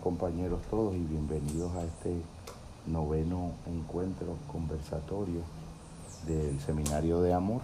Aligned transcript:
Compañeros 0.00 0.60
todos 0.70 0.94
y 0.94 1.00
bienvenidos 1.00 1.74
a 1.74 1.82
este 1.82 2.14
noveno 2.86 3.50
encuentro 3.66 4.36
conversatorio 4.52 5.40
del 6.28 6.60
Seminario 6.60 7.20
de 7.20 7.34
Amor. 7.34 7.60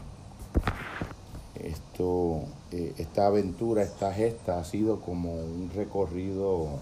Esto, 1.55 2.47
eh, 2.73 2.95
esta 2.99 3.29
aventura, 3.29 3.85
esta 3.85 4.13
gesta 4.13 4.59
ha 4.59 4.65
sido 4.65 5.01
como 5.01 5.35
un 5.35 5.71
recorrido 5.73 6.81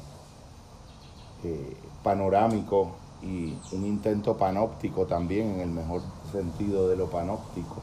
eh, 1.45 1.77
panorámico 2.03 2.93
y 3.23 3.55
un 3.73 3.85
intento 3.85 4.39
panóptico 4.39 5.05
también, 5.05 5.57
en 5.57 5.61
el 5.61 5.71
mejor 5.71 6.01
sentido 6.33 6.89
de 6.89 6.97
lo 6.97 7.11
panóptico, 7.11 7.83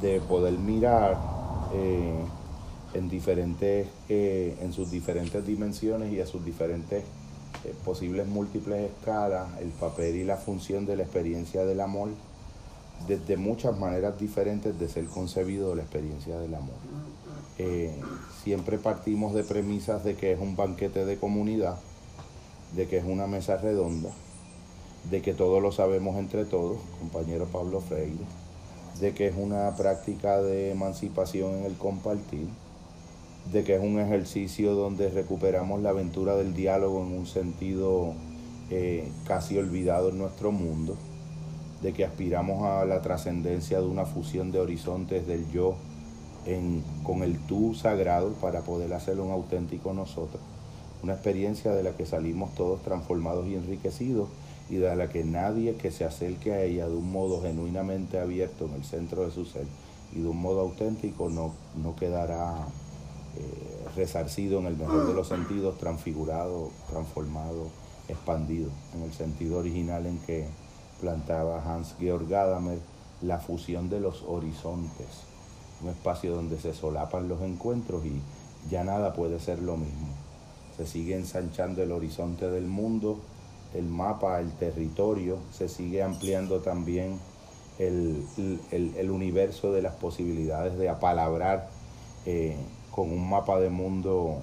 de 0.00 0.20
poder 0.20 0.56
mirar 0.56 1.18
eh, 1.74 2.24
en, 2.96 3.08
diferentes, 3.08 3.88
eh, 4.08 4.56
en 4.60 4.72
sus 4.72 4.90
diferentes 4.90 5.46
dimensiones 5.46 6.12
y 6.12 6.20
a 6.20 6.26
sus 6.26 6.44
diferentes 6.44 7.04
eh, 7.64 7.74
posibles 7.84 8.26
múltiples 8.26 8.90
escalas 8.90 9.48
el 9.60 9.68
papel 9.68 10.16
y 10.16 10.24
la 10.24 10.36
función 10.36 10.86
de 10.86 10.96
la 10.96 11.02
experiencia 11.02 11.64
del 11.64 11.80
amor 11.80 12.10
desde 13.06 13.36
muchas 13.36 13.78
maneras 13.78 14.18
diferentes 14.18 14.78
de 14.78 14.88
ser 14.88 15.04
concebido 15.06 15.74
la 15.74 15.82
experiencia 15.82 16.38
del 16.38 16.54
amor. 16.54 16.74
Eh, 17.58 17.94
siempre 18.42 18.78
partimos 18.78 19.34
de 19.34 19.44
premisas 19.44 20.02
de 20.02 20.16
que 20.16 20.32
es 20.32 20.40
un 20.40 20.56
banquete 20.56 21.04
de 21.04 21.16
comunidad, 21.18 21.76
de 22.74 22.88
que 22.88 22.98
es 22.98 23.04
una 23.04 23.26
mesa 23.26 23.58
redonda, 23.58 24.10
de 25.10 25.22
que 25.22 25.34
todo 25.34 25.60
lo 25.60 25.72
sabemos 25.72 26.16
entre 26.16 26.44
todos, 26.44 26.78
compañero 26.98 27.46
Pablo 27.46 27.80
Freire, 27.80 28.24
de 29.00 29.12
que 29.12 29.28
es 29.28 29.36
una 29.36 29.76
práctica 29.76 30.40
de 30.42 30.72
emancipación 30.72 31.54
en 31.54 31.64
el 31.64 31.74
compartir, 31.74 32.48
de 33.52 33.64
que 33.64 33.76
es 33.76 33.80
un 33.80 33.98
ejercicio 34.00 34.74
donde 34.74 35.08
recuperamos 35.08 35.80
la 35.80 35.90
aventura 35.90 36.36
del 36.36 36.54
diálogo 36.54 37.04
en 37.04 37.12
un 37.12 37.26
sentido 37.26 38.14
eh, 38.70 39.08
casi 39.26 39.56
olvidado 39.56 40.10
en 40.10 40.18
nuestro 40.18 40.50
mundo, 40.50 40.96
de 41.82 41.92
que 41.92 42.04
aspiramos 42.04 42.64
a 42.64 42.84
la 42.84 43.02
trascendencia 43.02 43.80
de 43.80 43.86
una 43.86 44.04
fusión 44.04 44.50
de 44.50 44.60
horizontes 44.60 45.26
del 45.26 45.48
yo 45.50 45.76
con 47.02 47.22
el 47.22 47.38
tú 47.40 47.74
sagrado 47.74 48.32
para 48.34 48.60
poder 48.60 48.92
hacerlo 48.92 49.24
un 49.24 49.32
auténtico 49.32 49.92
nosotros. 49.92 50.40
Una 51.02 51.14
experiencia 51.14 51.72
de 51.72 51.82
la 51.82 51.96
que 51.96 52.06
salimos 52.06 52.54
todos 52.54 52.82
transformados 52.82 53.46
y 53.48 53.54
enriquecidos 53.54 54.28
y 54.70 54.76
de 54.76 54.94
la 54.94 55.08
que 55.08 55.24
nadie 55.24 55.74
que 55.74 55.90
se 55.90 56.04
acerque 56.04 56.52
a 56.52 56.62
ella 56.62 56.88
de 56.88 56.94
un 56.94 57.10
modo 57.10 57.42
genuinamente 57.42 58.18
abierto 58.18 58.66
en 58.66 58.74
el 58.74 58.84
centro 58.84 59.24
de 59.24 59.30
su 59.30 59.44
ser 59.44 59.66
y 60.14 60.20
de 60.20 60.28
un 60.28 60.40
modo 60.40 60.60
auténtico 60.60 61.28
no, 61.28 61.52
no 61.82 61.96
quedará 61.96 62.66
eh, 63.36 63.88
resarcido 63.96 64.58
en 64.60 64.66
el 64.66 64.76
mejor 64.76 65.06
de 65.06 65.14
los 65.14 65.28
sentidos, 65.28 65.78
transfigurado, 65.78 66.70
transformado, 66.88 67.68
expandido, 68.08 68.70
en 68.94 69.02
el 69.02 69.12
sentido 69.12 69.58
original 69.58 70.06
en 70.06 70.18
que 70.18 70.46
plantaba 71.00 71.62
Hans-Georg 71.62 72.28
Gadamer 72.28 72.78
la 73.22 73.38
fusión 73.38 73.88
de 73.88 74.00
los 74.00 74.22
horizontes, 74.26 75.06
un 75.82 75.90
espacio 75.90 76.34
donde 76.34 76.58
se 76.58 76.74
solapan 76.74 77.28
los 77.28 77.40
encuentros 77.42 78.04
y 78.04 78.20
ya 78.70 78.84
nada 78.84 79.12
puede 79.12 79.40
ser 79.40 79.60
lo 79.60 79.76
mismo. 79.76 80.08
Se 80.76 80.86
sigue 80.86 81.14
ensanchando 81.14 81.82
el 81.82 81.92
horizonte 81.92 82.50
del 82.50 82.66
mundo, 82.66 83.18
el 83.74 83.86
mapa, 83.86 84.40
el 84.40 84.52
territorio, 84.52 85.38
se 85.50 85.68
sigue 85.68 86.02
ampliando 86.02 86.60
también 86.60 87.18
el, 87.78 88.24
el, 88.70 89.10
universo 89.10 89.72
de 89.72 89.82
las 89.82 89.94
posibilidades 89.94 90.78
de 90.78 90.88
apalabrar 90.88 91.68
eh, 92.24 92.56
con 92.96 93.12
un 93.12 93.28
mapa 93.28 93.60
de 93.60 93.68
mundo 93.68 94.38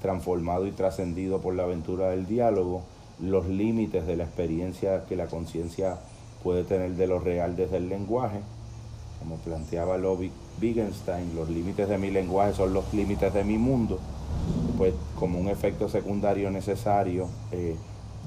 transformado 0.00 0.68
y 0.68 0.70
trascendido 0.70 1.40
por 1.40 1.56
la 1.56 1.64
aventura 1.64 2.10
del 2.10 2.26
diálogo, 2.26 2.82
los 3.20 3.48
límites 3.48 4.06
de 4.06 4.16
la 4.16 4.22
experiencia 4.22 5.04
que 5.06 5.16
la 5.16 5.26
conciencia 5.26 5.98
puede 6.44 6.62
tener 6.62 6.92
de 6.92 7.08
lo 7.08 7.18
real 7.18 7.56
desde 7.56 7.78
el 7.78 7.88
lenguaje. 7.88 8.38
Como 9.18 9.34
planteaba 9.38 9.98
Lovick 9.98 10.30
Wittgenstein, 10.62 11.34
los 11.34 11.50
límites 11.50 11.88
de 11.88 11.98
mi 11.98 12.12
lenguaje 12.12 12.54
son 12.54 12.72
los 12.72 12.94
límites 12.94 13.34
de 13.34 13.42
mi 13.42 13.58
mundo. 13.58 13.98
Pues 14.76 14.94
como 15.18 15.40
un 15.40 15.48
efecto 15.48 15.88
secundario 15.88 16.52
necesario 16.52 17.26
eh, 17.50 17.74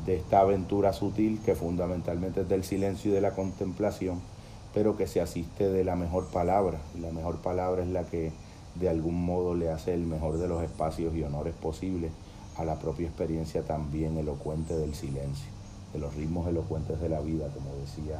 de 0.06 0.18
esta 0.18 0.42
aventura 0.42 0.92
sutil 0.92 1.40
que 1.46 1.56
fundamentalmente 1.56 2.42
es 2.42 2.50
del 2.50 2.66
silencio 2.66 3.12
y 3.12 3.14
de 3.14 3.22
la 3.22 3.32
contemplación, 3.32 4.20
pero 4.74 4.98
que 4.98 5.08
se 5.08 5.22
asiste 5.22 5.70
de 5.70 5.86
la 5.86 5.96
mejor 5.96 6.28
palabra. 6.28 6.80
Y 6.94 7.00
la 7.00 7.12
mejor 7.12 7.38
palabra 7.38 7.84
es 7.84 7.90
la 7.90 8.04
que 8.04 8.34
de 8.76 8.90
algún 8.90 9.26
modo 9.26 9.56
le 9.56 9.70
hace 9.70 9.94
el 9.94 10.06
mejor 10.06 10.38
de 10.38 10.48
los 10.48 10.64
espacios 10.64 11.16
y 11.16 11.24
honores 11.24 11.54
posibles 11.54 12.12
a 12.58 12.66
la 12.66 12.76
propia 12.76 13.08
experiencia 13.08 13.64
también 13.64 14.18
elocuente 14.18 14.76
del 14.76 14.94
silencio, 14.94 15.50
de 15.94 16.00
los 16.00 16.16
ritmos 16.16 16.48
elocuentes 16.48 17.00
de 17.00 17.10
la 17.10 17.22
vida, 17.22 17.48
como 17.54 17.76
decía 17.78 18.20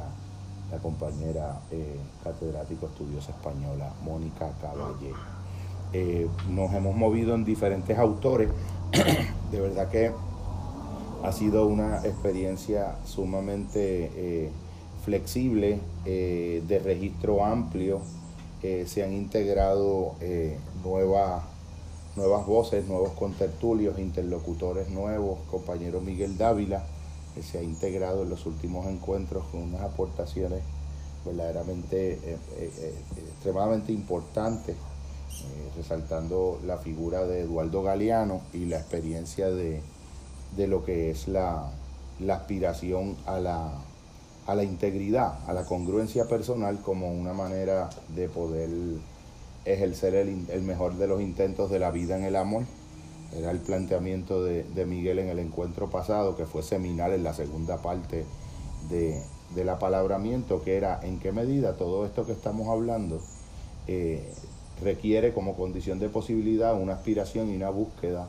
la 0.70 0.78
compañera 0.78 1.60
eh, 1.70 1.96
catedrático 2.24 2.86
estudiosa 2.86 3.32
española 3.32 3.92
Mónica 4.04 4.50
Caballé. 4.60 5.12
Eh, 5.92 6.26
nos 6.48 6.72
hemos 6.72 6.96
movido 6.96 7.34
en 7.34 7.44
diferentes 7.44 7.98
autores, 7.98 8.48
de 9.50 9.60
verdad 9.60 9.88
que 9.90 10.10
ha 11.22 11.32
sido 11.32 11.66
una 11.66 11.98
experiencia 12.04 12.96
sumamente 13.04 14.10
eh, 14.14 14.50
flexible, 15.04 15.80
de 16.04 16.80
registro 16.84 17.44
amplio, 17.44 18.00
se 18.86 19.02
han 19.02 19.12
integrado 19.12 20.14
eh, 20.20 20.56
nuevas, 20.84 21.42
nuevas 22.14 22.46
voces, 22.46 22.86
nuevos 22.86 23.10
contertulios, 23.12 23.98
interlocutores 23.98 24.88
nuevos, 24.88 25.40
compañero 25.50 26.00
Miguel 26.00 26.38
Dávila, 26.38 26.84
que 27.34 27.42
se 27.42 27.58
ha 27.58 27.62
integrado 27.62 28.22
en 28.22 28.30
los 28.30 28.46
últimos 28.46 28.86
encuentros 28.86 29.44
con 29.50 29.62
unas 29.62 29.82
aportaciones 29.82 30.60
verdaderamente 31.24 32.12
eh, 32.12 32.38
eh, 32.58 32.94
extremadamente 33.34 33.92
importantes, 33.92 34.76
resaltando 35.76 36.60
la 36.64 36.78
figura 36.78 37.24
de 37.24 37.40
Eduardo 37.40 37.82
Galeano 37.82 38.42
y 38.52 38.66
la 38.66 38.78
experiencia 38.78 39.50
de, 39.50 39.80
lo 40.68 40.84
que 40.84 41.10
es 41.10 41.26
la 41.26 41.70
aspiración 42.28 43.16
a 43.26 43.40
la 43.40 43.72
a 44.46 44.54
la 44.54 44.64
integridad, 44.64 45.38
a 45.46 45.52
la 45.52 45.64
congruencia 45.64 46.26
personal 46.26 46.80
como 46.80 47.12
una 47.12 47.32
manera 47.32 47.90
de 48.14 48.28
poder 48.28 48.68
ejercer 49.64 50.14
el, 50.14 50.62
mejor 50.62 50.96
de 50.96 51.06
los 51.06 51.20
intentos 51.20 51.70
de 51.70 51.78
la 51.78 51.90
vida 51.90 52.16
en 52.16 52.24
el 52.24 52.36
amor. 52.36 52.64
Era 53.36 53.50
el 53.50 53.60
planteamiento 53.60 54.44
de, 54.44 54.86
Miguel 54.86 55.20
en 55.20 55.28
el 55.28 55.38
encuentro 55.38 55.88
pasado, 55.88 56.36
que 56.36 56.44
fue 56.44 56.62
seminal 56.62 57.12
en 57.12 57.24
la 57.24 57.32
segunda 57.32 57.80
parte 57.80 58.24
de, 58.90 59.22
del 59.54 59.68
apalabramiento, 59.68 60.62
que 60.62 60.76
era 60.76 61.00
en 61.02 61.18
qué 61.18 61.32
medida 61.32 61.76
todo 61.76 62.04
esto 62.04 62.26
que 62.26 62.32
estamos 62.32 62.68
hablando 62.68 63.20
eh, 63.86 64.28
requiere 64.82 65.32
como 65.32 65.54
condición 65.54 65.98
de 65.98 66.08
posibilidad 66.08 66.78
una 66.78 66.94
aspiración 66.94 67.50
y 67.50 67.56
una 67.56 67.70
búsqueda 67.70 68.28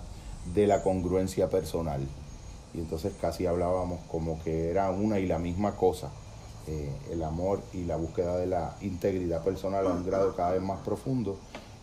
de 0.53 0.67
la 0.67 0.83
congruencia 0.83 1.49
personal 1.49 2.01
y 2.73 2.79
entonces 2.79 3.13
casi 3.19 3.45
hablábamos 3.45 3.99
como 4.11 4.41
que 4.43 4.69
era 4.69 4.89
una 4.89 5.19
y 5.19 5.27
la 5.27 5.39
misma 5.39 5.75
cosa, 5.75 6.09
eh, 6.67 6.91
el 7.11 7.23
amor 7.23 7.61
y 7.73 7.83
la 7.83 7.97
búsqueda 7.97 8.37
de 8.37 8.47
la 8.47 8.75
integridad 8.81 9.43
personal 9.43 9.85
a 9.85 9.91
un 9.91 10.05
grado 10.05 10.35
cada 10.35 10.51
vez 10.51 10.61
más 10.61 10.79
profundo, 10.79 11.37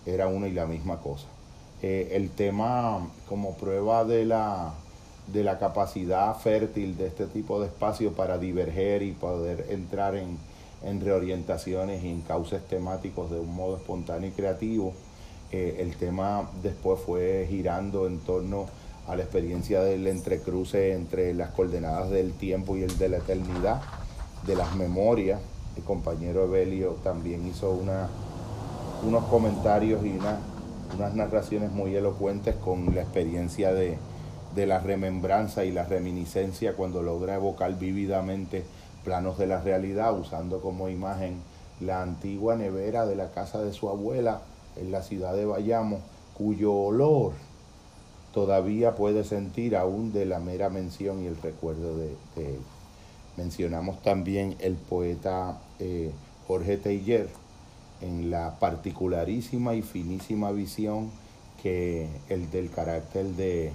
era 0.07 0.27
una 0.27 0.49
y 0.49 0.53
la 0.53 0.67
misma 0.67 1.01
cosa. 1.01 1.27
Eh, 1.83 2.11
el 2.13 2.31
tema 2.31 3.09
como 3.29 3.55
prueba 3.55 4.05
de 4.05 4.25
la, 4.25 4.75
de 5.33 5.45
la 5.45 5.59
capacidad 5.59 6.35
fértil 6.37 6.97
de 6.97 7.07
este 7.07 7.27
tipo 7.27 7.61
de 7.61 7.69
espacio 7.69 8.13
para 8.13 8.39
diverger 8.39 9.03
y 9.03 9.13
poder 9.13 9.67
entrar 9.71 10.15
en, 10.15 10.39
en 10.83 11.01
reorientaciones 11.01 12.03
y 12.03 12.09
en 12.09 12.23
cauces 12.23 12.67
temáticos 12.67 13.31
de 13.31 13.39
un 13.39 13.55
modo 13.55 13.77
espontáneo 13.77 14.31
y 14.31 14.33
creativo, 14.33 14.93
eh, 15.53 15.79
el 15.81 15.97
tema 15.97 16.49
después 16.63 17.01
fue 17.01 17.47
girando 17.49 18.07
en 18.07 18.21
torno 18.21 18.67
a 19.11 19.17
la 19.17 19.25
experiencia 19.25 19.83
del 19.83 20.07
entrecruce 20.07 20.93
entre 20.93 21.35
las 21.35 21.51
coordenadas 21.51 22.11
del 22.11 22.33
tiempo 22.33 22.77
y 22.77 22.85
el 22.85 22.97
de 22.97 23.09
la 23.09 23.17
eternidad, 23.17 23.83
de 24.47 24.55
las 24.55 24.77
memorias. 24.77 25.41
El 25.77 25.83
compañero 25.83 26.45
Evelio 26.45 26.97
también 27.03 27.45
hizo 27.47 27.77
unos 29.03 29.25
comentarios 29.25 30.05
y 30.05 30.17
unas 30.97 31.15
narraciones 31.15 31.73
muy 31.73 31.97
elocuentes 31.97 32.55
con 32.55 32.95
la 32.95 33.03
experiencia 33.03 33.73
de, 33.73 33.99
de 34.55 34.67
la 34.67 34.79
remembranza 34.79 35.65
y 35.65 35.73
la 35.73 35.85
reminiscencia 35.85 36.75
cuando 36.75 37.03
logra 37.03 37.35
evocar 37.35 37.77
vívidamente 37.77 38.65
planos 39.05 39.39
de 39.39 39.49
la 39.49 39.61
realidad 39.61 40.17
usando 40.17 40.61
como 40.61 40.89
imagen 40.89 41.43
la 41.81 42.03
antigua 42.03 42.55
nevera 42.55 43.07
de 43.07 43.17
la 43.17 43.31
casa 43.33 43.61
de 43.61 43.73
su 43.73 43.89
abuela 43.89 44.43
en 44.77 44.93
la 44.93 45.03
ciudad 45.03 45.35
de 45.35 45.47
Bayamo, 45.47 45.99
cuyo 46.35 46.73
olor 46.73 47.33
todavía 48.33 48.95
puede 48.95 49.25
sentir 49.25 49.77
aún 49.77 50.13
de 50.13 50.27
la 50.27 50.39
mera 50.39 50.71
mención 50.71 51.23
y 51.23 51.27
el 51.27 51.37
recuerdo 51.37 51.97
de, 51.97 52.11
él. 52.37 52.61
Mencionamos 53.37 54.03
también 54.03 54.57
el 54.61 54.75
poeta 54.75 55.61
eh, 55.79 56.11
Jorge 56.47 56.77
Teiller 56.77 57.29
en 58.01 58.31
la 58.31 58.59
particularísima 58.59 59.75
y 59.75 59.83
finísima 59.83 60.51
visión 60.51 61.11
que 61.63 62.09
el 62.29 62.51
del 62.51 62.71
carácter 62.71 63.27
de, 63.27 63.73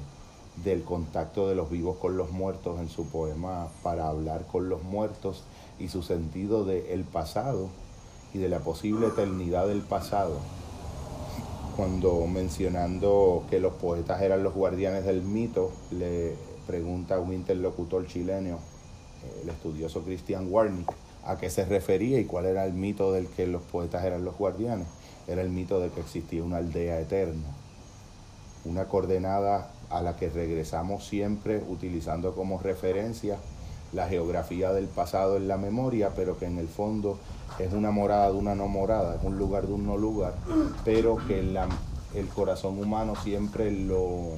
del 0.64 0.84
contacto 0.84 1.48
de 1.48 1.56
los 1.56 1.70
vivos 1.70 1.98
con 1.98 2.18
los 2.18 2.32
muertos 2.32 2.80
en 2.80 2.90
su 2.90 3.08
poema 3.08 3.68
Para 3.84 4.08
hablar 4.08 4.46
con 4.48 4.70
los 4.70 4.84
muertos 4.84 5.44
y 5.80 5.90
su 5.90 6.04
sentido 6.04 6.66
del 6.66 6.86
el 6.88 7.04
pasado 7.04 7.70
y 8.34 8.38
de 8.38 8.50
la 8.50 8.60
posible 8.60 9.08
eternidad 9.08 9.68
del 9.68 9.82
pasado, 9.82 10.40
cuando 11.76 12.26
mencionando 12.28 13.44
que 13.50 13.60
los 13.60 13.74
poetas 13.74 14.22
eran 14.22 14.44
los 14.44 14.54
guardianes 14.54 15.06
del 15.06 15.22
mito, 15.22 15.72
le 15.92 16.36
pregunta 16.66 17.16
a 17.16 17.20
un 17.20 17.34
interlocutor 17.34 18.08
chileno, 18.08 18.60
el 19.44 19.50
estudioso 19.50 20.02
Christian 20.02 20.48
Warnick, 20.50 20.92
a 21.26 21.38
qué 21.38 21.50
se 21.50 21.66
refería 21.66 22.20
y 22.20 22.26
cuál 22.26 22.46
era 22.46 22.66
el 22.66 22.74
mito 22.74 23.12
del 23.12 23.28
que 23.28 23.48
los 23.48 23.62
poetas 23.64 24.06
eran 24.06 24.24
los 24.24 24.38
guardianes. 24.38 24.88
Era 25.28 25.42
el 25.42 25.50
mito 25.50 25.80
de 25.80 25.90
que 25.90 26.02
existía 26.02 26.44
una 26.44 26.58
aldea 26.58 27.00
eterna, 27.00 27.48
una 28.64 28.86
coordenada 28.86 29.72
a 29.90 30.02
la 30.02 30.16
que 30.16 30.30
regresamos 30.30 31.08
siempre 31.08 31.62
utilizando 31.68 32.36
como 32.36 32.60
referencia 32.60 33.38
la 33.92 34.08
geografía 34.08 34.72
del 34.72 34.88
pasado 34.88 35.38
en 35.38 35.48
la 35.48 35.58
memoria, 35.58 36.12
pero 36.16 36.38
que 36.38 36.46
en 36.46 36.60
el 36.60 36.68
fondo 36.68 37.18
es 37.60 37.74
una 37.74 37.92
morada 37.92 38.32
de 38.32 38.38
una 38.38 38.56
no 38.56 38.68
morada, 38.68 39.16
es 39.16 39.24
un 39.24 39.38
lugar 39.38 39.68
de 39.68 39.74
un 39.74 39.86
no 39.86 39.98
lugar, 39.98 40.34
pero 40.84 41.18
que 41.28 41.40
el 41.40 42.28
corazón 42.30 42.80
humano 42.80 43.16
siempre 43.24 43.72
lo, 43.72 44.32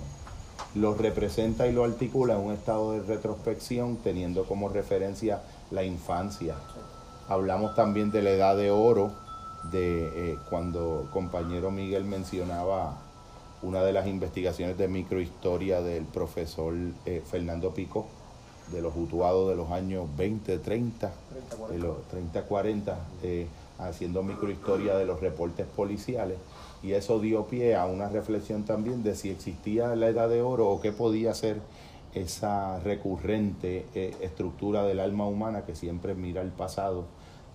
lo 0.76 0.94
representa 0.94 1.68
y 1.68 1.74
lo 1.74 1.84
articula 1.84 2.36
en 2.36 2.42
un 2.42 2.54
estado 2.54 2.94
de 2.94 3.02
retrospección 3.02 3.98
teniendo 3.98 4.46
como 4.46 4.70
referencia 4.70 5.42
la 5.72 5.84
infancia. 5.84 6.56
Hablamos 7.28 7.76
también 7.76 8.12
de 8.12 8.22
la 8.22 8.30
edad 8.32 8.56
de 8.56 8.72
oro, 8.72 9.12
de 9.72 10.32
eh, 10.32 10.38
cuando 10.50 11.10
compañero 11.12 11.72
Miguel 11.72 12.06
mencionaba 12.06 12.98
una 13.62 13.84
de 13.84 13.92
las 13.92 14.08
investigaciones 14.08 14.78
de 14.78 14.88
microhistoria 14.88 15.82
del 15.82 16.06
profesor 16.06 16.74
eh, 17.06 17.24
Fernando 17.26 17.72
Pico, 17.72 18.08
de 18.72 18.82
los 18.82 18.96
utuados 18.96 19.50
de 19.50 19.56
los 19.56 19.72
años 19.72 20.06
20, 20.18 20.60
30, 20.60 21.12
30, 21.50 21.68
de 21.68 21.80
los 21.80 22.08
30, 22.10 22.42
40, 22.44 22.98
eh, 23.24 23.48
haciendo 23.80 24.24
microhistoria 24.24 24.96
de 24.96 25.06
los 25.06 25.22
reportes 25.22 25.66
policiales. 25.68 26.38
Y 26.84 26.92
eso 26.92 27.20
dio 27.20 27.46
pie 27.46 27.76
a 27.76 27.86
una 27.86 28.10
reflexión 28.10 28.64
también 28.64 29.04
de 29.04 29.16
si 29.16 29.30
existía 29.30 29.96
la 29.96 30.08
edad 30.08 30.30
de 30.30 30.42
oro 30.42 30.70
o 30.70 30.82
qué 30.82 30.92
podía 30.92 31.34
ser 31.34 31.60
esa 32.14 32.80
recurrente 32.80 33.86
eh, 33.94 34.16
estructura 34.22 34.84
del 34.84 35.00
alma 35.00 35.28
humana 35.28 35.66
que 35.66 35.76
siempre 35.76 36.16
mira 36.16 36.42
el 36.42 36.50
pasado 36.50 37.06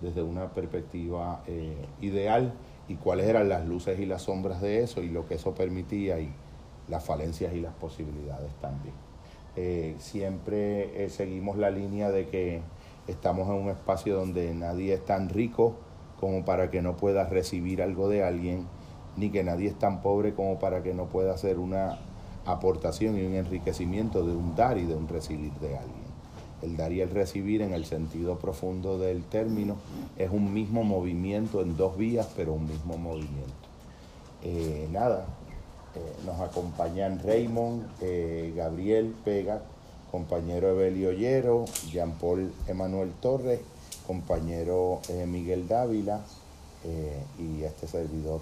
desde 0.01 0.21
una 0.21 0.49
perspectiva 0.49 1.43
eh, 1.47 1.73
ideal 2.01 2.53
y 2.87 2.95
cuáles 2.95 3.27
eran 3.27 3.49
las 3.49 3.65
luces 3.65 3.99
y 3.99 4.05
las 4.05 4.23
sombras 4.23 4.61
de 4.61 4.83
eso 4.83 5.01
y 5.01 5.09
lo 5.09 5.27
que 5.27 5.35
eso 5.35 5.53
permitía 5.53 6.19
y 6.19 6.31
las 6.89 7.03
falencias 7.03 7.53
y 7.53 7.61
las 7.61 7.73
posibilidades 7.73 8.51
también. 8.61 9.02
Eh, 9.55 9.95
siempre 9.99 11.09
seguimos 11.09 11.57
la 11.57 11.69
línea 11.69 12.09
de 12.09 12.27
que 12.27 12.61
estamos 13.07 13.47
en 13.47 13.55
un 13.55 13.69
espacio 13.69 14.15
donde 14.15 14.53
nadie 14.53 14.93
es 14.93 15.05
tan 15.05 15.29
rico 15.29 15.75
como 16.19 16.45
para 16.45 16.71
que 16.71 16.81
no 16.81 16.95
pueda 16.95 17.25
recibir 17.25 17.81
algo 17.81 18.07
de 18.07 18.23
alguien, 18.23 18.65
ni 19.17 19.29
que 19.29 19.43
nadie 19.43 19.67
es 19.67 19.77
tan 19.77 20.01
pobre 20.01 20.33
como 20.33 20.57
para 20.57 20.81
que 20.81 20.93
no 20.93 21.05
pueda 21.07 21.33
hacer 21.33 21.59
una 21.59 21.99
aportación 22.45 23.17
y 23.17 23.25
un 23.25 23.33
enriquecimiento 23.33 24.25
de 24.25 24.35
un 24.35 24.55
dar 24.55 24.77
y 24.77 24.85
de 24.85 24.95
un 24.95 25.07
recibir 25.07 25.51
de 25.53 25.77
alguien. 25.77 26.13
El 26.61 26.77
dar 26.77 26.93
y 26.93 27.01
el 27.01 27.09
recibir 27.09 27.61
en 27.61 27.73
el 27.73 27.83
sentido 27.83 28.39
profundo 28.39 28.97
del 28.97 29.25
término 29.25 29.75
es 30.17 30.31
un 30.31 30.53
mismo 30.53 30.83
movimiento 30.83 31.61
en 31.61 31.75
dos 31.75 31.97
vías, 31.97 32.29
pero 32.37 32.53
un 32.53 32.67
mismo 32.67 32.97
movimiento. 32.97 33.53
Eh, 34.43 34.87
nada, 34.91 35.25
eh, 35.25 35.42
nos 36.25 36.39
acompañan 36.39 37.19
Raymond, 37.23 37.85
eh, 38.01 38.53
Gabriel 38.55 39.13
Pega, 39.23 39.61
compañero 40.11 40.69
Evelio 40.69 41.09
Ollero, 41.09 41.65
Jean 41.89 42.13
Paul 42.13 42.51
Emanuel 42.67 43.11
Torres, 43.21 43.59
compañero 44.05 45.01
Miguel 45.27 45.67
Dávila 45.67 46.21
y 47.39 47.63
este 47.63 47.87
servidor 47.87 48.41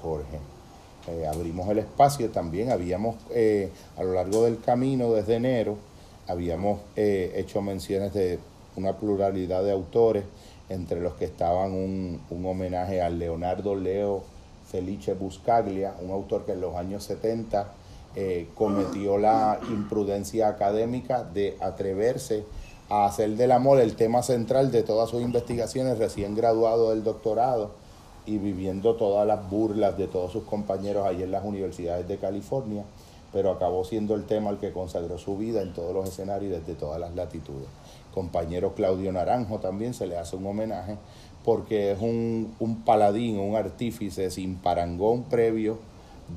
Jorge. 0.00 0.38
Eh, 1.08 1.26
abrimos 1.26 1.68
el 1.68 1.78
espacio, 1.78 2.30
también 2.30 2.70
habíamos 2.70 3.16
eh, 3.34 3.70
a 3.96 4.04
lo 4.04 4.12
largo 4.12 4.44
del 4.44 4.60
camino 4.60 5.12
desde 5.12 5.34
enero, 5.34 5.76
habíamos 6.28 6.80
eh, 6.94 7.32
hecho 7.34 7.60
menciones 7.60 8.14
de 8.14 8.38
una 8.76 8.96
pluralidad 8.96 9.64
de 9.64 9.72
autores, 9.72 10.22
entre 10.68 11.00
los 11.00 11.14
que 11.14 11.24
estaban 11.24 11.72
un, 11.72 12.20
un 12.30 12.46
homenaje 12.46 13.02
a 13.02 13.10
Leonardo 13.10 13.74
Leo 13.74 14.22
Felice 14.72 15.14
Buscaglia, 15.14 15.94
un 16.02 16.10
autor 16.10 16.44
que 16.44 16.52
en 16.52 16.60
los 16.62 16.74
años 16.74 17.04
70 17.04 17.68
cometió 18.54 19.16
la 19.18 19.58
imprudencia 19.70 20.48
académica 20.48 21.24
de 21.24 21.56
atreverse 21.60 22.44
a 22.88 23.06
hacer 23.06 23.36
del 23.36 23.52
amor 23.52 23.78
el 23.78 23.96
tema 23.96 24.22
central 24.22 24.70
de 24.70 24.82
todas 24.82 25.08
sus 25.08 25.22
investigaciones, 25.22 25.98
recién 25.98 26.34
graduado 26.34 26.90
del 26.90 27.04
doctorado 27.04 27.70
y 28.26 28.38
viviendo 28.38 28.96
todas 28.96 29.26
las 29.26 29.48
burlas 29.48 29.96
de 29.96 30.08
todos 30.08 30.32
sus 30.32 30.44
compañeros 30.44 31.06
ahí 31.06 31.22
en 31.22 31.30
las 31.30 31.44
universidades 31.44 32.06
de 32.06 32.18
California, 32.18 32.84
pero 33.32 33.50
acabó 33.50 33.84
siendo 33.84 34.14
el 34.14 34.24
tema 34.24 34.50
al 34.50 34.58
que 34.58 34.72
consagró 34.72 35.16
su 35.16 35.38
vida 35.38 35.62
en 35.62 35.72
todos 35.72 35.94
los 35.94 36.06
escenarios 36.08 36.52
desde 36.52 36.74
todas 36.78 37.00
las 37.00 37.14
latitudes. 37.14 37.68
Compañero 38.12 38.74
Claudio 38.74 39.10
Naranjo 39.10 39.58
también 39.58 39.94
se 39.94 40.06
le 40.06 40.18
hace 40.18 40.36
un 40.36 40.46
homenaje 40.46 40.98
porque 41.44 41.92
es 41.92 42.00
un, 42.00 42.54
un 42.58 42.82
paladín, 42.82 43.38
un 43.38 43.56
artífice 43.56 44.30
sin 44.30 44.56
parangón 44.56 45.24
previo 45.24 45.78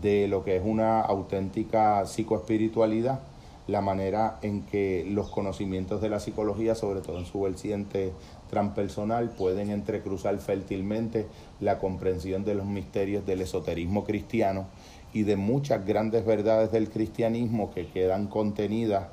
de 0.02 0.28
lo 0.28 0.44
que 0.44 0.58
es 0.58 0.64
una 0.66 1.02
auténtica 1.02 2.06
psicoespiritualidad 2.06 3.20
la 3.68 3.82
manera 3.82 4.38
en 4.42 4.62
que 4.62 5.06
los 5.10 5.30
conocimientos 5.30 6.02
de 6.02 6.10
la 6.10 6.20
psicología, 6.20 6.76
sobre 6.76 7.02
todo 7.02 7.18
en 7.18 7.26
su 7.26 7.42
vertiente 7.42 8.12
transpersonal, 8.50 9.32
pueden 9.32 9.72
entrecruzar 9.72 10.38
fértilmente 10.38 11.26
la 11.60 11.80
comprensión 11.80 12.46
de 12.46 12.56
los 12.56 12.68
misterios 12.68 13.26
del 13.26 13.42
esoterismo 13.42 14.04
cristiano 14.04 14.68
y 15.14 15.24
de 15.24 15.36
muchas 15.36 15.86
grandes 15.86 16.26
verdades 16.26 16.72
del 16.72 16.90
cristianismo 16.90 17.74
que 17.74 17.88
quedan 17.88 18.28
contenidas 18.28 19.08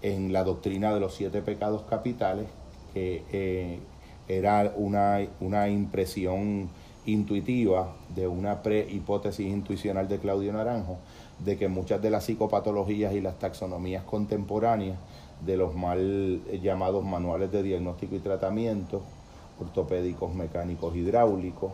en 0.00 0.32
la 0.32 0.44
doctrina 0.44 0.94
de 0.94 1.00
los 1.00 1.14
siete 1.14 1.42
pecados 1.42 1.82
capitales, 1.82 2.46
que 2.94 3.24
eh, 3.32 3.78
era 4.28 4.72
una, 4.76 5.20
una 5.40 5.68
impresión 5.68 6.68
intuitiva 7.06 7.94
de 8.14 8.28
una 8.28 8.62
pre-hipótesis 8.62 9.46
intuicional 9.46 10.08
de 10.08 10.18
Claudio 10.18 10.52
Naranjo, 10.52 10.98
de 11.38 11.56
que 11.56 11.68
muchas 11.68 12.02
de 12.02 12.10
las 12.10 12.24
psicopatologías 12.24 13.14
y 13.14 13.20
las 13.20 13.38
taxonomías 13.38 14.04
contemporáneas 14.04 14.98
de 15.44 15.56
los 15.56 15.74
mal 15.74 16.42
llamados 16.60 17.04
manuales 17.04 17.50
de 17.50 17.62
diagnóstico 17.62 18.16
y 18.16 18.18
tratamiento, 18.18 19.02
ortopédicos, 19.60 20.34
mecánicos, 20.34 20.94
hidráulicos, 20.96 21.72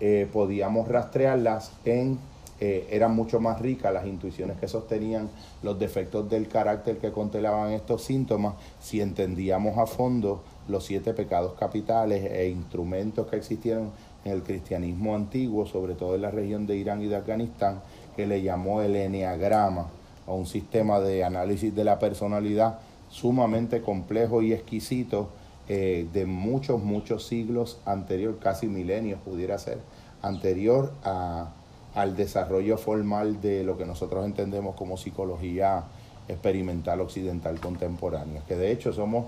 eh, 0.00 0.28
podíamos 0.32 0.88
rastrearlas 0.88 1.72
en, 1.84 2.18
eh, 2.60 2.88
eran 2.90 3.14
mucho 3.14 3.40
más 3.40 3.60
ricas 3.60 3.92
las 3.92 4.06
intuiciones 4.06 4.58
que 4.58 4.68
sostenían 4.68 5.30
los 5.62 5.78
defectos 5.78 6.28
del 6.28 6.48
carácter 6.48 6.98
que 6.98 7.12
contelaban 7.12 7.72
estos 7.72 8.02
síntomas 8.02 8.54
si 8.80 9.00
entendíamos 9.00 9.78
a 9.78 9.86
fondo 9.86 10.42
los 10.68 10.84
siete 10.84 11.14
pecados 11.14 11.54
capitales 11.54 12.30
e 12.30 12.48
instrumentos 12.48 13.26
que 13.26 13.36
existieron 13.36 13.90
en 14.24 14.32
el 14.32 14.42
cristianismo 14.42 15.14
antiguo, 15.14 15.66
sobre 15.66 15.94
todo 15.94 16.14
en 16.14 16.22
la 16.22 16.30
región 16.30 16.66
de 16.66 16.76
Irán 16.76 17.02
y 17.02 17.06
de 17.06 17.16
Afganistán, 17.16 17.80
que 18.16 18.26
le 18.26 18.42
llamó 18.42 18.82
el 18.82 18.96
eneagrama, 18.96 19.88
o 20.26 20.34
un 20.34 20.46
sistema 20.46 21.00
de 21.00 21.24
análisis 21.24 21.74
de 21.74 21.84
la 21.84 21.98
personalidad 21.98 22.78
sumamente 23.10 23.80
complejo 23.80 24.42
y 24.42 24.52
exquisito 24.52 25.30
eh, 25.68 26.06
de 26.12 26.26
muchos, 26.26 26.82
muchos 26.82 27.26
siglos 27.26 27.78
anterior, 27.86 28.38
casi 28.38 28.66
milenios 28.66 29.20
pudiera 29.20 29.58
ser, 29.58 29.78
anterior 30.22 30.92
a, 31.02 31.50
al 31.94 32.16
desarrollo 32.16 32.76
formal 32.78 33.40
de 33.40 33.64
lo 33.64 33.78
que 33.78 33.86
nosotros 33.86 34.24
entendemos 34.24 34.76
como 34.76 34.96
psicología 34.96 35.84
experimental 36.28 37.00
occidental 37.00 37.58
contemporánea, 37.60 38.42
que 38.46 38.56
de 38.56 38.70
hecho 38.70 38.92
somos, 38.92 39.26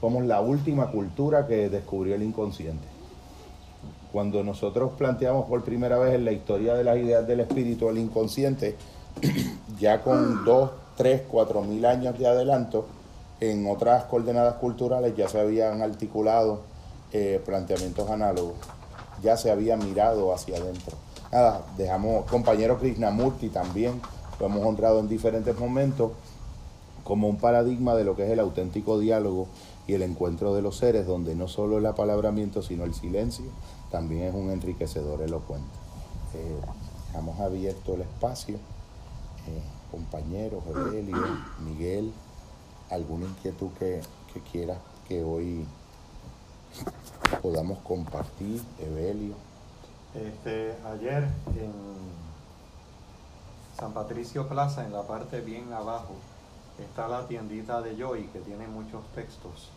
somos 0.00 0.24
la 0.24 0.40
última 0.40 0.90
cultura 0.90 1.46
que 1.46 1.68
descubrió 1.68 2.14
el 2.14 2.22
inconsciente 2.22 3.00
cuando 4.12 4.42
nosotros 4.42 4.92
planteamos 4.98 5.46
por 5.46 5.62
primera 5.62 5.98
vez 5.98 6.14
en 6.14 6.24
la 6.24 6.32
historia 6.32 6.74
de 6.74 6.84
las 6.84 6.96
ideas 6.96 7.26
del 7.26 7.40
espíritu 7.40 7.88
el 7.88 7.98
inconsciente, 7.98 8.76
ya 9.78 10.02
con 10.02 10.44
dos, 10.44 10.70
tres, 10.96 11.22
cuatro 11.28 11.62
mil 11.62 11.84
años 11.84 12.18
de 12.18 12.26
adelanto, 12.26 12.86
en 13.40 13.66
otras 13.70 14.04
coordenadas 14.04 14.56
culturales 14.56 15.16
ya 15.16 15.28
se 15.28 15.40
habían 15.40 15.80
articulado 15.80 16.62
eh, 17.12 17.40
planteamientos 17.44 18.10
análogos, 18.10 18.56
ya 19.22 19.36
se 19.36 19.50
había 19.50 19.76
mirado 19.76 20.34
hacia 20.34 20.58
adentro. 20.58 20.96
Nada, 21.32 21.62
dejamos, 21.76 22.24
compañero 22.26 22.78
Krishnamurti 22.78 23.48
también, 23.48 24.00
lo 24.38 24.46
hemos 24.46 24.66
honrado 24.66 24.98
en 25.00 25.08
diferentes 25.08 25.56
momentos, 25.58 26.12
como 27.04 27.28
un 27.28 27.36
paradigma 27.36 27.94
de 27.94 28.04
lo 28.04 28.14
que 28.14 28.24
es 28.24 28.30
el 28.30 28.40
auténtico 28.40 28.98
diálogo 28.98 29.46
y 29.90 29.94
el 29.94 30.02
encuentro 30.02 30.54
de 30.54 30.62
los 30.62 30.76
seres, 30.76 31.04
donde 31.04 31.34
no 31.34 31.48
solo 31.48 31.78
el 31.78 31.86
apalabramiento, 31.86 32.62
sino 32.62 32.84
el 32.84 32.94
silencio, 32.94 33.46
también 33.90 34.22
es 34.22 34.34
un 34.34 34.50
enriquecedor 34.50 35.20
elocuente. 35.20 35.66
Eh, 36.34 36.60
hemos 37.18 37.40
abierto 37.40 37.94
el 37.94 38.02
espacio 38.02 38.54
eh, 38.54 39.62
compañeros, 39.90 40.62
Evelio, 40.68 41.16
Miguel, 41.64 42.12
alguna 42.88 43.26
inquietud 43.26 43.70
que, 43.80 44.00
que 44.32 44.40
quieras 44.52 44.78
que 45.08 45.24
hoy 45.24 45.66
podamos 47.42 47.78
compartir, 47.78 48.62
Evelio. 48.78 49.34
Este, 50.14 50.76
ayer 50.86 51.24
en 51.56 51.72
San 53.76 53.92
Patricio 53.92 54.46
Plaza, 54.46 54.86
en 54.86 54.92
la 54.92 55.02
parte 55.02 55.40
bien 55.40 55.72
abajo, 55.72 56.14
está 56.78 57.08
la 57.08 57.26
tiendita 57.26 57.82
de 57.82 57.96
Joy 57.96 58.28
que 58.28 58.38
tiene 58.38 58.68
muchos 58.68 59.02
textos 59.16 59.70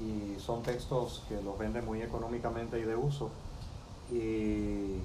y 0.00 0.40
son 0.40 0.62
textos 0.62 1.22
que 1.28 1.40
los 1.42 1.58
venden 1.58 1.84
muy 1.84 2.02
económicamente 2.02 2.78
y 2.78 2.82
de 2.82 2.96
uso. 2.96 3.30
Y 4.10 4.98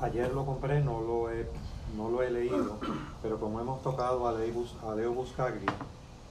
ayer 0.00 0.32
lo 0.32 0.46
compré, 0.46 0.80
no 0.80 1.00
lo 1.00 1.30
he, 1.30 1.48
no 1.96 2.08
lo 2.08 2.22
he 2.22 2.30
leído, 2.30 2.76
pero 3.22 3.38
como 3.38 3.60
hemos 3.60 3.82
tocado 3.82 4.26
a 4.26 4.32
Leo, 4.32 5.12
Buscaglia, 5.12 5.72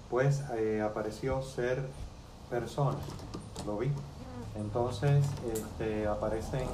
pues 0.09 0.43
eh, 0.55 0.81
apareció 0.81 1.41
ser 1.41 1.85
persona, 2.49 2.97
lo 3.65 3.77
vi. 3.77 3.91
Entonces 4.55 5.23
este, 5.53 6.07
aparecen, 6.07 6.67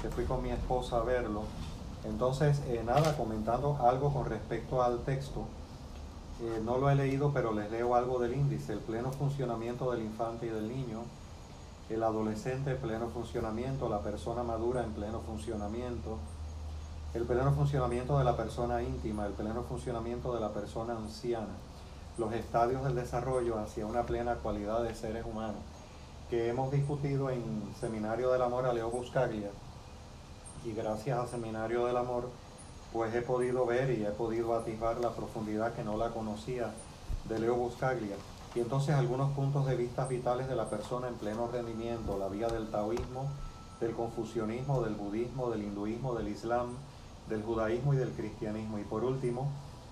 que 0.00 0.08
fui 0.10 0.24
con 0.24 0.42
mi 0.42 0.50
esposa 0.50 0.98
a 0.98 1.02
verlo. 1.02 1.42
Entonces, 2.04 2.60
eh, 2.68 2.82
nada, 2.84 3.16
comentando 3.16 3.78
algo 3.82 4.12
con 4.12 4.26
respecto 4.26 4.82
al 4.82 5.00
texto, 5.00 5.46
eh, 6.42 6.60
no 6.64 6.78
lo 6.78 6.90
he 6.90 6.94
leído, 6.96 7.32
pero 7.32 7.52
les 7.52 7.70
leo 7.70 7.94
algo 7.94 8.18
del 8.18 8.34
índice, 8.34 8.72
el 8.72 8.80
pleno 8.80 9.12
funcionamiento 9.12 9.90
del 9.92 10.02
infante 10.02 10.46
y 10.46 10.48
del 10.50 10.68
niño, 10.68 11.02
el 11.88 12.02
adolescente 12.02 12.72
en 12.72 12.78
pleno 12.78 13.08
funcionamiento, 13.08 13.88
la 13.88 14.00
persona 14.00 14.42
madura 14.42 14.82
en 14.82 14.92
pleno 14.92 15.20
funcionamiento, 15.20 16.18
el 17.14 17.22
pleno 17.22 17.52
funcionamiento 17.52 18.18
de 18.18 18.24
la 18.24 18.36
persona 18.36 18.82
íntima, 18.82 19.26
el 19.26 19.32
pleno 19.32 19.62
funcionamiento 19.62 20.34
de 20.34 20.40
la 20.40 20.52
persona 20.52 20.96
anciana, 20.96 21.54
los 22.18 22.32
estadios 22.32 22.82
del 22.84 22.96
desarrollo 22.96 23.58
hacia 23.58 23.86
una 23.86 24.02
plena 24.02 24.34
cualidad 24.36 24.82
de 24.82 24.94
seres 24.94 25.24
humanos, 25.24 25.62
que 26.30 26.48
hemos 26.48 26.72
discutido 26.72 27.30
en 27.30 27.42
Seminario 27.78 28.32
del 28.32 28.42
Amor 28.42 28.66
a 28.66 28.72
Leo 28.72 28.90
Buscaglia, 28.90 29.50
y 30.64 30.72
gracias 30.72 31.18
al 31.18 31.28
Seminario 31.28 31.86
del 31.86 31.96
Amor, 31.96 32.28
pues 32.94 33.12
he 33.12 33.22
podido 33.22 33.66
ver 33.66 33.90
y 33.90 34.06
he 34.06 34.10
podido 34.10 34.54
atisbar 34.54 34.98
la 34.98 35.10
profundidad 35.10 35.74
que 35.74 35.82
no 35.82 35.96
la 35.96 36.10
conocía 36.10 36.70
de 37.28 37.40
Leo 37.40 37.56
Buscaglia. 37.56 38.14
Y 38.54 38.60
entonces 38.60 38.94
algunos 38.94 39.32
puntos 39.32 39.66
de 39.66 39.74
vista 39.74 40.06
vitales 40.06 40.46
de 40.48 40.54
la 40.54 40.70
persona 40.70 41.08
en 41.08 41.14
pleno 41.14 41.48
rendimiento, 41.48 42.16
la 42.16 42.28
vía 42.28 42.46
del 42.46 42.70
taoísmo, 42.70 43.26
del 43.80 43.94
confucianismo, 43.94 44.80
del 44.82 44.94
budismo, 44.94 45.50
del 45.50 45.64
hinduismo, 45.64 46.14
del 46.14 46.28
islam, 46.28 46.68
del 47.28 47.42
judaísmo 47.42 47.94
y 47.94 47.96
del 47.96 48.12
cristianismo. 48.12 48.78
Y 48.78 48.84
por 48.84 49.02
último, 49.02 49.48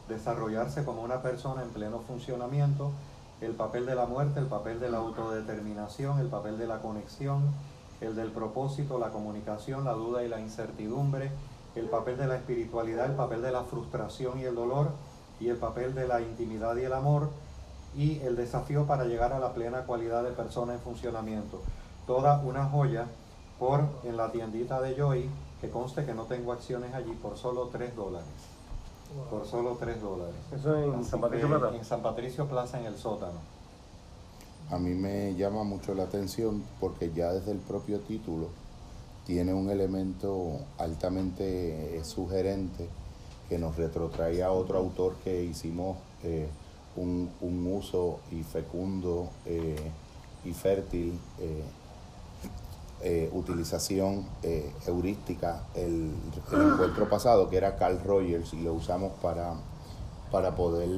desarrollarse 0.09 0.85
como 0.85 1.03
una 1.03 1.23
persona 1.23 1.63
en 1.63 1.71
pleno 1.71 1.99
funcionamiento, 2.07 2.93
el 3.41 3.55
papel 3.55 3.85
de 3.85 3.97
la 3.97 4.07
muerte, 4.07 4.39
el 4.39 4.47
papel 4.47 4.79
de 4.79 4.93
la 4.93 4.99
autodeterminación, 4.99 6.21
el 6.21 6.29
papel 6.29 6.57
de 6.57 6.69
la 6.69 6.81
conexión, 6.81 7.53
el 8.01 8.15
del 8.15 8.31
propósito, 8.31 9.01
la 9.01 9.11
comunicación, 9.11 9.85
la 9.85 9.93
duda 9.93 10.23
y 10.23 10.29
la 10.29 10.39
incertidumbre, 10.39 11.33
el 11.75 11.87
papel 11.87 12.17
de 12.17 12.27
la 12.27 12.37
espiritualidad, 12.37 13.07
el 13.07 13.17
papel 13.17 13.43
de 13.43 13.53
la 13.53 13.65
frustración 13.65 14.39
y 14.39 14.45
el 14.45 14.55
dolor, 14.55 14.91
y 15.41 15.49
el 15.49 15.57
papel 15.57 15.95
de 15.95 16.07
la 16.07 16.21
intimidad 16.21 16.77
y 16.77 16.85
el 16.85 16.93
amor, 16.93 17.31
y 17.97 18.21
el 18.21 18.37
desafío 18.37 18.87
para 18.87 19.05
llegar 19.05 19.33
a 19.33 19.39
la 19.39 19.53
plena 19.53 19.83
cualidad 19.83 20.23
de 20.23 20.31
persona 20.31 20.75
en 20.75 20.81
funcionamiento. 20.81 21.61
Toda 22.07 22.41
una 22.41 22.67
joya 22.67 23.07
por 23.59 23.85
en 24.05 24.17
la 24.17 24.33
tiendita 24.33 24.81
de 24.81 24.95
Joy, 24.95 25.29
que 25.61 25.71
conste 25.71 26.05
que 26.05 26.15
no 26.15 26.25
tengo 26.25 26.53
acciones 26.53 26.93
allí, 26.95 27.13
por 27.13 27.37
solo 27.37 27.69
3 27.71 27.95
dólares. 27.95 28.27
Por 29.31 29.47
solo 29.47 29.77
3 29.79 30.01
dólares. 30.01 30.35
¿Eso 30.53 30.77
en 30.77 31.05
San 31.05 31.21
Patricio 31.21 31.49
Plaza? 31.49 31.77
En 31.77 31.85
San 31.85 32.03
Patricio 32.03 32.47
Plaza, 32.47 32.81
en 32.81 32.87
el 32.87 32.97
sótano. 32.97 33.39
A 34.71 34.79
mí 34.79 34.95
me 34.95 35.35
llama 35.35 35.65
mucho 35.65 35.95
la 35.95 36.05
atención 36.05 36.65
porque 36.81 37.13
ya 37.13 37.31
desde 37.33 37.53
el 37.53 37.59
propio 37.59 38.01
título 38.01 38.49
tiene 39.27 39.55
un 39.55 39.71
elemento 39.71 40.59
altamente 40.79 41.97
eh, 41.97 42.05
sugerente 42.05 42.89
que 43.49 43.59
nos 43.59 43.77
retrotrae 43.77 44.43
a 44.43 44.51
otro 44.51 44.79
autor 44.79 45.15
que 45.23 45.45
hicimos 45.45 45.97
eh, 46.25 46.49
un, 46.97 47.31
uso 47.67 48.21
y 48.31 48.43
fecundo 48.43 49.29
eh, 49.47 49.91
y 50.45 50.53
fértil 50.53 51.19
utilización 53.33 54.25
heurística 54.87 55.65
el, 55.75 56.13
encuentro 56.53 57.09
pasado 57.09 57.49
que 57.49 57.57
era 57.57 57.77
Carl 57.77 58.01
Rogers 58.05 58.53
y 58.55 58.61
lo 58.61 58.75
usamos 58.75 59.13
para, 59.21 59.55
para 60.31 60.55
poder 60.55 60.89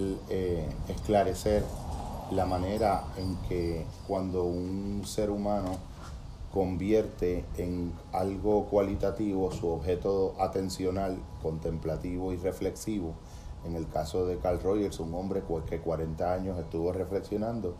esclarecer 0.88 1.64
la 2.30 2.44
manera 2.44 3.04
en 3.16 3.36
que 3.48 3.86
cuando 4.06 4.44
un 4.44 5.02
ser 5.06 5.30
humano 5.30 5.78
convierte 6.54 7.44
en 7.56 7.92
algo 8.12 8.66
cualitativo 8.66 9.50
su 9.50 9.66
objeto 9.66 10.36
atencional, 10.38 11.18
contemplativo 11.42 12.32
y 12.32 12.36
reflexivo. 12.36 13.14
En 13.66 13.74
el 13.74 13.88
caso 13.88 14.24
de 14.24 14.38
Carl 14.38 14.62
Rogers, 14.62 15.00
un 15.00 15.12
hombre 15.14 15.42
que 15.68 15.80
40 15.80 16.32
años 16.32 16.56
estuvo 16.56 16.92
reflexionando 16.92 17.74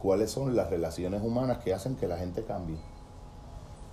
cuáles 0.00 0.30
son 0.30 0.54
las 0.54 0.70
relaciones 0.70 1.22
humanas 1.24 1.58
que 1.58 1.74
hacen 1.74 1.96
que 1.96 2.06
la 2.06 2.18
gente 2.18 2.44
cambie. 2.44 2.76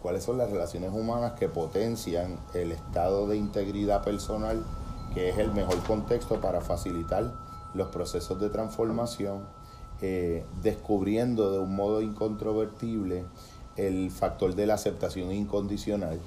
Cuáles 0.03 0.23
son 0.23 0.37
las 0.37 0.51
relaciones 0.51 0.91
humanas 0.93 1.31
que 1.31 1.49
potencian 1.49 2.39
el 2.53 2.73
estado 2.73 3.25
de 3.25 3.37
integridad 3.37 4.03
personal, 4.03 4.63
que 5.15 5.29
es 5.29 5.39
el 5.39 5.51
mejor 5.51 5.81
contexto 5.81 6.39
para 6.39 6.61
facilitar 6.61 7.33
los 7.73 7.87
procesos 7.87 8.39
de 8.39 8.51
transformación, 8.51 9.47
eh, 9.99 10.45
descubriendo 10.61 11.51
de 11.51 11.57
un 11.57 11.75
modo 11.75 12.03
incontrovertible 12.03 13.25
el 13.77 14.11
factor 14.11 14.55
de 14.55 14.67
la 14.67 14.73
aceptación 14.73 15.31
incondicional 15.31 16.19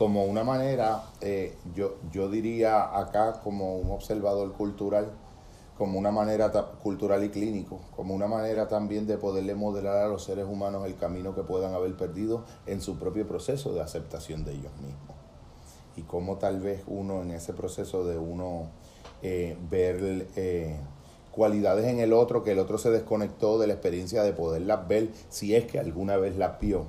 como 0.00 0.24
una 0.24 0.44
manera, 0.44 1.02
eh, 1.20 1.58
yo, 1.74 1.98
yo 2.10 2.30
diría 2.30 2.98
acá 2.98 3.42
como 3.44 3.76
un 3.76 3.90
observador 3.90 4.50
cultural, 4.54 5.10
como 5.76 5.98
una 5.98 6.10
manera 6.10 6.50
cultural 6.82 7.22
y 7.22 7.28
clínico, 7.28 7.82
como 7.94 8.14
una 8.14 8.26
manera 8.26 8.66
también 8.66 9.06
de 9.06 9.18
poderle 9.18 9.54
modelar 9.54 9.98
a 9.98 10.08
los 10.08 10.24
seres 10.24 10.46
humanos 10.48 10.86
el 10.86 10.96
camino 10.96 11.34
que 11.34 11.42
puedan 11.42 11.74
haber 11.74 11.98
perdido 11.98 12.46
en 12.64 12.80
su 12.80 12.98
propio 12.98 13.28
proceso 13.28 13.74
de 13.74 13.82
aceptación 13.82 14.42
de 14.42 14.52
ellos 14.52 14.72
mismos. 14.76 15.16
Y 15.96 16.02
cómo 16.04 16.38
tal 16.38 16.60
vez 16.60 16.82
uno 16.86 17.20
en 17.20 17.32
ese 17.32 17.52
proceso 17.52 18.06
de 18.06 18.16
uno 18.16 18.70
eh, 19.20 19.58
ver 19.68 20.28
eh, 20.34 20.78
cualidades 21.30 21.86
en 21.86 22.00
el 22.00 22.12
otro, 22.12 22.42
que 22.42 22.52
el 22.52 22.58
otro 22.58 22.78
se 22.78 22.90
desconectó 22.90 23.58
de 23.58 23.66
la 23.66 23.74
experiencia 23.74 24.22
de 24.22 24.32
poderlas 24.32 24.86
ver, 24.88 25.10
si 25.28 25.54
es 25.54 25.64
que 25.64 25.78
alguna 25.78 26.16
vez 26.16 26.36
las 26.36 26.58
vio. 26.60 26.86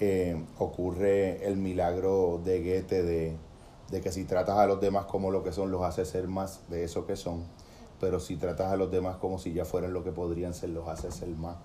Eh, 0.00 0.40
ocurre 0.58 1.44
el 1.44 1.56
milagro 1.56 2.40
de 2.44 2.60
Goethe 2.60 3.02
de, 3.02 3.36
que 4.00 4.12
si 4.12 4.24
tratas 4.24 4.58
a 4.58 4.66
los 4.66 4.80
demás 4.80 5.06
como 5.06 5.30
lo 5.30 5.42
que 5.42 5.52
son, 5.52 5.72
los 5.72 5.82
hace 5.82 6.04
ser 6.04 6.28
más 6.28 6.60
de 6.68 6.84
eso 6.84 7.04
que 7.04 7.16
son, 7.16 7.42
pero 8.00 8.20
si 8.20 8.36
tratas 8.36 8.70
a 8.70 8.76
los 8.76 8.92
demás 8.92 9.16
como 9.16 9.38
si 9.38 9.52
ya 9.52 9.64
fueran 9.64 9.92
lo 9.92 10.04
que 10.04 10.12
podrían 10.12 10.54
ser, 10.54 10.70
los 10.70 10.86
hace 10.88 11.10
ser 11.10 11.28
más 11.30 11.56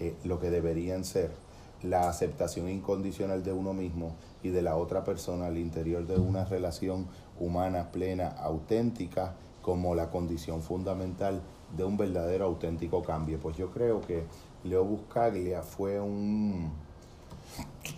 eh, 0.00 0.14
lo 0.24 0.40
que 0.40 0.50
deberían 0.50 1.04
ser. 1.04 1.30
La 1.82 2.08
aceptación 2.08 2.68
incondicional 2.68 3.42
de 3.42 3.52
uno 3.52 3.74
mismo 3.74 4.14
y 4.42 4.50
de 4.50 4.62
la 4.62 4.76
otra 4.76 5.04
persona 5.04 5.46
al 5.46 5.58
interior 5.58 6.06
de 6.06 6.16
una 6.16 6.44
relación 6.44 7.08
humana 7.40 7.90
plena, 7.90 8.28
auténtica, 8.28 9.34
como 9.62 9.94
la 9.94 10.10
condición 10.10 10.60
fundamental 10.60 11.40
de 11.76 11.84
un 11.84 11.96
verdadero 11.96 12.44
auténtico 12.44 13.02
cambio. 13.02 13.38
Pues 13.40 13.56
yo 13.56 13.70
creo 13.70 14.00
que 14.00 14.24
Leo 14.64 14.84
Buscaglia 14.84 15.62
fue 15.62 16.00
un... 16.00 16.70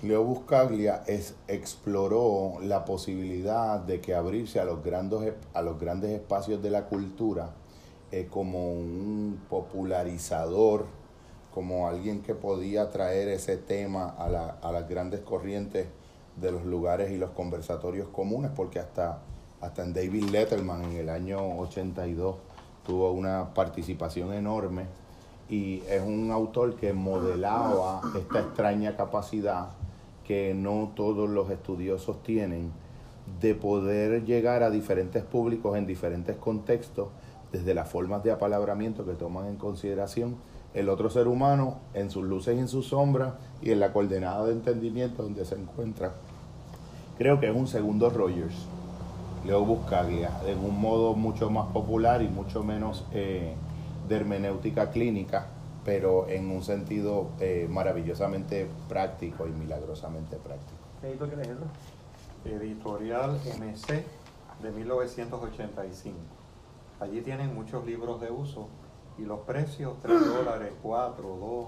Leo 0.02 0.25
Buscaglia 0.25 1.02
exploró 1.49 2.61
la 2.61 2.85
posibilidad 2.85 3.80
de 3.80 4.00
que 4.00 4.14
abrirse 4.14 4.61
a 4.61 4.64
los 4.64 4.83
grandes, 4.83 5.35
a 5.52 5.62
los 5.62 5.78
grandes 5.78 6.11
espacios 6.11 6.62
de 6.62 6.71
la 6.71 6.87
cultura 6.87 7.50
eh, 8.11 8.28
como 8.30 8.73
un 8.73 9.40
popularizador, 9.49 10.87
como 11.52 11.88
alguien 11.88 12.23
que 12.23 12.35
podía 12.35 12.90
traer 12.90 13.28
ese 13.28 13.56
tema 13.56 14.14
a, 14.18 14.26
a 14.61 14.73
las 14.73 14.88
grandes 14.88 15.21
corrientes 15.21 15.87
de 16.37 16.50
los 16.50 16.64
lugares 16.64 17.12
y 17.12 17.16
los 17.16 17.30
conversatorios 17.30 18.09
comunes, 18.09 18.50
porque 18.54 18.80
hasta 18.80 19.21
hasta 19.64 19.83
en 19.83 19.94
David 19.94 20.25
Letterman 20.25 20.85
en 20.85 20.97
el 20.97 21.09
año 21.09 21.38
82 21.59 22.37
tuvo 22.87 23.12
una 23.12 23.54
participación 23.54 24.33
enorme 24.35 24.85
y 25.49 25.83
es 25.88 26.02
un 26.02 26.30
autor 26.30 26.76
que 26.76 26.92
modelaba 26.92 28.02
esta 28.16 28.40
extraña 28.40 28.97
capacidad 28.97 29.71
que 30.26 30.54
no 30.54 30.92
todos 30.94 31.30
los 31.30 31.50
estudiosos 31.50 32.23
tienen 32.23 32.73
de 33.40 33.54
poder 33.54 34.25
llegar 34.25 34.62
a 34.62 34.71
diferentes 34.71 35.25
públicos 35.25 35.76
en 35.78 35.87
diferentes 35.87 36.37
contextos 36.37 37.09
desde 37.50 37.73
las 37.75 37.88
formas 37.88 38.23
de 38.23 38.33
apalabramiento 38.33 39.06
que 39.06 39.14
toman 39.14 39.47
en 39.47 39.56
consideración 39.56 40.37
el 40.75 40.90
otro 40.90 41.09
ser 41.09 41.26
humano 41.26 41.78
en 41.94 42.11
sus 42.11 42.25
luces 42.25 42.56
y 42.56 42.59
en 42.59 42.68
sus 42.68 42.88
sombras 42.88 43.35
y 43.62 43.71
en 43.71 43.80
la 43.80 43.92
coordenada 43.92 44.44
de 44.44 44.52
entendimiento 44.52 45.23
donde 45.23 45.44
se 45.44 45.54
encuentra. 45.54 46.12
Creo 47.16 47.38
que 47.38 47.49
es 47.49 47.56
un 47.56 47.68
segundo 47.68 48.11
Rogers 48.11 48.66
Leo 49.44 49.62
Buscaglia, 49.64 50.40
en 50.46 50.58
un 50.58 50.80
modo 50.80 51.14
mucho 51.14 51.50
más 51.50 51.70
popular 51.70 52.22
y 52.22 52.28
mucho 52.28 52.64
menos 52.64 53.04
eh, 53.12 53.54
de 54.08 54.16
hermenéutica 54.16 54.90
clínica, 54.90 55.48
pero 55.84 56.28
en 56.28 56.50
un 56.50 56.62
sentido 56.62 57.28
eh, 57.40 57.66
maravillosamente 57.70 58.66
práctico 58.88 59.46
y 59.46 59.50
milagrosamente 59.50 60.36
práctico. 60.36 60.80
¿Qué 61.00 61.08
editorial 61.08 61.40
es 61.40 61.48
eso? 61.48 62.56
Editorial 62.56 63.38
MC 63.58 64.04
de 64.62 64.70
1985. 64.70 66.16
Allí 67.00 67.20
tienen 67.20 67.54
muchos 67.54 67.84
libros 67.84 68.20
de 68.22 68.30
uso 68.30 68.68
y 69.18 69.22
los 69.22 69.40
precios, 69.40 69.94
3 70.02 70.26
dólares, 70.26 70.72
4, 70.82 71.22
2, 71.22 71.66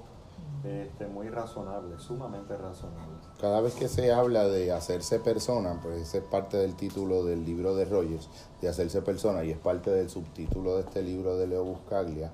este, 0.64 1.06
muy 1.06 1.28
razonable, 1.28 1.98
sumamente 1.98 2.56
razonable. 2.56 3.14
Cada 3.40 3.60
vez 3.60 3.74
que 3.74 3.88
se 3.88 4.12
habla 4.12 4.48
de 4.48 4.72
hacerse 4.72 5.20
persona, 5.20 5.78
pues 5.82 6.00
ese 6.00 6.18
es 6.18 6.24
parte 6.24 6.56
del 6.56 6.74
título 6.74 7.24
del 7.24 7.44
libro 7.44 7.74
de 7.76 7.84
Rogers, 7.84 8.28
de 8.60 8.68
hacerse 8.68 9.02
persona, 9.02 9.44
y 9.44 9.50
es 9.50 9.58
parte 9.58 9.90
del 9.90 10.10
subtítulo 10.10 10.76
de 10.76 10.82
este 10.82 11.02
libro 11.02 11.36
de 11.36 11.46
Leo 11.46 11.64
Buscaglia, 11.64 12.32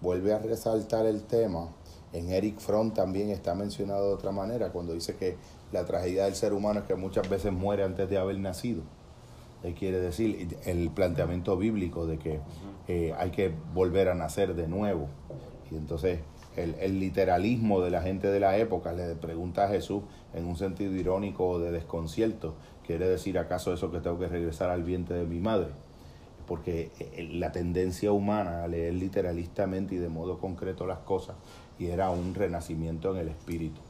vuelve 0.00 0.32
a 0.32 0.38
resaltar 0.38 1.06
el 1.06 1.22
tema. 1.22 1.68
En 2.12 2.30
Eric 2.30 2.58
Fromm 2.58 2.92
también 2.92 3.30
está 3.30 3.54
mencionado 3.54 4.08
de 4.08 4.14
otra 4.14 4.32
manera, 4.32 4.72
cuando 4.72 4.92
dice 4.92 5.16
que 5.16 5.36
la 5.72 5.84
tragedia 5.84 6.24
del 6.24 6.34
ser 6.34 6.52
humano 6.52 6.80
es 6.80 6.86
que 6.86 6.96
muchas 6.96 7.28
veces 7.28 7.52
muere 7.52 7.84
antes 7.84 8.10
de 8.10 8.18
haber 8.18 8.38
nacido. 8.38 8.82
Eh, 9.62 9.74
quiere 9.78 10.00
decir 10.00 10.58
el 10.64 10.90
planteamiento 10.90 11.56
bíblico 11.56 12.06
de 12.06 12.18
que 12.18 12.40
eh, 12.88 13.14
hay 13.18 13.30
que 13.30 13.54
volver 13.74 14.08
a 14.08 14.14
nacer 14.14 14.54
de 14.54 14.66
nuevo. 14.66 15.08
Y 15.70 15.76
entonces 15.76 16.20
el, 16.56 16.98
literalismo 16.98 17.80
de 17.80 17.90
la 17.90 18.02
gente 18.02 18.28
de 18.28 18.40
la 18.40 18.56
época 18.58 18.92
le 18.92 19.14
pregunta 19.14 19.64
a 19.64 19.68
Jesús 19.68 20.02
en 20.34 20.46
un 20.46 20.56
sentido 20.56 20.92
irónico 20.94 21.48
o 21.48 21.58
de 21.58 21.70
desconcierto, 21.70 22.54
¿quiere 22.86 23.08
decir 23.08 23.38
acaso 23.38 23.72
eso 23.72 23.90
que 23.90 24.00
tengo 24.00 24.18
que 24.18 24.28
regresar 24.28 24.70
al 24.70 24.82
vientre 24.82 25.16
de 25.16 25.26
mi 25.26 25.38
madre? 25.38 25.68
Porque 26.46 26.90
eh, 26.98 27.28
la 27.32 27.52
tendencia 27.52 28.12
humana 28.12 28.64
a 28.64 28.68
leer 28.68 28.94
literalistamente 28.94 29.94
y 29.94 29.98
de 29.98 30.08
modo 30.08 30.38
concreto 30.38 30.86
las 30.86 30.98
cosas 30.98 31.36
y 31.78 31.86
era 31.86 32.10
un 32.10 32.34
renacimiento 32.34 33.12
en 33.12 33.18
el 33.18 33.28
espíritu. 33.28 33.80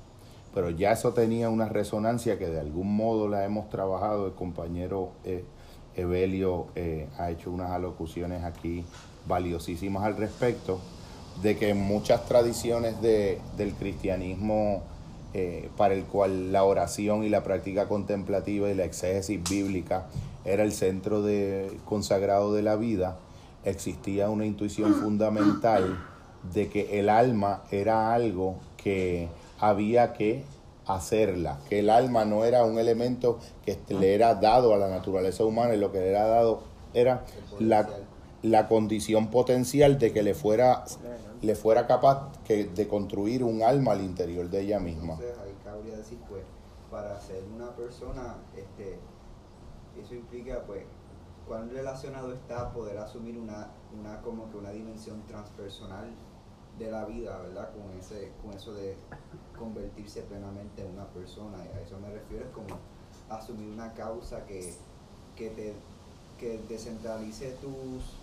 Pero 0.54 0.70
ya 0.70 0.92
eso 0.92 1.12
tenía 1.12 1.48
una 1.48 1.68
resonancia 1.68 2.38
que 2.38 2.48
de 2.48 2.60
algún 2.60 2.94
modo 2.94 3.28
la 3.28 3.44
hemos 3.44 3.70
trabajado, 3.70 4.26
el 4.26 4.34
compañero 4.34 5.12
eh, 5.24 5.44
Evelio 5.96 6.66
eh, 6.74 7.08
ha 7.18 7.30
hecho 7.30 7.50
unas 7.50 7.70
alocuciones 7.70 8.44
aquí 8.44 8.84
valiosísimas 9.26 10.04
al 10.04 10.16
respecto 10.16 10.80
de 11.42 11.56
que 11.56 11.74
muchas 11.74 12.26
tradiciones 12.26 13.00
de, 13.00 13.40
del 13.56 13.74
cristianismo 13.74 14.82
eh, 15.32 15.68
para 15.76 15.94
el 15.94 16.04
cual 16.04 16.52
la 16.52 16.64
oración 16.64 17.22
y 17.22 17.28
la 17.28 17.44
práctica 17.44 17.86
contemplativa 17.86 18.68
y 18.68 18.74
la 18.74 18.84
exégesis 18.84 19.40
bíblica 19.48 20.06
era 20.44 20.64
el 20.64 20.72
centro 20.72 21.22
de, 21.22 21.78
consagrado 21.84 22.52
de 22.52 22.62
la 22.62 22.76
vida, 22.76 23.16
existía 23.64 24.28
una 24.28 24.46
intuición 24.46 24.94
fundamental 24.94 25.98
de 26.52 26.68
que 26.68 26.98
el 26.98 27.08
alma 27.08 27.62
era 27.70 28.12
algo 28.12 28.56
que 28.76 29.28
había 29.60 30.14
que 30.14 30.42
hacerla, 30.86 31.60
que 31.68 31.78
el 31.80 31.90
alma 31.90 32.24
no 32.24 32.44
era 32.44 32.64
un 32.64 32.78
elemento 32.78 33.38
que 33.64 33.78
le 33.88 34.14
era 34.14 34.34
dado 34.34 34.74
a 34.74 34.78
la 34.78 34.88
naturaleza 34.88 35.44
humana 35.44 35.74
y 35.74 35.78
lo 35.78 35.92
que 35.92 36.00
le 36.00 36.08
era 36.08 36.26
dado 36.26 36.62
era 36.92 37.24
la, 37.60 37.88
la 38.42 38.66
condición 38.66 39.28
potencial 39.28 39.98
de 39.98 40.12
que 40.12 40.22
le 40.22 40.34
fuera 40.34 40.84
le 41.42 41.54
fuera 41.54 41.86
capaz 41.86 42.32
que, 42.44 42.66
de 42.66 42.88
construir 42.88 43.42
un 43.44 43.62
alma 43.62 43.92
al 43.92 44.02
interior 44.02 44.48
de 44.48 44.60
ella 44.60 44.78
misma. 44.78 45.14
Entonces, 45.14 45.38
ahí 45.38 45.54
cabría 45.64 45.96
decir, 45.96 46.18
pues, 46.28 46.42
para 46.90 47.18
ser 47.20 47.42
una 47.54 47.74
persona, 47.74 48.36
este, 48.56 48.98
eso 50.00 50.14
implica, 50.14 50.62
pues, 50.66 50.84
cuán 51.46 51.70
relacionado 51.70 52.32
está 52.32 52.72
poder 52.72 52.98
asumir 52.98 53.38
una, 53.38 53.68
una, 53.98 54.20
como 54.20 54.50
que 54.50 54.56
una 54.56 54.70
dimensión 54.70 55.22
transpersonal 55.26 56.10
de 56.78 56.90
la 56.90 57.04
vida, 57.04 57.38
¿verdad? 57.38 57.70
Con, 57.72 57.98
ese, 57.98 58.32
con 58.42 58.52
eso 58.52 58.72
de 58.74 58.96
convertirse 59.58 60.22
plenamente 60.22 60.82
en 60.82 60.92
una 60.92 61.06
persona. 61.08 61.58
Y 61.64 61.76
a 61.76 61.80
eso 61.80 61.98
me 61.98 62.10
refiero, 62.10 62.44
es 62.44 62.50
como 62.52 62.78
asumir 63.28 63.68
una 63.68 63.92
causa 63.94 64.44
que, 64.46 64.74
que 65.36 65.50
te 65.50 65.74
que 66.40 66.58
descentralice 66.70 67.50
tus 67.60 68.16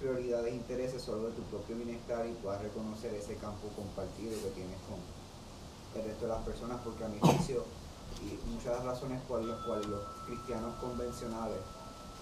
prioridades 0.00 0.52
e 0.52 0.56
intereses 0.56 1.02
solo 1.02 1.28
de 1.28 1.36
tu 1.36 1.42
propio 1.42 1.76
bienestar 1.76 2.26
y 2.26 2.32
puedas 2.40 2.62
reconocer 2.62 3.14
ese 3.14 3.36
campo 3.36 3.68
compartido 3.76 4.32
que 4.42 4.50
tienes 4.56 4.80
con 4.88 4.98
el 6.00 6.08
resto 6.08 6.24
de 6.24 6.32
las 6.32 6.42
personas, 6.42 6.80
porque 6.82 7.04
a 7.04 7.08
mi 7.08 7.20
juicio, 7.20 7.64
y 8.24 8.38
muchas 8.50 8.82
razones 8.82 9.20
por 9.28 9.44
las 9.44 9.58
cuales 9.66 9.86
los 9.86 10.00
cristianos 10.26 10.74
convencionales 10.80 11.60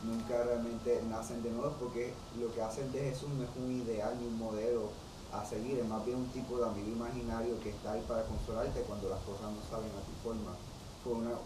nunca 0.05 0.43
realmente 0.45 1.03
nacen 1.09 1.43
de 1.43 1.51
nuevo, 1.51 1.75
porque 1.79 2.13
lo 2.39 2.53
que 2.53 2.63
hacen 2.63 2.91
de 2.93 3.01
Jesús 3.01 3.29
no 3.31 3.45
es 3.45 3.51
un 3.57 3.71
ideal 3.73 4.17
ni 4.19 4.27
un 4.27 4.39
modelo 4.39 4.91
a 5.33 5.45
seguir, 5.45 5.79
es 5.79 5.87
más 5.87 6.05
bien 6.05 6.19
un 6.19 6.29
tipo 6.29 6.59
de 6.59 6.67
amigo 6.67 6.89
imaginario 6.89 7.61
que 7.61 7.71
está 7.71 7.93
ahí 7.93 8.05
para 8.09 8.25
consolarte 8.25 8.81
cuando 8.83 9.09
las 9.09 9.21
cosas 9.21 9.53
no 9.53 9.63
salen 9.71 9.91
a 9.95 10.03
tu 10.03 10.13
forma. 10.23 10.53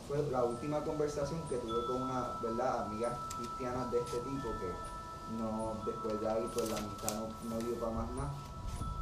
Fue 0.09 0.19
la 0.31 0.45
última 0.45 0.83
conversación 0.83 1.41
que 1.49 1.57
tuve 1.59 1.87
con 1.87 2.03
una 2.03 2.39
¿verdad? 2.43 2.87
amiga 2.87 3.17
cristiana 3.37 3.87
de 3.87 4.01
este 4.01 4.19
tipo 4.19 4.49
que 4.59 4.73
no, 5.39 5.75
después 5.85 6.21
de 6.21 6.29
ahí 6.29 6.49
pues 6.55 6.71
la 6.71 6.79
amistad 6.79 7.29
no, 7.45 7.59
dio 7.59 7.79
para 7.81 7.93
más 7.93 8.11
nada, 8.13 8.33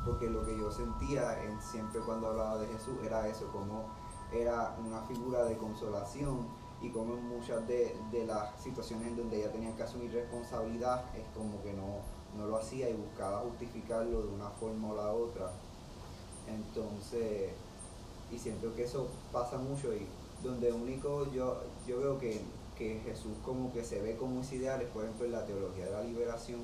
porque 0.04 0.28
lo 0.28 0.44
que 0.44 0.58
yo 0.58 0.70
sentía 0.70 1.42
en, 1.42 1.60
siempre 1.60 2.00
cuando 2.00 2.28
hablaba 2.28 2.58
de 2.58 2.66
Jesús 2.68 2.94
era 3.04 3.26
eso, 3.28 3.46
como 3.52 3.86
era 4.32 4.76
una 4.84 5.02
figura 5.02 5.44
de 5.44 5.56
consolación 5.56 6.46
y 6.80 6.90
como 6.90 7.14
en 7.14 7.28
muchas 7.28 7.66
de, 7.66 7.94
las 8.26 8.60
situaciones 8.62 9.08
en 9.08 9.16
donde 9.16 9.38
ella 9.38 9.52
tenía 9.52 9.74
que 9.76 9.82
asumir 9.82 10.12
responsabilidad, 10.12 11.04
es 11.14 11.26
como 11.36 11.62
que 11.62 11.72
no, 11.72 11.98
no 12.38 12.46
lo 12.46 12.56
hacía 12.56 12.88
y 12.88 12.94
buscaba 12.94 13.40
justificarlo 13.40 14.22
de 14.22 14.28
una 14.28 14.48
forma 14.50 14.88
o 14.88 14.96
la 14.96 15.12
otra. 15.12 15.50
Entonces, 16.46 17.50
y 18.32 18.38
siento 18.38 18.74
que 18.74 18.84
eso 18.84 19.08
pasa 19.32 19.58
mucho 19.58 19.92
y 19.92 20.06
donde 20.42 20.72
único 20.72 21.30
yo, 21.32 21.60
yo 21.86 22.00
veo 22.00 22.18
que 22.18 22.40
que 22.80 22.98
Jesús 23.04 23.36
como 23.44 23.70
que 23.74 23.84
se 23.84 24.00
ve 24.00 24.16
como 24.16 24.42
sus 24.42 24.54
ideales, 24.54 24.88
por 24.88 25.04
ejemplo 25.04 25.26
en 25.26 25.32
la 25.32 25.44
teología 25.44 25.84
de 25.84 25.90
la 25.90 26.02
liberación, 26.02 26.60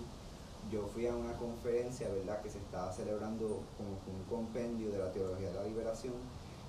yo 0.73 0.89
fui 0.95 1.07
a 1.07 1.15
una 1.15 1.35
conferencia, 1.35 2.09
¿verdad?, 2.09 2.41
que 2.41 2.49
se 2.49 2.57
estaba 2.57 2.91
celebrando 2.91 3.61
como 3.77 3.91
un 3.91 4.25
compendio 4.25 4.91
de 4.91 4.99
la 4.99 5.13
teología 5.13 5.51
de 5.51 5.55
la 5.55 5.65
liberación 5.65 6.15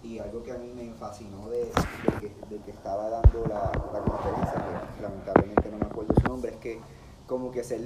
y 0.03 0.19
algo 0.19 0.43
que 0.43 0.51
a 0.51 0.57
mí 0.57 0.69
me 0.75 0.93
fascinó 0.95 1.49
de, 1.49 1.71
que, 2.19 2.71
estaba 2.71 3.10
dando 3.10 3.45
la, 3.47 3.71
conferencia, 3.71 4.65
que 4.97 5.01
lamentablemente 5.01 5.71
no 5.71 5.77
me 5.77 5.86
acuerdo 5.86 6.13
su 6.13 6.27
nombre, 6.27 6.51
es 6.51 6.57
que 6.57 6.79
como 7.25 7.49
que 7.49 7.63
ser, 7.63 7.79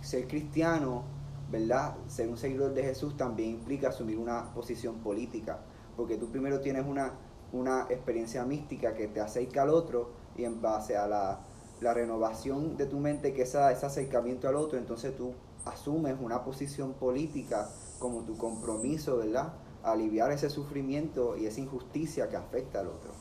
ser 0.00 0.26
cristiano, 0.26 1.04
¿verdad?, 1.48 1.94
ser 2.08 2.28
un 2.28 2.36
seguidor 2.36 2.74
de 2.74 2.82
Jesús 2.82 3.16
también 3.16 3.50
implica 3.50 3.90
asumir 3.90 4.18
una 4.18 4.52
posición 4.52 4.96
política, 4.96 5.60
porque 5.96 6.16
tú 6.16 6.28
primero 6.28 6.58
tienes 6.58 6.84
una, 6.84 7.12
una 7.52 7.82
experiencia 7.88 8.44
mística 8.44 8.94
que 8.94 9.06
te 9.06 9.20
acerca 9.20 9.62
al 9.62 9.70
otro, 9.70 10.23
y 10.36 10.44
en 10.44 10.60
base 10.60 10.96
a 10.96 11.06
la, 11.06 11.40
renovación 11.80 12.78
de 12.78 12.86
tu 12.86 12.98
mente, 12.98 13.34
que 13.34 13.42
es 13.42 13.50
ese 13.50 13.58
acercamiento 13.86 14.48
al 14.48 14.56
otro, 14.56 14.78
entonces 14.78 15.14
tú 15.14 15.34
asumes 15.66 16.16
una 16.18 16.42
posición 16.42 16.94
política 16.94 17.68
como 17.98 18.22
tu 18.22 18.38
compromiso, 18.38 19.18
¿verdad? 19.18 19.52
aliviar 19.84 20.32
ese 20.32 20.48
sufrimiento 20.48 21.36
y 21.36 21.46
esa 21.46 21.60
injusticia 21.60 22.28
que 22.28 22.36
afecta 22.36 22.80
al 22.80 22.88
otro. 22.88 23.12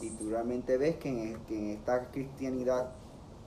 Y 0.00 0.10
tú 0.10 0.30
realmente 0.30 0.78
ves 0.78 0.96
que 0.96 1.08
en, 1.08 1.44
que 1.44 1.58
en 1.58 1.70
esta 1.70 2.10
cristianidad, 2.10 2.92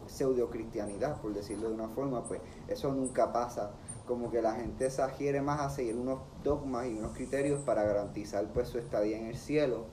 pseudo-cristianidad, 0.08 1.22
por 1.22 1.34
decirlo 1.34 1.70
de 1.70 1.76
una 1.76 1.88
forma, 1.90 2.24
pues 2.26 2.42
eso 2.68 2.94
nunca 2.94 3.32
pasa. 3.32 3.72
Como 4.06 4.30
que 4.30 4.42
la 4.42 4.54
gente 4.54 4.90
se 4.92 5.02
adhiere 5.02 5.42
más 5.42 5.62
a 5.62 5.70
seguir 5.70 5.96
unos 5.96 6.20
dogmas 6.44 6.88
y 6.88 6.94
unos 6.94 7.14
criterios 7.14 7.62
para 7.62 7.84
garantizar 7.84 8.46
pues 8.54 8.68
su 8.68 8.78
estadía 8.78 9.18
en 9.18 9.28
el 9.28 9.38
cielo. 9.38 9.86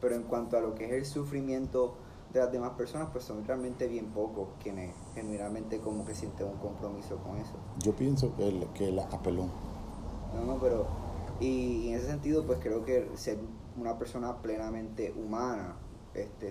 Pero 0.00 0.14
en 0.14 0.22
cuanto 0.22 0.56
a 0.56 0.60
lo 0.60 0.74
que 0.74 0.84
es 0.84 0.92
el 0.92 1.04
sufrimiento 1.04 1.96
de 2.32 2.40
las 2.40 2.52
demás 2.52 2.72
personas, 2.72 3.08
pues 3.10 3.24
son 3.24 3.44
realmente 3.46 3.86
bien 3.86 4.06
pocos 4.06 4.48
quienes 4.62 4.94
genuinamente 5.14 5.80
como 5.80 6.04
que 6.04 6.14
sienten 6.14 6.46
un 6.46 6.56
compromiso 6.56 7.16
con 7.18 7.38
eso. 7.38 7.54
Yo 7.78 7.94
pienso 7.94 8.34
que, 8.36 8.48
el, 8.48 8.66
que 8.74 8.92
la 8.92 9.04
apelón. 9.04 9.50
No, 10.34 10.44
no, 10.44 10.60
pero 10.60 10.86
y, 11.40 11.88
en 11.88 11.94
ese 11.94 12.06
sentido 12.06 12.44
pues 12.44 12.58
creo 12.60 12.84
que 12.84 13.08
ser 13.14 13.38
una 13.80 13.98
persona 13.98 14.36
plenamente 14.42 15.14
humana, 15.16 15.76
este, 16.14 16.50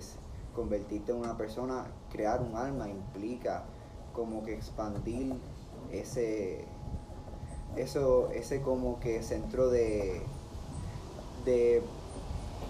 convertirte 0.56 1.12
en 1.12 1.20
una 1.20 1.38
persona, 1.38 1.88
crear 2.10 2.42
un 2.42 2.56
alma 2.56 2.90
implica 2.90 3.66
como 4.14 4.44
que 4.44 4.54
expandir 4.54 5.36
ese 5.92 6.66
eso 7.76 8.32
ese 8.32 8.62
como 8.62 9.00
que 9.00 9.22
centro 9.22 9.70
de 9.70 10.24
de 11.46 11.84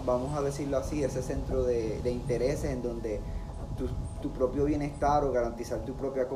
vamos 0.04 0.36
a 0.36 0.42
decirlo 0.42 0.78
así, 0.78 1.02
ese 1.02 1.22
centro 1.22 1.64
de, 1.64 2.00
intereses 2.10 2.70
en 2.70 2.82
donde 2.82 3.20
tu, 4.22 4.30
propio 4.30 4.64
bienestar 4.64 5.24
o 5.24 5.32
garantizar 5.32 5.84
tu 5.84 5.94
propia 5.94 6.26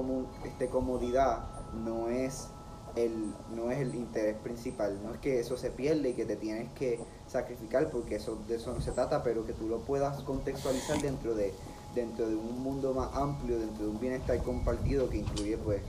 este, 0.45 0.69
comodidad 0.69 1.45
no 1.85 2.09
es, 2.09 2.49
el, 2.95 3.35
no 3.55 3.71
es 3.71 3.79
el 3.79 3.95
interés 3.95 4.37
principal, 4.37 4.99
no 5.03 5.15
es 5.15 5.21
que 5.21 5.41
eso 5.41 5.57
se 5.57 5.71
pierde 5.71 6.11
y 6.11 6.13
que 6.15 6.25
te 6.25 6.37
tienes 6.37 6.71
que 6.73 7.01
sacrificar 7.27 7.91
porque 7.91 8.17
eso, 8.17 8.39
de 8.49 8.57
eso 8.57 8.73
no 8.73 8.81
se 8.81 8.93
trata, 8.93 9.23
pero 9.23 9.45
que 9.47 9.53
tú 9.53 9.69
lo 9.69 9.79
puedas 9.81 10.23
contextualizar 10.23 11.01
dentro 11.01 11.35
de, 11.35 11.53
dentro 11.95 12.29
de 12.29 12.37
un 12.37 12.63
mundo 12.63 12.95
más 12.95 13.15
amplio, 13.15 13.59
dentro 13.59 13.85
de 13.85 13.91
un 13.91 14.01
bienestar 14.01 14.39
compartido 14.43 15.09
que 15.09 15.19
incluye 15.19 15.57
pues 15.59 15.83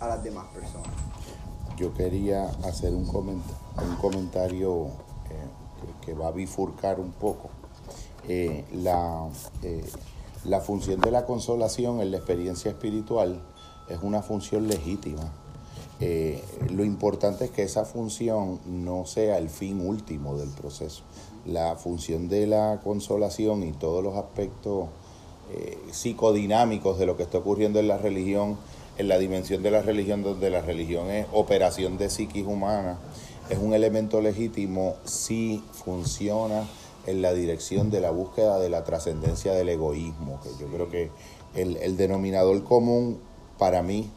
a 0.00 0.08
las 0.08 0.24
demás 0.24 0.46
personas. 0.48 0.90
Yo 1.76 1.94
quería 1.94 2.48
hacer 2.64 2.94
un, 2.94 3.06
un 3.08 3.96
comentario 4.00 4.90
eh, 5.82 5.92
que, 6.04 6.14
va 6.14 6.28
a 6.28 6.32
bifurcar 6.32 7.00
un 7.00 7.12
poco. 7.12 7.50
Eh, 8.28 8.64
la, 8.72 9.28
eh, 9.62 9.84
la 10.44 10.60
función 10.60 11.00
de 11.00 11.10
la 11.10 11.24
consolación 11.24 12.00
en 12.00 12.10
la 12.10 12.18
experiencia 12.18 12.70
espiritual 12.70 13.40
es 13.88 13.98
una 14.02 14.22
función 14.22 14.68
legítima. 14.68 15.32
lo 16.70 16.84
importante 16.84 17.44
es 17.46 17.50
que 17.50 17.62
esa 17.62 17.84
función 17.84 18.58
no 18.64 19.04
sea 19.04 19.36
el 19.36 19.50
fin 19.50 19.86
último 19.86 20.36
del 20.38 20.48
proceso. 20.48 21.02
La 21.44 21.76
función 21.76 22.28
de 22.28 22.46
la 22.46 22.80
consolación 22.82 23.62
y 23.62 23.72
todos 23.72 24.02
los 24.02 24.16
aspectos 24.16 24.88
psicodinámicos 25.90 26.98
de 26.98 27.06
lo 27.06 27.16
que 27.16 27.24
está 27.24 27.38
ocurriendo 27.38 27.80
en 27.80 27.88
la 27.88 27.98
religión 27.98 28.56
en 29.00 29.08
la 29.08 29.18
dimensión 29.18 29.62
de 29.62 29.70
la 29.70 29.80
religión, 29.80 30.22
donde 30.22 30.50
la 30.50 30.60
religión 30.60 31.10
es 31.10 31.26
operación 31.32 31.96
de 31.96 32.10
psiquis 32.10 32.46
humana, 32.46 32.98
es 33.50 33.58
un 33.58 33.74
elemento 33.74 34.20
legítimo 34.20 34.96
si 35.04 35.62
funciona 35.72 36.66
en 37.06 37.20
la 37.20 37.32
dirección 37.32 37.90
de 37.90 38.00
la 38.00 38.10
búsqueda 38.10 38.58
de 38.60 38.70
la 38.70 38.84
trascendencia 38.84 39.52
del 39.52 39.68
egoísmo, 39.68 40.40
que 40.40 40.50
yo 40.60 40.68
creo 40.68 40.88
que 40.88 41.10
el, 41.54 41.96
denominador 41.96 42.62
común 42.62 43.18
para 43.58 43.82
mí, 43.82 44.08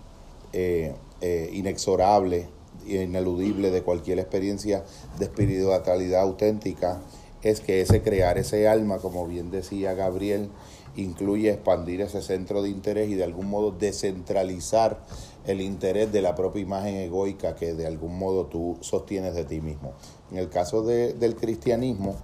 eh, 0.54 0.94
eh, 1.22 1.50
inexorable 1.54 2.48
e 2.88 3.04
ineludible 3.04 3.72
de 3.72 3.82
cualquier 3.82 4.20
experiencia 4.20 4.86
de 5.18 5.26
espiritualidad 5.26 6.22
auténtica, 6.22 7.02
es 7.42 7.60
que 7.60 7.82
ese 7.82 8.04
crear 8.04 8.38
ese 8.38 8.68
alma, 8.68 9.00
como 9.00 9.28
bien 9.28 9.50
decía 9.50 9.94
Gabriel, 9.96 10.50
incluye 10.96 11.50
expandir 11.50 12.02
ese 12.02 12.22
centro 12.22 12.62
de 12.62 12.70
interés 12.70 13.10
y 13.10 13.16
de 13.16 13.24
algún 13.24 13.50
modo 13.50 13.72
descentralizar 13.72 15.00
el 15.46 15.62
interés 15.62 16.12
de 16.12 16.22
la 16.22 16.36
propia 16.36 16.62
imagen 16.62 16.96
egoica 16.96 17.56
que 17.56 17.74
de 17.74 17.86
algún 17.86 18.18
modo 18.18 18.46
tú 18.46 18.78
sostienes 18.82 19.36
de 19.36 19.46
ti 19.46 19.62
mismo. 19.62 19.94
En 20.32 20.38
el 20.38 20.50
caso 20.50 20.84
del 20.84 21.36
cristianismo, 21.36 22.16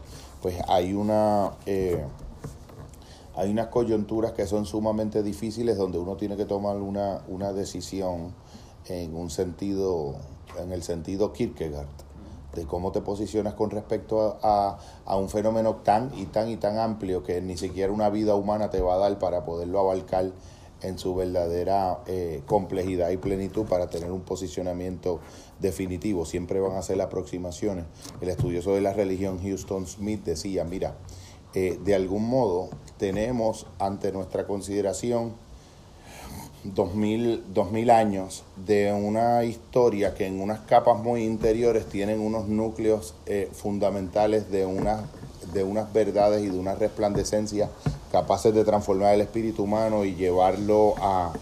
pues 0.42 0.58
hay 0.68 0.94
una... 0.94 1.54
Eh, 1.66 2.04
hay 3.36 3.52
unas 3.52 3.68
coyunturas 3.68 4.34
que 4.34 4.46
son 4.48 4.66
sumamente 4.66 5.24
difíciles 5.24 5.78
donde 5.78 5.98
uno 5.98 6.18
tiene 6.18 6.36
que 6.36 6.44
tomar 6.44 6.76
una, 6.76 7.22
una 7.30 7.54
decisión 7.54 8.34
en 8.90 9.16
un 9.16 9.30
sentido, 9.30 10.16
en 10.62 10.74
el 10.74 10.84
sentido 10.84 11.32
Kierkegaard 11.32 11.88
de 12.54 12.66
cómo 12.66 12.92
te 12.92 13.02
posicionas 13.02 13.54
con 13.54 13.70
respecto 13.70 14.40
a, 14.42 14.78
un 15.16 15.30
fenómeno 15.30 15.76
tan 15.78 16.12
y 16.18 16.26
tan 16.26 16.50
y 16.50 16.58
tan 16.58 16.78
amplio 16.78 17.24
que 17.24 17.42
ni 17.42 17.58
siquiera 17.58 17.92
una 17.92 18.10
vida 18.10 18.36
humana 18.36 18.70
te 18.70 18.82
va 18.82 18.96
a 18.96 18.98
dar 18.98 19.20
para 19.20 19.44
poderlo 19.44 19.80
abarcar 19.80 20.32
en 20.82 20.98
su 20.98 21.16
verdadera 21.16 22.00
eh, 22.08 22.42
complejidad 22.46 23.10
y 23.10 23.18
plenitud 23.18 23.66
para 23.66 23.90
tener 23.90 24.12
un 24.12 24.22
posicionamiento 24.22 25.20
definitivo. 25.60 26.26
Siempre 26.26 26.60
van 26.60 26.78
a 26.78 26.82
ser 26.82 27.02
aproximaciones. 27.02 27.86
El 28.22 28.30
estudioso 28.30 28.74
de 28.74 28.82
la 28.82 28.94
religión 28.94 29.40
Houston 29.42 29.88
Smith 29.88 30.24
decía, 30.24 30.64
mira, 30.64 30.96
eh, 31.54 31.80
de 31.84 31.96
algún 31.96 32.30
modo 32.30 32.70
tenemos 32.98 33.66
ante 33.80 34.12
nuestra 34.12 34.46
consideración 34.46 35.34
2000, 36.64 37.54
2000 37.54 37.90
años 37.90 38.44
de 38.66 38.92
una 38.94 39.44
historia 39.46 40.14
que 40.14 40.28
en 40.28 40.42
unas 40.42 40.60
capas 40.62 41.02
muy 41.02 41.24
interiores 41.24 41.86
tienen 41.86 42.20
unos 42.20 42.48
núcleos 42.48 43.16
eh, 43.26 43.50
fundamentales 43.52 44.52
de 44.52 44.66
unas, 44.66 45.02
de 45.54 45.64
unas 45.64 45.92
verdades 45.94 46.44
y 46.44 46.50
de 46.50 46.60
una 46.60 46.76
resplandecencia 46.76 47.70
capaces 48.12 48.54
de 48.54 48.64
transformar 48.64 49.14
el 49.16 49.22
espíritu 49.22 49.64
humano 49.64 50.06
y 50.06 50.16
llevarlo 50.16 50.96
a, 51.02 51.34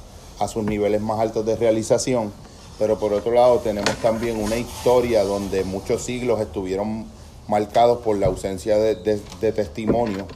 sus 0.47 0.63
niveles 0.63 1.01
más 1.01 1.19
altos 1.19 1.45
de 1.45 1.56
realización. 1.56 2.32
Pero 2.77 2.99
por 2.99 3.12
otro 3.13 3.32
lado 3.32 3.58
tenemos 3.60 3.95
también 3.97 4.41
una 4.41 4.56
historia 4.56 5.23
donde 5.23 5.63
muchos 5.63 6.03
siglos 6.03 6.39
estuvieron 6.39 7.06
marcados 7.47 7.99
por 7.99 8.17
la 8.17 8.27
ausencia 8.27 8.77
de, 8.77 8.95
de 8.95 9.51
testimonio 9.51 10.27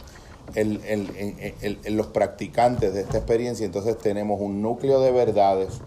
en, 0.55 1.97
los 1.97 2.07
practicantes 2.07 2.93
de 2.93 3.01
esta 3.01 3.17
experiencia, 3.17 3.65
entonces 3.65 3.97
tenemos 3.97 4.39
un 4.41 4.61
núcleo 4.61 4.99
de 5.01 5.11
verdades 5.11 5.79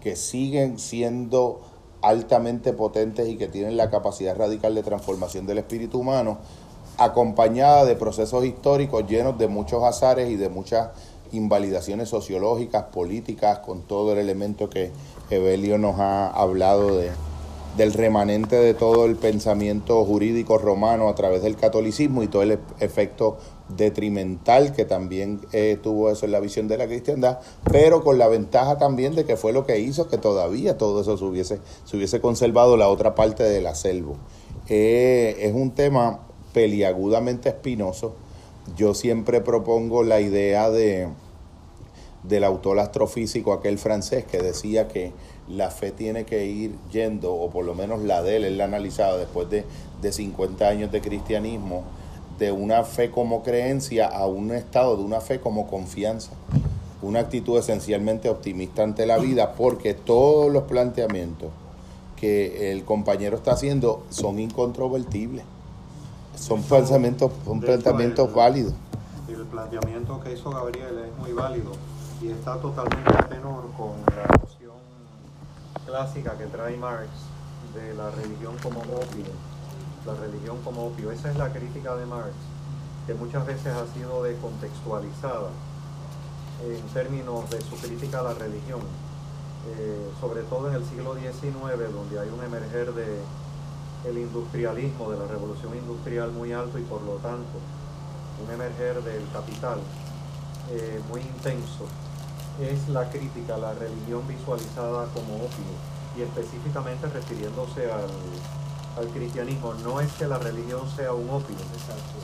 que 0.00 0.16
siguen 0.16 0.78
siendo 0.78 1.60
altamente 2.02 2.72
potentes 2.72 3.28
y 3.28 3.36
que 3.36 3.46
tienen 3.46 3.76
la 3.76 3.90
capacidad 3.90 4.36
radical 4.36 4.74
de 4.74 4.82
transformación 4.82 5.46
del 5.46 5.58
espíritu 5.58 6.00
humano, 6.00 6.38
acompañada 7.04 7.84
de 7.84 7.96
procesos 7.96 8.44
históricos 8.44 9.06
llenos 9.06 9.38
de 9.38 9.48
muchos 9.48 9.82
azares 9.84 10.30
y 10.30 10.36
de 10.36 10.48
muchas 10.48 10.88
invalidaciones 11.32 12.08
sociológicas, 12.08 12.84
políticas, 12.84 13.60
con 13.60 13.82
todo 13.82 14.12
el 14.12 14.18
elemento 14.18 14.68
que 14.68 14.90
Evelio 15.30 15.78
nos 15.78 15.98
ha 15.98 16.28
hablado 16.28 16.96
de, 16.96 17.10
del 17.76 17.94
remanente 17.94 18.56
de 18.56 18.74
todo 18.74 19.06
el 19.06 19.16
pensamiento 19.16 20.04
jurídico 20.04 20.58
romano 20.58 21.08
a 21.08 21.14
través 21.14 21.42
del 21.42 21.56
catolicismo 21.56 22.22
y 22.22 22.28
todo 22.28 22.42
el 22.42 22.58
efecto 22.80 23.38
detrimental 23.76 24.74
que 24.74 24.84
también 24.84 25.40
eh, 25.52 25.78
tuvo 25.82 26.10
eso 26.10 26.26
en 26.26 26.32
la 26.32 26.40
visión 26.40 26.68
de 26.68 26.76
la 26.76 26.86
cristiandad, 26.86 27.38
pero 27.70 28.04
con 28.04 28.18
la 28.18 28.28
ventaja 28.28 28.76
también 28.76 29.14
de 29.14 29.24
que 29.24 29.36
fue 29.36 29.54
lo 29.54 29.64
que 29.64 29.78
hizo 29.78 30.08
que 30.08 30.18
todavía 30.18 30.76
todo 30.76 31.00
eso 31.00 31.16
se 31.16 31.24
hubiese, 31.24 31.60
se 31.84 31.96
hubiese 31.96 32.20
conservado 32.20 32.76
la 32.76 32.88
otra 32.88 33.14
parte 33.14 33.42
de 33.42 33.62
la 33.62 33.74
selva. 33.74 34.14
Eh, 34.68 35.36
es 35.40 35.54
un 35.54 35.70
tema 35.70 36.20
peliagudamente 36.52 37.48
espinoso. 37.48 38.14
Yo 38.76 38.94
siempre 38.94 39.40
propongo 39.40 40.02
la 40.02 40.20
idea 40.20 40.70
de 40.70 41.08
del 42.22 42.44
autor 42.44 42.78
astrofísico 42.78 43.52
aquel 43.52 43.78
francés 43.78 44.24
que 44.24 44.38
decía 44.38 44.88
que 44.88 45.12
la 45.48 45.70
fe 45.70 45.90
tiene 45.90 46.24
que 46.24 46.46
ir 46.46 46.76
yendo, 46.92 47.34
o 47.34 47.50
por 47.50 47.64
lo 47.64 47.74
menos 47.74 48.02
la 48.02 48.22
de 48.22 48.36
él, 48.36 48.44
él 48.44 48.58
la 48.58 48.64
analizaba 48.64 49.16
después 49.16 49.50
de, 49.50 49.64
de 50.00 50.12
50 50.12 50.68
años 50.68 50.92
de 50.92 51.00
cristianismo, 51.00 51.82
de 52.38 52.52
una 52.52 52.84
fe 52.84 53.10
como 53.10 53.42
creencia 53.42 54.06
a 54.06 54.26
un 54.26 54.52
estado 54.52 54.96
de 54.96 55.02
una 55.02 55.20
fe 55.20 55.40
como 55.40 55.66
confianza. 55.66 56.30
Una 57.02 57.20
actitud 57.20 57.58
esencialmente 57.58 58.28
optimista 58.28 58.84
ante 58.84 59.06
la 59.06 59.18
vida 59.18 59.54
porque 59.54 59.92
todos 59.92 60.52
los 60.52 60.64
planteamientos 60.64 61.50
que 62.16 62.70
el 62.70 62.84
compañero 62.84 63.36
está 63.36 63.52
haciendo 63.52 64.04
son 64.10 64.38
incontrovertibles. 64.38 65.44
Son 66.36 66.62
pensamientos, 66.62 67.30
son 67.44 67.60
planteamientos 67.60 68.32
válidos. 68.34 68.74
El 69.28 69.46
planteamiento 69.46 70.20
que 70.20 70.32
hizo 70.32 70.50
Gabriel 70.50 70.98
es 71.06 71.18
muy 71.18 71.32
válido 71.32 71.72
y 72.20 72.28
está 72.30 72.56
totalmente 72.56 73.10
a 73.16 73.28
tenor 73.28 73.70
con 73.76 73.92
la 74.16 74.26
noción 74.36 74.72
clásica 75.86 76.36
que 76.38 76.46
trae 76.46 76.76
Marx 76.76 77.10
de 77.74 77.94
la 77.94 78.10
religión 78.10 78.54
como 78.62 78.80
opio 78.80 79.32
la 80.06 80.14
religión 80.14 80.58
como 80.64 80.86
opio. 80.86 81.10
Esa 81.12 81.30
es 81.30 81.36
la 81.36 81.52
crítica 81.52 81.94
de 81.96 82.06
Marx, 82.06 82.34
que 83.06 83.14
muchas 83.14 83.46
veces 83.46 83.68
ha 83.68 83.86
sido 83.94 84.22
descontextualizada 84.22 85.50
en 86.64 86.80
términos 86.92 87.48
de 87.50 87.60
su 87.60 87.76
crítica 87.76 88.20
a 88.20 88.22
la 88.22 88.34
religión, 88.34 88.80
eh, 89.76 90.10
sobre 90.20 90.42
todo 90.42 90.68
en 90.68 90.74
el 90.74 90.84
siglo 90.84 91.14
XIX, 91.14 91.92
donde 91.92 92.18
hay 92.18 92.28
un 92.28 92.44
emerger 92.44 92.92
de 92.94 93.20
el 94.04 94.18
industrialismo, 94.18 95.10
de 95.10 95.18
la 95.18 95.26
revolución 95.26 95.76
industrial 95.76 96.32
muy 96.32 96.52
alto 96.52 96.78
y 96.78 96.82
por 96.82 97.02
lo 97.02 97.14
tanto 97.16 97.58
un 98.44 98.52
emerger 98.52 99.02
del 99.02 99.22
capital 99.32 99.78
eh, 100.70 101.00
muy 101.08 101.20
intenso, 101.20 101.86
es 102.60 102.88
la 102.88 103.08
crítica 103.10 103.54
a 103.54 103.58
la 103.58 103.72
religión 103.74 104.26
visualizada 104.26 105.06
como 105.14 105.36
opio 105.36 105.72
y 106.16 106.22
específicamente 106.22 107.06
refiriéndose 107.06 107.90
al 107.90 108.10
al 108.96 109.08
cristianismo. 109.08 109.74
No 109.84 110.00
es 110.00 110.12
que 110.12 110.26
la 110.26 110.38
religión 110.38 110.82
sea 110.96 111.12
un 111.12 111.28
opio, 111.30 111.56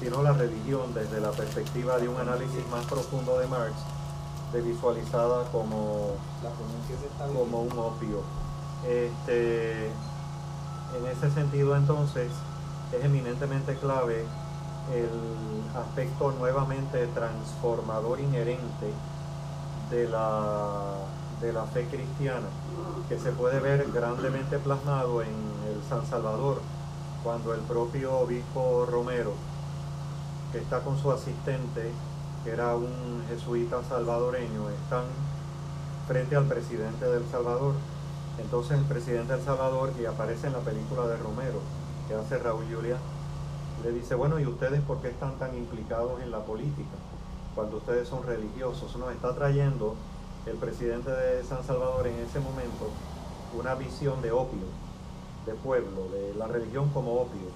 sino 0.00 0.22
la 0.22 0.32
religión 0.32 0.92
desde 0.94 1.20
la 1.20 1.30
perspectiva 1.30 1.98
de 1.98 2.08
un 2.08 2.16
análisis 2.16 2.66
más 2.70 2.84
profundo 2.86 3.38
de 3.38 3.46
Marx, 3.46 3.74
de 4.52 4.62
visualizada 4.62 5.44
como, 5.50 6.14
como 7.34 7.62
un 7.62 7.78
opio. 7.78 8.22
Este, 8.86 9.90
en 10.96 11.06
ese 11.06 11.30
sentido 11.30 11.76
entonces 11.76 12.30
es 12.92 13.04
eminentemente 13.04 13.76
clave 13.76 14.24
el 14.94 15.78
aspecto 15.78 16.32
nuevamente 16.32 17.06
transformador 17.08 18.20
inherente 18.20 18.92
de 19.90 20.08
la, 20.08 20.94
de 21.40 21.52
la 21.52 21.64
fe 21.64 21.86
cristiana, 21.86 22.46
que 23.08 23.18
se 23.18 23.32
puede 23.32 23.60
ver 23.60 23.90
grandemente 23.92 24.58
plasmado 24.58 25.22
en 25.22 25.28
San 25.88 26.04
Salvador, 26.06 26.60
cuando 27.22 27.54
el 27.54 27.60
propio 27.60 28.18
obispo 28.18 28.86
Romero, 28.90 29.32
que 30.52 30.58
está 30.58 30.80
con 30.80 30.98
su 30.98 31.10
asistente, 31.10 31.90
que 32.44 32.50
era 32.50 32.76
un 32.76 33.24
jesuita 33.28 33.82
salvadoreño, 33.88 34.68
están 34.70 35.04
frente 36.06 36.36
al 36.36 36.44
presidente 36.44 37.04
del 37.06 37.24
Salvador. 37.30 37.74
Entonces 38.40 38.78
el 38.78 38.84
presidente 38.84 39.34
del 39.34 39.44
Salvador, 39.44 39.90
que 39.92 40.06
aparece 40.06 40.46
en 40.46 40.54
la 40.54 40.60
película 40.60 41.06
de 41.06 41.16
Romero, 41.16 41.60
que 42.06 42.14
hace 42.14 42.38
Raúl 42.38 42.64
Julia, 42.72 42.96
le 43.84 43.92
dice, 43.92 44.14
bueno, 44.14 44.38
¿y 44.40 44.46
ustedes 44.46 44.80
por 44.82 45.00
qué 45.00 45.08
están 45.08 45.38
tan 45.38 45.56
implicados 45.56 46.20
en 46.22 46.30
la 46.30 46.40
política? 46.40 46.96
cuando 47.58 47.78
ustedes 47.78 48.06
son 48.06 48.22
religiosos. 48.22 48.96
Nos 48.96 49.12
está 49.12 49.34
trayendo 49.34 49.96
el 50.46 50.56
presidente 50.58 51.10
de 51.10 51.42
San 51.42 51.64
Salvador 51.64 52.06
en 52.06 52.14
ese 52.20 52.38
momento 52.38 52.88
una 53.58 53.74
visión 53.74 54.22
de 54.22 54.30
opio, 54.30 54.62
de 55.44 55.54
pueblo, 55.54 56.08
de 56.12 56.34
la 56.34 56.46
religión 56.46 56.88
como 56.90 57.14
opio. 57.14 57.50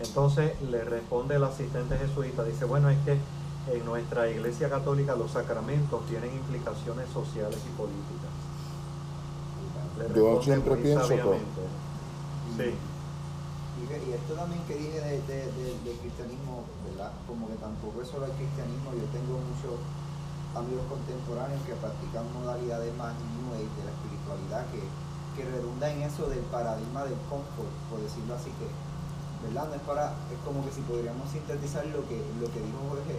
Entonces 0.00 0.60
le 0.62 0.82
responde 0.82 1.36
el 1.36 1.44
asistente 1.44 1.96
jesuita, 1.98 2.42
dice, 2.42 2.64
bueno, 2.64 2.90
es 2.90 2.98
que 3.04 3.16
en 3.72 3.84
nuestra 3.84 4.28
iglesia 4.28 4.68
católica 4.68 5.14
los 5.14 5.30
sacramentos 5.30 6.04
tienen 6.06 6.34
implicaciones 6.34 7.08
sociales 7.10 7.60
y 7.64 7.76
políticas. 7.76 8.27
Yo 10.14 10.42
siempre 10.42 10.76
pienso 10.76 11.08
que... 11.08 11.22
Sí. 12.56 12.74
Y, 13.78 14.12
esto 14.12 14.34
también 14.34 14.60
que 14.66 14.74
dije 14.74 15.00
del 15.00 15.22
de, 15.26 15.92
cristianismo, 16.02 16.66
¿verdad? 16.90 17.12
Como 17.26 17.46
que 17.46 17.54
tampoco 17.56 18.02
es 18.02 18.08
solo 18.08 18.26
el 18.26 18.34
cristianismo, 18.34 18.90
yo 18.92 19.06
tengo 19.14 19.38
muchos 19.38 19.78
amigos 20.52 20.84
contemporáneos 20.90 21.62
que 21.62 21.78
practican 21.78 22.26
modalidades 22.34 22.90
más 22.98 23.14
new 23.38 23.54
age 23.54 23.70
de 23.78 23.84
la 23.86 23.94
espiritualidad 23.94 24.62
que, 24.74 24.82
que 25.38 25.42
redunda 25.46 25.86
en 25.88 26.02
eso 26.02 26.26
del 26.26 26.42
paradigma 26.50 27.06
del 27.06 27.16
confort, 27.30 27.70
por 27.88 28.02
decirlo 28.02 28.34
así 28.34 28.50
que, 28.58 28.66
¿verdad? 29.46 29.70
No 29.70 29.74
es 29.78 29.84
para, 29.86 30.12
es 30.34 30.40
como 30.44 30.66
que 30.66 30.72
si 30.74 30.82
podríamos 30.82 31.30
sintetizar 31.30 31.86
lo 31.86 32.02
que, 32.10 32.18
lo 32.42 32.50
que 32.50 32.60
dijo 32.60 32.80
Jorge, 32.90 33.16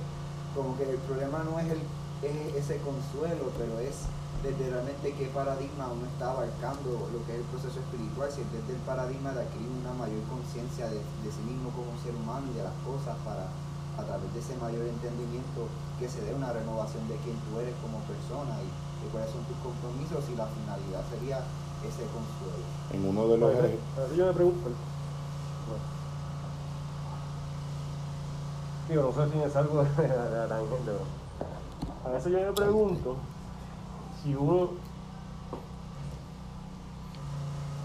como 0.54 0.76
que 0.76 0.86
el 0.86 1.00
problema 1.08 1.42
no 1.48 1.58
es 1.58 1.72
el 1.72 1.82
es 2.22 2.56
ese 2.56 2.78
consuelo, 2.84 3.52
pero 3.58 3.80
es 3.80 4.04
desde 4.44 4.72
realmente 4.72 5.12
qué 5.20 5.28
paradigma 5.36 5.92
uno 5.92 6.08
está 6.08 6.32
abarcando 6.32 7.12
lo 7.12 7.20
que 7.28 7.36
es 7.36 7.40
el 7.44 7.48
proceso 7.52 7.80
espiritual, 7.84 8.32
si 8.32 8.40
es 8.42 8.50
desde 8.56 8.80
el 8.80 8.84
paradigma 8.88 9.36
de 9.36 9.44
adquirir 9.44 9.68
una 9.68 9.92
mayor 10.00 10.24
conciencia 10.32 10.88
de, 10.88 11.04
sí 11.28 11.44
mismo 11.44 11.76
como 11.76 11.92
ser 12.00 12.16
humano 12.16 12.48
y 12.48 12.56
de 12.56 12.64
las 12.64 12.78
cosas 12.88 13.20
para 13.28 13.52
a 14.00 14.04
través 14.08 14.32
de 14.32 14.40
ese 14.40 14.56
mayor 14.64 14.88
entendimiento 14.88 15.68
que 16.00 16.08
se 16.08 16.24
dé 16.24 16.32
una 16.34 16.54
renovación 16.56 17.04
de 17.12 17.20
quién 17.20 17.36
tú 17.52 17.60
eres 17.60 17.76
como 17.84 18.00
persona 18.08 18.56
y, 18.64 18.72
cuáles 19.12 19.32
son 19.32 19.44
tus 19.44 19.56
compromisos 19.64 20.24
y 20.28 20.36
la 20.36 20.46
finalidad 20.48 21.04
sería 21.10 21.40
ese 21.84 22.04
consuelo. 22.12 22.64
En 22.92 23.08
uno 23.08 23.28
de 23.28 23.38
los... 23.38 24.16
yo 24.16 24.26
me 24.28 24.34
pregunto, 24.34 24.70
digo, 28.90 29.04
no 29.04 29.12
sé 29.12 29.32
si 29.32 29.40
es 29.40 29.56
algo 29.56 29.84
de 29.98 30.08
la 30.08 30.48
tangente, 30.48 30.92
a 32.06 32.10
veces 32.10 32.32
yo 32.32 32.40
me 32.40 32.52
pregunto 32.52 33.16
si 34.24 34.36
uno 34.36 34.70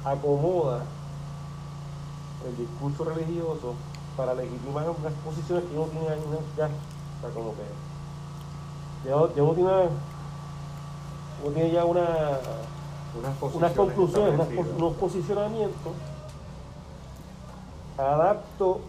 acomoda 0.05 0.83
el 2.47 2.57
discurso 2.57 3.05
religioso 3.05 3.75
para 4.16 4.35
legitimar 4.35 4.85
unas 4.90 5.12
posiciones 5.25 5.64
que 5.64 5.77
uno 5.77 5.87
tiene 5.87 6.09
ahí 6.09 6.20
ya, 6.57 6.66
o 6.66 7.20
sea, 7.20 7.31
como 7.31 7.53
que 7.55 7.62
ya, 9.09 9.16
uno 9.16 9.53
tiene, 9.55 9.70
uno 11.42 11.55
tiene 11.55 11.70
ya 11.70 11.85
una, 11.85 12.07
unas, 13.55 13.73
conclusiones, 13.73 14.40
unos 14.77 14.92
posicionamientos, 14.94 15.92
adapto 17.97 18.81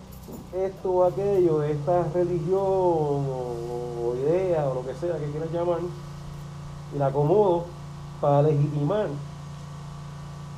esto 0.54 0.92
o 0.92 1.04
aquello, 1.06 1.64
esta 1.64 2.04
religión 2.14 2.60
o, 2.60 4.10
o 4.10 4.16
idea 4.16 4.68
o 4.68 4.76
lo 4.76 4.86
que 4.86 4.96
sea 4.96 5.18
que 5.18 5.32
quieras 5.32 5.52
llamar, 5.52 5.80
y 6.94 6.98
la 6.98 7.08
acomodo 7.08 7.66
para 8.22 8.44
legitimar 8.44 9.08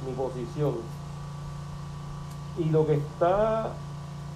mi 0.05 0.13
posición. 0.13 0.75
Y 2.57 2.65
lo 2.65 2.85
que 2.85 2.95
está 2.95 3.71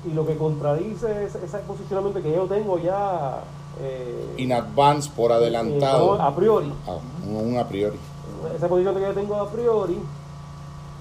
y 0.06 0.14
lo 0.14 0.26
que 0.26 0.36
contradice 0.38 1.26
ese, 1.26 1.38
posicionamiento 1.60 2.22
que 2.22 2.34
yo 2.34 2.46
tengo 2.46 2.80
ya 2.80 3.44
eh, 3.80 4.36
in 4.38 4.52
advance 4.52 5.10
por 5.16 5.32
adelantado 5.32 6.20
a 6.20 6.36
priori 6.36 6.74
ah, 6.88 6.98
un 7.28 7.58
a 7.58 7.68
priori 7.68 8.00
esa 8.56 8.68
posición 8.68 8.96
que 8.96 9.02
yo 9.02 9.14
tengo 9.14 9.36
a 9.36 9.50
priori 9.50 10.00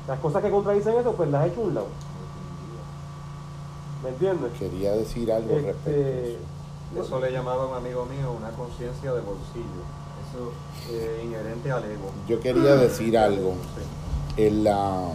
las 0.06 0.18
cosas 0.18 0.42
que 0.42 0.50
contradicen 0.50 0.98
eso 0.98 1.12
pues 1.12 1.30
las 1.30 1.46
he 1.46 1.48
hecho 1.48 1.62
un 1.62 1.74
lado 1.74 1.86
¿me 4.02 4.10
entiendes? 4.10 4.52
quería 4.58 4.92
decir 4.92 5.32
algo 5.32 5.50
este, 5.50 5.72
respecto 5.72 5.90
a 5.90 7.00
eso. 7.00 7.04
eso 7.06 7.20
le 7.20 7.32
llamaba 7.32 7.64
a 7.64 7.66
un 7.68 7.74
amigo 7.76 8.04
mío 8.04 8.32
una 8.36 8.50
conciencia 8.50 9.14
de 9.14 9.20
bolsillo 9.20 9.99
eh, 10.90 11.22
inherente 11.24 11.70
al 11.70 11.84
ego. 11.84 12.10
Yo 12.28 12.40
quería 12.40 12.76
decir 12.76 13.16
algo. 13.18 13.54
En 14.36 14.64
la, 14.64 15.08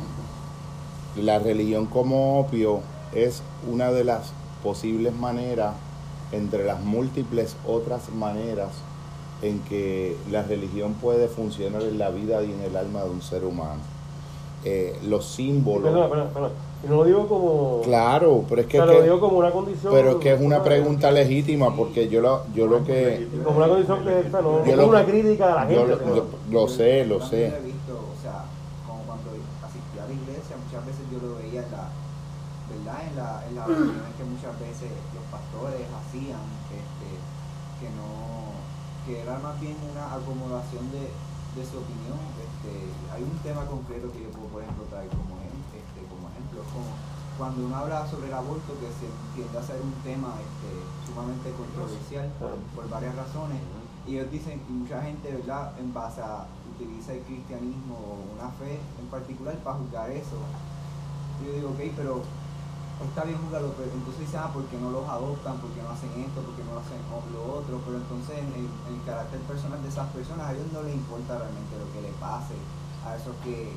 la 1.15 1.39
religión 1.39 1.85
como 1.85 2.39
opio 2.39 2.81
es 3.13 3.41
una 3.69 3.91
de 3.91 4.03
las 4.03 4.33
posibles 4.63 5.13
maneras, 5.15 5.75
entre 6.31 6.65
las 6.65 6.81
múltiples 6.81 7.55
otras 7.65 8.09
maneras 8.09 8.69
en 9.41 9.59
que 9.59 10.17
la 10.31 10.43
religión 10.43 10.93
puede 10.95 11.27
funcionar 11.27 11.83
en 11.83 11.99
la 11.99 12.09
vida 12.09 12.43
y 12.43 12.51
en 12.51 12.61
el 12.61 12.75
alma 12.75 13.03
de 13.03 13.09
un 13.09 13.21
ser 13.21 13.45
humano. 13.45 13.81
Eh, 14.63 14.97
los 15.03 15.25
símbolos. 15.25 15.93
Y 16.83 16.87
no 16.87 16.97
lo 16.97 17.03
digo 17.05 17.27
como. 17.27 17.81
Claro, 17.83 18.43
pero 18.47 18.61
es 18.61 18.67
que. 18.67 18.77
lo 18.77 19.01
digo 19.01 19.19
como 19.19 19.37
una 19.37 19.51
condición. 19.51 19.93
Pero 19.93 20.11
es 20.11 20.15
que 20.17 20.33
es 20.33 20.41
una 20.41 20.63
pregunta 20.63 21.11
legítima, 21.11 21.75
porque 21.75 22.09
yo 22.09 22.21
lo, 22.21 22.45
yo 22.53 22.67
lo 22.67 22.83
que. 22.83 23.27
Como 23.43 23.57
una 23.57 23.67
condición 23.67 24.03
que 24.03 24.19
esta, 24.19 24.41
no, 24.41 24.63
es 24.63 24.77
una 24.77 25.05
crítica 25.05 25.53
a 25.53 25.55
la 25.55 25.67
gente. 25.67 25.97
Yo, 26.07 26.25
lo 26.51 26.67
sé, 26.67 27.05
lo 27.05 27.21
sé. 27.25 27.47
He 27.47 27.61
visto, 27.61 27.93
o 27.93 28.21
sea, 28.21 28.45
como 28.85 29.01
cuando 29.03 29.31
asistí 29.63 29.97
a 29.97 30.05
la 30.05 30.13
iglesia, 30.13 30.55
muchas 30.61 30.85
veces 30.85 31.03
yo 31.11 31.19
lo 31.25 31.35
veía 31.37 31.63
en 31.63 31.71
la. 31.71 31.89
¿Verdad? 32.65 32.97
En 33.05 33.15
la, 33.15 33.29
en 33.45 33.55
la 33.55 33.65
reuniones 33.65 34.13
que 34.17 34.25
muchas 34.25 34.53
veces 34.59 34.89
los 35.13 35.25
pastores 35.29 35.85
hacían, 35.85 36.41
este, 36.69 37.09
que 37.81 37.89
no. 37.93 38.57
que 39.05 39.21
era 39.21 39.37
más 39.37 39.57
bien 39.61 39.77
una 39.89 40.13
acomodación 40.13 40.89
de, 40.89 41.13
de 41.55 41.63
su 41.65 41.77
opinión. 41.77 42.17
Este, 42.41 42.73
hay 43.13 43.23
un 43.23 43.37
tema 43.41 43.65
concreto 43.65 44.11
que 44.11 44.21
yo 44.21 44.29
puedo, 44.29 44.49
por 44.49 44.61
ejemplo, 44.61 44.85
traer 44.89 45.09
como 45.09 45.24
cuando 47.37 47.65
uno 47.65 47.75
habla 47.75 48.07
sobre 48.07 48.27
el 48.27 48.33
aborto, 48.33 48.73
que 48.79 48.87
se 48.95 49.11
tiende 49.35 49.57
a 49.57 49.63
ser 49.63 49.81
un 49.81 49.91
tema 50.03 50.35
este, 50.39 50.71
sumamente 51.03 51.51
controversial 51.51 52.31
por, 52.39 52.89
varias 52.89 53.15
razones, 53.15 53.59
y 54.07 54.15
ellos 54.15 54.31
dicen, 54.31 54.61
y 54.69 54.71
mucha 54.71 55.01
gente, 55.01 55.31
¿verdad?, 55.31 55.77
en 55.79 55.93
base 55.93 56.21
a, 56.21 56.47
utiliza 56.75 57.13
el 57.13 57.21
cristianismo 57.23 57.95
o 57.95 58.35
una 58.35 58.49
fe 58.55 58.79
en 58.99 59.07
particular 59.07 59.55
para 59.63 59.77
juzgar 59.77 60.11
eso. 60.11 60.37
yo 61.43 61.51
digo, 61.51 61.69
ok, 61.69 61.91
pero 61.95 62.21
está 63.03 63.23
bien 63.25 63.37
juzgarlo, 63.43 63.73
pero 63.75 63.91
entonces 63.91 64.21
dicen, 64.23 64.39
ah, 64.39 64.51
¿por 64.53 64.63
qué 64.71 64.77
no 64.79 64.91
los 64.91 65.03
adoptan? 65.03 65.59
¿Por 65.59 65.69
qué 65.75 65.83
no 65.83 65.89
hacen 65.91 66.11
esto? 66.15 66.39
¿Por 66.39 66.55
qué 66.55 66.63
no 66.63 66.79
hacen 66.79 67.03
lo 67.35 67.59
otro? 67.59 67.81
Pero 67.83 67.97
entonces 67.99 68.39
en 68.39 68.47
el, 68.55 68.67
carácter 69.03 69.39
personal 69.41 69.81
de 69.83 69.89
esas 69.89 70.07
personas, 70.15 70.47
a 70.47 70.53
ellos 70.53 70.71
no 70.71 70.81
les 70.81 70.95
importa 70.95 71.37
realmente 71.37 71.75
lo 71.75 71.91
que 71.91 72.01
le 72.01 72.13
pase 72.17 72.55
a 73.05 73.15
esos 73.15 73.35
que, 73.43 73.71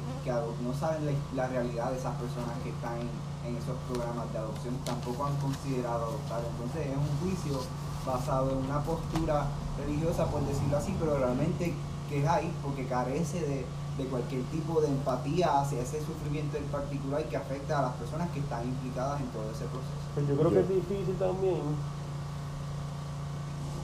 no 0.64 0.72
saben 0.74 1.04
la, 1.34 1.46
realidad 1.46 1.90
de 1.90 1.98
esas 1.98 2.16
personas 2.16 2.56
que 2.64 2.70
están 2.70 2.96
en, 2.98 3.56
esos 3.56 3.76
programas 3.88 4.30
de 4.32 4.38
adopción, 4.38 4.76
tampoco 4.84 5.24
han 5.24 5.36
considerado 5.36 6.04
adoptar. 6.04 6.40
Entonces 6.44 6.92
es 6.92 6.96
un 6.96 7.12
juicio 7.20 7.60
basado 8.04 8.52
en 8.52 8.58
una 8.58 8.80
postura 8.82 9.46
religiosa, 9.78 10.26
por 10.26 10.44
decirlo 10.44 10.76
así, 10.76 10.94
pero 10.98 11.16
realmente 11.16 11.74
que 12.08 12.28
hay, 12.28 12.52
porque 12.62 12.86
carece 12.86 13.40
de, 13.40 13.64
cualquier 14.10 14.42
tipo 14.44 14.80
de 14.80 14.86
empatía 14.86 15.60
hacia 15.60 15.82
ese 15.82 15.98
sufrimiento 15.98 16.56
en 16.56 16.64
particular 16.66 17.24
que 17.24 17.36
afecta 17.36 17.80
a 17.80 17.82
las 17.82 17.92
personas 17.94 18.30
que 18.30 18.38
están 18.38 18.62
implicadas 18.62 19.20
en 19.20 19.26
todo 19.28 19.50
ese 19.50 19.64
proceso. 19.64 20.06
Pues 20.14 20.28
yo 20.28 20.36
creo 20.36 20.50
que 20.52 20.60
es 20.60 20.68
difícil 20.68 21.16
también 21.18 21.60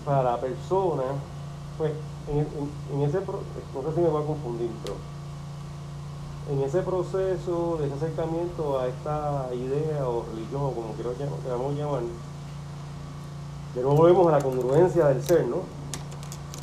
para 0.04 0.22
la 0.22 0.40
persona, 0.40 1.02
pues 1.76 1.92
en, 2.28 2.46
en, 2.94 3.02
ese, 3.02 3.18
no 3.26 3.82
sé 3.82 3.94
si 3.94 4.00
me 4.00 4.08
va 4.08 4.20
a 4.20 4.24
confundir, 4.24 4.70
pero 4.84 4.94
en 6.50 6.62
ese 6.62 6.82
proceso 6.82 7.78
de 7.80 7.86
ese 7.86 7.94
acercamiento 7.94 8.78
a 8.78 8.86
esta 8.86 9.48
idea 9.54 10.06
o 10.06 10.24
religión 10.34 10.62
o 10.62 10.70
como 10.72 10.94
queramos 10.94 11.74
llamar, 11.74 12.02
de 13.74 13.82
nuevo 13.82 13.96
volvemos 13.96 14.28
a 14.28 14.38
la 14.38 14.44
congruencia 14.44 15.06
del 15.06 15.22
ser, 15.22 15.46
¿no? 15.46 15.62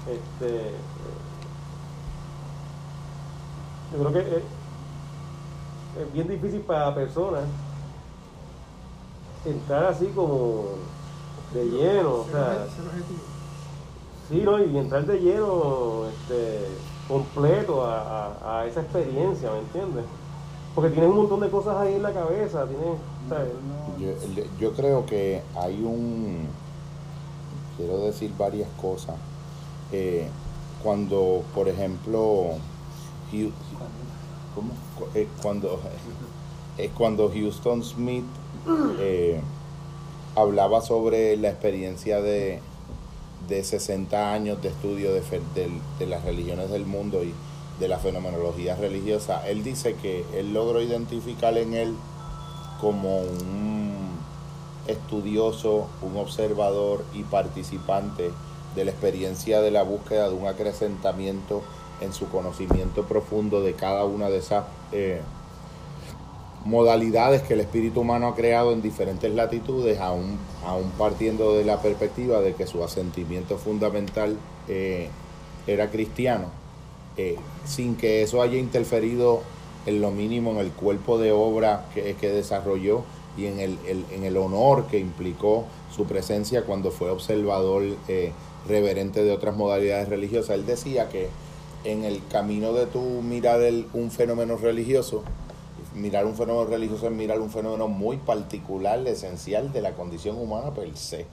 Este, 0.07 0.71
yo 3.91 3.99
creo 3.99 4.13
que 4.13 4.37
es, 4.37 6.13
bien 6.13 6.27
difícil 6.27 6.61
para 6.61 6.95
personas 6.95 7.43
entrar 9.43 9.85
así 9.85 10.05
como 10.15 10.65
de 11.53 11.65
lleno, 11.65 12.13
o 12.13 12.25
sea, 12.31 12.67
sí, 14.29 14.41
¿no? 14.43 14.63
Y 14.63 14.77
entrar 14.77 15.05
de 15.05 15.19
lleno, 15.19 16.05
este, 16.07 16.67
completo 17.07 17.85
a, 17.85 18.65
esa 18.67 18.81
experiencia, 18.81 19.51
¿me 19.51 19.59
entiendes? 19.59 20.05
Porque 20.75 20.89
tienes 20.89 21.09
un 21.09 21.17
montón 21.17 21.41
de 21.41 21.49
cosas 21.49 21.77
ahí 21.77 21.95
en 21.95 22.03
la 22.03 22.13
cabeza, 22.13 22.65
yo, 23.99 24.43
yo, 24.59 24.73
creo 24.73 25.05
que 25.05 25.41
hay 25.55 25.83
un, 25.83 26.47
quiero 27.77 27.99
decir 27.99 28.31
varias 28.37 28.69
cosas. 28.81 29.15
Eh, 29.91 30.27
cuando, 30.81 31.43
por 31.53 31.67
ejemplo, 31.67 32.55
¿cómo? 34.55 34.73
Eh, 35.13 35.27
cuando, 35.41 35.79
es 36.77 36.91
cuando 36.91 37.29
Houston 37.29 37.83
Smith 37.83 38.25
eh, 38.99 39.41
hablaba 40.35 40.81
sobre 40.81 41.37
la 41.37 41.49
experiencia 41.49 42.21
de, 42.21 42.61
de 43.47 43.63
60 43.63 44.34
años 44.34 44.62
de 44.62 44.69
estudio 44.69 45.13
de, 45.13 45.21
de 45.99 46.06
las 46.08 46.23
religiones 46.23 46.69
del 46.69 46.86
mundo 46.86 47.23
y 47.23 47.34
de 47.80 47.88
la 47.88 47.97
fenomenología 47.97 48.75
religiosa, 48.75 49.47
él 49.47 49.63
dice 49.63 49.95
que 49.95 50.23
él 50.36 50.54
logró 50.54 50.82
identificar 50.82 51.58
en 51.58 51.73
él 51.73 51.95
como 52.80 53.19
un 53.19 54.19
estudioso, 54.88 55.88
un 56.01 56.17
observador 56.17 57.04
y 57.13 57.23
participante 57.23 58.32
de 58.75 58.86
la 58.86 58.91
experiencia 58.91 59.62
de 59.62 59.71
la 59.71 59.84
búsqueda 59.84 60.30
de 60.30 60.36
un 60.36 60.47
acrecentamiento 60.47 61.62
en 62.01 62.13
su 62.13 62.30
conocimiento 62.30 63.04
profundo 63.04 63.62
de 63.62 63.73
cada 63.73 64.06
una 64.06 64.30
de 64.30 64.38
esas 64.38 64.65
eh, 64.91 65.21
modalidades 66.65 67.41
que 67.43 67.54
el 67.54 67.62
espíritu 67.62 68.01
humano 68.01 68.27
ha 68.27 68.36
creado 68.36 68.73
en 68.73 68.82
diferentes 68.82 69.34
latitudes, 69.34 69.99
aún, 69.99 70.38
aún 70.65 70.91
partiendo 70.97 71.56
de 71.56 71.65
la 71.65 71.82
perspectiva 71.82 72.41
de 72.41 72.54
que 72.54 72.67
su 72.67 72.84
asentimiento 72.84 73.58
fundamental 73.58 74.38
eh, 74.67 75.10
era 75.67 75.89
cristiano, 75.89 76.45
eh, 77.17 77.36
sin 77.65 77.95
que 77.95 78.24
eso 78.24 78.41
haya 78.41 78.58
interferido 78.58 79.41
en 79.86 80.02
lo 80.02 80.12
mínimo 80.12 80.52
en 80.52 80.58
el 80.58 80.71
cuerpo 80.71 81.17
de 81.17 81.32
obra 81.32 81.86
que, 81.93 82.13
desarrolló 82.30 83.04
y 83.38 83.45
en 83.45 83.60
el, 83.60 84.38
honor 84.38 84.88
que 84.88 85.00
implicó 85.00 85.65
su 85.95 86.06
presencia 86.06 86.63
cuando 86.63 86.91
fue 86.91 87.10
observador 87.10 87.84
eh, 88.08 88.32
reverente 88.67 89.24
de 89.24 89.32
otras 89.32 89.56
modalidades 89.56 90.10
religiosas. 90.10 90.56
Él 90.56 90.65
decía 90.65 91.10
que 91.10 91.30
en 91.84 92.04
el 92.04 92.21
camino 92.28 92.74
de 92.74 92.86
tu 92.86 93.00
mirar 93.00 93.62
un 93.93 94.12
fenómeno 94.12 94.58
religioso, 94.58 95.24
mirar 95.93 96.25
un 96.25 96.36
fenómeno 96.36 96.65
religioso 96.65 97.08
es 97.08 97.12
mirar 97.12 97.41
un 97.41 97.49
fenómeno 97.49 97.88
muy 97.88 98.17
particular, 98.17 99.06
esencial 99.08 99.71
de 99.73 99.82
la 99.82 99.93
condición 99.93 100.38
humana 100.38 100.73
per 100.73 100.95
se. 100.97 101.25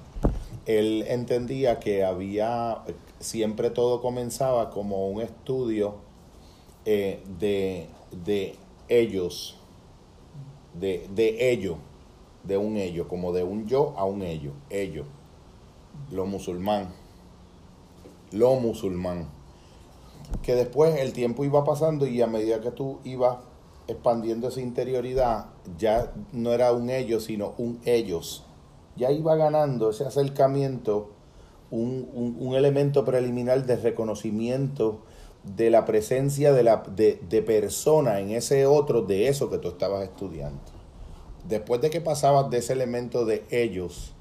Él 0.67 1.05
entendía 1.09 1.79
que 1.79 2.05
había, 2.05 2.83
siempre 3.21 3.71
todo 3.71 4.01
comenzaba 4.01 4.71
como 4.71 5.09
un 5.09 5.21
estudio 5.21 5.97
eh, 6.85 7.23
de, 7.39 7.87
de 8.25 8.57
ellos, 8.89 9.57
de, 10.75 11.09
de 11.15 11.51
ello, 11.51 11.77
de 12.45 12.57
un 12.57 12.77
ello, 12.77 13.09
como 13.09 13.33
de 13.33 13.45
un 13.45 13.67
yo 13.67 13.95
a 13.97 14.05
un 14.05 14.23
ello, 14.23 14.53
ello, 14.71 15.05
lo 16.11 16.27
musulmán, 16.27 16.89
lo 18.33 18.55
musulmán. 18.57 19.29
Que 20.43 20.55
después 20.55 20.99
el 21.01 21.15
tiempo 21.15 21.45
iba 21.45 21.65
pasando 21.65 22.07
y 22.07 22.21
a 22.21 22.27
medida 22.27 22.61
que 22.61 22.71
tú 22.71 23.01
ibas 23.05 23.39
expandiendo 23.89 24.49
esa 24.49 24.61
interioridad, 24.61 25.47
ya 25.79 26.13
no 26.33 26.53
era 26.53 26.73
un 26.73 26.91
ellos, 26.91 27.25
sino 27.25 27.55
un 27.59 27.81
ellos. 27.85 28.45
Ya 28.97 29.11
iba 29.11 29.35
ganando 29.37 29.91
ese 29.91 30.05
acercamiento, 30.05 31.11
un, 31.71 32.37
un, 32.39 32.55
elemento 32.55 33.05
preliminar 33.05 33.67
de 33.67 33.77
reconocimiento 33.77 35.01
de 35.45 35.71
la 35.71 35.85
presencia 35.85 36.53
de, 36.53 36.63
la, 36.63 36.83
de, 36.95 37.21
de 37.29 37.43
persona 37.43 38.21
en 38.21 38.31
ese 38.31 38.67
otro, 38.67 39.03
de 39.03 39.29
eso 39.29 39.51
que 39.51 39.59
tú 39.59 39.69
estabas 39.69 40.05
estudiando. 40.05 40.61
Después 41.49 41.81
de 41.81 41.91
que 41.91 42.01
pasabas 42.01 42.51
de 42.51 42.59
ese 42.59 42.73
elemento 42.73 43.25
de 43.25 43.45
ellos, 43.51 44.13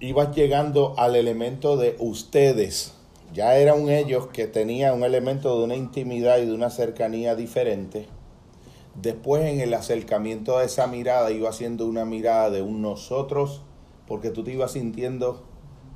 ibas 0.00 0.34
llegando 0.34 0.94
al 0.96 1.14
elemento 1.16 1.76
de 1.76 1.96
ustedes. 1.98 2.94
Ya 3.32 3.56
era 3.56 3.74
un 3.74 3.88
ellos 3.88 4.26
que 4.28 4.46
tenía 4.46 4.92
un 4.92 5.04
elemento 5.04 5.56
de 5.56 5.64
una 5.64 5.76
intimidad 5.76 6.38
y 6.38 6.46
de 6.46 6.52
una 6.52 6.70
cercanía 6.70 7.36
diferente. 7.36 8.06
Después 9.00 9.44
en 9.44 9.60
el 9.60 9.72
acercamiento 9.72 10.58
a 10.58 10.64
esa 10.64 10.88
mirada 10.88 11.30
iba 11.30 11.52
siendo 11.52 11.86
una 11.86 12.04
mirada 12.04 12.50
de 12.50 12.62
un 12.62 12.82
nosotros, 12.82 13.62
porque 14.08 14.30
tú 14.30 14.42
te 14.42 14.52
ibas 14.52 14.72
sintiendo 14.72 15.42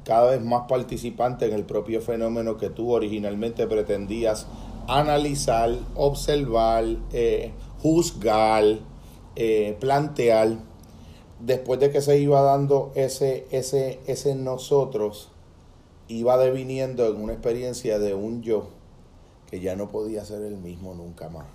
cada 0.04 0.30
vez 0.30 0.42
más 0.42 0.68
participante 0.68 1.46
en 1.46 1.54
el 1.54 1.64
propio 1.64 2.00
fenómeno 2.00 2.56
que 2.56 2.70
tú 2.70 2.92
originalmente 2.92 3.66
pretendías 3.66 4.46
analizar, 4.86 5.76
observar, 5.96 6.84
eh, 7.12 7.52
juzgar, 7.80 8.78
eh, 9.34 9.76
plantear 9.80 10.58
después 11.40 11.80
de 11.80 11.90
que 11.90 12.00
se 12.00 12.18
iba 12.18 12.40
dando 12.42 12.92
ese, 12.94 13.46
ese, 13.50 13.98
ese 14.06 14.34
nosotros, 14.34 15.30
iba 16.08 16.36
deviniendo 16.36 17.06
en 17.06 17.20
una 17.20 17.32
experiencia 17.32 17.98
de 17.98 18.14
un 18.14 18.42
yo 18.42 18.68
que 19.50 19.60
ya 19.60 19.76
no 19.76 19.90
podía 19.90 20.24
ser 20.24 20.42
el 20.42 20.56
mismo 20.56 20.94
nunca 20.94 21.28
más. 21.28 21.46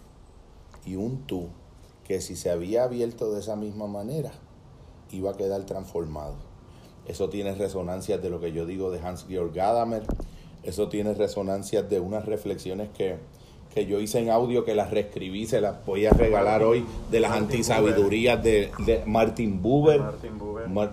Y 0.86 0.96
un 0.96 1.26
tú 1.28 1.48
que 2.04 2.22
si 2.22 2.36
se 2.36 2.50
había 2.50 2.84
abierto 2.84 3.32
de 3.32 3.40
esa 3.40 3.56
misma 3.56 3.88
manera, 3.88 4.32
iba 5.12 5.32
a 5.32 5.38
quedar 5.38 5.66
transformado. 5.66 6.36
Eso 7.06 7.30
tiene 7.30 7.54
resonancias 7.54 8.22
de 8.22 8.30
lo 8.30 8.40
que 8.40 8.52
yo 8.52 8.66
digo 8.66 8.92
de 8.92 9.00
Hans-Georg 9.00 9.54
Gadamer, 9.54 10.04
eso 10.64 10.90
tiene 10.90 11.14
resonancias 11.14 11.90
de 11.90 12.00
unas 12.00 12.26
reflexiones 12.26 12.90
que, 12.90 13.18
que 13.74 13.86
yo 13.86 14.00
hice 14.00 14.20
en 14.20 14.30
audio, 14.30 14.66
que 14.66 14.74
las 14.74 14.92
reescribí, 14.92 15.46
se 15.46 15.62
las 15.62 15.86
voy 15.86 16.06
a 16.06 16.12
regalar 16.12 16.64
hoy, 16.64 16.86
de 17.12 17.20
las 17.20 17.32
antisabidurías 17.32 18.44
de, 18.44 18.72
de, 18.86 19.04
Martin 19.06 19.62
Buber, 19.62 20.02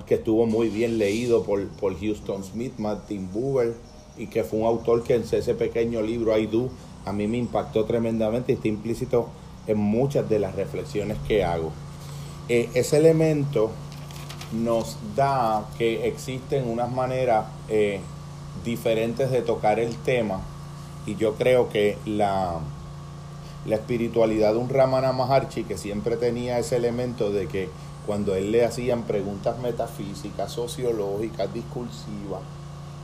que 0.07 0.17
estuvo 0.17 0.47
muy 0.47 0.69
bien 0.69 0.99
leído 0.99 1.43
por, 1.43 1.67
por 1.69 1.99
Houston 1.99 2.45
Smith, 2.45 2.75
Martin 2.79 3.31
Buber, 3.33 3.75
y 4.19 4.27
que 4.27 4.45
fue 4.45 4.61
un 4.61 4.67
autor 4.67 5.03
que 5.03 5.15
en 5.15 5.23
ese 5.23 5.55
pequeño 5.55 6.03
libro, 6.03 6.37
I 6.37 6.47
Do, 6.47 6.69
a 7.05 7.13
mí 7.13 7.27
me 7.27 7.39
impactó 7.39 7.85
tremendamente 7.85 8.53
y 8.53 8.57
está 8.57 8.69
implícito 8.69 9.29
en 9.67 9.79
muchas 9.79 10.29
de 10.29 10.39
las 10.39 10.55
reflexiones 10.55 11.17
que 11.27 11.45
hago. 11.45 11.73
Eh, 12.49 12.69
ese 12.75 12.99
elemento 12.99 13.71
nos 14.53 14.97
da 15.17 15.67
que 15.77 16.07
existen 16.07 16.69
unas 16.69 16.91
maneras 16.91 17.47
eh, 17.69 18.01
diferentes 18.65 19.31
de 19.31 19.43
tocar 19.43 19.81
el 19.81 19.95
tema, 19.97 20.41
y 21.07 21.15
yo 21.15 21.35
creo 21.35 21.69
que 21.69 21.97
la, 22.05 22.59
la 23.65 23.77
espiritualidad 23.77 24.53
de 24.53 24.59
un 24.59 24.69
Ramana 24.69 25.13
Maharshi, 25.13 25.65
que 25.65 25.79
siempre 25.79 26.17
tenía 26.17 26.59
ese 26.59 26.77
elemento 26.77 27.31
de 27.31 27.47
que 27.47 27.71
cuando 28.07 28.35
él 28.35 28.53
le 28.53 28.65
hacían 28.65 29.03
preguntas 29.03 29.59
metafísicas, 29.59 30.53
sociológicas, 30.53 31.53
discursivas, 31.55 32.43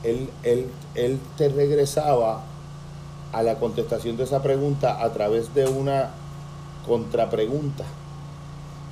él, 0.03 0.29
él, 0.43 0.67
él 0.95 1.19
te 1.37 1.49
regresaba 1.49 2.43
a 3.31 3.41
la 3.41 3.55
contestación 3.55 4.17
de 4.17 4.25
esa 4.25 4.43
pregunta 4.43 5.03
a 5.03 5.11
través 5.13 5.53
de 5.53 5.67
una 5.67 6.11
contrapregunta, 6.85 7.85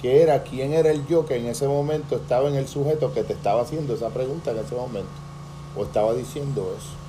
que 0.01 0.23
era 0.23 0.43
quién 0.43 0.73
era 0.73 0.89
el 0.89 1.05
yo 1.05 1.25
que 1.25 1.35
en 1.35 1.47
ese 1.47 1.67
momento 1.67 2.15
estaba 2.15 2.47
en 2.49 2.55
el 2.55 2.67
sujeto 2.67 3.13
que 3.13 3.23
te 3.23 3.33
estaba 3.33 3.61
haciendo 3.61 3.93
esa 3.93 4.09
pregunta 4.09 4.51
en 4.51 4.59
ese 4.59 4.73
momento, 4.73 5.09
o 5.77 5.83
estaba 5.83 6.13
diciendo 6.13 6.73
eso. 6.77 7.00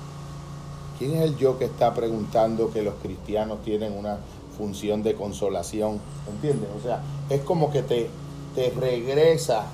¿Quién 0.99 1.15
es 1.15 1.21
el 1.21 1.37
yo 1.37 1.57
que 1.57 1.65
está 1.65 1.93
preguntando 1.93 2.71
que 2.71 2.81
los 2.81 2.95
cristianos 3.01 3.63
tienen 3.63 3.97
una 3.97 4.17
función 4.57 5.03
de 5.03 5.15
consolación? 5.15 5.99
¿Entiendes? 6.29 6.69
O 6.77 6.81
sea, 6.81 7.01
es 7.29 7.41
como 7.41 7.71
que 7.71 7.81
te, 7.81 8.09
te 8.55 8.69
regresa 8.71 9.65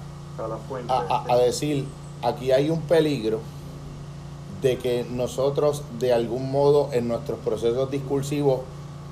a, 0.88 1.26
a, 1.28 1.38
decir, 1.38 1.86
aquí 2.22 2.52
hay 2.52 2.70
un 2.70 2.82
peligro 2.82 3.40
de 4.62 4.78
que 4.78 5.06
nosotros 5.10 5.84
de 6.00 6.14
algún 6.14 6.52
modo 6.52 6.90
en 6.92 7.08
nuestros 7.08 7.40
procesos 7.40 7.92
discursivos 7.92 8.62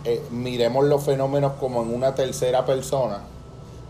eh, 0.03 0.21
miremos 0.31 0.85
los 0.85 1.03
fenómenos 1.03 1.53
como 1.59 1.81
en 1.81 1.93
una 1.93 2.15
tercera 2.15 2.65
persona. 2.65 3.23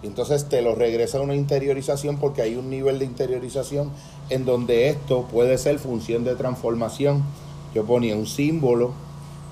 Entonces 0.03 0.47
te 0.47 0.62
lo 0.62 0.75
regresa 0.75 1.17
a 1.17 1.21
una 1.21 1.36
interiorización 1.36 2.17
porque 2.17 2.41
hay 2.41 2.56
un 2.56 2.69
nivel 2.69 2.99
de 2.99 3.06
interiorización 3.06 3.91
en 4.30 4.45
donde 4.45 4.89
esto 4.89 5.27
puede 5.32 5.58
ser 5.58 5.80
función 5.80 6.23
de 6.23 6.36
transformación 6.36 7.23
yo 7.73 7.86
ponía 7.86 8.15
un 8.15 8.27
símbolo, 8.27 8.91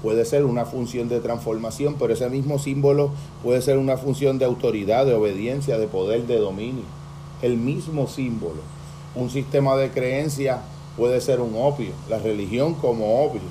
puede 0.02 0.26
ser 0.26 0.46
una 0.46 0.66
función 0.66 1.10
de 1.10 1.20
transformación, 1.20 1.96
pero 1.98 2.14
ese 2.14 2.30
mismo 2.30 2.60
símbolo 2.60 3.10
puede 3.44 3.62
ser 3.62 3.78
una 3.78 3.98
función 3.98 4.38
de 4.38 4.46
autoridad, 4.46 5.06
de 5.06 5.14
obediencia, 5.14 5.78
de 5.78 5.88
poder, 5.88 6.28
de 6.28 6.38
dominio. 6.38 6.84
El 7.42 7.58
mismo 7.58 8.08
símbolo. 8.08 8.62
Un 9.16 9.30
sistema 9.30 9.76
de 9.76 9.92
creencia 9.92 10.62
puede 10.98 11.22
ser 11.22 11.42
un 11.42 11.56
opio, 11.56 11.92
la 12.10 12.20
religión 12.20 12.76
como 12.76 13.26
opio, 13.26 13.42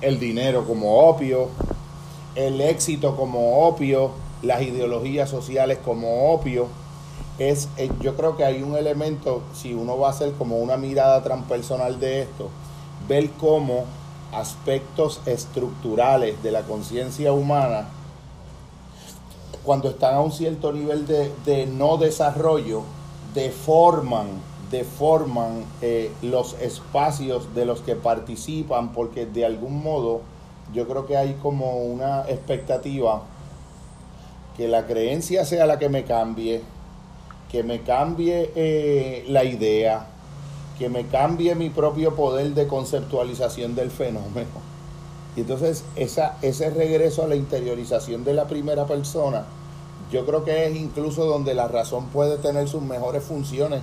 el 0.00 0.18
dinero 0.18 0.64
como 0.64 1.00
opio, 1.08 1.48
el 2.34 2.60
éxito 2.60 3.16
como 3.16 3.66
opio, 3.66 4.10
las 4.42 4.62
ideologías 4.62 5.30
sociales 5.30 5.78
como 5.84 6.32
opio. 6.32 6.66
Es, 7.38 7.68
eh, 7.76 7.90
yo 8.00 8.16
creo 8.16 8.36
que 8.36 8.44
hay 8.44 8.62
un 8.62 8.76
elemento, 8.76 9.42
si 9.54 9.74
uno 9.74 9.98
va 9.98 10.08
a 10.08 10.10
hacer 10.10 10.32
como 10.32 10.58
una 10.58 10.76
mirada 10.76 11.22
transpersonal 11.22 11.98
de 11.98 12.22
esto, 12.22 12.48
ver 13.08 13.30
cómo 13.30 13.84
aspectos 14.32 15.20
estructurales 15.26 16.42
de 16.42 16.50
la 16.50 16.62
conciencia 16.62 17.32
humana, 17.32 17.88
cuando 19.62 19.90
están 19.90 20.14
a 20.14 20.20
un 20.20 20.32
cierto 20.32 20.72
nivel 20.72 21.06
de, 21.06 21.66
no 21.66 21.96
desarrollo, 21.96 22.82
deforman, 23.32 24.26
deforman 24.70 25.64
eh, 25.80 26.10
los 26.22 26.54
espacios 26.60 27.54
de 27.54 27.64
los 27.64 27.80
que 27.80 27.96
participan, 27.96 28.92
porque 28.92 29.26
de 29.26 29.44
algún 29.44 29.82
modo 29.82 30.20
yo 30.72 30.86
creo 30.86 31.06
que 31.06 31.16
hay 31.16 31.34
como 31.42 31.78
una 31.78 32.22
expectativa 32.22 33.22
que 34.56 34.68
la 34.68 34.86
creencia 34.86 35.44
sea 35.44 35.66
la 35.66 35.78
que 35.78 35.88
me 35.88 36.04
cambie, 36.04 36.62
que 37.50 37.62
me 37.62 37.80
cambie 37.82 38.52
eh, 38.54 39.24
la 39.28 39.44
idea, 39.44 40.06
que 40.78 40.88
me 40.88 41.06
cambie 41.06 41.54
mi 41.54 41.70
propio 41.70 42.14
poder 42.14 42.54
de 42.54 42.66
conceptualización 42.66 43.74
del 43.74 43.90
fenómeno. 43.90 44.74
Y 45.36 45.40
entonces 45.40 45.84
esa, 45.96 46.36
ese 46.42 46.70
regreso 46.70 47.22
a 47.24 47.28
la 47.28 47.36
interiorización 47.36 48.24
de 48.24 48.34
la 48.34 48.46
primera 48.46 48.86
persona, 48.86 49.44
yo 50.10 50.24
creo 50.26 50.44
que 50.44 50.66
es 50.66 50.76
incluso 50.76 51.24
donde 51.24 51.54
la 51.54 51.68
razón 51.68 52.06
puede 52.06 52.36
tener 52.38 52.68
sus 52.68 52.82
mejores 52.82 53.24
funciones, 53.24 53.80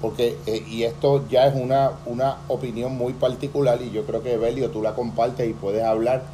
porque, 0.00 0.36
eh, 0.46 0.64
y 0.68 0.82
esto 0.82 1.24
ya 1.28 1.46
es 1.46 1.54
una, 1.54 1.92
una 2.06 2.38
opinión 2.48 2.96
muy 2.96 3.12
particular, 3.12 3.80
y 3.82 3.90
yo 3.90 4.04
creo 4.04 4.22
que 4.22 4.36
Belio 4.36 4.70
tú 4.70 4.82
la 4.82 4.94
compartes 4.94 5.48
y 5.48 5.54
puedes 5.54 5.84
hablar 5.84 6.24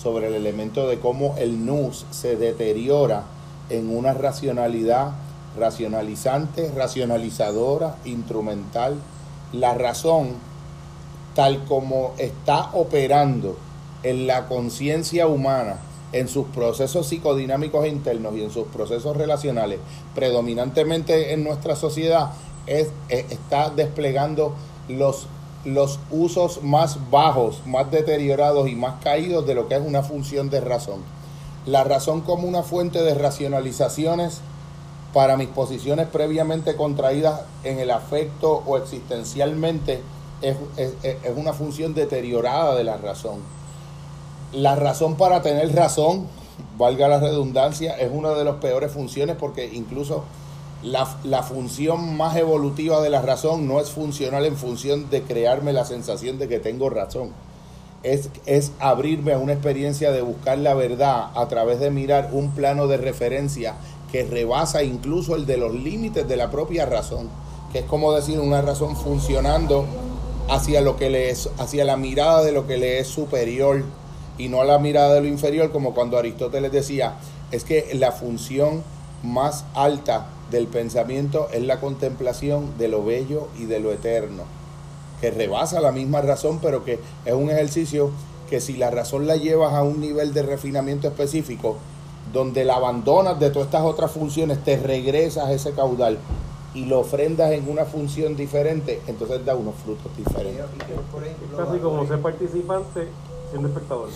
sobre 0.00 0.28
el 0.28 0.34
elemento 0.34 0.88
de 0.88 0.98
cómo 0.98 1.34
el 1.38 1.64
NUS 1.66 2.06
se 2.10 2.36
deteriora 2.36 3.24
en 3.70 3.94
una 3.94 4.14
racionalidad 4.14 5.12
racionalizante, 5.58 6.72
racionalizadora, 6.74 7.96
instrumental. 8.04 8.96
La 9.52 9.74
razón, 9.74 10.34
tal 11.34 11.64
como 11.64 12.12
está 12.18 12.70
operando 12.74 13.56
en 14.02 14.26
la 14.26 14.46
conciencia 14.46 15.26
humana, 15.26 15.78
en 16.12 16.28
sus 16.28 16.46
procesos 16.48 17.06
psicodinámicos 17.06 17.86
internos 17.86 18.34
y 18.36 18.42
en 18.42 18.50
sus 18.50 18.66
procesos 18.68 19.16
relacionales, 19.16 19.78
predominantemente 20.14 21.32
en 21.32 21.44
nuestra 21.44 21.76
sociedad, 21.76 22.30
es, 22.66 22.88
está 23.08 23.70
desplegando 23.70 24.54
los, 24.88 25.26
los 25.64 25.98
usos 26.10 26.62
más 26.62 27.10
bajos, 27.10 27.62
más 27.66 27.90
deteriorados 27.90 28.68
y 28.68 28.74
más 28.74 29.02
caídos 29.02 29.46
de 29.46 29.54
lo 29.54 29.68
que 29.68 29.76
es 29.76 29.82
una 29.82 30.02
función 30.02 30.50
de 30.50 30.60
razón. 30.60 31.00
La 31.66 31.84
razón 31.84 32.22
como 32.22 32.48
una 32.48 32.62
fuente 32.62 33.02
de 33.02 33.14
racionalizaciones 33.14 34.40
para 35.12 35.36
mis 35.36 35.48
posiciones 35.48 36.06
previamente 36.08 36.76
contraídas 36.76 37.42
en 37.64 37.78
el 37.78 37.90
afecto 37.90 38.62
o 38.66 38.76
existencialmente 38.76 40.02
es, 40.42 40.56
una 41.36 41.52
función 41.52 41.94
deteriorada 41.94 42.74
de 42.74 42.84
la 42.84 42.96
razón. 42.96 43.40
La 44.52 44.76
razón 44.76 45.16
para 45.16 45.42
tener 45.42 45.74
razón, 45.74 46.26
valga 46.76 47.08
la 47.08 47.20
redundancia, 47.20 47.96
es 47.98 48.10
una 48.12 48.30
de 48.30 48.44
las 48.44 48.56
peores 48.56 48.92
funciones 48.92 49.36
porque 49.36 49.70
incluso 49.72 50.24
la, 50.82 51.08
la, 51.24 51.42
función 51.42 52.16
más 52.16 52.36
evolutiva 52.36 53.00
de 53.00 53.10
la 53.10 53.20
razón 53.20 53.66
no 53.66 53.80
es 53.80 53.90
funcional 53.90 54.44
en 54.44 54.56
función 54.56 55.10
de 55.10 55.22
crearme 55.22 55.72
la 55.72 55.84
sensación 55.84 56.38
de 56.38 56.48
que 56.48 56.60
tengo 56.60 56.88
razón. 56.88 57.30
Es, 58.04 58.30
es 58.46 58.70
abrirme 58.78 59.32
a 59.32 59.38
una 59.38 59.54
experiencia 59.54 60.12
de 60.12 60.22
buscar 60.22 60.56
la 60.58 60.74
verdad 60.74 61.30
a 61.34 61.48
través 61.48 61.80
de 61.80 61.90
mirar 61.90 62.30
un 62.32 62.52
plano 62.52 62.86
de 62.86 62.96
referencia 62.96 63.74
que 64.10 64.24
rebasa 64.24 64.82
incluso 64.82 65.36
el 65.36 65.46
de 65.46 65.56
los 65.56 65.74
límites 65.74 66.26
de 66.26 66.36
la 66.36 66.50
propia 66.50 66.86
razón, 66.86 67.28
que 67.72 67.80
es 67.80 67.84
como 67.84 68.12
decir 68.12 68.40
una 68.40 68.62
razón 68.62 68.96
funcionando 68.96 69.84
hacia 70.48 70.80
lo 70.80 70.96
que 70.96 71.10
le 71.10 71.30
es, 71.30 71.50
hacia 71.58 71.84
la 71.84 71.96
mirada 71.96 72.42
de 72.42 72.52
lo 72.52 72.66
que 72.66 72.78
le 72.78 72.98
es 72.98 73.08
superior 73.08 73.84
y 74.38 74.48
no 74.48 74.60
a 74.60 74.64
la 74.64 74.78
mirada 74.78 75.14
de 75.14 75.20
lo 75.20 75.26
inferior, 75.26 75.70
como 75.72 75.94
cuando 75.94 76.16
Aristóteles 76.16 76.72
decía, 76.72 77.16
es 77.50 77.64
que 77.64 77.90
la 77.94 78.12
función 78.12 78.82
más 79.22 79.64
alta 79.74 80.28
del 80.50 80.68
pensamiento 80.68 81.48
es 81.52 81.62
la 81.62 81.80
contemplación 81.80 82.78
de 82.78 82.88
lo 82.88 83.04
bello 83.04 83.48
y 83.58 83.64
de 83.64 83.80
lo 83.80 83.92
eterno, 83.92 84.44
que 85.20 85.30
rebasa 85.30 85.80
la 85.80 85.92
misma 85.92 86.22
razón, 86.22 86.60
pero 86.62 86.84
que 86.84 87.00
es 87.24 87.34
un 87.34 87.50
ejercicio 87.50 88.10
que 88.48 88.60
si 88.60 88.76
la 88.76 88.90
razón 88.90 89.26
la 89.26 89.36
llevas 89.36 89.74
a 89.74 89.82
un 89.82 90.00
nivel 90.00 90.32
de 90.32 90.42
refinamiento 90.42 91.08
específico, 91.08 91.76
donde 92.32 92.64
la 92.64 92.76
abandonas 92.76 93.38
de 93.38 93.50
todas 93.50 93.66
estas 93.66 93.82
otras 93.82 94.10
funciones, 94.10 94.62
te 94.64 94.76
regresas 94.76 95.50
ese 95.50 95.72
caudal 95.72 96.18
y 96.74 96.84
lo 96.84 97.00
ofrendas 97.00 97.52
en 97.52 97.68
una 97.68 97.84
función 97.84 98.36
diferente, 98.36 99.00
entonces 99.06 99.44
da 99.44 99.54
unos 99.54 99.74
frutos 99.76 100.14
diferentes. 100.16 100.64
Casi 101.56 101.78
como 101.78 102.06
ser 102.06 102.20
participante 102.20 103.08
siendo 103.50 103.68
espectador. 103.68 104.08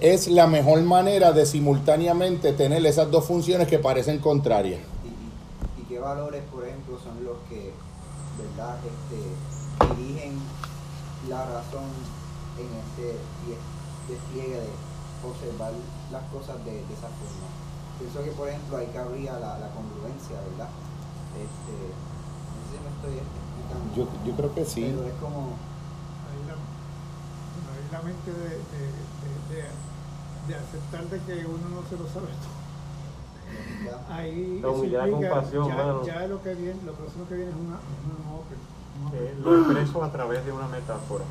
Es 0.00 0.28
la 0.28 0.46
mejor 0.46 0.82
manera 0.82 1.32
de 1.32 1.46
simultáneamente 1.46 2.52
tener 2.52 2.84
esas 2.86 3.10
dos 3.10 3.24
funciones 3.24 3.68
que 3.68 3.78
parecen 3.78 4.18
contrarias. 4.18 4.80
¿Y, 5.78 5.82
qué 5.88 5.98
valores, 5.98 6.42
por 6.52 6.64
ejemplo, 6.64 6.98
son 6.98 7.24
los 7.24 7.36
que 7.48 7.72
¿verdad? 8.38 8.76
Este, 8.84 9.94
dirigen 9.96 10.38
la 11.28 11.44
razón 11.46 11.84
en 12.58 12.68
este 12.84 13.18
despliegue 14.08 14.60
de 14.60 14.68
observar 15.26 15.72
las 16.10 16.24
cosas 16.30 16.64
de, 16.64 16.80
esa 16.80 17.08
forma. 17.08 17.48
Pienso 17.98 18.22
que, 18.24 18.30
por 18.32 18.48
ejemplo, 18.48 18.76
ahí 18.76 18.88
cabría 18.92 19.38
la, 19.38 19.58
la 19.58 19.70
congruencia, 19.70 20.36
¿verdad? 20.50 20.68
Este, 21.38 21.74
no 21.74 22.58
sé 22.62 22.74
si 22.74 22.78
me 22.82 22.90
estoy 22.90 23.14
explicando. 23.22 23.86
Yo, 23.94 24.04
yo 24.26 24.32
creo 24.36 24.54
que 24.54 24.64
sí. 24.64 24.82
Pero 24.90 25.06
es 25.06 25.14
como... 25.20 25.54
Ahí 26.28 26.40
la, 26.46 26.54
ahí 26.54 27.86
la 27.92 28.02
mente 28.02 28.30
de, 28.30 28.58
de, 28.74 28.84
de, 29.50 29.60
de, 30.48 30.54
aceptar 30.54 31.04
de 31.06 31.18
que 31.22 31.46
uno 31.46 31.66
no 31.70 31.82
se 31.88 31.96
lo 31.96 32.06
sabe 32.08 32.32
todo. 32.42 32.64
Ahí 34.10 34.60
la 34.60 34.68
humildad, 34.70 35.10
compasión, 35.10 35.68
ya, 35.68 35.76
mano. 35.76 36.04
ya 36.04 36.26
lo 36.26 36.42
que 36.42 36.54
viene, 36.54 36.80
lo 36.84 36.92
próximo 36.92 37.28
que 37.28 37.34
viene 37.34 37.50
es 37.50 37.56
una, 37.56 37.78
una, 37.78 39.10
una 39.10 39.16
eh, 39.16 39.34
lo 39.42 39.58
expreso 39.58 40.02
a 40.02 40.10
través 40.10 40.44
de 40.44 40.52
una 40.52 40.66
metáfora. 40.68 41.24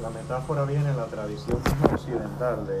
La 0.00 0.10
metáfora 0.10 0.64
viene 0.64 0.90
en 0.90 0.96
la 0.96 1.06
tradición 1.06 1.60
occidental 1.92 2.66
de 2.66 2.80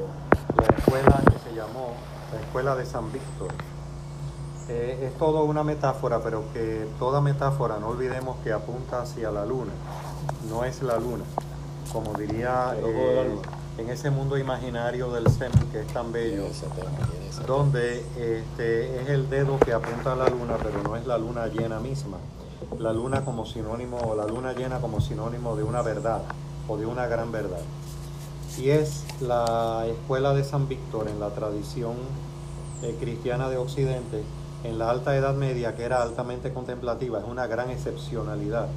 la 0.56 0.76
escuela 0.76 1.22
que 1.24 1.38
se 1.48 1.54
llamó 1.54 1.94
la 2.32 2.40
Escuela 2.40 2.74
de 2.74 2.86
San 2.86 3.12
Víctor. 3.12 3.52
Eh, 4.68 5.08
es 5.08 5.18
todo 5.18 5.44
una 5.44 5.62
metáfora, 5.62 6.20
pero 6.20 6.44
que 6.52 6.86
toda 6.98 7.20
metáfora, 7.20 7.78
no 7.78 7.88
olvidemos 7.88 8.36
que 8.42 8.52
apunta 8.52 9.02
hacia 9.02 9.30
la 9.30 9.44
luna, 9.44 9.72
no 10.48 10.64
es 10.64 10.82
la 10.82 10.96
luna, 10.98 11.24
como 11.92 12.14
diría 12.14 12.74
eh, 12.76 13.36
en 13.78 13.90
ese 13.90 14.10
mundo 14.10 14.38
imaginario 14.38 15.12
del 15.12 15.28
SEM 15.28 15.52
que 15.72 15.80
es 15.80 15.86
tan 15.88 16.12
bello, 16.12 16.44
donde 17.46 18.00
este, 18.16 19.02
es 19.02 19.08
el 19.08 19.28
dedo 19.28 19.58
que 19.58 19.72
apunta 19.72 20.12
a 20.12 20.16
la 20.16 20.28
luna, 20.28 20.56
pero 20.62 20.82
no 20.82 20.96
es 20.96 21.06
la 21.06 21.18
luna 21.18 21.48
llena 21.48 21.80
misma. 21.80 22.18
La 22.78 22.92
luna 22.92 23.24
como 23.24 23.44
sinónimo, 23.44 23.98
o 23.98 24.14
la 24.14 24.24
luna 24.24 24.52
llena 24.52 24.80
como 24.80 25.00
sinónimo 25.00 25.56
de 25.56 25.64
una 25.64 25.82
verdad 25.82 26.22
o 26.68 26.76
de 26.76 26.86
una 26.86 27.06
gran 27.06 27.32
verdad. 27.32 27.62
Y 28.58 28.70
es 28.70 29.04
la 29.20 29.86
escuela 29.86 30.34
de 30.34 30.44
San 30.44 30.68
Víctor 30.68 31.08
en 31.08 31.20
la 31.20 31.30
tradición 31.30 31.94
eh, 32.82 32.96
cristiana 33.00 33.48
de 33.48 33.56
Occidente, 33.56 34.22
en 34.64 34.78
la 34.78 34.90
alta 34.90 35.16
Edad 35.16 35.34
Media, 35.34 35.74
que 35.74 35.84
era 35.84 36.02
altamente 36.02 36.52
contemplativa, 36.52 37.18
es 37.18 37.24
una 37.26 37.46
gran 37.46 37.70
excepcionalidad 37.70 38.68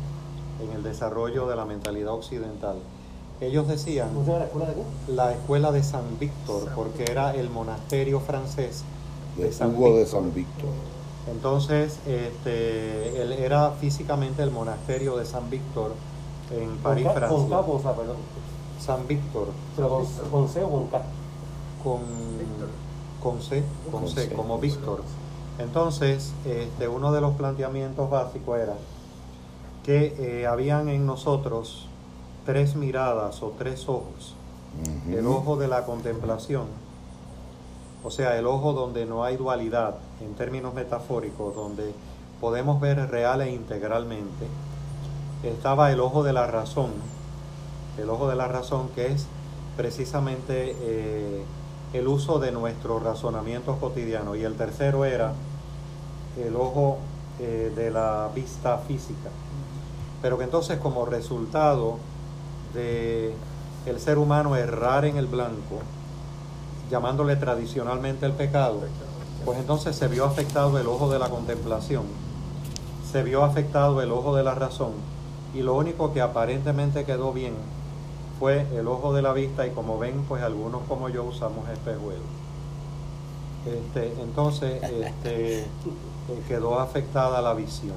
en 0.62 0.72
el 0.72 0.84
desarrollo 0.84 1.48
de 1.48 1.56
la 1.56 1.66
mentalidad 1.66 2.14
occidental. 2.14 2.78
Ellos 3.42 3.68
decían 3.68 4.10
la 4.26 4.46
escuela 4.46 4.68
de 4.68 4.74
qué? 4.76 5.12
La 5.12 5.34
escuela 5.34 5.72
de 5.72 5.84
San 5.84 6.18
Víctor, 6.20 6.70
porque 6.74 7.04
era 7.04 7.36
el 7.36 7.50
monasterio 7.50 8.22
francés 8.22 8.84
de, 9.38 9.52
San, 9.52 9.72
Víctor. 9.72 9.96
de 9.96 10.06
San 10.06 10.34
Víctor. 10.34 10.70
Entonces, 11.30 12.00
este, 12.08 13.22
él 13.22 13.34
era 13.34 13.72
físicamente 13.72 14.42
el 14.42 14.52
monasterio 14.52 15.18
de 15.18 15.26
San 15.26 15.50
Víctor 15.50 15.92
en 16.52 16.78
París, 16.78 17.06
con 17.06 17.16
Francia. 17.16 17.58
Con 17.64 17.82
perdón. 17.82 18.18
San 18.80 19.08
Víctor. 19.08 19.48
Pero 19.76 19.90
con, 19.90 20.30
con, 20.30 20.50
C 20.50 20.64
o 20.64 20.70
con 20.70 20.88
K. 20.88 21.02
Con, 21.84 22.00
con 23.22 23.42
C, 23.42 23.64
con, 23.92 24.08
C, 24.08 24.34
como 24.34 24.60
Víctor. 24.60 25.02
Entonces, 25.58 26.34
este, 26.46 26.88
uno 26.88 27.12
de 27.12 27.22
los 27.22 27.36
planteamientos 27.36 28.10
básicos 28.10 28.60
era 28.60 28.76
que 29.84 30.16
eh, 30.18 30.48
habían 30.48 30.90
en 30.90 31.06
nosotros 31.06 31.88
tres 32.46 32.76
miradas 32.76 33.42
o 33.42 33.54
tres 33.58 33.88
ojos. 33.88 34.36
El 35.10 35.26
ojo 35.26 35.56
de 35.56 35.70
la 35.70 35.86
contemplación, 35.86 36.66
o 38.04 38.12
sea, 38.12 38.38
el 38.38 38.46
ojo 38.46 38.74
donde 38.74 39.06
no 39.06 39.24
hay 39.24 39.38
dualidad 39.38 39.96
en 40.20 40.34
términos 40.36 40.74
metafóricos, 40.74 41.56
donde 41.56 41.94
podemos 42.42 42.82
ver 42.82 43.10
real 43.10 43.42
e 43.42 43.52
integralmente 43.52 44.46
estaba 45.44 45.92
el 45.92 46.00
ojo 46.00 46.24
de 46.24 46.34
la 46.34 46.48
razón, 46.48 46.92
el 47.98 48.10
ojo 48.10 48.28
de 48.28 48.36
la 48.36 48.48
razón 48.48 48.90
que 48.96 49.08
es 49.08 49.28
precisamente 49.78 50.76
eh, 50.80 51.44
el 51.94 52.08
uso 52.08 52.40
de 52.40 52.52
nuestro 52.52 53.00
razonamiento 53.00 53.78
cotidiano. 53.78 54.36
Y 54.36 54.44
el 54.44 54.56
tercero 54.56 55.06
era 55.06 55.34
el 56.38 56.56
ojo 56.56 56.98
eh, 57.40 57.72
de 57.76 57.92
la 57.92 58.30
vista 58.34 58.78
física. 58.80 59.30
Pero 60.22 60.38
que 60.38 60.46
entonces 60.46 60.80
como 60.80 61.06
resultado 61.06 61.98
de 62.74 63.34
el 63.86 64.00
ser 64.00 64.18
humano 64.18 64.56
errar 64.56 65.06
en 65.06 65.18
el 65.18 65.28
blanco, 65.28 65.80
llamándole 66.90 67.36
tradicionalmente 67.36 68.26
el 68.26 68.32
pecado, 68.32 68.80
pues 69.44 69.60
entonces 69.60 69.96
se 69.96 70.08
vio 70.08 70.26
afectado 70.26 70.80
el 70.80 70.88
ojo 70.88 71.10
de 71.10 71.20
la 71.20 71.30
contemplación, 71.30 72.04
se 73.12 73.22
vio 73.22 73.44
afectado 73.44 74.02
el 74.02 74.12
ojo 74.12 74.36
de 74.36 74.44
la 74.44 74.56
razón 74.56 74.94
y 75.56 75.62
lo 75.62 75.76
único 75.76 76.14
que 76.14 76.22
aparentemente 76.22 77.06
quedó 77.06 77.32
bien 77.34 77.54
fue 78.40 78.66
el 78.76 78.88
ojo 78.88 79.14
de 79.14 79.22
la 79.22 79.32
vista 79.34 79.66
y 79.66 79.72
como 79.72 79.98
ven 79.98 80.24
pues 80.28 80.44
algunos 80.44 80.82
como 80.88 81.08
yo 81.10 81.24
usamos 81.24 81.68
espejuelos. 81.70 82.24
Este, 83.66 84.14
entonces 84.22 84.84
este, 84.84 85.60
eh, 85.62 85.66
quedó 86.48 86.80
afectada 86.80 87.42
la 87.42 87.54
visión. 87.54 87.96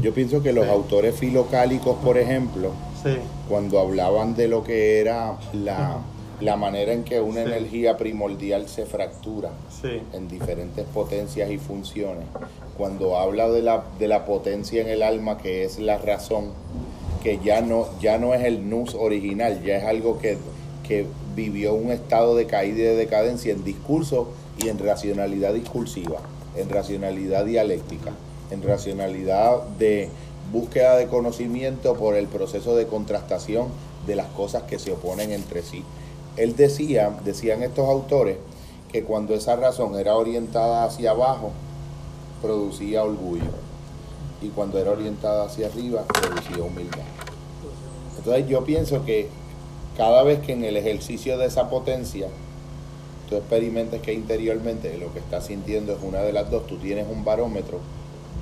Yo 0.00 0.14
pienso 0.14 0.42
que 0.42 0.52
los 0.52 0.64
Sí. 0.64 0.70
autores 0.70 1.14
filocálicos, 1.18 1.96
por 1.96 2.16
ejemplo, 2.18 2.70
Sí, 3.02 3.16
cuando 3.48 3.78
hablaban 3.80 4.34
de 4.34 4.48
lo 4.48 4.62
que 4.62 5.00
era 5.00 5.36
la, 5.52 5.98
la 6.40 6.56
manera 6.56 6.92
en 6.92 7.04
que 7.04 7.20
una 7.20 7.42
Sí. 7.44 7.50
energía 7.50 7.96
primordial 7.96 8.68
se 8.68 8.84
fractura 8.86 9.50
sí, 9.80 10.00
en 10.12 10.28
diferentes 10.28 10.84
potencias 10.86 11.50
y 11.50 11.58
funciones, 11.58 12.26
cuando 12.76 13.16
habla 13.18 13.48
de 13.48 13.62
la, 13.62 13.84
de 13.98 14.08
la 14.08 14.24
potencia 14.26 14.82
en 14.82 14.88
el 14.88 15.02
alma 15.02 15.38
que 15.38 15.64
es 15.64 15.78
la 15.78 15.98
razón, 15.98 16.50
que 17.22 17.38
ya 17.42 17.60
no, 17.62 17.86
ya 18.00 18.18
no 18.18 18.34
es 18.34 18.44
el 18.44 18.68
nus 18.68 18.94
original, 18.94 19.62
ya 19.64 19.78
es 19.78 19.84
algo 19.84 20.18
que, 20.18 20.36
que 20.86 21.06
vivió 21.34 21.74
un 21.74 21.90
estado 21.90 22.36
de 22.36 22.46
caída 22.46 22.78
y 22.78 22.82
de 22.82 22.96
decadencia 22.96 23.52
en 23.52 23.64
discurso 23.64 24.28
y 24.62 24.68
en 24.68 24.78
racionalidad 24.78 25.54
discursiva, 25.54 26.18
en 26.56 26.68
racionalidad 26.68 27.44
dialéctica, 27.44 28.12
en 28.50 28.62
racionalidad 28.62 29.62
de 29.78 30.08
búsqueda 30.52 30.96
de 30.96 31.06
conocimiento 31.06 31.94
por 31.94 32.14
el 32.14 32.26
proceso 32.28 32.76
de 32.76 32.86
contrastación 32.86 33.68
de 34.06 34.14
las 34.14 34.26
cosas 34.28 34.62
que 34.64 34.78
se 34.78 34.92
oponen 34.92 35.32
entre 35.32 35.62
sí. 35.62 35.82
Él 36.36 36.54
decía, 36.56 37.16
decían 37.24 37.62
estos 37.62 37.88
autores, 37.88 38.36
que 38.92 39.02
cuando 39.02 39.34
esa 39.34 39.56
razón 39.56 39.98
era 39.98 40.16
orientada 40.16 40.84
hacia 40.84 41.10
abajo, 41.10 41.52
producía 42.42 43.02
orgullo. 43.02 43.50
Y 44.42 44.48
cuando 44.48 44.78
era 44.78 44.92
orientada 44.92 45.44
hacia 45.44 45.66
arriba, 45.66 46.04
producía 46.04 46.62
humildad. 46.62 46.98
Entonces 48.18 48.48
yo 48.48 48.64
pienso 48.64 49.04
que 49.04 49.28
cada 49.96 50.22
vez 50.22 50.40
que 50.40 50.52
en 50.52 50.64
el 50.64 50.76
ejercicio 50.76 51.38
de 51.38 51.46
esa 51.46 51.70
potencia, 51.70 52.28
tú 53.28 53.36
experimentes 53.36 54.02
que 54.02 54.12
interiormente 54.12 54.96
lo 54.98 55.12
que 55.12 55.20
estás 55.20 55.46
sintiendo 55.46 55.92
es 55.92 55.98
una 56.02 56.20
de 56.20 56.32
las 56.32 56.50
dos, 56.50 56.66
tú 56.66 56.76
tienes 56.76 57.06
un 57.10 57.24
barómetro 57.24 57.80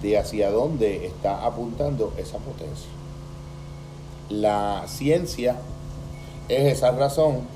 de 0.03 0.19
hacia 0.19 0.51
dónde 0.51 1.07
está 1.07 1.45
apuntando 1.45 2.13
esa 2.19 2.39
potencia. 2.39 2.91
La 4.29 4.85
ciencia 4.89 5.57
es 6.49 6.73
esa 6.73 6.91
razón 6.91 7.54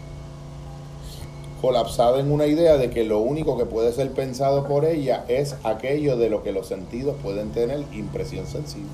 colapsada 1.61 2.21
en 2.21 2.31
una 2.31 2.47
idea 2.47 2.77
de 2.77 2.91
que 2.91 3.05
lo 3.05 3.19
único 3.19 3.59
que 3.59 3.67
puede 3.67 3.93
ser 3.93 4.13
pensado 4.13 4.67
por 4.67 4.85
ella 4.85 5.25
es 5.29 5.57
aquello 5.65 6.17
de 6.17 6.31
lo 6.31 6.43
que 6.43 6.53
los 6.53 6.69
sentidos 6.69 7.17
pueden 7.23 7.51
tener 7.51 7.85
impresión 7.93 8.47
sensible. 8.47 8.89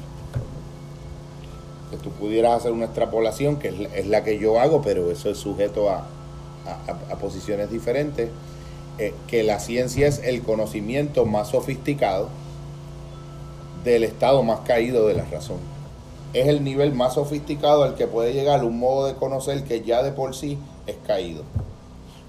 Que 1.91 1.97
tú 1.99 2.11
pudieras 2.11 2.55
hacer 2.55 2.73
una 2.73 2.87
extrapolación, 2.87 3.57
que 3.57 3.89
es 3.95 4.07
la, 4.07 4.25
que 4.25 4.39
yo 4.39 4.59
hago, 4.59 4.83
pero 4.83 5.11
eso 5.11 5.31
es 5.31 5.39
sujeto 5.39 5.91
a 5.91 6.07
posiciones 7.21 7.71
diferentes, 7.71 8.31
eh, 8.99 9.13
que 9.27 9.43
la 9.43 9.61
ciencia 9.61 10.07
es 10.07 10.21
el 10.25 10.43
conocimiento 10.43 11.27
más 11.27 11.49
sofisticado 11.49 12.29
del 13.85 14.05
estado 14.05 14.43
más 14.43 14.61
caído 14.61 15.07
de 15.09 15.15
la 15.15 15.25
razón. 15.25 15.59
Es 16.33 16.49
el 16.49 16.65
nivel 16.65 16.95
más 16.95 17.15
sofisticado 17.15 17.83
al 17.83 17.97
que 17.97 18.07
puede 18.07 18.33
llegar 18.33 18.65
un 18.65 18.79
modo 18.79 19.07
de 19.07 19.15
conocer 19.15 19.65
que 19.65 19.83
ya 19.83 20.03
de 20.03 20.13
por 20.13 20.35
sí 20.35 20.59
es 20.87 20.97
caído 21.07 21.43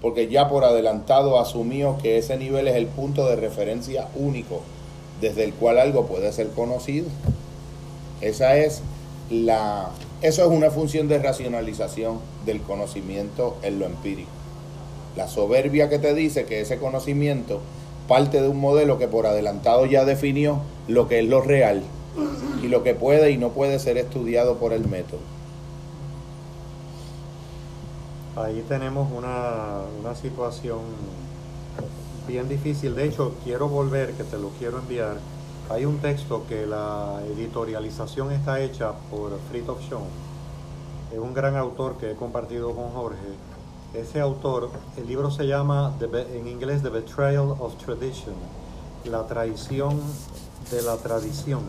porque 0.05 0.27
ya 0.27 0.49
por 0.49 0.63
adelantado 0.63 1.39
asumió 1.39 1.97
que 1.97 2.19
ese 2.19 2.37
nivel 2.37 2.67
es 2.67 2.75
el 2.75 2.85
punto 2.85 3.27
de 3.27 3.37
referencia 3.37 4.07
único 4.13 4.61
desde 5.19 5.43
el 5.43 5.51
cual 5.51 5.79
algo 5.79 6.05
puede 6.05 6.31
ser 6.31 6.49
conocido. 6.49 7.07
Esa 8.21 8.55
es 8.55 8.83
la 9.31 9.89
eso 10.21 10.43
es 10.43 10.51
una 10.51 10.69
función 10.69 11.07
de 11.07 11.17
racionalización 11.17 12.19
del 12.45 12.61
conocimiento 12.61 13.57
en 13.63 13.79
lo 13.79 13.87
empírico. 13.87 14.29
La 15.17 15.27
soberbia 15.27 15.89
que 15.89 15.97
te 15.97 16.13
dice 16.13 16.45
que 16.45 16.61
ese 16.61 16.77
conocimiento 16.77 17.61
parte 18.07 18.43
de 18.43 18.47
un 18.47 18.59
modelo 18.59 18.99
que 18.99 19.07
por 19.07 19.25
adelantado 19.25 19.87
ya 19.87 20.05
definió 20.05 20.61
lo 20.87 21.07
que 21.07 21.17
es 21.17 21.25
lo 21.25 21.41
real 21.41 21.81
y 22.61 22.67
lo 22.67 22.83
que 22.83 22.93
puede 22.93 23.31
y 23.31 23.37
no 23.37 23.49
puede 23.53 23.79
ser 23.79 23.97
estudiado 23.97 24.57
por 24.57 24.71
el 24.71 24.87
método. 24.87 25.34
Ahí 28.35 28.65
tenemos 28.67 29.11
una, 29.11 29.81
una 29.99 30.15
situación 30.15 30.79
bien 32.27 32.49
difícil. 32.49 32.95
De 32.95 33.05
hecho, 33.05 33.33
quiero 33.43 33.69
volver, 33.69 34.13
que 34.13 34.23
te 34.23 34.37
lo 34.37 34.49
quiero 34.49 34.79
enviar. 34.79 35.17
Hay 35.69 35.85
un 35.85 35.97
texto 35.99 36.45
que 36.47 36.65
la 36.65 37.21
editorialización 37.35 38.31
está 38.31 38.59
hecha 38.59 38.93
por 39.09 39.39
Fritjof 39.49 39.81
Schoen. 39.81 40.03
Es 41.11 41.19
un 41.19 41.33
gran 41.33 41.55
autor 41.55 41.97
que 41.97 42.11
he 42.11 42.15
compartido 42.15 42.75
con 42.75 42.89
Jorge. 42.91 43.17
Ese 43.93 44.19
autor, 44.19 44.69
el 44.97 45.07
libro 45.07 45.31
se 45.31 45.47
llama, 45.47 45.93
en 46.33 46.47
inglés, 46.47 46.83
The 46.83 46.89
Betrayal 46.89 47.55
of 47.59 47.75
Tradition, 47.77 48.35
la 49.05 49.25
traición 49.25 50.01
de 50.69 50.81
la 50.81 50.97
tradición, 50.97 51.61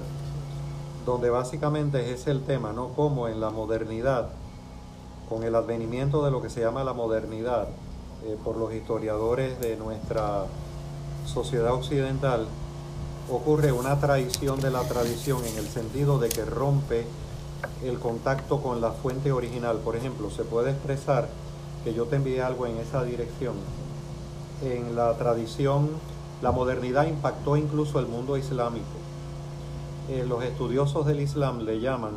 donde 1.05 1.31
básicamente 1.31 2.13
es 2.13 2.27
el 2.27 2.43
tema, 2.43 2.73
¿no? 2.73 2.89
Como 2.89 3.29
en 3.29 3.41
la 3.41 3.51
modernidad, 3.51 4.31
con 5.29 5.43
el 5.43 5.55
advenimiento 5.55 6.25
de 6.25 6.31
lo 6.31 6.41
que 6.43 6.51
se 6.51 6.61
llama 6.61 6.85
la 6.85 6.93
modernidad, 6.93 7.69
eh, 8.25 8.37
por 8.45 8.57
los 8.57 8.73
historiadores 8.73 9.61
de 9.61 9.77
nuestra 9.77 10.45
sociedad 11.27 11.73
occidental, 11.75 12.47
ocurre 13.31 13.73
una 13.73 13.99
traición 13.99 14.61
de 14.61 14.71
la 14.71 14.83
tradición 14.83 15.45
en 15.45 15.59
el 15.59 15.67
sentido 15.67 16.19
de 16.19 16.29
que 16.29 16.45
rompe 16.45 17.05
el 17.85 17.99
contacto 17.99 18.63
con 18.63 18.81
la 18.81 18.93
fuente 18.93 19.33
original. 19.33 19.79
Por 19.79 19.97
ejemplo, 19.97 20.31
se 20.31 20.45
puede 20.45 20.71
expresar 20.71 21.29
que 21.85 21.93
yo 21.93 22.05
te 22.05 22.17
envié 22.17 22.43
algo 22.43 22.67
en 22.67 22.77
esa 22.79 23.03
dirección. 23.05 23.55
En 24.63 24.97
la 24.97 25.17
tradición, 25.19 25.91
la 26.43 26.53
modernidad 26.53 27.07
impactó 27.07 27.57
incluso 27.57 27.99
el 27.99 28.07
mundo 28.07 28.37
islámico. 28.37 28.87
Eh, 30.09 30.25
los 30.27 30.45
estudiosos 30.45 31.07
del 31.07 31.21
Islam 31.21 31.61
le 31.61 31.81
llaman 31.81 32.13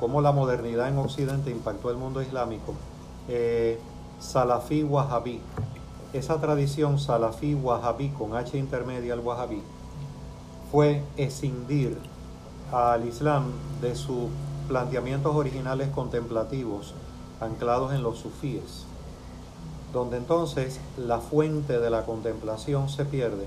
cómo 0.00 0.22
la 0.22 0.32
modernidad 0.32 0.88
en 0.88 0.98
Occidente 0.98 1.50
impactó 1.50 1.90
el 1.90 1.98
mundo 1.98 2.22
islámico. 2.22 2.74
Eh, 3.28 3.78
salafí 4.18 4.82
wahabí. 4.82 5.40
Esa 6.12 6.40
tradición 6.40 6.98
salafí 6.98 7.54
wahabí, 7.54 8.08
con 8.08 8.34
H 8.34 8.58
intermedia 8.58 9.12
al 9.12 9.20
wahabí, 9.20 9.62
fue 10.72 11.04
escindir 11.16 11.96
al 12.72 13.06
Islam 13.06 13.52
de 13.80 13.94
sus 13.94 14.28
planteamientos 14.66 15.36
originales 15.36 15.88
contemplativos 15.90 16.94
anclados 17.40 17.92
en 17.92 18.02
los 18.02 18.18
sufíes, 18.18 18.84
donde 19.92 20.16
entonces 20.16 20.80
la 20.96 21.18
fuente 21.18 21.78
de 21.78 21.90
la 21.90 22.04
contemplación 22.04 22.88
se 22.88 23.04
pierde 23.04 23.46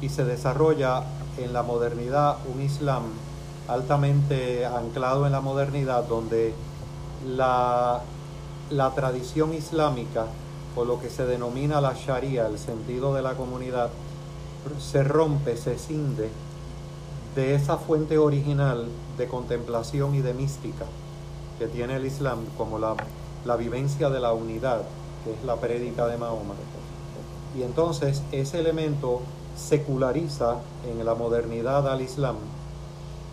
y 0.00 0.08
se 0.08 0.24
desarrolla 0.24 1.02
en 1.38 1.52
la 1.52 1.62
modernidad 1.62 2.36
un 2.52 2.62
Islam 2.62 3.02
altamente 3.68 4.66
anclado 4.66 5.26
en 5.26 5.32
la 5.32 5.40
modernidad, 5.40 6.04
donde 6.04 6.54
la, 7.26 8.00
la 8.70 8.90
tradición 8.90 9.54
islámica, 9.54 10.26
o 10.76 10.84
lo 10.84 11.00
que 11.00 11.08
se 11.08 11.24
denomina 11.24 11.80
la 11.80 11.94
Sharia, 11.94 12.46
el 12.46 12.58
sentido 12.58 13.14
de 13.14 13.22
la 13.22 13.34
comunidad, 13.34 13.90
se 14.78 15.04
rompe, 15.04 15.56
se 15.56 15.78
cinde 15.78 16.30
de 17.34 17.54
esa 17.54 17.76
fuente 17.76 18.18
original 18.18 18.86
de 19.18 19.28
contemplación 19.28 20.14
y 20.14 20.20
de 20.20 20.34
mística 20.34 20.84
que 21.58 21.66
tiene 21.66 21.96
el 21.96 22.06
Islam, 22.06 22.40
como 22.56 22.78
la, 22.78 22.96
la 23.44 23.56
vivencia 23.56 24.10
de 24.10 24.20
la 24.20 24.32
unidad, 24.32 24.82
que 25.24 25.32
es 25.32 25.44
la 25.44 25.56
prédica 25.56 26.06
de 26.06 26.16
Mahoma. 26.16 26.54
Y 27.56 27.62
entonces 27.62 28.22
ese 28.32 28.58
elemento 28.58 29.20
seculariza 29.56 30.56
en 30.90 31.04
la 31.04 31.14
modernidad 31.14 31.88
al 31.88 32.00
Islam 32.00 32.36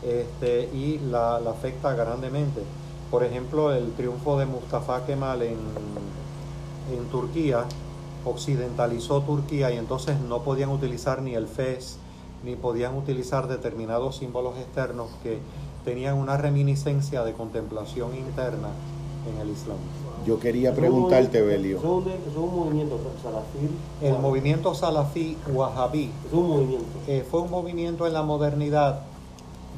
este, 0.03 0.69
y 0.73 0.99
la, 1.11 1.39
la 1.39 1.51
afecta 1.51 1.93
grandemente. 1.93 2.61
Por 3.09 3.23
ejemplo, 3.23 3.73
el 3.73 3.91
triunfo 3.93 4.37
de 4.39 4.45
Mustafa 4.45 5.05
Kemal 5.05 5.41
en, 5.41 5.57
en 6.93 7.05
Turquía 7.11 7.65
occidentalizó 8.25 9.21
Turquía 9.21 9.71
y 9.71 9.77
entonces 9.77 10.19
no 10.19 10.43
podían 10.43 10.69
utilizar 10.69 11.21
ni 11.21 11.33
el 11.35 11.47
fez 11.47 11.97
ni 12.43 12.55
podían 12.55 12.95
utilizar 12.97 13.47
determinados 13.47 14.17
símbolos 14.17 14.57
externos 14.57 15.09
que 15.21 15.37
tenían 15.85 16.17
una 16.17 16.37
reminiscencia 16.37 17.23
de 17.23 17.33
contemplación 17.33 18.15
interna 18.15 18.69
en 19.31 19.39
el 19.41 19.49
Islam. 19.51 19.77
Yo 20.25 20.39
quería 20.39 20.73
preguntarte, 20.73 21.39
movimiento- 21.41 21.47
Belio. 21.47 21.77
Es 21.77 21.83
un, 21.83 22.07
es 22.31 22.35
un 22.37 22.55
movimiento 22.55 22.99
salafí. 23.21 23.69
El 24.01 24.19
movimiento 24.19 24.73
salafí 24.73 25.37
wahabí 25.53 26.11
Es 26.27 26.33
un 26.33 26.47
movimiento. 26.49 26.85
eh, 27.07 27.25
fue 27.29 27.41
un 27.41 27.51
movimiento 27.51 28.07
en 28.07 28.13
la 28.13 28.23
modernidad 28.23 29.01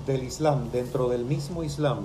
del 0.05 0.23
Islam, 0.23 0.69
dentro 0.71 1.09
del 1.09 1.25
mismo 1.25 1.63
Islam. 1.63 1.99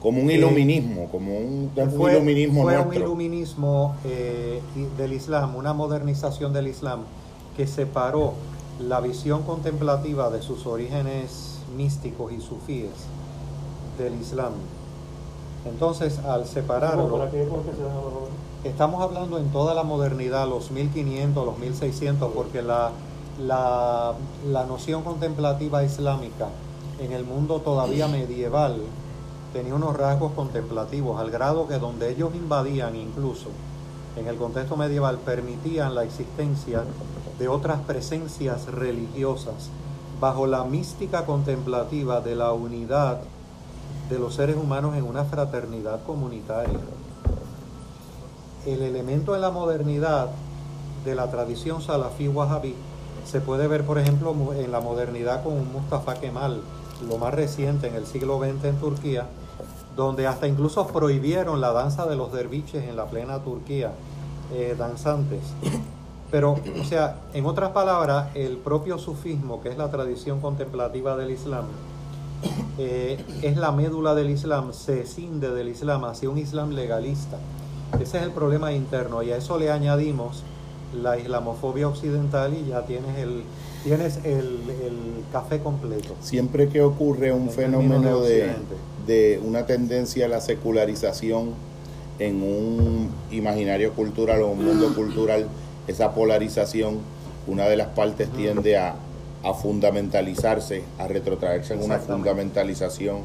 Como 0.00 0.22
un 0.22 0.30
Eh, 0.30 0.34
iluminismo, 0.36 1.08
como 1.10 1.36
un, 1.36 1.70
un 1.76 1.90
fue, 1.90 2.12
iluminismo 2.12 2.62
fue 2.62 2.78
un 2.78 2.94
iluminismo 2.94 3.94
eh, 4.04 4.60
del 4.96 5.12
Islam, 5.12 5.56
una 5.56 5.72
modernización 5.74 6.52
del 6.52 6.68
Islam 6.68 7.00
que 7.56 7.66
separó 7.66 8.32
la 8.78 9.00
visión 9.00 9.42
contemplativa 9.42 10.30
de 10.30 10.40
sus 10.40 10.64
orígenes 10.66 11.58
místicos 11.76 12.32
y 12.32 12.40
sufíes 12.40 12.90
del 13.98 14.14
Islam. 14.20 14.52
Entonces, 15.66 16.18
al 16.20 16.46
separarlo, 16.46 17.18
estamos 18.64 19.02
hablando 19.02 19.36
en 19.38 19.50
toda 19.52 19.74
la 19.74 19.82
modernidad, 19.82 20.48
los 20.48 20.70
1500, 20.70 21.44
los 21.44 21.58
1600, 21.58 22.32
porque 22.34 22.62
la, 22.62 22.92
la, 23.38 24.14
la 24.50 24.64
noción 24.64 25.02
contemplativa 25.02 25.84
islámica 25.84 26.48
en 27.00 27.12
el 27.12 27.24
mundo 27.24 27.60
todavía 27.60 28.08
medieval 28.08 28.76
tenía 29.52 29.74
unos 29.74 29.96
rasgos 29.96 30.32
contemplativos, 30.32 31.18
al 31.18 31.30
grado 31.30 31.66
que 31.66 31.78
donde 31.78 32.10
ellos 32.10 32.34
invadían 32.34 32.94
incluso, 32.94 33.48
en 34.16 34.26
el 34.26 34.36
contexto 34.36 34.76
medieval, 34.76 35.18
permitían 35.18 35.94
la 35.94 36.04
existencia 36.04 36.84
de 37.38 37.48
otras 37.48 37.80
presencias 37.80 38.66
religiosas 38.66 39.70
bajo 40.20 40.46
la 40.46 40.64
mística 40.64 41.24
contemplativa 41.24 42.20
de 42.20 42.36
la 42.36 42.52
unidad 42.52 43.20
de 44.10 44.18
los 44.18 44.34
seres 44.34 44.56
humanos 44.56 44.96
en 44.96 45.04
una 45.04 45.24
fraternidad 45.24 46.02
comunitaria. 46.04 46.78
El 48.66 48.82
elemento 48.82 49.34
en 49.34 49.40
la 49.40 49.50
modernidad 49.50 50.28
de 51.04 51.14
la 51.14 51.30
tradición 51.30 51.80
salafí 51.80 52.28
wahhabí 52.28 52.74
se 53.24 53.40
puede 53.40 53.68
ver, 53.68 53.84
por 53.84 53.98
ejemplo, 53.98 54.34
en 54.54 54.72
la 54.72 54.80
modernidad 54.80 55.42
con 55.42 55.54
un 55.54 55.72
Mustafa 55.72 56.14
Kemal, 56.14 56.60
lo 57.08 57.18
más 57.18 57.34
reciente 57.34 57.88
en 57.88 57.94
el 57.94 58.06
siglo 58.06 58.38
XX 58.38 58.64
en 58.64 58.76
Turquía, 58.76 59.26
donde 59.96 60.26
hasta 60.26 60.46
incluso 60.46 60.86
prohibieron 60.86 61.60
la 61.60 61.72
danza 61.72 62.06
de 62.06 62.16
los 62.16 62.32
derviches 62.32 62.84
en 62.84 62.96
la 62.96 63.06
plena 63.06 63.38
Turquía, 63.40 63.92
eh, 64.52 64.74
danzantes. 64.78 65.42
Pero, 66.30 66.52
o 66.80 66.84
sea, 66.84 67.16
en 67.34 67.44
otras 67.46 67.70
palabras, 67.70 68.28
el 68.34 68.56
propio 68.56 68.98
sufismo, 68.98 69.60
que 69.60 69.68
es 69.68 69.76
la 69.76 69.90
tradición 69.90 70.40
contemplativa 70.40 71.16
del 71.16 71.32
Islam, 71.32 71.64
eh, 72.78 73.22
es 73.42 73.56
la 73.56 73.72
médula 73.72 74.14
del 74.14 74.30
Islam, 74.30 74.72
se 74.72 75.02
escinde 75.02 75.50
del 75.50 75.68
Islam 75.68 76.04
hacia 76.04 76.30
un 76.30 76.38
Islam 76.38 76.70
legalista. 76.70 77.36
Ese 77.98 78.18
es 78.18 78.24
el 78.24 78.30
problema 78.30 78.72
interno 78.72 79.22
y 79.22 79.32
a 79.32 79.36
eso 79.36 79.58
le 79.58 79.70
añadimos 79.72 80.44
la 80.94 81.18
islamofobia 81.18 81.88
occidental 81.88 82.54
y 82.54 82.68
ya 82.68 82.82
tienes 82.82 83.18
el, 83.18 83.42
tienes 83.84 84.18
el, 84.24 84.58
café 85.32 85.60
completo. 85.60 86.16
Siempre 86.20 86.68
que 86.68 86.82
ocurre 86.82 87.32
un 87.32 87.50
fenómeno 87.50 88.20
de, 88.20 88.50
de, 89.06 89.40
una 89.44 89.64
tendencia 89.66 90.26
a 90.26 90.28
la 90.28 90.40
secularización 90.40 91.54
en 92.18 92.42
un 92.42 93.10
imaginario 93.30 93.92
cultural 93.92 94.42
o 94.42 94.48
un 94.48 94.64
mundo 94.64 94.92
cultural, 94.96 95.46
esa 95.86 96.14
polarización, 96.14 96.98
una 97.46 97.66
de 97.66 97.76
las 97.76 97.88
partes 97.88 98.28
tiende 98.30 98.76
a, 98.76 98.96
fundamentalizarse, 99.62 100.82
a 100.98 101.08
retrotraerse 101.08 101.72
en 101.72 101.82
una 101.82 101.98
fundamentalización 101.98 103.20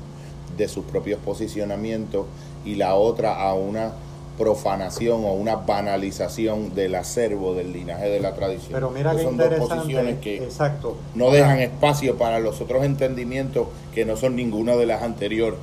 de 0.58 0.70
sus 0.70 0.86
propios 0.86 1.20
posicionamientos 1.20 2.26
y 2.64 2.76
la 2.76 2.96
otra 2.96 3.42
a 3.42 3.54
una 3.54 3.92
profanación 4.38 5.24
o 5.24 5.34
una 5.34 5.56
banalización 5.56 6.76
del 6.76 6.96
acervo 6.96 7.54
del 7.54 7.72
linaje 7.72 8.10
de 8.10 8.20
la 8.20 8.34
tradición. 8.36 8.74
Pero 8.74 8.92
mira 8.92 9.16
que 9.16 9.24
son 9.24 9.38
dos 9.38 9.54
posiciones 9.56 10.20
que 10.20 10.44
exacto. 10.44 10.98
no 11.14 11.32
dejan 11.32 11.60
espacio 11.60 12.18
para 12.18 12.40
los 12.40 12.60
otros 12.62 12.84
entendimientos 12.84 13.68
que 13.94 14.06
no 14.06 14.18
son 14.18 14.36
ninguna 14.36 14.76
de 14.76 14.86
las 14.86 15.04
anteriores. 15.04 15.60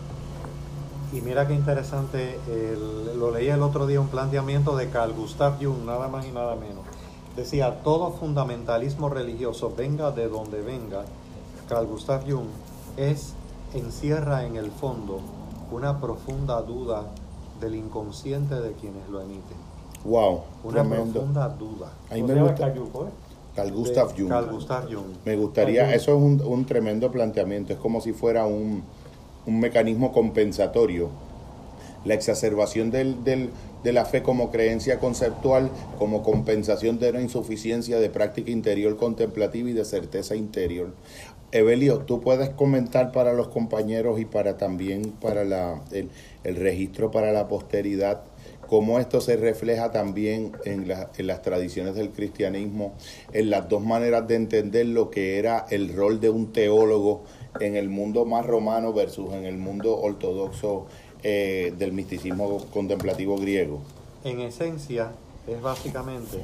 Y 1.12 1.20
mira 1.20 1.46
qué 1.46 1.52
interesante, 1.52 2.38
lo 3.18 3.30
leí 3.30 3.48
el 3.48 3.62
otro 3.62 3.86
día, 3.86 4.00
un 4.00 4.08
planteamiento 4.08 4.76
de 4.76 4.88
Carl 4.88 5.12
Gustav 5.12 5.62
Jung, 5.62 5.84
nada 5.84 6.08
más 6.08 6.26
y 6.26 6.30
nada 6.30 6.56
menos. 6.56 6.84
Decía, 7.36 7.82
todo 7.82 8.12
fundamentalismo 8.12 9.10
religioso, 9.10 9.74
venga 9.76 10.10
de 10.10 10.28
donde 10.28 10.62
venga, 10.62 11.04
Carl 11.68 11.86
Gustav 11.86 12.22
Jung, 12.26 12.46
es, 12.96 13.34
encierra 13.74 14.46
en 14.46 14.56
el 14.56 14.70
fondo 14.70 15.20
una 15.70 16.00
profunda 16.00 16.60
duda 16.62 17.04
del 17.62 17.74
inconsciente 17.76 18.54
de 18.56 18.72
quienes 18.72 19.08
lo 19.08 19.22
emiten. 19.22 19.56
Wow, 20.04 20.40
una 20.64 20.84
profunda 20.84 21.48
duda. 21.48 21.92
A 22.10 22.14
mí 22.14 22.22
me 22.22 22.34
gusta. 22.42 22.74
Carl 23.54 23.72
Gustav 23.72 24.14
Jung. 24.16 24.28
Carl 24.28 24.50
Gustav 24.50 24.84
Jung. 24.92 25.16
Me 25.24 25.36
gustaría, 25.36 25.94
eso 25.94 26.16
es 26.16 26.22
un, 26.22 26.42
un 26.44 26.64
tremendo 26.66 27.10
planteamiento, 27.10 27.72
es 27.72 27.78
como 27.78 28.00
si 28.00 28.12
fuera 28.12 28.46
un 28.46 28.82
un 29.46 29.60
mecanismo 29.60 30.12
compensatorio. 30.12 31.08
La 32.04 32.14
exacerbación 32.14 32.90
del, 32.90 33.22
del, 33.22 33.50
de 33.84 33.92
la 33.92 34.04
fe 34.04 34.22
como 34.22 34.50
creencia 34.50 34.98
conceptual, 34.98 35.70
como 35.98 36.22
compensación 36.22 36.98
de 36.98 37.10
una 37.10 37.20
insuficiencia 37.20 38.00
de 38.00 38.10
práctica 38.10 38.50
interior 38.50 38.96
contemplativa 38.96 39.70
y 39.70 39.72
de 39.72 39.84
certeza 39.84 40.34
interior. 40.34 40.94
Evelio, 41.52 41.98
tú 42.00 42.20
puedes 42.20 42.50
comentar 42.50 43.12
para 43.12 43.32
los 43.32 43.48
compañeros 43.48 44.18
y 44.20 44.24
para 44.24 44.56
también 44.56 45.12
para 45.12 45.44
la, 45.44 45.82
el, 45.92 46.56
registro 46.56 47.10
para 47.10 47.32
la 47.32 47.46
posteridad 47.46 48.22
cómo 48.68 48.98
esto 48.98 49.20
se 49.20 49.36
refleja 49.36 49.90
también 49.90 50.52
en, 50.64 50.90
en, 50.90 51.26
las 51.26 51.42
tradiciones 51.42 51.94
del 51.94 52.08
cristianismo, 52.08 52.94
en 53.34 53.50
las 53.50 53.68
dos 53.68 53.82
maneras 53.82 54.26
de 54.26 54.36
entender 54.36 54.86
lo 54.86 55.10
que 55.10 55.38
era 55.38 55.66
el 55.68 55.94
rol 55.94 56.20
de 56.20 56.30
un 56.30 56.52
teólogo 56.52 57.24
en 57.60 57.76
el 57.76 57.90
mundo 57.90 58.24
más 58.24 58.46
romano 58.46 58.94
versus 58.94 59.34
en 59.34 59.44
el 59.44 59.58
mundo 59.58 59.98
ortodoxo 59.98 60.86
eh, 61.22 61.72
del 61.78 61.92
misticismo 61.92 62.66
contemplativo 62.72 63.36
griego? 63.36 63.80
En 64.24 64.40
esencia, 64.40 65.12
es 65.46 65.60
básicamente 65.60 66.38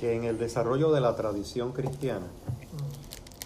que 0.00 0.16
en 0.16 0.24
el 0.24 0.38
desarrollo 0.38 0.90
de 0.90 1.00
la 1.00 1.14
tradición 1.14 1.70
cristiana, 1.70 2.26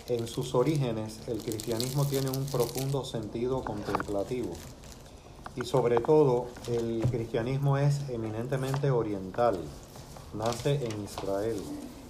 en 0.08 0.28
sus 0.28 0.54
orígenes, 0.54 1.20
el 1.26 1.38
cristianismo 1.38 2.04
tiene 2.06 2.30
un 2.30 2.44
profundo 2.46 3.04
sentido 3.04 3.62
contemplativo. 3.64 4.52
Y 5.56 5.64
sobre 5.64 6.00
todo, 6.00 6.46
el 6.68 7.02
cristianismo 7.10 7.78
es 7.78 8.08
eminentemente 8.08 8.90
oriental, 8.90 9.58
nace 10.34 10.86
en 10.86 11.02
Israel. 11.02 11.56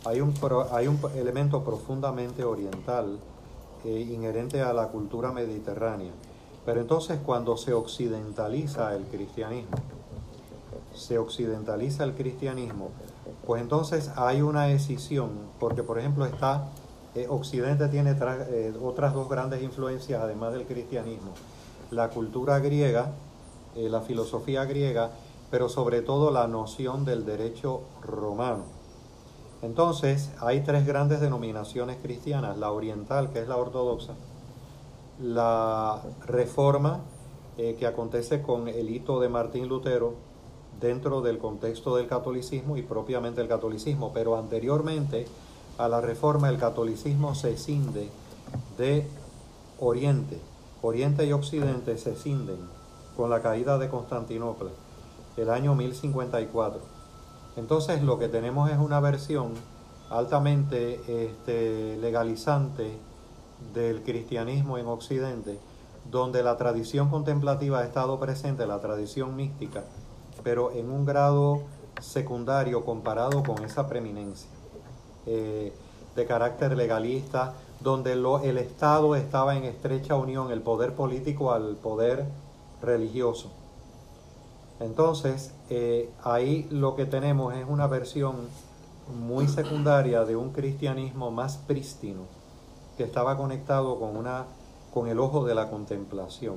Hay 0.05 0.21
un, 0.21 0.35
hay 0.73 0.89
un 0.89 0.99
elemento 1.15 1.65
profundamente 1.65 2.45
oriental 2.45 3.19
eh, 3.85 4.01
inherente 4.01 4.61
a 4.63 4.73
la 4.73 4.89
cultura 4.89 5.33
mediterránea. 5.33 6.13
Pero 6.65 6.81
entonces 6.81 7.21
cuando 7.25 7.57
se 7.57 7.73
occidentaliza 7.73 8.95
el 8.95 9.05
cristianismo, 9.05 9.77
se 10.93 11.19
occidentaliza 11.19 12.03
el 12.05 12.15
cristianismo, 12.15 12.91
pues 13.47 13.63
entonces 13.63 14.11
hay 14.17 14.43
una 14.43 14.71
escisión, 14.71 15.31
porque 15.61 15.85
por 15.85 15.99
ejemplo 15.99 16.27
está, 16.27 16.69
eh, 17.17 17.27
Occidente 17.29 17.89
tiene 17.89 18.13
eh, 18.13 18.73
otras 18.81 19.15
dos 19.15 19.29
grandes 19.29 19.63
influencias 19.63 20.23
además 20.23 20.53
del 20.53 20.67
cristianismo, 20.67 21.33
la 21.91 22.11
cultura 22.11 22.59
griega, 22.61 23.13
la 23.75 24.01
filosofía 24.01 24.65
griega, 24.65 25.11
pero 25.51 25.69
sobre 25.69 26.01
todo 26.01 26.31
la 26.31 26.47
noción 26.47 27.05
del 27.05 27.27
derecho 27.27 27.83
romano. 28.03 28.65
Entonces, 29.63 30.31
hay 30.41 30.61
tres 30.61 30.87
grandes 30.87 31.21
denominaciones 31.21 31.97
cristianas, 32.03 32.59
la 32.59 32.71
oriental, 32.71 33.31
que 33.33 33.41
es 33.41 33.49
la 33.49 33.57
ortodoxa, 33.57 34.15
la 35.21 36.03
reforma, 36.27 37.01
eh, 37.57 37.75
que 37.79 37.87
acontece 37.87 38.43
con 38.43 38.69
el 38.69 38.91
hito 38.91 39.19
de 39.19 39.31
Martín 39.31 39.67
Lutero 39.67 40.15
dentro 40.79 41.23
del 41.23 41.39
contexto 41.39 41.97
del 41.97 42.07
catolicismo 42.07 42.77
y 42.77 42.83
propiamente 42.83 43.41
el 43.41 43.49
catolicismo, 43.49 44.13
pero 44.13 44.37
anteriormente 44.37 45.27
a 45.79 45.89
la 45.89 46.01
reforma 46.01 46.49
el 46.49 46.59
catolicismo 46.59 47.35
se 47.35 47.57
cinde 47.57 48.09
de 48.79 49.07
Oriente. 49.79 50.41
Oriente 50.83 51.27
y 51.27 51.33
Occidente 51.33 51.99
se 51.99 52.15
cinden 52.17 52.59
con 53.17 53.31
la 53.31 53.43
caída 53.43 53.79
de 53.79 53.89
Constantinopla, 53.89 54.71
el 55.37 55.51
año 55.51 55.75
1054. 55.75 56.81
Entonces 57.57 58.03
lo 58.03 58.19
que 58.19 58.29
tenemos 58.29 58.71
es 58.71 58.79
una 58.79 59.01
versión 59.01 59.53
altamente 60.11 61.01
este, 61.09 61.97
legalizante 61.99 62.97
del 63.75 64.03
cristianismo 64.03 64.79
en 64.79 64.87
Occidente, 64.87 65.59
donde 66.11 66.43
la 66.43 66.57
tradición 66.57 67.11
contemplativa 67.11 67.81
ha 67.81 67.85
estado 67.85 68.19
presente, 68.21 68.67
la 68.67 68.81
tradición 68.81 69.35
mística, 69.35 69.85
pero 70.43 70.73
en 70.73 70.91
un 70.91 71.05
grado 71.05 71.63
secundario 72.01 72.85
comparado 72.85 73.43
con 73.43 73.65
esa 73.65 73.89
preeminencia 73.89 74.56
eh, 75.27 75.73
de 76.15 76.27
carácter 76.27 76.77
legalista, 76.77 77.55
donde 77.81 78.13
el 78.13 78.59
Estado 78.59 79.15
estaba 79.17 79.57
en 79.57 79.65
estrecha 79.65 80.17
unión, 80.17 80.51
el 80.51 80.63
poder 80.63 80.95
político 80.95 81.53
al 81.53 81.77
poder 81.77 82.25
religioso. 82.81 83.51
Entonces, 84.81 85.53
eh, 85.71 86.11
ahí 86.23 86.67
lo 86.71 86.97
que 86.97 87.07
tenemos 87.07 87.55
es 87.55 87.67
una 87.69 87.87
versión 87.87 88.37
muy 89.15 89.49
secundaria 89.49 90.25
de 90.25 90.37
un 90.37 90.51
cristianismo 90.51 91.31
más 91.31 91.59
prístino, 91.59 92.23
que 92.97 93.05
estaba 93.05 93.37
conectado 93.37 93.99
con, 93.99 94.17
una, 94.17 94.47
con 94.93 95.09
el 95.09 95.19
ojo 95.19 95.45
de 95.45 95.55
la 95.55 95.71
contemplación, 95.71 96.57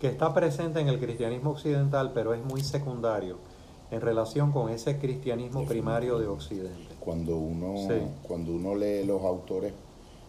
que 0.00 0.08
está 0.08 0.32
presente 0.32 0.80
en 0.80 0.88
el 0.88 0.98
cristianismo 0.98 1.50
occidental, 1.50 2.12
pero 2.14 2.32
es 2.32 2.44
muy 2.44 2.62
secundario 2.62 3.36
en 3.90 4.00
relación 4.00 4.52
con 4.52 4.70
ese 4.70 4.98
cristianismo 4.98 5.66
primario 5.66 6.18
de 6.18 6.28
Occidente. 6.28 6.89
Cuando 7.10 7.36
uno, 7.38 7.74
cuando 8.22 8.52
uno 8.52 8.76
lee 8.76 9.04
los 9.04 9.22
autores 9.24 9.72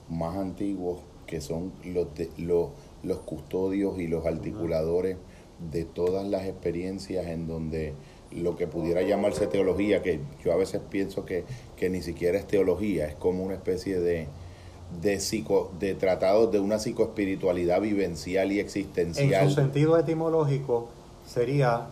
más 0.09 0.35
antiguos, 0.35 0.97
que 1.27 1.39
son 1.39 1.71
los, 1.85 2.07
los, 2.39 2.69
los 3.03 3.19
custodios 3.19 3.99
y 3.99 4.07
los 4.07 4.25
articuladores, 4.25 5.17
de 5.71 5.85
todas 5.85 6.25
las 6.25 6.47
experiencias 6.47 7.27
en 7.27 7.45
donde 7.45 7.93
lo 8.31 8.55
que 8.55 8.65
pudiera 8.65 9.03
llamarse 9.03 9.45
teología, 9.45 10.01
que 10.01 10.21
yo 10.43 10.53
a 10.53 10.55
veces 10.55 10.81
pienso 10.89 11.23
que, 11.23 11.45
ni 11.87 12.01
siquiera 12.01 12.39
es 12.39 12.47
teología, 12.47 13.05
es 13.05 13.13
como 13.13 13.43
una 13.43 13.53
especie 13.53 13.99
de, 13.99 14.27
de, 15.03 15.19
psico, 15.19 15.71
de 15.79 15.93
tratados 15.93 16.51
de 16.51 16.59
una 16.59 16.79
psicoespiritualidad 16.79 17.79
vivencial 17.79 18.51
y 18.51 18.59
existencial. 18.59 19.43
En 19.43 19.49
su 19.49 19.55
sentido 19.55 19.99
etimológico 19.99 20.87
sería 21.27 21.89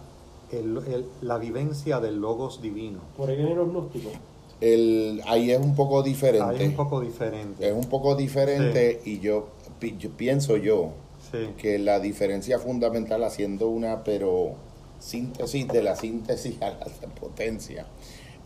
el, 0.51 0.77
el, 0.77 1.05
la 1.21 1.37
vivencia 1.37 1.99
del 1.99 2.19
logos 2.19 2.59
divino. 2.59 3.01
Por 3.15 3.29
ahí 3.29 3.35
vienen 3.35 3.55
los 3.55 3.69
gnósticos. 3.69 4.13
El, 4.61 5.21
ahí 5.25 5.51
es 5.51 5.59
un 5.59 5.75
poco 5.75 6.03
diferente. 6.03 6.45
Ahí 6.45 6.63
es 6.63 6.69
un 6.69 6.75
poco 6.75 7.01
diferente. 7.01 7.67
Es 7.67 7.73
un 7.73 7.85
poco 7.85 8.15
diferente 8.15 9.01
y 9.05 9.19
yo, 9.19 9.49
yo, 9.97 10.09
pienso 10.11 10.57
yo 10.57 10.91
Sí. 11.31 11.49
que 11.57 11.77
la 11.77 11.99
diferencia 11.99 12.57
fundamental 12.59 13.23
haciendo 13.23 13.69
una 13.69 14.03
pero 14.03 14.53
síntesis 14.99 15.67
de 15.67 15.83
la 15.83 15.95
síntesis 15.95 16.61
a 16.61 16.71
la 16.71 16.85
potencia. 17.19 17.85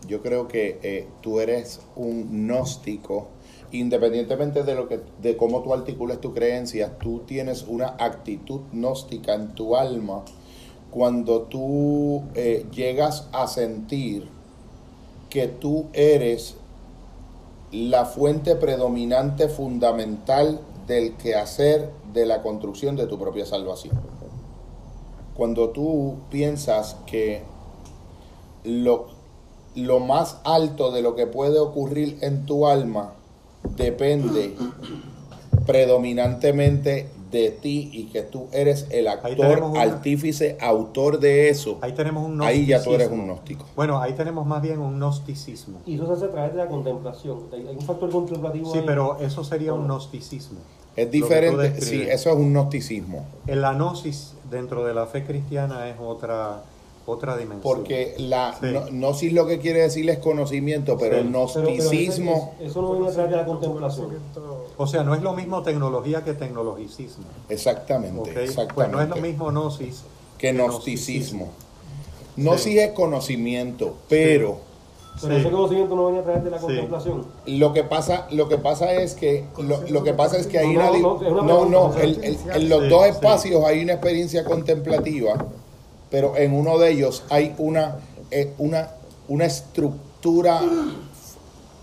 Yo 0.07 0.22
creo 0.22 0.47
que 0.47 0.80
eh, 0.84 1.07
tú 1.22 1.39
eres 1.39 1.80
un 1.95 2.45
gnóstico, 2.45 3.30
independientemente 3.72 4.64
de 4.64 4.76
lo 4.76 4.88
que, 4.88 4.99
de 5.22 5.38
cómo 5.38 5.61
tú 5.64 5.74
articules 5.74 6.20
tu 6.20 6.34
creencia, 6.34 6.97
tú 6.99 7.22
tienes 7.26 7.64
una 7.64 7.95
actitud 7.99 8.61
gnóstica 8.72 9.34
en 9.34 9.55
tu 9.55 9.76
alma 9.78 10.26
cuando 10.91 11.43
tú 11.43 12.24
eh, 12.36 12.66
llegas 12.72 13.28
a 13.32 13.47
sentir 13.47 14.28
que 15.34 15.48
tú 15.48 15.88
eres 15.94 16.58
la 17.72 18.06
fuente 18.06 18.56
predominante 18.56 19.50
fundamental 19.50 20.60
del 20.86 21.18
quehacer 21.18 21.90
de 22.14 22.28
la 22.28 22.44
construcción 22.44 22.96
de 22.96 23.08
tu 23.08 23.18
propia 23.18 23.48
salvación. 23.48 24.00
Cuando 25.36 25.70
tú 25.70 26.18
piensas 26.30 26.98
que 27.08 27.42
lo, 28.64 29.08
lo 29.74 30.00
más 30.00 30.38
alto 30.44 30.92
de 30.92 31.02
lo 31.02 31.16
que 31.16 31.26
puede 31.26 31.58
ocurrir 31.58 32.20
en 32.22 32.46
tu 32.46 32.68
alma 32.68 33.14
depende 33.76 34.54
predominantemente 35.66 37.10
de 37.42 37.50
ti 37.50 37.90
y 37.92 38.06
que 38.06 38.22
tú 38.22 38.48
eres 38.52 38.88
el 38.92 39.08
actor, 39.08 39.62
una- 39.62 39.82
artífice, 39.82 40.58
autor 40.62 41.20
de 41.20 41.50
eso, 41.50 41.80
Ahí 41.82 41.92
tenemos 41.94 42.26
un 42.26 42.42
ahí 42.42 42.66
ya 42.66 42.82
tú 42.82 42.94
eres 42.94 43.10
un 43.10 43.26
gnóstico. 43.26 43.66
Bueno, 43.76 44.00
ahí 44.00 44.14
tenemos 44.14 44.46
más 44.46 44.62
bien 44.62 44.80
un 44.80 44.98
gnosticismo. 45.00 45.80
Y 45.86 45.96
eso 45.96 46.06
se 46.08 46.14
hace 46.14 46.26
a 46.26 46.32
través 46.32 46.52
de 46.54 46.60
la 46.60 46.68
contemplación. 46.68 47.40
Hay, 47.52 47.66
un 47.76 47.82
factor 47.82 48.10
contemplativo 48.12 48.72
Sí, 48.72 48.78
ahí. 48.80 48.84
pero 48.86 49.18
eso 49.20 49.44
sería 49.44 49.74
un 49.74 49.86
gnosticismo. 49.88 50.60
Es 50.96 51.10
diferente, 51.10 51.82
sí, 51.82 52.04
eso 52.04 52.30
es 52.30 52.36
un 52.36 52.54
gnosticismo. 52.54 53.26
El 53.48 53.62
gnosis 53.62 54.34
dentro 54.50 54.86
de 54.86 54.94
la 54.94 55.08
fe 55.08 55.24
cristiana 55.26 55.90
es 55.90 55.96
otra, 56.00 56.62
otra 57.06 57.36
dimensión. 57.38 57.62
Porque 57.62 58.16
la 58.18 58.54
Sí. 58.60 58.68
no- 58.72 58.86
gnosis 58.86 59.34
lo 59.34 59.45
que 59.45 59.60
quiere 59.60 59.82
decir 59.82 60.10
es 60.10 60.20
conocimiento, 60.20 60.97
pero 60.97 61.16
Sí. 61.16 61.22
el 61.22 61.28
Pero- 61.32 61.47
pero 61.54 61.68
gnosticismo, 61.68 62.54
eso, 62.60 62.70
eso 62.70 62.82
no 62.82 62.91
viene 62.93 63.08
a 63.08 63.12
través 63.12 63.32
de 63.32 63.38
la 63.38 63.45
contemplación. 63.45 64.08
O 64.78 64.88
sea, 64.88 65.04
no 65.04 65.14
es 65.14 65.22
lo 65.22 65.34
mismo 65.34 65.62
tecnología 65.64 66.24
que 66.24 66.34
tecnologicismo. 66.34 67.26
exactamente, 67.49 68.20
¿ok? 68.20 68.28
exactamente. 68.38 68.74
Pues 68.74 68.89
no 68.89 69.01
es 69.01 69.10
lo 69.10 69.16
mismo 69.18 69.45
gnosis 69.51 70.04
que 70.38 70.54
gnosticismo. 70.54 71.49
Gnosis 72.38 72.78
es 72.78 72.91
conocimiento, 72.91 73.93
pero 74.10 74.58
Pero 75.22 75.36
Sí. 75.36 75.41
ese 75.41 75.51
conocimiento 75.51 75.95
no 75.95 76.06
viene 76.08 76.22
a 76.22 76.24
través 76.24 76.43
de 76.43 76.49
la 76.49 76.58
Sí. 76.58 76.66
contemplación. 76.66 77.26
lo 77.45 77.72
que 77.72 77.84
pasa, 77.84 78.28
lo 78.32 78.49
que 78.49 78.58
pasa 78.58 78.93
es 78.93 79.14
que 79.14 79.45
lo, 79.60 79.82
lo 79.88 80.04
que 80.04 80.12
pasa 80.16 80.38
es 80.38 80.47
que 80.47 80.58
hay 80.58 80.74
No, 80.74 80.80
una 80.80 80.86
no, 80.86 80.97
no, 80.97 81.16
es 81.22 81.32
una 81.32 81.43
no, 81.43 81.66
no, 81.66 81.93
el- 81.97 82.24
el- 82.24 82.38
en 82.51 82.70
los 82.70 82.82
Sí, 82.82 82.89
dos 82.89 83.04
sí. 83.04 83.10
espacios 83.12 83.64
hay 83.64 83.84
una 83.84 83.93
experiencia 83.93 84.43
contemplativa, 84.43 85.45
pero 86.14 86.38
en 86.38 86.53
uno 86.53 86.78
de 86.78 86.91
ellos 86.91 87.24
hay 87.32 87.55
una 87.57 87.95
eh, 88.30 88.53
una 88.59 88.91
una 89.28 89.45
estructura 89.45 90.61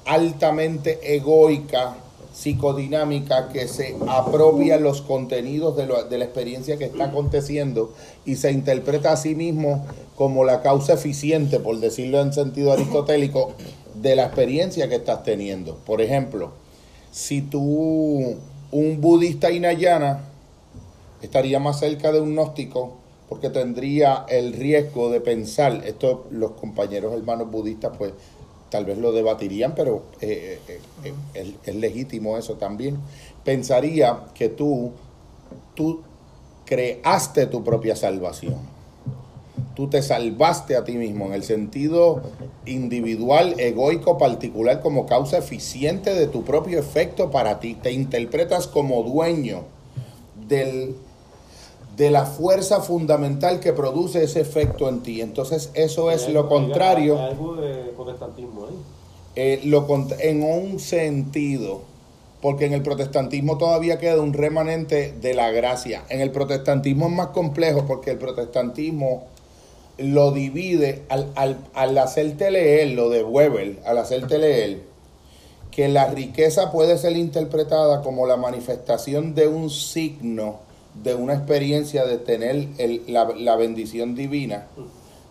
altamente 0.06 1.16
egoica, 1.16 1.96
psicodinámica, 2.32 3.48
que 3.48 3.66
se 3.66 3.96
apropia 4.06 4.78
los 4.78 5.02
contenidos 5.02 5.76
de, 5.76 5.88
de 6.08 6.18
la 6.18 6.24
experiencia 6.26 6.76
que 6.76 6.84
está 6.84 7.06
aconteciendo 7.06 7.92
y 8.24 8.36
se 8.36 8.52
interpreta 8.52 9.10
a 9.10 9.16
sí 9.16 9.34
mismo 9.34 9.84
como 10.14 10.44
la 10.44 10.62
causa 10.62 10.92
eficiente, 10.92 11.58
por 11.58 11.80
decirlo 11.80 12.20
en 12.20 12.32
sentido 12.32 12.72
aristotélico, 12.72 13.54
de 13.94 14.14
la 14.14 14.26
experiencia 14.26 14.88
que 14.88 14.94
estás 14.94 15.24
teniendo. 15.24 15.74
Por 15.78 16.00
ejemplo, 16.00 16.52
si 17.10 17.42
tú, 17.42 18.36
un 18.70 19.00
budista 19.00 19.50
hinayana, 19.50 20.20
estaría 21.20 21.58
más 21.58 21.80
cerca 21.80 22.12
de 22.12 22.20
un 22.20 22.34
gnóstico 22.34 22.99
porque 23.30 23.48
tendría 23.48 24.26
el 24.28 24.52
riesgo 24.52 25.08
de 25.08 25.20
pensar, 25.20 25.82
esto 25.86 26.26
los 26.32 26.50
compañeros 26.50 27.14
hermanos 27.14 27.48
budistas 27.48 27.96
pues 27.96 28.12
tal 28.70 28.84
vez 28.84 28.98
lo 28.98 29.12
debatirían, 29.12 29.76
pero 29.76 30.02
eh, 30.20 30.58
eh, 30.66 30.80
eh, 31.04 31.14
es, 31.34 31.48
es 31.64 31.74
legítimo 31.76 32.36
eso 32.36 32.54
también. 32.54 32.98
Pensaría 33.44 34.24
que 34.34 34.48
tú, 34.48 34.90
tú 35.76 36.02
creaste 36.64 37.46
tu 37.46 37.62
propia 37.62 37.94
salvación. 37.94 38.56
Tú 39.76 39.88
te 39.88 40.02
salvaste 40.02 40.74
a 40.76 40.82
ti 40.82 40.94
mismo 40.94 41.26
en 41.26 41.34
el 41.34 41.44
sentido 41.44 42.22
individual, 42.66 43.54
egoico, 43.58 44.18
particular, 44.18 44.80
como 44.80 45.06
causa 45.06 45.38
eficiente 45.38 46.14
de 46.14 46.26
tu 46.26 46.42
propio 46.42 46.80
efecto 46.80 47.30
para 47.30 47.60
ti. 47.60 47.74
Te 47.74 47.92
interpretas 47.92 48.66
como 48.66 49.04
dueño 49.04 49.62
del, 50.48 50.96
de 51.96 52.10
la 52.10 52.24
fuerza 52.24 52.80
fundamental 52.80 53.60
que 53.60 53.72
produce 53.72 54.24
ese 54.24 54.40
efecto 54.40 54.88
en 54.88 55.00
ti. 55.00 55.20
Entonces 55.20 55.70
eso 55.74 56.10
es 56.10 56.28
lo 56.28 56.48
contrario. 56.48 57.18
hay 57.18 57.30
algo 57.30 57.56
de 57.56 57.74
protestantismo 57.96 58.66
ahí. 58.66 58.76
Eh, 59.36 59.60
lo 59.64 59.86
en 60.18 60.42
un 60.42 60.80
sentido, 60.80 61.82
porque 62.42 62.66
en 62.66 62.72
el 62.72 62.82
protestantismo 62.82 63.58
todavía 63.58 63.98
queda 63.98 64.20
un 64.20 64.32
remanente 64.32 65.14
de 65.20 65.34
la 65.34 65.50
gracia. 65.50 66.04
En 66.08 66.20
el 66.20 66.30
protestantismo 66.30 67.06
es 67.06 67.12
más 67.12 67.28
complejo 67.28 67.84
porque 67.86 68.10
el 68.10 68.18
protestantismo 68.18 69.24
lo 69.98 70.32
divide 70.32 71.02
al, 71.08 71.30
al, 71.34 71.58
al 71.74 71.96
hacerte 71.98 72.50
leer, 72.50 72.88
lo 72.92 73.10
de 73.10 73.22
Weber, 73.22 73.78
al 73.84 73.98
hacerte 73.98 74.38
leer, 74.38 74.80
que 75.70 75.88
la 75.88 76.06
riqueza 76.08 76.72
puede 76.72 76.98
ser 76.98 77.16
interpretada 77.16 78.02
como 78.02 78.26
la 78.26 78.36
manifestación 78.36 79.34
de 79.34 79.46
un 79.46 79.70
signo, 79.70 80.60
de 80.94 81.14
una 81.14 81.34
experiencia 81.34 82.04
de 82.04 82.18
tener 82.18 82.68
la, 83.06 83.28
la 83.36 83.56
bendición 83.56 84.14
divina. 84.14 84.66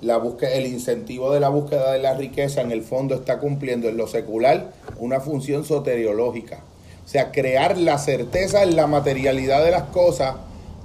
La 0.02 0.22
el 0.54 0.66
incentivo 0.66 1.34
de 1.34 1.42
la 1.42 1.50
búsqueda 1.50 1.92
de 1.92 2.00
la 2.00 2.14
riqueza 2.14 2.62
en 2.62 2.72
el 2.72 2.84
fondo 2.84 3.16
está 3.16 3.40
cumpliendo 3.40 3.90
en 3.90 3.98
lo 3.98 4.08
secular 4.08 4.72
una 4.98 5.20
función 5.20 5.66
soteriológica. 5.66 6.60
O 7.06 7.08
sea, 7.12 7.32
crear 7.32 7.78
la 7.78 7.98
certeza 7.98 8.64
en 8.64 8.76
la 8.76 8.88
materialidad 8.88 9.64
de 9.66 9.72
las 9.72 9.84
cosas, 9.84 10.36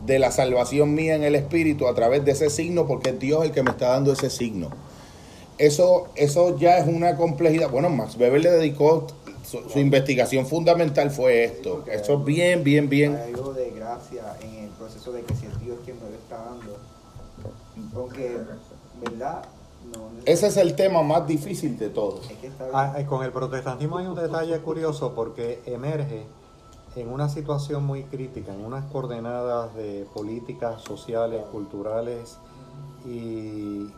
de 0.06 0.18
la 0.18 0.32
salvación 0.32 0.94
mía 0.94 1.14
en 1.14 1.22
el 1.22 1.34
espíritu 1.34 1.86
a 1.86 1.94
través 1.94 2.24
de 2.24 2.32
ese 2.32 2.50
signo, 2.50 2.86
porque 2.86 3.10
es 3.10 3.20
Dios 3.20 3.44
el 3.44 3.52
que 3.52 3.62
me 3.62 3.70
está 3.70 3.90
dando 3.90 4.12
ese 4.12 4.30
signo. 4.30 4.70
Eso, 5.58 6.08
eso 6.16 6.58
ya 6.58 6.78
es 6.78 6.88
una 6.88 7.16
complejidad. 7.16 7.70
Bueno, 7.70 7.90
Max 7.90 8.16
Weber 8.18 8.40
le 8.40 8.50
dedicó, 8.50 9.06
su, 9.44 9.68
su 9.68 9.78
investigación 9.78 10.46
fundamental 10.46 11.10
fue 11.10 11.44
esto. 11.44 11.84
Eso 11.86 12.18
es 12.18 12.24
bien, 12.24 12.64
bien, 12.64 12.88
bien. 12.88 13.16
Hay 13.16 13.32
algo 13.34 13.52
de 13.52 13.70
gracia 13.70 14.36
en 14.40 14.64
el 14.64 14.70
proceso 14.70 15.12
de 15.12 15.22
que 15.22 15.34
si 15.34 15.46
el 15.46 15.58
Dios 15.60 15.78
quien 15.84 15.96
me 16.02 16.10
lo 16.10 16.16
está 16.16 16.36
dando, 16.38 16.76
aunque, 17.94 18.38
¿verdad? 19.00 19.44
No, 19.92 20.08
Ese 20.24 20.46
es 20.46 20.56
el 20.56 20.74
tema 20.76 21.02
más 21.02 21.26
difícil 21.26 21.76
de 21.78 21.90
todos. 21.90 22.30
es 22.30 22.38
que. 22.38 22.50
Ah, 22.72 22.94
eh, 22.98 23.04
con 23.04 23.22
el 23.22 23.32
protestantismo 23.32 23.98
hay 23.98 24.06
un 24.06 24.14
detalle 24.14 24.58
curioso 24.60 25.14
porque 25.14 25.60
emerge 25.66 26.24
en 26.96 27.08
una 27.08 27.28
situación 27.28 27.84
muy 27.84 28.04
crítica, 28.04 28.54
en 28.54 28.64
unas 28.64 28.84
coordenadas 28.86 29.74
de 29.74 30.06
políticas 30.14 30.82
sociales, 30.82 31.42
culturales 31.52 32.38
y, 33.04 33.90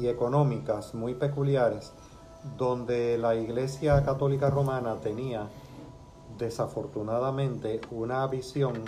y 0.00 0.08
económicas 0.08 0.94
muy 0.94 1.14
peculiares, 1.14 1.92
donde 2.56 3.18
la 3.18 3.34
Iglesia 3.34 4.02
Católica 4.04 4.50
Romana 4.50 4.96
tenía 4.96 5.48
desafortunadamente 6.38 7.80
una 7.90 8.26
visión 8.26 8.84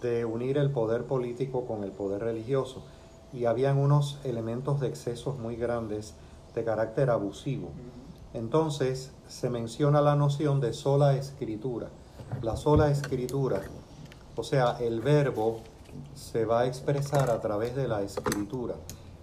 de 0.00 0.24
unir 0.24 0.58
el 0.58 0.70
poder 0.70 1.04
político 1.04 1.64
con 1.66 1.84
el 1.84 1.92
poder 1.92 2.22
religioso 2.22 2.82
y 3.32 3.44
habían 3.44 3.78
unos 3.78 4.18
elementos 4.24 4.80
de 4.80 4.88
excesos 4.88 5.38
muy 5.38 5.56
grandes 5.56 6.14
de 6.54 6.64
carácter 6.64 7.10
abusivo. 7.10 7.68
Entonces 8.34 9.12
se 9.28 9.50
menciona 9.50 10.00
la 10.00 10.16
noción 10.16 10.60
de 10.60 10.72
sola 10.72 11.14
escritura. 11.16 11.88
La 12.42 12.56
sola 12.56 12.90
escritura, 12.90 13.62
o 14.34 14.42
sea, 14.42 14.76
el 14.80 15.00
verbo 15.00 15.60
se 16.14 16.44
va 16.44 16.60
a 16.60 16.66
expresar 16.66 17.30
a 17.30 17.40
través 17.40 17.76
de 17.76 17.88
la 17.88 18.02
escritura. 18.02 18.74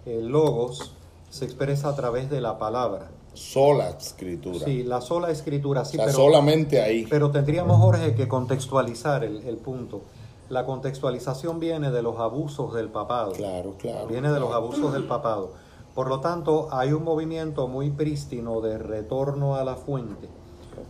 El 0.06 0.28
logos 0.28 0.94
se 1.30 1.44
expresa 1.44 1.90
a 1.90 1.96
través 1.96 2.30
de 2.30 2.40
la 2.40 2.58
palabra. 2.58 3.10
Sola 3.34 3.90
escritura. 3.90 4.64
Sí, 4.64 4.82
la 4.82 5.00
sola 5.00 5.30
escritura, 5.30 5.82
o 5.82 5.84
sí, 5.84 5.96
sea, 5.96 6.06
pero, 6.06 6.16
solamente 6.16 6.80
ahí. 6.80 7.06
pero 7.10 7.30
tendríamos, 7.30 7.78
Jorge, 7.78 8.14
que 8.14 8.26
contextualizar 8.28 9.24
el, 9.24 9.42
el 9.46 9.56
punto. 9.56 10.02
La 10.50 10.64
contextualización 10.66 11.58
viene 11.60 11.90
de 11.90 12.02
los 12.02 12.18
abusos 12.20 12.74
del 12.74 12.88
papado. 12.88 13.32
Claro, 13.32 13.74
claro. 13.78 14.06
Viene 14.06 14.30
de 14.30 14.40
los 14.40 14.52
abusos 14.52 14.92
del 14.92 15.04
papado. 15.04 15.52
Por 15.94 16.08
lo 16.08 16.20
tanto, 16.20 16.68
hay 16.72 16.92
un 16.92 17.02
movimiento 17.04 17.66
muy 17.68 17.90
prístino 17.90 18.60
de 18.60 18.78
retorno 18.78 19.56
a 19.56 19.64
la 19.64 19.76
fuente. 19.76 20.28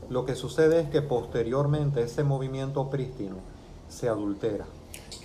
Lo 0.09 0.25
que 0.25 0.35
sucede 0.35 0.81
es 0.81 0.89
que 0.89 1.03
posteriormente 1.03 2.03
ese 2.03 2.25
movimiento 2.25 2.91
prístino 2.91 3.37
se 3.89 4.09
adultera. 4.09 4.65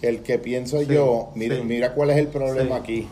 El 0.01 0.21
que 0.21 0.37
pienso 0.37 0.79
Sí, 0.79 0.85
yo, 0.85 1.29
mira, 1.35 1.57
sí. 1.57 1.63
mira 1.63 1.93
cuál 1.93 2.11
es 2.11 2.17
el 2.17 2.27
problema 2.27 2.75
Sí. 2.77 2.81
aquí. 2.81 3.07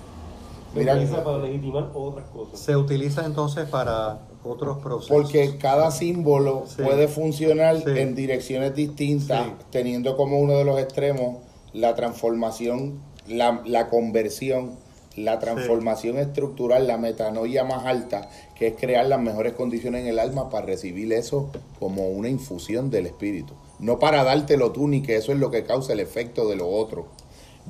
Se 0.74 0.80
Mira, 0.80 0.94
utiliza 0.94 1.24
para 1.24 1.38
legitimar 1.40 1.90
otras 1.94 2.26
cosas. 2.30 2.60
Se 2.60 2.76
utiliza 2.76 3.26
entonces 3.26 3.68
para 3.70 4.20
otros 4.44 4.78
procesos. 4.78 5.10
porque 5.12 5.58
cada 5.58 5.92
símbolo 5.92 6.64
Sí. 6.68 6.82
puede 6.84 7.08
funcionar 7.08 7.78
Sí. 7.78 7.84
en 8.00 8.16
direcciones 8.16 8.76
distintas, 8.76 9.46
Sí. 9.46 9.52
teniendo 9.72 10.16
como 10.16 10.40
uno 10.40 10.54
de 10.54 10.64
los 10.66 10.80
extremos 10.80 11.38
la 11.74 11.96
transformación, 11.96 13.00
la, 13.28 13.62
la 13.66 13.90
conversión, 13.90 14.76
la 15.18 15.40
transformación 15.40 16.18
estructural, 16.18 16.86
la 16.88 16.98
metanoia 16.98 17.64
más 17.64 17.86
alta, 17.86 18.30
que 18.56 18.68
es 18.68 18.76
crear 18.80 19.06
las 19.08 19.20
mejores 19.20 19.54
condiciones 19.54 20.02
en 20.04 20.08
el 20.08 20.20
alma 20.20 20.50
para 20.50 20.66
recibir 20.68 21.12
eso 21.12 21.50
como 21.80 22.08
una 22.10 22.30
infusión 22.30 22.90
del 22.92 23.08
espíritu. 23.08 23.54
No 23.80 24.00
para 24.00 24.24
dártelo 24.24 24.72
tú, 24.72 24.88
ni 24.88 25.02
que 25.02 25.16
eso 25.18 25.32
es 25.32 25.40
lo 25.40 25.50
que 25.52 25.64
causa 25.64 25.94
el 25.94 26.00
efecto 26.00 26.48
de 26.48 26.56
lo 26.56 26.68
otro, 26.70 27.08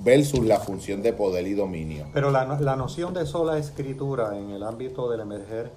versus 0.04 0.45
la 0.45 0.60
función 0.60 1.02
de 1.02 1.14
poder 1.14 1.48
y 1.48 1.54
dominio. 1.54 2.08
Pero 2.14 2.32
la, 2.32 2.45
la 2.45 2.76
noción 2.76 3.14
de 3.14 3.26
sola 3.26 3.58
escritura 3.58 4.38
en 4.38 4.52
el 4.52 4.64
ámbito 4.64 5.10
del 5.10 5.22
emerger 5.22 5.72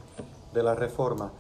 de 0.53 0.63
la 0.63 0.75
reforma 0.75 1.31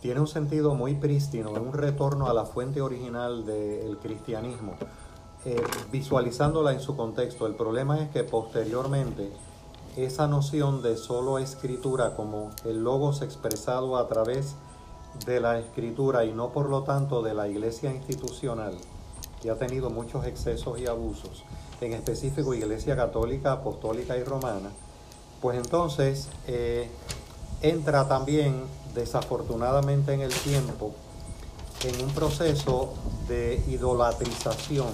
tiene 0.00 0.20
un 0.20 0.28
sentido 0.28 0.74
muy 0.74 0.94
prístino, 0.94 1.50
un 1.50 1.72
retorno 1.72 2.28
a 2.28 2.34
la 2.34 2.44
fuente 2.44 2.80
original 2.80 3.44
del 3.46 3.98
cristianismo, 3.98 4.74
eh, 5.44 5.62
visualizándola 5.90 6.72
en 6.72 6.80
su 6.80 6.96
contexto. 6.96 7.46
El 7.46 7.54
problema 7.54 8.00
es 8.00 8.10
que 8.10 8.22
posteriormente 8.22 9.32
esa 9.96 10.26
noción 10.26 10.82
de 10.82 10.96
solo 10.96 11.38
escritura 11.38 12.14
como 12.14 12.50
el 12.64 12.84
logos 12.84 13.22
expresado 13.22 13.96
a 13.96 14.06
través 14.08 14.54
de 15.24 15.40
la 15.40 15.58
escritura 15.58 16.24
y 16.24 16.32
no 16.32 16.50
por 16.50 16.68
lo 16.68 16.82
tanto 16.82 17.22
de 17.22 17.32
la 17.32 17.48
iglesia 17.48 17.92
institucional, 17.92 18.76
que 19.40 19.50
ha 19.50 19.56
tenido 19.56 19.88
muchos 19.88 20.26
excesos 20.26 20.78
y 20.78 20.86
abusos, 20.86 21.44
en 21.80 21.92
específico 21.92 22.54
Iglesia 22.54 22.96
Católica, 22.96 23.52
Apostólica 23.52 24.16
y 24.16 24.24
Romana, 24.24 24.70
pues 25.42 25.56
entonces 25.58 26.28
eh, 26.46 26.88
entra 27.62 28.08
también 28.08 28.62
desafortunadamente 28.94 30.12
en 30.14 30.20
el 30.22 30.32
tiempo 30.32 30.92
en 31.84 32.02
un 32.04 32.10
proceso 32.12 32.94
de 33.28 33.62
idolatrización 33.68 34.88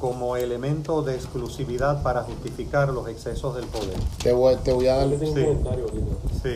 como 0.00 0.36
elemento 0.36 1.02
de 1.02 1.16
exclusividad 1.16 2.02
para 2.04 2.22
justificar 2.22 2.90
los 2.90 3.08
excesos 3.08 3.56
del 3.56 3.64
poder. 3.66 3.98
Te 4.22 4.32
voy, 4.32 4.54
te 4.56 4.72
voy 4.72 4.86
a 4.86 4.94
dar 4.98 5.08
Sí. 5.08 5.14
un 5.14 5.32
comentario. 5.34 5.86
Sí, 6.40 6.52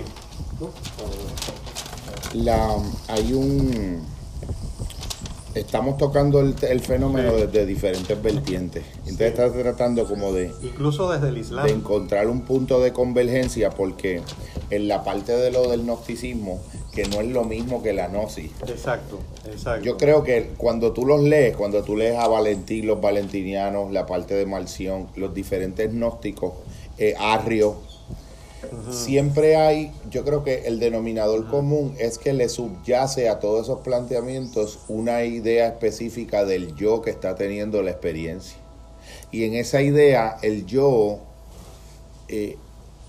la 2.34 2.76
hay 3.08 3.32
un 3.32 4.06
estamos 5.54 5.98
tocando 5.98 6.40
el, 6.40 6.54
el 6.68 6.80
fenómeno 6.80 7.32
Sí. 7.36 7.42
desde 7.46 7.66
diferentes 7.66 8.22
vertientes 8.22 8.82
entonces 9.00 9.28
estás 9.28 9.52
tratando 9.52 10.06
como 10.06 10.32
de, 10.32 10.50
incluso 10.62 11.10
desde 11.10 11.28
el 11.28 11.34
de 11.34 11.40
Islam. 11.40 11.66
encontrar 11.68 12.28
un 12.28 12.42
punto 12.42 12.80
de 12.80 12.92
convergencia 12.92 13.70
porque 13.70 14.22
en 14.70 14.88
la 14.88 15.04
parte 15.04 15.32
de 15.32 15.50
lo 15.50 15.68
del 15.70 15.82
gnosticismo 15.82 16.60
que 16.94 17.04
no 17.04 17.20
es 17.20 17.28
lo 17.28 17.44
mismo 17.44 17.82
que 17.82 17.92
la 17.92 18.08
gnosis 18.08 18.50
Exacto, 18.66 19.18
exacto. 19.50 19.84
yo 19.84 19.96
creo 19.96 20.22
que 20.24 20.50
cuando 20.56 20.92
tú 20.92 21.06
los 21.06 21.22
lees, 21.22 21.56
cuando 21.56 21.82
tú 21.82 21.96
lees 21.96 22.16
a 22.18 22.28
Valentín, 22.28 22.86
los 22.86 23.00
valentinianos, 23.00 23.90
la 23.92 24.06
parte 24.06 24.34
de 24.34 24.44
Marción, 24.46 25.08
los 25.16 25.32
diferentes 25.34 25.90
gnósticos, 25.92 26.52
eh, 26.98 27.14
Arrio, 27.18 27.76
siempre 28.90 29.56
hay, 29.56 29.92
yo 30.10 30.24
creo 30.24 30.44
que 30.44 30.66
el 30.66 30.78
denominador 30.78 31.48
común 31.48 31.94
es 31.98 32.18
que 32.18 32.32
le 32.32 32.48
subyace 32.48 33.28
a 33.28 33.40
todos 33.40 33.64
esos 33.64 33.80
planteamientos 33.80 34.80
una 34.88 35.24
idea 35.24 35.68
específica 35.68 36.44
del 36.44 36.74
yo 36.76 37.02
que 37.02 37.10
está 37.10 37.34
teniendo 37.34 37.82
la 37.82 37.90
experiencia. 37.90 38.56
Y 39.30 39.44
en 39.44 39.54
esa 39.54 39.82
idea, 39.82 40.38
el 40.42 40.66
yo 40.66 41.20
eh, 42.28 42.56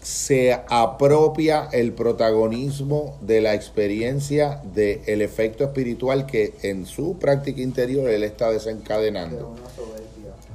se 0.01 0.53
apropia 0.53 1.69
el 1.71 1.93
protagonismo 1.93 3.17
de 3.21 3.41
la 3.41 3.53
experiencia 3.53 4.61
del 4.73 5.21
efecto 5.21 5.63
espiritual 5.63 6.25
que 6.25 6.53
en 6.61 6.85
su 6.85 7.17
práctica 7.17 7.61
interior 7.61 8.09
él 8.09 8.23
está 8.23 8.49
de 8.49 8.55
desencadenando. 8.55 9.55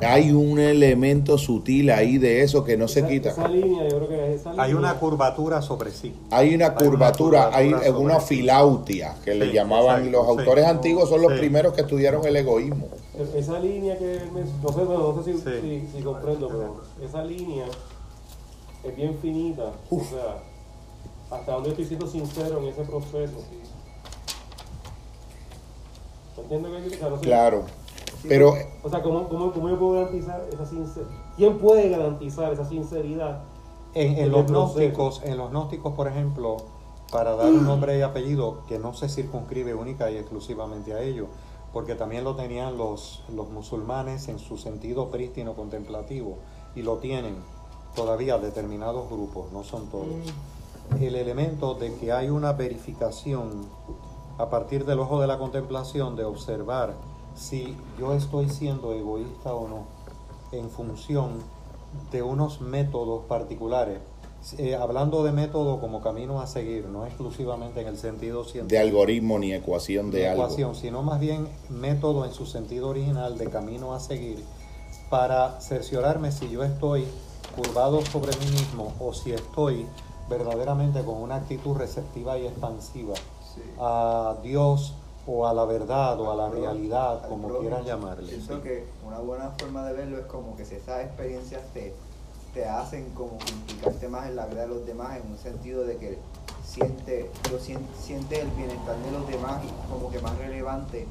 Hay 0.01 0.31
un 0.31 0.61
elemento 0.61 1.37
sutil 1.39 1.91
ahí 1.91 2.19
de 2.19 2.43
eso 2.43 2.65
que 2.65 2.77
no 2.77 2.87
se 2.87 3.05
quita. 3.07 3.31
Esa 3.31 3.49
línea, 3.49 3.83
yo 3.89 3.97
creo 3.97 4.09
que 4.09 4.35
es 4.35 4.41
esa 4.41 4.51
línea. 4.51 4.65
Hay 4.65 4.75
una 4.75 4.95
curvatura 4.95 5.61
sobre 5.61 5.91
sí. 5.91 6.15
Hay 6.31 6.55
una 6.55 6.67
Hay 6.67 6.71
una 6.73 6.75
curvatura, 6.75 7.51
hay 7.53 7.73
una 7.73 8.21
filautia 8.21 9.17
que 9.25 9.35
le 9.35 9.53
llamaban 9.53 10.07
exacto, 10.07 10.11
los 10.19 10.25
sí. 10.37 10.39
autores 10.41 10.67
antiguos, 10.67 11.09
son 11.09 11.23
los 11.23 11.33
Sí. 11.33 11.39
primeros 11.39 11.73
que 11.75 11.81
estudiaron 11.81 12.25
el 12.25 12.37
egoísmo. 12.37 12.87
Esa 13.35 13.59
línea 13.59 13.99
que 13.99 14.15
él 14.19 14.31
men- 14.33 14.47
no 14.63 14.69
sé, 14.73 14.85
no 14.85 15.23
sé 15.25 15.33
si, 15.33 15.39
Sí. 15.39 15.51
si- 15.91 15.97
si 15.99 16.03
comprendo, 16.05 16.47
pero 16.49 16.81
esa 17.05 17.25
línea 17.25 17.65
es 18.85 18.97
bien 18.97 19.19
finita. 19.21 19.73
O 19.91 19.99
sea, 19.99 20.43
hasta 21.37 21.53
donde 21.53 21.71
estoy 21.71 21.87
siendo 21.87 22.07
sincero 22.07 22.59
en 22.61 22.67
ese 22.69 22.83
proceso. 22.83 23.43
¿Entiendes 26.41 26.71
lo 26.73 26.79
que 26.79 26.83
digo? 26.85 26.95
O 26.95 26.99
sea, 26.99 27.09
no 27.11 27.17
sé- 27.17 27.23
Claro. 27.23 27.65
Pero 28.27 28.55
O 28.83 28.89
sea, 28.89 29.03
¿cómo, 29.03 29.29
cómo, 29.29 29.53
cómo 29.53 29.69
yo 29.69 29.79
puedo 29.79 29.93
garantizar 29.93 30.45
esa 30.53 30.67
sinceridad? 30.67 31.11
¿Quién 31.37 31.59
puede 31.59 31.89
garantizar 31.89 32.53
esa 32.53 32.65
sinceridad? 32.65 33.43
En, 33.95 34.19
en 34.19 34.33
los 34.33 34.47
gnósticos, 34.47 35.23
en 35.25 35.37
los 35.37 35.51
gnósticos, 35.51 35.95
por 35.95 36.09
ejemplo, 36.09 36.57
para 37.11 37.35
dar 37.37 37.47
un 37.47 37.65
nombre 37.65 37.99
y 37.99 38.03
apellido 38.03 38.65
que 38.69 38.79
no 38.79 38.93
se 38.93 39.09
circunscribe 39.09 39.75
única 39.75 40.11
y 40.11 40.17
exclusivamente 40.17 40.93
a 40.93 41.01
ello, 41.01 41.27
porque 41.73 41.95
también 41.95 42.25
lo 42.25 42.35
tenían 42.35 42.77
los, 42.77 43.23
los 43.35 43.49
musulmanes 43.51 44.29
en 44.29 44.39
su 44.39 44.59
sentido 44.59 45.11
prístino 45.11 45.55
contemplativo 45.55 46.39
y 46.75 46.83
lo 46.83 46.97
tienen 46.97 47.37
todavía 47.95 48.39
determinados 48.39 49.09
grupos, 49.09 49.53
no 49.53 49.65
son 49.65 49.87
todos. 49.89 50.07
El 51.01 51.15
elemento 51.15 51.75
de 51.75 51.95
que 51.95 52.13
hay 52.13 52.31
una 52.31 52.53
verificación 52.53 53.67
a 54.39 54.49
partir 54.51 54.85
del 54.85 55.01
ojo 55.01 55.21
de 55.21 55.27
la 55.27 55.39
contemplación 55.39 56.15
de 56.17 56.25
observar 56.25 56.95
si 57.39 57.77
yo 57.99 58.13
estoy 58.13 58.49
siendo 58.51 58.93
egoísta 58.93 59.55
o 59.55 59.69
no 59.69 59.85
en 60.53 60.69
función 60.71 61.39
de 62.11 62.23
unos 62.23 62.61
métodos 62.61 63.25
particulares. 63.27 63.99
Eh, 64.57 64.77
hablando 64.77 65.25
de 65.25 65.33
método 65.33 65.81
como 65.81 66.01
camino 66.01 66.41
a 66.41 66.47
seguir, 66.47 66.87
no 66.87 67.05
exclusivamente 67.07 67.81
en 67.81 67.89
el 67.89 67.97
sentido 67.99 68.45
de 68.45 68.51
científico 68.51 68.81
algoritmo 68.83 69.39
ni 69.39 69.53
ecuación 69.53 70.11
de 70.11 70.29
algo. 70.29 70.45
ecuación, 70.45 70.75
sino 70.77 71.03
más 71.03 71.19
bien 71.19 71.49
método 71.69 72.25
en 72.25 72.33
su 72.33 72.47
sentido 72.47 72.89
original 72.89 73.37
de 73.37 73.49
camino 73.51 73.95
a 73.95 74.01
seguir 74.01 74.45
para 75.11 75.61
cerciorarme 75.61 76.31
si 76.31 76.49
yo 76.51 76.63
estoy 76.63 77.05
curvado 77.57 78.01
sobre 78.07 78.31
mí 78.39 78.47
mismo 78.53 78.93
o 79.01 79.13
si 79.13 79.33
estoy 79.33 79.87
verdaderamente 80.31 81.03
con 81.05 81.17
una 81.17 81.37
actitud 81.37 81.77
receptiva 81.77 82.39
y 82.39 82.47
expansiva 82.47 83.15
Sí. 83.55 83.63
a 83.81 84.37
Dios 84.43 84.95
o 85.31 85.47
a 85.47 85.53
la 85.53 85.65
verdad 85.67 86.19
o 86.19 86.33
a 86.33 86.35
la 86.35 86.49
realidad, 86.49 87.23
al 87.23 87.29
como 87.29 87.49
quieran 87.59 87.85
llamarle. 87.85 88.29
Pienso 88.31 88.57
sí. 88.57 88.63
que 88.63 88.85
una 89.07 89.19
buena 89.19 89.51
forma 89.59 89.85
de 89.87 89.93
verlo 89.93 90.19
es 90.19 90.25
como 90.25 90.57
que 90.57 90.65
si 90.65 90.77
esas 90.77 91.05
experiencias 91.05 91.61
te, 91.75 91.93
te 92.55 92.65
hacen 92.65 93.11
como 93.11 93.33
implicarte 93.53 94.09
más 94.09 94.27
en 94.27 94.37
la 94.37 94.47
vida 94.47 94.63
de 94.63 94.69
los 94.69 94.87
demás, 94.87 95.19
en 95.23 95.31
un 95.31 95.37
sentido 95.39 95.85
de 95.85 95.99
que 95.99 96.19
siente, 96.65 97.31
lo 97.53 97.59
sien- 97.59 97.87
sientes 98.01 98.39
el 98.39 98.49
bienestar 98.53 98.97
de 98.97 99.11
los 99.13 99.29
demás 99.29 99.63
y 99.65 99.93
como 99.93 100.11
que 100.11 100.19
más 100.21 100.37
relevante 100.39 101.07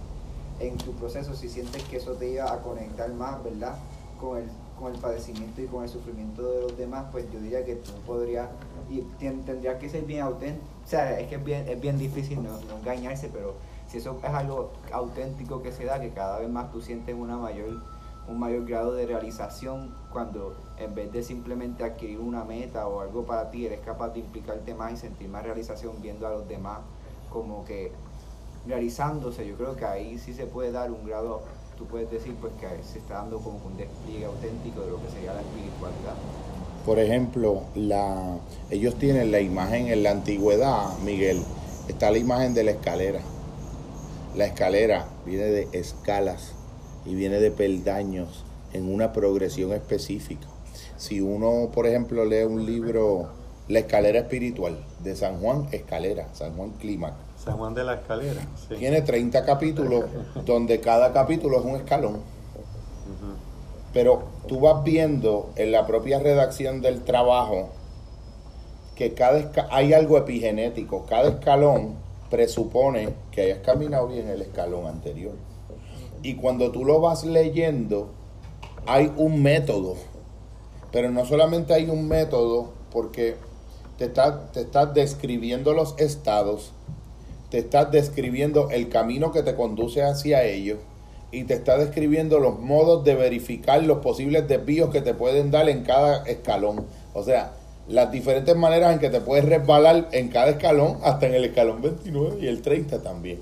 en 0.59 0.77
tu 0.77 0.93
proceso, 0.93 1.35
si 1.35 1.47
sientes 1.49 1.83
que 1.83 1.97
eso 1.97 2.13
te 2.13 2.31
lleva 2.31 2.51
a 2.51 2.57
conectar 2.61 3.11
más, 3.13 3.43
¿verdad? 3.43 3.75
Con 4.19 4.39
el, 4.39 4.45
con 4.79 4.93
el 4.95 4.99
padecimiento 4.99 5.61
y 5.61 5.67
con 5.67 5.83
el 5.83 5.89
sufrimiento 5.89 6.41
de 6.41 6.61
los 6.61 6.75
demás, 6.75 7.05
pues 7.11 7.31
yo 7.31 7.39
diría 7.39 7.63
que 7.63 7.75
tú 7.75 7.91
podrías, 8.07 8.49
y 8.89 9.01
tendrías 9.19 9.77
que 9.77 9.89
ser 9.89 10.03
bien 10.05 10.21
auténtico, 10.21 10.65
o 10.83 10.89
sea, 10.89 11.19
es 11.19 11.27
que 11.27 11.35
es 11.35 11.43
bien, 11.43 11.67
es 11.69 11.79
bien 11.79 11.99
difícil 11.99 12.41
no, 12.41 12.49
no 12.67 12.77
engañarse, 12.79 13.29
pero 13.31 13.53
si 13.87 13.97
eso 13.97 14.19
es 14.23 14.29
algo 14.29 14.71
auténtico 14.91 15.61
que 15.61 15.71
se 15.71 15.85
da, 15.85 15.99
que 15.99 16.11
cada 16.11 16.39
vez 16.39 16.49
más 16.49 16.71
tú 16.71 16.81
sientes 16.81 17.15
una 17.17 17.37
mayor, 17.37 17.81
un 18.27 18.39
mayor 18.39 18.65
grado 18.65 18.93
de 18.93 19.05
realización 19.05 19.93
cuando 20.11 20.55
en 20.77 20.93
vez 20.93 21.11
de 21.11 21.23
simplemente 21.23 21.83
adquirir 21.83 22.19
una 22.19 22.43
meta 22.43 22.87
o 22.87 23.01
algo 23.01 23.25
para 23.25 23.49
ti, 23.49 23.65
eres 23.65 23.79
capaz 23.79 24.09
de 24.09 24.19
implicarte 24.19 24.73
más 24.73 24.93
y 24.93 24.97
sentir 24.97 25.29
más 25.29 25.43
realización 25.43 26.01
viendo 26.01 26.27
a 26.27 26.31
los 26.31 26.47
demás 26.47 26.79
como 27.31 27.63
que 27.65 27.91
realizándose, 28.67 29.47
yo 29.47 29.55
creo 29.55 29.75
que 29.75 29.85
ahí 29.85 30.17
sí 30.17 30.33
se 30.33 30.45
puede 30.45 30.71
dar 30.71 30.91
un 30.91 31.05
grado, 31.05 31.41
tú 31.77 31.85
puedes 31.85 32.11
decir 32.11 32.35
pues 32.41 32.51
que 32.59 32.67
se 32.83 32.99
está 32.99 33.15
dando 33.15 33.39
como 33.39 33.59
un 33.65 33.77
despliegue 33.77 34.25
auténtico 34.25 34.81
de 34.81 34.91
lo 34.91 35.01
que 35.01 35.09
sería 35.09 35.33
la 35.33 35.41
espiritualidad. 35.41 36.15
Por 36.85 36.99
ejemplo, 36.99 37.63
la, 37.75 38.37
ellos 38.69 38.95
tienen 38.95 39.31
la 39.31 39.39
imagen 39.39 39.87
en 39.87 40.03
la 40.03 40.11
antigüedad, 40.11 40.97
Miguel, 41.03 41.41
está 41.87 42.11
la 42.11 42.17
imagen 42.17 42.53
de 42.53 42.63
la 42.63 42.71
escalera. 42.71 43.19
La 44.37 44.45
escalera 44.45 45.07
viene 45.25 45.45
de 45.45 45.67
escalas 45.71 46.53
y 47.05 47.15
viene 47.15 47.39
de 47.39 47.49
peldaños 47.49 48.45
en 48.71 48.93
una 48.93 49.11
progresión 49.11 49.71
específica. 49.73 50.45
Si 50.95 51.21
uno, 51.21 51.71
por 51.73 51.87
ejemplo, 51.87 52.23
lee 52.23 52.43
un 52.43 52.63
libro 52.63 53.29
la 53.67 53.79
escalera 53.79 54.19
espiritual 54.19 54.77
de 55.03 55.15
San 55.15 55.39
Juan 55.39 55.67
Escalera, 55.71 56.27
San 56.33 56.55
Juan 56.55 56.69
Clímax. 56.79 57.15
San 57.43 57.57
Juan 57.57 57.73
de 57.73 57.83
la 57.83 57.95
Escalera. 57.95 58.41
Sí. 58.69 58.75
Tiene 58.75 59.01
30 59.01 59.43
capítulos 59.43 60.05
donde 60.45 60.81
cada 60.81 61.13
capítulo 61.13 61.57
es 61.57 61.65
un 61.65 61.75
escalón. 61.75 62.21
Pero 63.91 64.21
tú 64.47 64.59
vas 64.59 64.83
viendo 64.83 65.49
en 65.55 65.71
la 65.71 65.87
propia 65.87 66.19
redacción 66.19 66.81
del 66.83 67.01
trabajo 67.01 67.69
que 68.95 69.15
cada 69.15 69.51
hay 69.71 69.93
algo 69.93 70.15
epigenético. 70.19 71.07
Cada 71.07 71.29
escalón 71.29 72.05
presupone 72.29 73.09
que 73.31 73.41
hayas 73.41 73.59
caminado 73.59 74.07
bien 74.07 74.27
el 74.27 74.41
escalón 74.41 74.87
anterior. 74.87 75.33
Y 76.23 76.35
cuando 76.35 76.71
tú 76.71 76.83
lo 76.83 76.99
vas 76.99 77.23
leyendo, 77.23 78.09
hay 78.85 79.11
un 79.17 79.41
método. 79.43 79.95
Pero 80.91 81.11
no 81.11 81.25
solamente 81.25 81.73
hay 81.73 81.89
un 81.89 82.07
método 82.07 82.71
porque 82.91 83.35
te 83.97 84.05
está, 84.05 84.51
te 84.51 84.61
estás 84.61 84.93
describiendo 84.93 85.73
los 85.73 85.95
estados, 85.97 86.71
te 87.49 87.59
estás 87.59 87.91
describiendo 87.91 88.69
el 88.69 88.89
camino 88.89 89.31
que 89.31 89.43
te 89.43 89.55
conduce 89.55 90.03
hacia 90.03 90.43
ellos 90.43 90.79
y 91.31 91.43
te 91.43 91.55
está 91.55 91.77
describiendo 91.77 92.39
los 92.39 92.59
modos 92.59 93.03
de 93.03 93.15
verificar 93.15 93.83
los 93.83 93.99
posibles 93.99 94.47
desvíos 94.47 94.91
que 94.91 95.01
te 95.01 95.13
pueden 95.13 95.51
dar 95.51 95.67
en 95.67 95.83
cada 95.83 96.23
escalón. 96.25 96.85
O 97.13 97.23
sea, 97.23 97.53
las 97.87 98.11
diferentes 98.11 98.55
maneras 98.55 98.93
en 98.93 98.99
que 98.99 99.09
te 99.09 99.21
puedes 99.21 99.45
resbalar 99.45 100.09
en 100.11 100.29
cada 100.29 100.49
escalón, 100.49 100.97
hasta 101.03 101.25
en 101.27 101.33
el 101.35 101.45
escalón 101.45 101.81
29 101.81 102.37
y 102.41 102.47
el 102.47 102.61
30 102.61 103.01
también. 103.01 103.39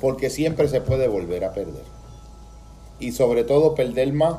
Porque 0.00 0.30
siempre 0.30 0.68
se 0.68 0.80
puede 0.80 1.08
volver 1.08 1.44
a 1.44 1.52
perder. 1.52 1.84
Y 3.00 3.12
sobre 3.12 3.42
todo 3.42 3.74
perder 3.74 4.12
más, 4.12 4.36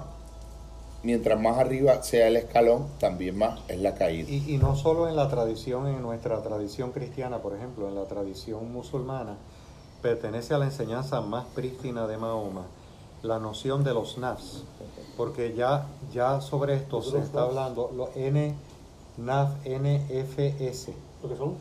mientras 1.04 1.40
más 1.40 1.58
arriba 1.58 2.02
sea 2.02 2.28
el 2.28 2.38
escalón, 2.38 2.88
también 3.00 3.38
más 3.38 3.60
es 3.68 3.80
la 3.80 3.94
caída. 3.94 4.30
Y, 4.30 4.56
y 4.56 4.58
no 4.58 4.76
solo 4.76 5.10
en 5.10 5.18
la 5.18 5.28
tradición, 5.28 5.88
en 5.88 6.02
nuestra 6.02 6.42
tradición 6.42 6.92
cristiana, 6.92 7.40
por 7.40 7.56
ejemplo, 7.56 7.90
en 7.90 7.96
la 7.96 8.06
tradición 8.06 8.72
musulmana, 8.72 9.36
pertenece 10.02 10.54
a 10.54 10.58
la 10.58 10.66
enseñanza 10.66 11.20
más 11.22 11.46
prístina 11.56 12.08
de 12.08 12.18
Mahoma, 12.18 12.66
la 13.22 13.40
noción 13.40 13.84
de 13.84 13.94
los 13.94 14.18
nafs, 14.18 14.64
porque 15.16 15.54
ya, 15.56 15.88
ya 16.14 16.42
sobre 16.42 16.76
esto 16.76 17.02
se 17.02 17.20
está 17.20 17.44
hablando, 17.44 17.92
los 17.96 18.10
N, 18.16 18.54
NAF, 19.18 19.50
NFS. 19.66 20.90
¿Lo 21.22 21.30
que 21.30 21.38
son? 21.38 21.56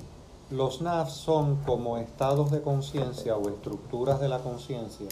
Los 0.50 0.82
nafs 0.82 1.12
son 1.14 1.56
como 1.66 1.96
estados 1.96 2.50
de 2.50 2.60
conciencia 2.60 3.36
o 3.36 3.48
estructuras 3.48 4.20
de 4.20 4.28
la 4.28 4.38
conciencia, 4.38 5.06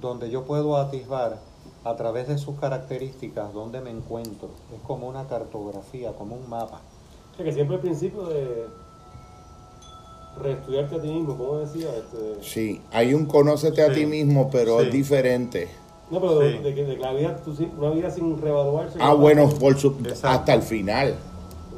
donde 0.00 0.30
yo 0.30 0.44
puedo 0.44 0.76
atisbar 0.76 1.38
a 1.84 1.96
través 1.96 2.28
de 2.28 2.38
sus 2.38 2.58
características 2.60 3.52
dónde 3.52 3.80
me 3.80 3.90
encuentro. 3.90 4.48
Es 4.74 4.80
como 4.86 5.08
una 5.08 5.26
cartografía, 5.26 6.12
como 6.12 6.36
un 6.36 6.48
mapa. 6.48 6.80
O 7.32 7.36
sea, 7.36 7.44
que 7.44 7.52
siempre 7.52 7.76
el 7.76 7.82
principio 7.82 8.22
de 8.24 8.66
reestudiarte 10.40 10.96
a 10.96 11.00
ti 11.02 11.08
mismo, 11.08 11.36
como 11.36 11.58
decía, 11.58 11.88
este, 11.96 12.42
Sí, 12.42 12.80
hay 12.92 13.14
un 13.14 13.26
conócete 13.26 13.82
a 13.82 13.88
Sí. 13.92 14.00
ti 14.00 14.06
mismo, 14.06 14.48
pero 14.50 14.80
Sí. 14.80 14.86
es 14.86 14.92
diferente. 14.92 15.68
no, 16.10 16.20
pero 16.20 16.38
de, 16.40 16.52
Sí. 16.52 16.58
de 16.58 16.74
que 16.74 16.84
de 16.84 16.94
que 16.96 17.00
la 17.00 17.12
vida, 17.14 17.36
tú 17.42 17.54
una 17.78 17.88
vida 17.88 18.10
sin 18.10 18.38
revaluarse. 18.40 18.98
Ah, 19.00 19.14
bueno, 19.14 19.48
por 19.48 19.78
su- 19.78 19.96
hasta 20.22 20.52
el 20.52 20.60
final, 20.60 21.14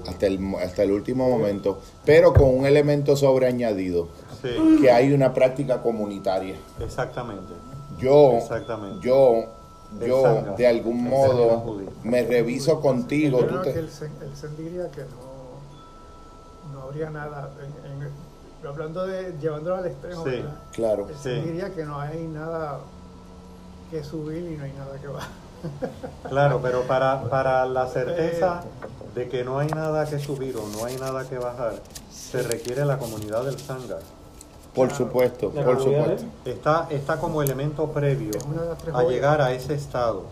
hasta 0.06 0.26
el, 0.26 0.38
mo- 0.38 0.58
hasta 0.58 0.82
el 0.82 0.92
último 0.92 1.28
momento, 1.28 1.80
pero 2.04 2.32
con 2.32 2.58
un 2.58 2.66
elemento 2.66 3.16
sobreañadido, 3.16 4.08
Sí, 4.42 4.78
que 4.80 4.90
hay 4.90 5.12
una 5.12 5.32
práctica 5.32 5.80
comunitaria. 5.82 6.56
exactamente. 6.80 7.52
Yo, 7.98 8.32
Exactamente. 8.32 9.06
yo, 9.06 9.44
yo, 10.04 10.54
de 10.56 10.66
algún 10.66 11.04
modo, 11.04 11.78
me 12.02 12.22
reviso 12.24 12.80
contigo. 12.80 13.40
Yo 13.40 13.46
tú 13.46 13.50
creo 13.52 13.62
te- 13.62 13.72
que 13.72 13.78
el 13.78 13.88
Zen, 13.90 14.12
el 14.20 14.36
Zen 14.36 14.56
diría 14.56 14.90
que 14.90 15.02
no, 15.02 16.72
no 16.74 16.82
habría 16.82 17.08
nada, 17.10 17.50
en- 17.60 18.02
en- 18.02 18.10
pero 18.60 18.72
hablando 18.72 19.06
de 19.06 19.34
llevándolo 19.40 19.76
al 19.76 19.86
extremo. 19.86 20.24
Claro, 20.72 21.08
El 21.08 21.14
Zen 21.16 21.42
Sí. 21.42 21.48
diría 21.50 21.72
que 21.72 21.84
no 21.84 22.00
hay 22.00 22.26
nada 22.26 22.80
que 23.90 24.02
subir 24.02 24.42
y 24.52 24.56
no 24.56 24.64
hay 24.64 24.72
nada 24.72 24.98
que 25.00 25.06
bajar. 25.06 25.30
Claro, 26.28 26.60
pero 26.62 26.82
para, 26.82 27.22
para 27.30 27.64
la 27.64 27.86
certeza 27.86 28.62
de 29.14 29.28
que 29.28 29.44
no 29.44 29.58
hay 29.58 29.68
nada 29.68 30.06
que 30.08 30.18
subir 30.18 30.56
o 30.56 30.66
no 30.76 30.84
hay 30.84 30.96
nada 30.96 31.28
que 31.28 31.38
bajar, 31.38 31.74
se 32.12 32.42
requiere 32.42 32.84
la 32.84 32.98
comunidad 32.98 33.44
del 33.44 33.58
Sangha. 33.58 33.98
por 34.74 34.92
supuesto, 34.92 35.52
La 35.54 35.64
por 35.64 35.80
supuesto. 35.80 36.24
Está, 36.44 36.88
está 36.90 37.16
como 37.18 37.40
elemento 37.42 37.86
previo 37.92 38.32
a 38.92 39.04
llegar 39.04 39.40
a 39.40 39.52
ese 39.54 39.74
estado. 39.74 40.24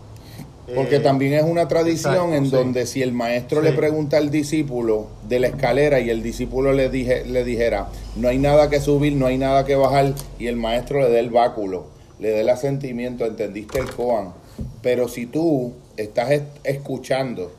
Porque 0.75 0.97
Eh, 0.97 0.99
también 0.99 1.33
es 1.33 1.43
una 1.43 1.67
tradición 1.69 2.13
exacto, 2.13 2.35
en 2.35 2.45
sí. 2.45 2.51
donde 2.51 2.85
si 2.85 3.01
el 3.01 3.13
maestro 3.13 3.61
Sí. 3.61 3.67
le 3.69 3.73
pregunta 3.73 4.17
al 4.17 4.29
discípulo 4.31 5.07
de 5.29 5.39
la 5.39 5.47
escalera 5.47 6.01
y 6.01 6.09
el 6.09 6.21
discípulo 6.21 6.73
le, 6.73 6.89
dije, 6.89 7.23
le 7.25 7.45
dijera, 7.45 7.87
no 8.17 8.27
hay 8.27 8.37
nada 8.37 8.69
que 8.69 8.81
subir, 8.81 9.13
no 9.13 9.27
hay 9.27 9.37
nada 9.37 9.63
que 9.65 9.75
bajar, 9.75 10.13
y 10.39 10.47
el 10.47 10.57
maestro 10.57 10.99
le 10.99 11.09
dé 11.09 11.19
el 11.19 11.29
báculo, 11.29 11.85
le 12.19 12.29
dé 12.31 12.41
el 12.41 12.49
asentimiento, 12.49 13.25
entendiste 13.25 13.79
el 13.79 13.93
koan. 13.93 14.33
Pero 14.81 15.07
si 15.07 15.25
tú 15.25 15.71
estás 15.95 16.31
es- 16.31 16.43
escuchando 16.65 17.51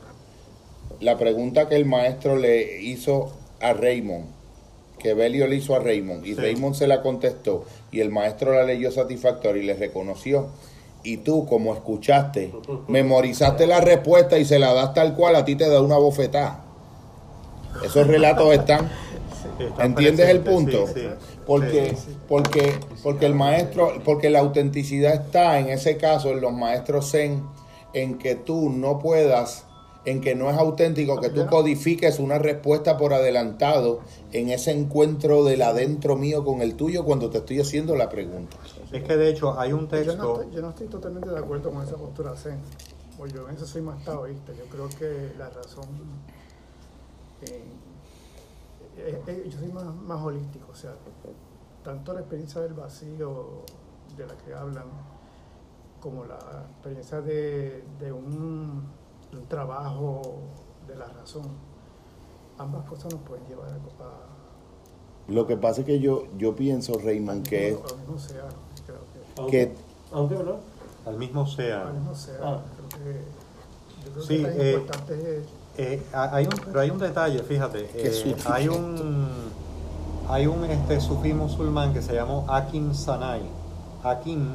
la 0.99 1.17
pregunta 1.17 1.67
que 1.67 1.75
el 1.75 1.85
maestro 1.85 2.35
le 2.35 2.81
hizo 2.81 3.31
a 3.61 3.73
Raymond, 3.73 4.25
que 4.99 5.13
Belio 5.13 5.47
le 5.47 5.57
hizo 5.57 5.75
a 5.75 5.79
Raymond, 5.79 6.25
y 6.25 6.35
Sí. 6.35 6.41
Raymond 6.41 6.75
se 6.75 6.87
la 6.87 7.01
contestó, 7.01 7.65
y 7.91 7.99
el 8.01 8.09
maestro 8.11 8.53
la 8.53 8.63
leyó 8.63 8.91
satisfactoria 8.91 9.61
y 9.61 9.65
le 9.65 9.73
reconoció, 9.75 10.47
y 11.03 11.17
tú 11.17 11.45
como 11.45 11.73
escuchaste, 11.73 12.51
memorizaste 12.87 13.67
la 13.67 13.79
respuesta 13.81 14.39
y 14.39 14.45
se 14.45 14.57
la 14.57 14.73
das 14.73 14.93
tal 14.93 15.13
cual, 15.15 15.35
a 15.35 15.45
ti 15.45 15.55
te 15.55 15.69
da 15.69 15.81
una 15.81 15.97
bofetada. 15.97 16.63
Esos 17.83 18.07
relatos 18.07 18.53
están, 18.53 18.89
¿entiendes 19.79 20.29
el 20.29 20.39
punto? 20.41 20.87
sí, 20.87 20.93
sí. 21.01 21.07
Porque, 21.45 21.95
porque, 22.27 22.73
porque 23.03 23.25
el 23.27 23.35
maestro, 23.35 24.01
porque 24.03 24.31
la 24.31 24.39
autenticidad 24.39 25.13
está 25.13 25.59
en 25.59 25.69
ese 25.69 25.97
caso, 25.97 26.31
en 26.31 26.41
los 26.41 26.53
maestros 26.53 27.11
zen, 27.11 27.43
en 27.93 28.17
que 28.17 28.33
tú 28.33 28.71
no 28.71 28.97
puedas, 28.97 29.64
en 30.05 30.21
que 30.21 30.35
no 30.35 30.49
es 30.49 30.57
auténtico 30.57 31.19
que 31.19 31.29
tú 31.29 31.45
codifiques 31.47 32.19
una 32.19 32.37
respuesta 32.37 32.97
por 32.97 33.13
adelantado 33.13 34.01
en 34.31 34.49
ese 34.49 34.71
encuentro 34.71 35.43
del 35.43 35.61
adentro 35.61 36.15
mío 36.15 36.43
con 36.45 36.61
el 36.61 36.75
tuyo 36.75 37.03
cuando 37.03 37.29
te 37.29 37.39
estoy 37.39 37.59
haciendo 37.59 37.95
la 37.95 38.09
pregunta. 38.09 38.57
Es 38.91 39.03
que 39.03 39.17
de 39.17 39.29
hecho 39.29 39.59
hay 39.59 39.73
un 39.73 39.81
Yo 39.81 39.85
no, 39.85 39.87
texto, 39.89 40.41
estoy, 40.41 40.55
yo 40.55 40.61
no 40.61 40.69
estoy 40.69 40.87
totalmente 40.87 41.29
de 41.29 41.37
acuerdo 41.39 41.71
con 41.71 41.83
esa 41.83 41.95
postura 41.95 42.35
zen. 42.35 42.59
O 43.17 43.25
yo 43.27 43.47
en 43.49 43.55
eso 43.55 43.65
soy 43.65 43.81
más 43.81 44.03
taoísta. 44.03 44.51
Yo 44.53 44.65
creo 44.65 44.89
que 44.89 45.33
la 45.37 45.49
razón. 45.49 45.85
eh, 47.41 47.63
eh, 48.97 49.21
eh, 49.27 49.47
yo 49.49 49.59
soy 49.59 49.69
más, 49.69 49.85
más 49.85 50.21
holístico. 50.21 50.67
O 50.71 50.75
sea, 50.75 50.93
tanto 51.83 52.13
la 52.13 52.21
experiencia 52.21 52.61
del 52.61 52.73
vacío 52.73 53.63
de 54.17 54.25
la 54.27 54.35
que 54.37 54.53
hablan, 54.53 54.85
como 55.99 56.25
la 56.25 56.37
experiencia 56.71 57.21
de, 57.21 57.83
de 57.99 58.11
un, 58.11 58.83
de 59.35 59.41
un 59.41 59.47
trabajo 59.47 60.21
de 60.87 60.95
la 60.95 61.07
razón, 61.07 61.43
ambas 62.57 62.85
cosas 62.87 63.11
nos 63.13 63.21
pueden 63.21 63.45
llevar 63.47 63.67
a. 63.69 63.73
a 63.73 65.31
Lo 65.31 65.45
que 65.47 65.57
pasa 65.57 65.81
es 65.81 65.85
que 65.87 65.99
yo, 65.99 66.23
yo 66.37 66.55
pienso, 66.55 66.97
Raymond, 67.03 67.47
que 67.47 67.69
es 67.69 67.75
al 67.75 67.97
mismo 67.97 68.15
creo 68.85 68.99
que. 69.11 69.41
Aunque, 69.41 69.51
que 69.69 69.75
aunque, 70.13 70.35
¿verdad? 70.35 70.55
al 71.05 71.17
mismo 71.17 71.41
Al 71.41 71.93
mismo 71.93 72.11
océano, 72.11 72.45
Ah. 72.45 72.61
creo 72.77 72.89
que. 73.03 73.21
Yo 74.05 74.11
creo 74.11 74.23
Sí, 74.23 74.37
que 74.43 74.69
eh, 74.71 74.73
importante 74.75 75.37
es. 75.37 75.43
Eh, 75.77 76.03
ha- 76.13 76.35
hay 76.35 76.45
un, 76.45 76.53
pero 76.65 76.79
hay 76.79 76.89
un 76.89 76.97
detalle, 76.99 77.39
fíjate. 77.43 77.89
Eh, 77.93 78.35
hay 78.45 78.67
un 78.69 79.25
hay 80.29 80.47
un 80.47 80.63
este 80.65 80.99
sufí 81.01 81.33
musulmán 81.33 81.93
que 81.93 82.01
se 82.01 82.13
llamó 82.15 82.45
Akin 82.47 82.95
Sanai. 82.95 83.41
Akin 84.03 84.53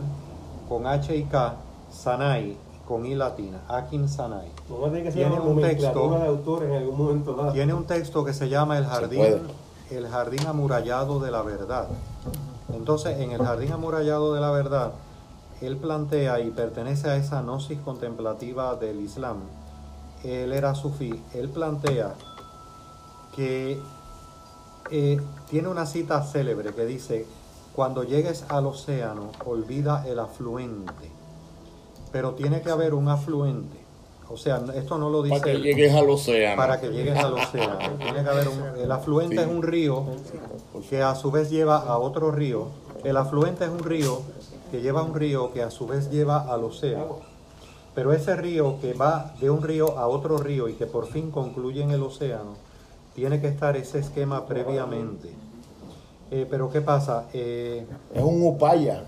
con 0.68 0.86
H 0.86 1.14
y 1.14 1.24
K, 1.24 1.54
Sanai 1.90 2.56
con 2.90 3.06
I 3.06 3.14
latina. 3.14 3.60
Akin 3.68 4.08
Sanai. 4.08 4.50
Tiene 4.66 5.04
que 5.04 5.12
ser 5.12 5.20
Tiene 5.28 5.36
una 5.40 5.42
un 5.44 5.60
texto- 5.60 6.10
de 6.18 6.26
autores 6.26 6.68
en 6.70 6.76
algún 6.78 6.98
momento 6.98 7.34
dado. 7.34 7.52
Tiene 7.52 7.72
un 7.72 7.84
texto 7.84 8.24
que 8.24 8.32
se 8.34 8.48
llama 8.48 8.78
El 8.78 8.84
jardín, 8.84 9.42
el 9.92 10.08
jardín 10.08 10.44
amurallado 10.48 11.20
de 11.20 11.30
la 11.30 11.42
verdad. 11.42 11.86
Entonces, 12.74 13.20
en 13.20 13.30
el 13.30 13.40
jardín 13.40 13.70
amurallado 13.70 14.34
de 14.34 14.40
la 14.40 14.50
verdad, 14.50 14.90
él 15.60 15.76
plantea 15.76 16.40
y 16.40 16.50
pertenece 16.50 17.08
a 17.08 17.14
esa 17.14 17.42
gnosis 17.42 17.78
contemplativa 17.78 18.74
del 18.74 19.00
Islam. 19.00 19.36
Él 20.24 20.52
era 20.52 20.74
sufí. 20.74 21.22
Él 21.32 21.48
plantea 21.48 22.14
que 23.36 23.80
eh, 24.90 25.20
tiene 25.48 25.68
una 25.68 25.86
cita 25.86 26.24
célebre 26.24 26.74
que 26.74 26.86
dice: 26.86 27.24
Cuando 27.76 28.02
llegues 28.02 28.46
al 28.48 28.66
océano, 28.66 29.30
olvida 29.46 30.04
el 30.08 30.18
afluente. 30.18 31.19
Pero 32.12 32.32
tiene 32.34 32.60
que 32.62 32.70
haber 32.70 32.94
un 32.94 33.08
afluente. 33.08 33.78
O 34.28 34.36
sea, 34.36 34.62
esto 34.76 34.96
no 34.98 35.10
lo 35.10 35.22
dice. 35.22 35.36
para 35.40 35.44
que 35.44 35.56
él 35.56 35.62
llegues 35.62 35.92
al 35.94 36.08
océano. 36.10 36.56
para 36.56 36.80
que 36.80 36.88
llegues 36.90 37.16
al 37.18 37.34
océano. 37.34 37.78
Tiene 37.98 38.22
que 38.22 38.28
haber 38.30 38.48
un, 38.48 38.80
el 38.80 38.92
afluente 38.92 39.36
Sí. 39.36 39.42
es 39.42 39.48
un 39.48 39.62
río 39.62 40.04
que 40.88 41.02
a 41.02 41.14
su 41.16 41.30
vez 41.30 41.50
lleva 41.50 41.78
a 41.78 41.98
otro 41.98 42.30
río. 42.30 42.68
El 43.02 43.16
afluente 43.16 43.64
es 43.64 43.70
un 43.70 43.80
río 43.80 44.22
que 44.70 44.80
lleva 44.82 45.00
a 45.00 45.02
un 45.02 45.14
río 45.14 45.52
que 45.52 45.62
a 45.62 45.70
su 45.70 45.86
vez 45.86 46.10
lleva 46.10 46.52
al 46.52 46.62
océano. 46.64 47.18
Pero 47.94 48.12
ese 48.12 48.36
río 48.36 48.76
que 48.80 48.92
va 48.94 49.34
de 49.40 49.50
un 49.50 49.62
río 49.62 49.98
a 49.98 50.06
otro 50.06 50.38
río 50.38 50.68
y 50.68 50.74
que 50.74 50.86
por 50.86 51.06
fin 51.08 51.32
concluye 51.32 51.82
en 51.82 51.90
el 51.90 52.02
océano, 52.04 52.54
tiene 53.16 53.40
que 53.40 53.48
estar 53.48 53.76
ese 53.76 53.98
esquema 53.98 54.46
previamente. 54.46 55.28
Eh, 56.30 56.46
pero 56.48 56.70
¿qué 56.70 56.80
pasa? 56.80 57.24
Eh, 57.32 57.84
Es 58.14 58.22
un 58.22 58.42
upaya. 58.46 59.06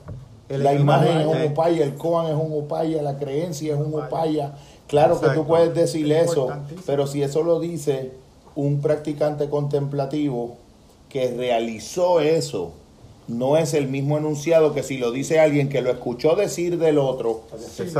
El 0.52 0.62
la 0.62 0.74
imagen 0.74 1.18
es 1.18 1.26
un 1.26 1.42
upaya, 1.42 1.82
el 1.84 1.94
koan 1.94 2.26
es 2.26 2.34
un 2.34 2.52
upaya, 2.52 3.00
la 3.02 3.16
creencia 3.16 3.74
es 3.74 3.80
un 3.80 3.94
upaya. 3.94 4.54
Claro 4.86 5.18
que 5.20 5.30
tú 5.30 5.46
puedes 5.46 5.74
decir 5.74 6.10
Es 6.12 6.30
eso, 6.30 6.50
pero 6.84 7.06
si 7.06 7.22
eso 7.22 7.42
lo 7.42 7.58
dice 7.58 8.12
un 8.54 8.82
practicante 8.82 9.48
contemplativo 9.48 10.56
que 11.08 11.30
realizó 11.34 12.20
eso, 12.20 12.72
no 13.28 13.56
es 13.56 13.72
el 13.72 13.88
mismo 13.88 14.18
enunciado 14.18 14.74
que 14.74 14.82
si 14.82 14.98
lo 14.98 15.12
dice 15.12 15.40
alguien 15.40 15.68
que 15.68 15.80
lo 15.80 15.90
escuchó 15.90 16.34
decir 16.34 16.78
del 16.78 16.98
otro 16.98 17.42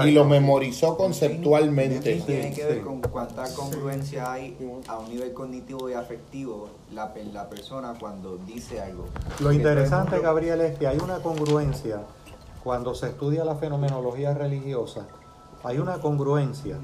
y 0.05 0.11
lo 0.11 0.25
memorizó 0.25 0.97
conceptualmente. 0.97 2.17
Tiene 2.27 2.53
que 2.53 2.65
ver 2.65 2.81
con 2.83 3.01
cuánta 3.01 3.45
congruencia 3.55 4.33
hay 4.33 4.57
a 4.89 4.99
un 4.99 5.09
nivel 5.09 5.33
cognitivo 5.33 5.89
y 5.89 5.95
afectivo 5.95 6.69
la, 6.93 7.15
la 7.33 7.49
persona 7.49 7.95
cuando 7.99 8.37
dice 8.47 8.81
algo. 8.81 9.07
Lo 9.41 9.53
interesante, 9.53 10.19
Gabriel, 10.19 10.61
es 10.61 10.79
que 10.79 10.87
hay 10.87 10.99
una 10.99 11.19
congruencia 11.19 12.01
cuando 12.63 12.95
se 12.95 13.09
estudia 13.09 13.45
la 13.45 13.57
fenomenología 13.57 14.35
religiosa. 14.35 15.07
Hay 15.65 15.79
una 15.79 15.99
congruencia. 15.99 16.79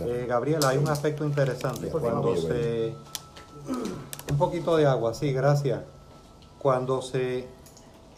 Eh, 0.00 0.26
Gabriel, 0.28 0.64
hay 0.64 0.78
un 0.78 0.88
aspecto 0.88 1.24
interesante. 1.24 1.88
Cuando 1.88 2.36
se... 2.36 2.94
Un 4.30 4.38
poquito 4.38 4.76
de 4.76 4.86
agua, 4.86 5.14
sí, 5.14 5.32
gracias. 5.32 5.80
Cuando 6.58 7.02
se 7.02 7.48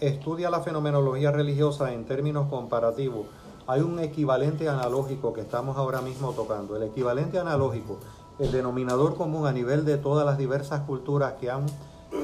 estudia 0.01 0.51
la 0.51 0.61
fenomenología 0.61 1.31
religiosa 1.31 1.93
en 1.93 2.05
términos 2.05 2.49
comparativos, 2.49 3.27
hay 3.67 3.81
un 3.81 3.99
equivalente 4.01 4.69
analógico 4.69 5.33
que 5.33 5.43
estamos 5.43 5.77
ahora 5.77 6.01
mismo 6.01 6.33
tocando. 6.33 6.77
El 6.77 6.83
equivalente 6.83 7.39
analógico, 7.39 7.99
el 8.39 8.51
denominador 8.51 9.17
común 9.17 9.47
a 9.47 9.53
nivel 9.53 9.85
de 9.85 9.97
todas 9.97 10.27
las 10.27 10.39
diversas 10.39 10.81
culturas 10.81 11.35
que 11.35 11.51
han 11.51 11.67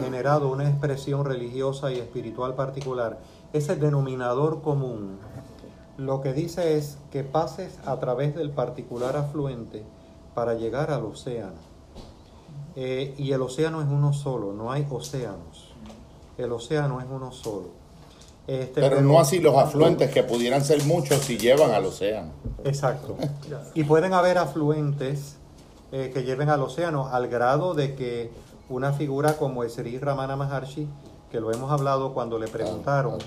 generado 0.01 0.51
una 0.51 0.69
expresión 0.69 1.25
religiosa 1.25 1.93
y 1.93 1.99
espiritual 1.99 2.55
particular, 2.55 3.21
ese 3.53 3.77
denominador 3.77 4.63
común 4.63 5.19
lo 5.97 6.21
que 6.21 6.33
dice 6.33 6.77
es 6.77 6.99
que 7.11 7.25
pases 7.25 7.79
a 7.87 7.99
través 7.99 8.35
del 8.35 8.51
particular 8.51 9.17
afluente 9.17 9.83
para 10.35 10.55
llegar 10.55 10.91
al 10.91 11.05
océano. 11.05 11.57
Eh, 12.75 13.15
y 13.17 13.33
el 13.33 13.41
océano 13.41 13.81
es 13.81 13.89
uno 13.89 14.13
solo, 14.13 14.53
no 14.53 14.71
hay 14.71 14.87
océanos. 14.91 15.73
El 16.37 16.53
océano 16.53 17.01
es 17.01 17.07
uno 17.11 17.33
solo. 17.33 17.69
Este, 18.47 18.81
Pero 18.81 19.01
no 19.01 19.19
así 19.19 19.41
los 19.41 19.57
afluentes, 19.57 20.11
que 20.11 20.23
pudieran 20.23 20.63
ser 20.63 20.85
muchos 20.85 21.21
si 21.21 21.39
llevan 21.39 21.71
al 21.73 21.87
océano. 21.87 22.33
Exacto. 22.65 23.17
Y 23.75 23.85
pueden 23.85 24.13
haber 24.13 24.37
afluentes 24.37 25.37
eh, 25.91 26.11
que 26.13 26.23
lleven 26.23 26.51
al 26.51 26.63
océano 26.63 27.09
al 27.09 27.29
grado 27.29 27.73
de 27.73 27.95
que 27.95 28.31
una 28.69 28.93
figura 28.93 29.39
como 29.39 29.67
Sri 29.67 29.99
Ramana 29.99 30.37
Maharshi, 30.37 30.87
que 31.37 31.41
lo 31.43 31.53
hemos 31.53 31.71
hablado 31.71 32.15
cuando 32.15 32.39
le 32.39 32.49
preguntaron 32.49 33.19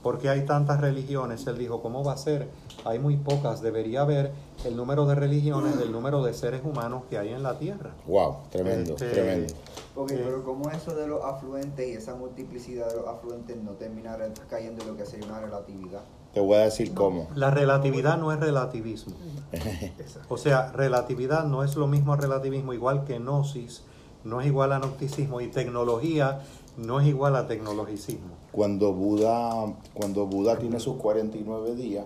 por 0.00 0.18
qué 0.18 0.28
hay 0.28 0.46
tantas 0.46 0.80
religiones, 0.80 1.44
él 1.48 1.58
dijo, 1.58 1.82
¿cómo 1.82 2.04
va 2.04 2.12
a 2.12 2.16
ser? 2.16 2.48
Hay 2.84 3.00
muy 3.00 3.16
pocas, 3.16 3.60
debería 3.60 4.02
haber 4.02 4.30
el 4.64 4.76
número 4.76 5.04
de 5.04 5.16
religiones 5.16 5.76
del 5.76 5.90
número 5.90 6.22
de 6.22 6.32
seres 6.32 6.60
humanos 6.64 7.02
que 7.10 7.18
hay 7.18 7.30
en 7.30 7.42
la 7.42 7.58
Tierra. 7.58 7.90
Wow, 8.06 8.36
tremendo, 8.52 8.92
Este, 8.92 9.08
tremendo. 9.10 9.52
Ok, 9.96 10.12
Eh, 10.12 10.22
pero 10.24 10.44
como 10.44 10.70
eso 10.70 10.94
de 10.94 11.08
los 11.08 11.24
afluentes 11.24 11.88
y 11.88 11.94
esa 11.94 12.14
multiplicidad 12.14 12.88
de 12.88 12.98
los 12.98 13.08
afluentes 13.08 13.56
no 13.56 13.72
termina 13.72 14.16
re- 14.16 14.30
cayendo 14.48 14.82
en 14.84 14.90
lo 14.90 14.96
que 14.96 15.04
sería 15.04 15.26
una 15.26 15.40
relatividad. 15.40 16.02
Te 16.32 16.38
voy 16.38 16.54
a 16.54 16.60
decir 16.60 16.94
cómo. 16.94 17.26
La 17.34 17.50
relatividad 17.50 18.16
no 18.16 18.30
es 18.30 18.38
relativismo. 18.38 19.14
O 20.28 20.36
sea, 20.36 20.70
relatividad 20.70 21.44
no 21.46 21.64
es 21.64 21.74
lo 21.74 21.88
mismo 21.88 22.12
a 22.12 22.16
relativismo, 22.16 22.72
igual 22.72 23.02
que 23.04 23.18
gnosis 23.18 23.82
no 24.22 24.40
es 24.40 24.46
igual 24.48 24.72
a 24.72 24.78
gnosticismo 24.78 25.40
y 25.40 25.46
tecnología 25.46 26.40
no 26.76 27.00
es 27.00 27.06
igual 27.06 27.36
a 27.36 27.46
tecnologicismo. 27.46 28.34
Cuando 28.52 28.92
Buda, 28.92 29.74
cuando 29.94 30.26
Buda 30.26 30.58
tiene 30.58 30.78
sus 30.80 30.96
49 30.96 31.74
días, 31.74 32.04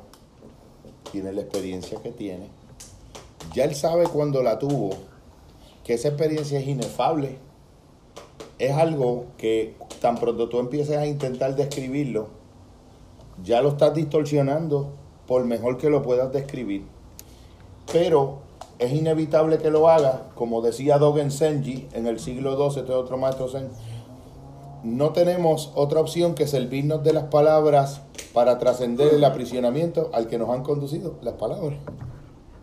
tiene 1.11 1.33
la 1.33 1.41
experiencia 1.43 2.01
que 2.01 2.13
tiene, 2.13 2.49
ya 3.55 3.65
él 3.65 3.75
sabe 3.75 4.07
cuando 4.07 4.43
la 4.43 4.59
tuvo, 4.59 4.91
que 5.85 5.95
esa 5.95 6.09
experiencia 6.09 6.61
es 6.61 6.69
inefable. 6.69 7.39
Es 8.59 8.73
algo 8.73 9.25
que 9.39 9.75
tan 10.01 10.17
pronto 10.17 10.49
tú 10.49 10.59
empieces 10.59 10.97
a 10.99 11.07
intentar 11.07 11.57
describirlo, 11.57 12.29
ya 13.43 13.63
lo 13.63 13.71
estás 13.71 13.95
distorsionando 13.95 14.91
por 15.27 15.45
mejor 15.45 15.79
que 15.79 15.89
lo 15.89 16.03
puedas 16.03 16.33
describir. 16.33 16.85
Pero 17.91 18.39
es 18.79 18.93
inevitable 18.93 19.59
que 19.59 19.71
lo 19.71 19.89
haga, 19.89 20.29
como 20.35 20.61
decía 20.61 20.99
Dogen 20.99 21.31
Senji 21.31 21.89
en 21.93 22.07
el 22.07 22.21
siglo 22.21 22.57
XII, 22.71 22.81
este 22.83 22.93
otro 22.93 23.17
maestro 23.17 23.49
Zen, 23.49 23.69
no 24.83 25.11
tenemos 25.11 25.73
otra 25.75 26.01
opción 26.01 26.35
que 26.35 26.47
servirnos 26.47 27.03
de 27.05 27.13
las 27.13 27.25
palabras 27.25 28.03
para 28.33 28.59
trascender 28.59 29.15
el 29.15 29.25
aprisionamiento 29.25 30.11
al 30.13 30.29
que 30.29 30.39
nos 30.39 30.51
han 30.51 30.63
conducido 30.63 31.19
las 31.23 31.35
palabras. 31.35 31.79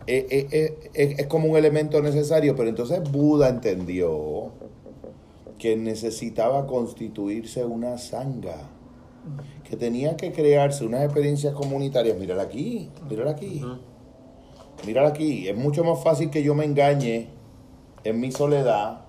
Eh, 0.06 0.26
eh, 0.30 0.78
eh, 0.94 1.14
es 1.18 1.26
como 1.26 1.48
un 1.48 1.56
elemento 1.56 2.00
necesario, 2.00 2.56
pero 2.56 2.68
entonces 2.68 3.00
Buda 3.10 3.48
entendió 3.48 4.52
que 5.58 5.76
necesitaba 5.76 6.66
constituirse 6.66 7.64
una 7.64 7.98
sanga, 7.98 8.70
que 9.68 9.76
tenía 9.76 10.16
que 10.16 10.32
crearse 10.32 10.86
unas 10.86 11.04
experiencias 11.04 11.52
comunitarias. 11.52 12.16
Mírala 12.16 12.44
aquí, 12.44 12.90
mírala 13.10 13.32
aquí, 13.32 13.62
mírala 14.86 15.08
aquí. 15.08 15.48
Es 15.48 15.56
mucho 15.56 15.84
más 15.84 16.02
fácil 16.02 16.30
que 16.30 16.42
yo 16.42 16.54
me 16.54 16.64
engañe 16.64 17.28
en 18.04 18.20
mi 18.20 18.32
soledad 18.32 19.07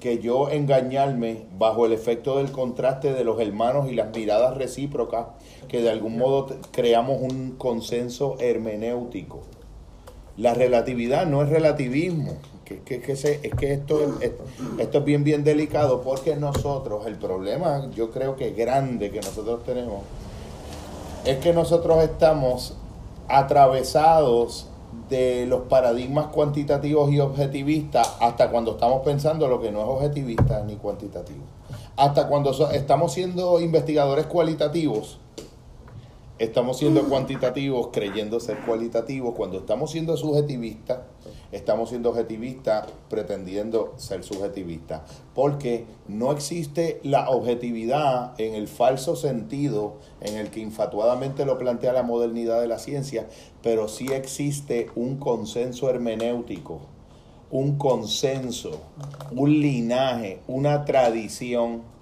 que 0.00 0.18
yo 0.18 0.50
engañarme 0.50 1.46
bajo 1.58 1.86
el 1.86 1.92
efecto 1.92 2.38
del 2.38 2.52
contraste 2.52 3.12
de 3.12 3.24
los 3.24 3.40
hermanos 3.40 3.90
y 3.90 3.94
las 3.94 4.14
miradas 4.14 4.56
recíprocas, 4.56 5.26
que 5.68 5.80
de 5.82 5.90
algún 5.90 6.18
modo 6.18 6.46
creamos 6.72 7.20
un 7.20 7.52
consenso 7.56 8.36
hermenéutico. 8.38 9.40
La 10.36 10.54
relatividad 10.54 11.26
no 11.26 11.42
es 11.42 11.48
relativismo, 11.48 12.32
que, 12.64 12.80
que, 12.80 13.00
que 13.00 13.14
se- 13.16 13.40
es 13.42 13.54
que 13.54 13.72
esto, 13.72 14.00
es, 14.20 14.32
esto 14.78 14.98
es 14.98 15.04
bien, 15.04 15.22
bien 15.22 15.44
delicado 15.44 16.00
porque 16.02 16.34
nosotros, 16.36 17.06
el 17.06 17.16
problema 17.16 17.90
yo 17.94 18.10
creo 18.10 18.36
que 18.36 18.50
grande 18.52 19.10
que 19.10 19.20
nosotros 19.20 19.64
tenemos, 19.64 20.02
es 21.24 21.38
que 21.38 21.52
nosotros 21.52 22.02
estamos 22.02 22.74
atravesados 23.28 24.68
de 25.08 25.46
los 25.46 25.62
paradigmas 25.62 26.26
cuantitativos 26.28 27.10
y 27.12 27.20
objetivistas 27.20 28.16
hasta 28.20 28.50
cuando 28.50 28.72
estamos 28.72 29.02
pensando 29.04 29.46
lo 29.48 29.60
que 29.60 29.70
no 29.70 29.80
es 29.80 29.86
objetivista 29.86 30.62
ni 30.64 30.76
cuantitativo. 30.76 31.42
Hasta 31.96 32.26
cuando 32.28 32.52
so- 32.52 32.70
estamos 32.70 33.12
siendo 33.12 33.60
investigadores 33.60 34.26
cualitativos, 34.26 35.18
estamos 36.38 36.78
siendo 36.78 37.04
cuantitativos 37.04 37.88
creyendo 37.92 38.40
ser 38.40 38.58
cualitativos. 38.60 39.34
Cuando 39.34 39.58
estamos 39.58 39.92
siendo 39.92 40.16
subjetivistas, 40.16 41.00
estamos 41.52 41.90
siendo 41.90 42.10
objetivistas 42.10 42.88
pretendiendo 43.08 43.94
ser 43.96 44.24
subjetivistas. 44.24 45.02
Porque 45.34 45.86
no 46.08 46.32
existe 46.32 47.00
la 47.04 47.30
objetividad 47.30 48.38
en 48.40 48.54
el 48.54 48.66
falso 48.66 49.14
sentido 49.14 49.98
en 50.20 50.36
el 50.36 50.50
que 50.50 50.60
infatuadamente 50.60 51.44
lo 51.44 51.58
plantea 51.58 51.92
la 51.92 52.02
modernidad 52.02 52.60
de 52.60 52.68
la 52.68 52.78
ciencia, 52.78 53.28
pero 53.62 53.88
sí 53.88 54.08
existe 54.12 54.90
un 54.96 55.16
consenso 55.18 55.88
hermenéutico, 55.88 56.80
un 57.50 57.78
consenso, 57.78 58.80
un 59.30 59.60
linaje, 59.60 60.40
una 60.48 60.84
tradición 60.84 61.93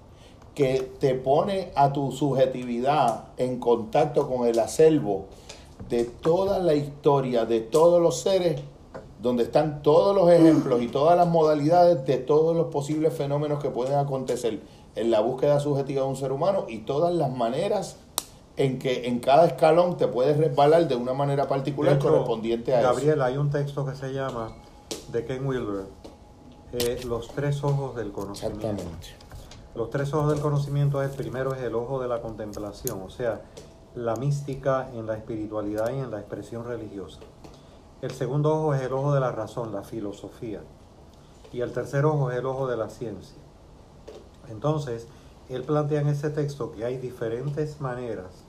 que 0.55 0.91
te 0.99 1.15
pone 1.15 1.71
a 1.75 1.91
tu 1.93 2.11
subjetividad 2.11 3.25
en 3.37 3.59
contacto 3.59 4.27
con 4.27 4.47
el 4.47 4.59
acervo 4.59 5.25
de 5.89 6.05
toda 6.05 6.59
la 6.59 6.75
historia, 6.75 7.45
de 7.45 7.59
todos 7.59 8.01
los 8.01 8.21
seres, 8.21 8.61
donde 9.21 9.43
están 9.43 9.81
todos 9.81 10.15
los 10.15 10.29
ejemplos 10.29 10.81
y 10.81 10.87
todas 10.87 11.17
las 11.17 11.27
modalidades 11.27 12.05
de 12.05 12.17
todos 12.17 12.55
los 12.55 12.67
posibles 12.67 13.13
fenómenos 13.13 13.61
que 13.61 13.69
pueden 13.69 13.97
acontecer 13.97 14.59
en 14.95 15.11
la 15.11 15.21
búsqueda 15.21 15.59
subjetiva 15.59 16.03
de 16.03 16.07
un 16.07 16.15
ser 16.15 16.31
humano 16.31 16.65
y 16.67 16.79
todas 16.79 17.13
las 17.13 17.31
maneras 17.31 17.97
en 18.57 18.77
que 18.77 19.07
en 19.07 19.19
cada 19.19 19.47
escalón 19.47 19.97
te 19.97 20.07
puedes 20.07 20.37
resbalar 20.37 20.87
de 20.87 20.95
una 20.95 21.13
manera 21.13 21.47
particular 21.47 21.95
hecho, 21.95 22.09
correspondiente 22.09 22.75
a 22.75 22.81
eso. 22.81 22.89
Gabriel, 22.89 23.21
hay 23.21 23.37
un 23.37 23.49
texto 23.49 23.85
que 23.85 23.95
se 23.95 24.13
llama 24.13 24.55
de 25.11 25.25
Ken 25.25 25.45
Wilber, 25.45 25.85
eh, 26.73 26.99
Los 27.05 27.29
tres 27.29 27.63
ojos 27.63 27.95
del 27.95 28.11
conocimiento. 28.11 28.67
Exactamente. 28.67 29.22
Los 29.75 29.89
tres 29.89 30.13
ojos 30.13 30.31
del 30.31 30.41
conocimiento 30.41 31.01
es, 31.01 31.15
primero 31.15 31.53
es 31.53 31.61
el 31.61 31.73
ojo 31.73 31.99
de 31.99 32.07
la 32.07 32.21
contemplación, 32.21 33.01
o 33.01 33.09
sea, 33.09 33.41
la 33.95 34.15
mística 34.15 34.89
en 34.93 35.07
la 35.07 35.15
espiritualidad 35.15 35.91
y 35.91 35.99
en 35.99 36.11
la 36.11 36.19
expresión 36.19 36.65
religiosa. 36.65 37.19
El 38.01 38.11
segundo 38.11 38.53
ojo 38.53 38.73
es 38.75 38.81
el 38.81 38.93
ojo 38.93 39.13
de 39.13 39.19
la 39.19 39.31
razón, 39.31 39.71
la 39.71 39.83
filosofía. 39.83 40.61
Y 41.51 41.61
el 41.61 41.71
tercer 41.71 42.05
ojo 42.05 42.29
es 42.31 42.37
el 42.37 42.45
ojo 42.45 42.67
de 42.67 42.77
la 42.77 42.89
ciencia. 42.89 43.37
Entonces, 44.49 45.07
él 45.49 45.63
plantea 45.63 46.01
en 46.01 46.07
ese 46.07 46.29
texto 46.29 46.71
que 46.71 46.85
hay 46.85 46.97
diferentes 46.97 47.81
maneras 47.81 48.45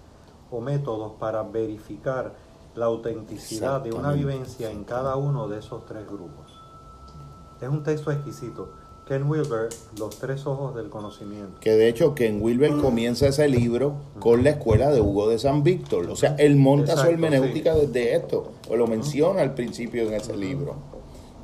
o 0.50 0.60
métodos 0.60 1.12
para 1.18 1.42
verificar 1.42 2.34
la 2.74 2.86
autenticidad 2.86 3.80
de 3.80 3.92
una 3.92 4.12
vivencia 4.12 4.70
en 4.70 4.84
cada 4.84 5.16
uno 5.16 5.48
de 5.48 5.58
esos 5.58 5.86
tres 5.86 6.06
grupos. 6.06 6.52
Es 7.60 7.68
un 7.68 7.82
texto 7.82 8.10
exquisito. 8.10 8.72
Ken 9.06 9.28
Wilber, 9.28 9.68
Los 9.98 10.18
tres 10.18 10.46
ojos 10.46 10.74
del 10.74 10.88
conocimiento. 10.88 11.60
Que 11.60 11.72
de 11.72 11.88
hecho 11.88 12.14
Ken 12.14 12.40
Wilber 12.40 12.70
comienza 12.78 13.28
ese 13.28 13.48
libro 13.48 13.96
con 14.18 14.42
la 14.42 14.50
escuela 14.50 14.90
de 14.90 15.02
Hugo 15.02 15.28
de 15.28 15.38
San 15.38 15.62
Víctor. 15.62 16.08
O 16.08 16.16
sea, 16.16 16.34
él 16.38 16.56
monta 16.56 16.92
su 16.92 17.00
Exacto, 17.00 17.12
hermenéutica 17.12 17.74
desde 17.74 18.16
esto, 18.16 18.52
o 18.70 18.76
lo 18.76 18.86
menciona 18.86 19.42
al 19.42 19.52
principio 19.54 20.04
en 20.04 20.14
ese 20.14 20.34
libro. 20.34 20.76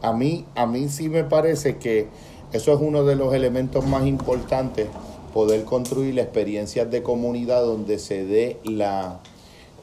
A 0.01 0.15
mí, 0.15 0.47
a 0.55 0.65
mí 0.65 0.89
sí 0.89 1.11
me 1.11 1.24
parece 1.24 1.77
que 1.77 2.09
eso 2.53 2.73
es 2.73 2.81
uno 2.81 3.05
de 3.05 3.16
los 3.16 3.35
elementos 3.35 3.87
más 3.87 4.07
importantes, 4.07 4.89
poder 5.35 5.65
construir 5.65 6.19
experiencias 6.19 6.91
de 6.91 7.03
comunidad 7.03 7.62
donde 7.62 7.99
se 7.99 8.24
dé 8.24 8.59
la, 8.65 9.20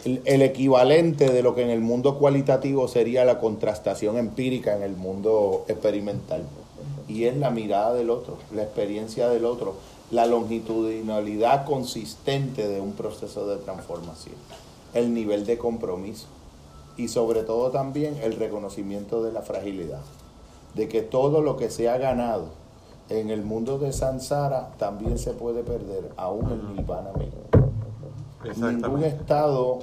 el, 0.03 0.23
el 0.25 0.41
equivalente 0.41 1.31
de 1.31 1.43
lo 1.43 1.53
que 1.53 1.61
en 1.61 1.69
el 1.69 1.81
mundo 1.81 2.17
cualitativo 2.17 2.87
sería 2.87 3.23
la 3.23 3.37
contrastación 3.39 4.17
empírica 4.17 4.75
en 4.75 4.81
el 4.81 4.95
mundo 4.95 5.63
experimental. 5.67 6.41
Y 7.07 7.25
es 7.25 7.37
la 7.37 7.49
mirada 7.51 7.93
del 7.93 8.09
otro, 8.09 8.37
la 8.53 8.63
experiencia 8.63 9.29
del 9.29 9.45
otro, 9.45 9.75
la 10.11 10.25
longitudinalidad 10.25 11.65
consistente 11.65 12.67
de 12.67 12.81
un 12.81 12.93
proceso 12.93 13.47
de 13.47 13.57
transformación, 13.57 14.35
el 14.93 15.13
nivel 15.13 15.45
de 15.45 15.57
compromiso 15.57 16.27
y 16.97 17.09
sobre 17.09 17.43
todo 17.43 17.71
también 17.71 18.17
el 18.23 18.33
reconocimiento 18.33 19.23
de 19.23 19.31
la 19.31 19.41
fragilidad, 19.41 20.01
de 20.73 20.87
que 20.87 21.01
todo 21.01 21.41
lo 21.41 21.57
que 21.57 21.69
se 21.69 21.89
ha 21.89 21.97
ganado 21.97 22.45
en 23.09 23.29
el 23.29 23.43
mundo 23.43 23.77
de 23.77 23.93
Sansara 23.93 24.73
también 24.77 25.17
se 25.17 25.31
puede 25.31 25.63
perder, 25.63 26.11
aún 26.17 26.51
en 26.51 26.75
Nirvana 26.75 27.11
mismo. 27.13 27.41
Ningún 28.55 29.03
estado, 29.03 29.79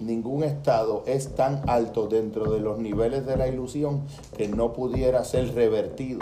ningún 0.00 0.42
estado 0.42 1.02
es 1.06 1.34
tan 1.34 1.68
alto 1.68 2.06
dentro 2.06 2.50
de 2.50 2.60
los 2.60 2.78
niveles 2.78 3.26
de 3.26 3.36
la 3.36 3.48
ilusión 3.48 4.02
que 4.36 4.48
no 4.48 4.72
pudiera 4.72 5.24
ser 5.24 5.54
revertido 5.54 6.20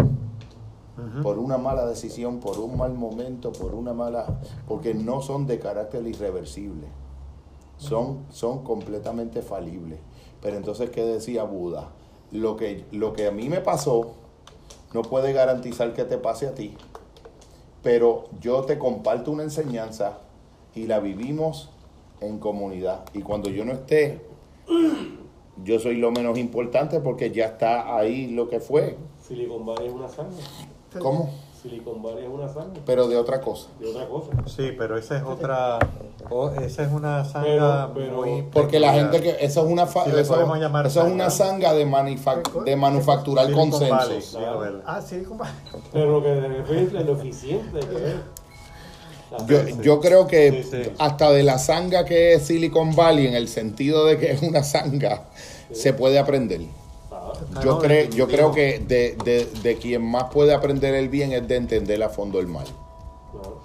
Por 1.23 1.39
una 1.39 1.59
mala 1.59 1.87
decisión, 1.87 2.41
por 2.41 2.59
un 2.59 2.77
mal 2.77 2.95
momento, 2.95 3.53
por 3.53 3.75
una 3.75 3.93
mala, 3.93 4.41
porque 4.67 4.95
no 4.95 5.21
son 5.21 5.47
de 5.47 5.59
carácter 5.59 6.07
irreversible, 6.07 6.87
son, 7.77 8.25
son 8.31 8.65
completamente 8.65 9.43
falibles. 9.43 9.99
Pero 10.41 10.57
entonces, 10.57 10.91
¿qué 10.91 11.05
decía 11.05 11.45
Buda? 11.45 11.91
Lo 12.31 12.57
que, 12.57 12.85
lo 12.91 13.13
que 13.13 13.27
a 13.27 13.31
mí 13.31 13.49
me 13.49 13.61
pasó 13.61 14.13
no 14.93 15.03
puede 15.03 15.33
garantizar 15.33 15.93
que 15.95 16.05
te 16.05 16.19
pase 16.19 16.47
a 16.47 16.55
ti, 16.55 16.75
pero 17.83 18.25
yo 18.41 18.63
te 18.63 18.79
comparto 18.79 19.31
una 19.31 19.43
enseñanza 19.43 20.19
y 20.75 20.87
la 20.87 21.01
vivimos 21.01 21.71
en 22.21 22.39
comunidad. 22.39 23.05
Y 23.13 23.23
cuando 23.23 23.51
yo 23.51 23.65
no 23.65 23.73
esté, 23.73 24.21
yo 25.63 25.79
soy 25.79 25.97
lo 25.97 26.11
menos 26.11 26.39
importante 26.39 27.01
porque 27.01 27.31
ya 27.31 27.47
está 27.47 27.97
ahí 27.97 28.29
lo 28.29 28.49
que 28.49 28.61
fue. 28.61 28.97
Silicon 29.21 29.65
Valley 29.65 29.89
es 29.89 29.93
una 29.93 30.09
sangre. 30.09 30.43
¿Cómo? 31.01 31.31
Silicon 31.63 32.03
Valley 32.03 32.25
es 32.25 32.31
una 32.31 32.47
sangre. 32.53 32.83
Pero 32.85 33.09
de 33.09 33.17
otra 33.17 33.41
cosa. 33.41 33.69
De 33.81 33.89
otra 33.89 34.07
cosa. 34.07 34.31
Sí, 34.47 34.73
pero 34.77 34.99
esa 34.99 35.17
es 35.17 35.23
otra. 35.23 35.79
esa 36.61 36.83
es 36.85 36.93
una 36.93 37.25
sanga 37.25 37.47
Pero- 37.47 37.93
pero- 37.95 38.17
muy. 38.23 38.43
Porque 38.53 38.79
la 38.79 38.93
gente 38.93 39.23
que 39.23 39.31
eso 39.41 39.65
es 39.65 39.73
una 39.73 39.87
fa- 39.87 40.05
Sí, 40.05 40.11
le 40.13 40.21
eso, 40.21 40.35
podemos 40.35 40.59
llamar 40.59 40.87
eso 40.87 41.07
es 41.07 41.11
una 41.13 41.31
sanga 41.31 41.73
de, 41.73 41.87
de 42.67 42.77
manufacturar 42.77 43.47
Silicon 43.47 43.71
consensos. 43.71 44.35
Valley. 44.35 44.81
Ah, 44.85 45.01
sí, 45.01 45.23
compadre. 45.23 45.53
Pero 45.91 46.11
lo 46.13 46.23
que 46.23 46.35
refieres 46.39 46.93
es 46.93 47.07
lo 47.07 47.13
eficiente 47.15 47.81
que 47.81 47.97
es. 47.97 48.15
Yo, 49.49 49.83
yo 49.83 50.01
creo 50.01 50.27
que 50.29 50.63
Sí, 50.63 50.85
sí. 50.85 50.91
hasta 50.99 51.31
de 51.31 51.43
la 51.43 51.59
sanga 51.59 52.05
que 52.05 52.35
es 52.35 52.43
Silicon 52.47 52.95
Valley, 52.95 53.27
en 53.27 53.35
el 53.35 53.49
sentido 53.49 54.05
de 54.05 54.19
que 54.19 54.31
es 54.33 54.43
una 54.43 54.63
sanga, 54.63 55.25
se 55.73 55.93
puede 55.95 56.19
aprender. 56.19 56.61
Ah, 57.57 57.61
Yo, 57.63 57.73
no, 57.75 57.79
creo, 57.79 58.11
yo 58.11 58.27
creo 58.27 58.53
que 58.53 58.79
de, 58.81 59.17
de- 59.25 59.47
de 59.63 59.77
quien 59.79 60.05
más 60.09 60.25
puede 60.25 60.53
aprender 60.55 60.95
el 60.95 61.09
bien 61.09 61.33
es 61.33 61.47
de 61.47 61.57
entender 61.57 62.03
a 62.03 62.09
fondo 62.09 62.41
el 62.41 62.47
mal. 62.47 62.67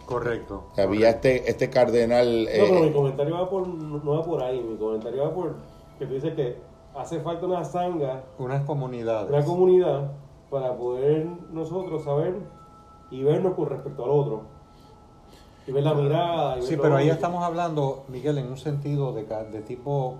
Correcto. 0.05 0.63
Había 0.77 1.09
este, 1.11 1.49
este 1.49 1.69
cardenal... 1.69 2.45
No, 2.45 2.49
pero 2.51 2.79
mi 2.81 2.87
eh, 2.87 2.93
comentario 2.93 3.35
va 3.35 3.49
por, 3.49 3.67
no 3.67 4.11
va 4.11 4.23
por 4.23 4.41
ahí, 4.41 4.59
mi 4.61 4.75
comentario 4.77 5.23
va 5.23 5.33
por 5.33 5.55
que 5.99 6.05
tú 6.07 6.13
dices 6.15 6.33
que 6.33 6.57
hace 6.95 7.19
falta 7.19 7.45
una 7.45 7.63
sanga, 7.63 8.23
Unas 8.39 8.63
comunidades. 8.65 9.29
una 9.29 9.43
comunidad, 9.45 10.11
para 10.49 10.75
poder 10.75 11.27
nosotros 11.51 12.03
saber 12.03 12.35
y 13.11 13.23
vernos 13.23 13.53
con 13.53 13.69
respecto 13.69 14.03
al 14.05 14.09
otro. 14.11 14.41
Y 15.67 15.71
ver 15.71 15.83
la 15.83 15.93
mirada. 15.93 16.53
Y 16.57 16.61
ver 16.61 16.69
Sí, 16.69 16.77
pero 16.81 16.95
ahí 16.95 17.09
estamos 17.09 17.43
hablando, 17.43 18.05
Miguel, 18.07 18.39
en 18.39 18.47
un 18.47 18.57
sentido 18.57 19.13
de 19.13 19.61
tipo 19.61 20.15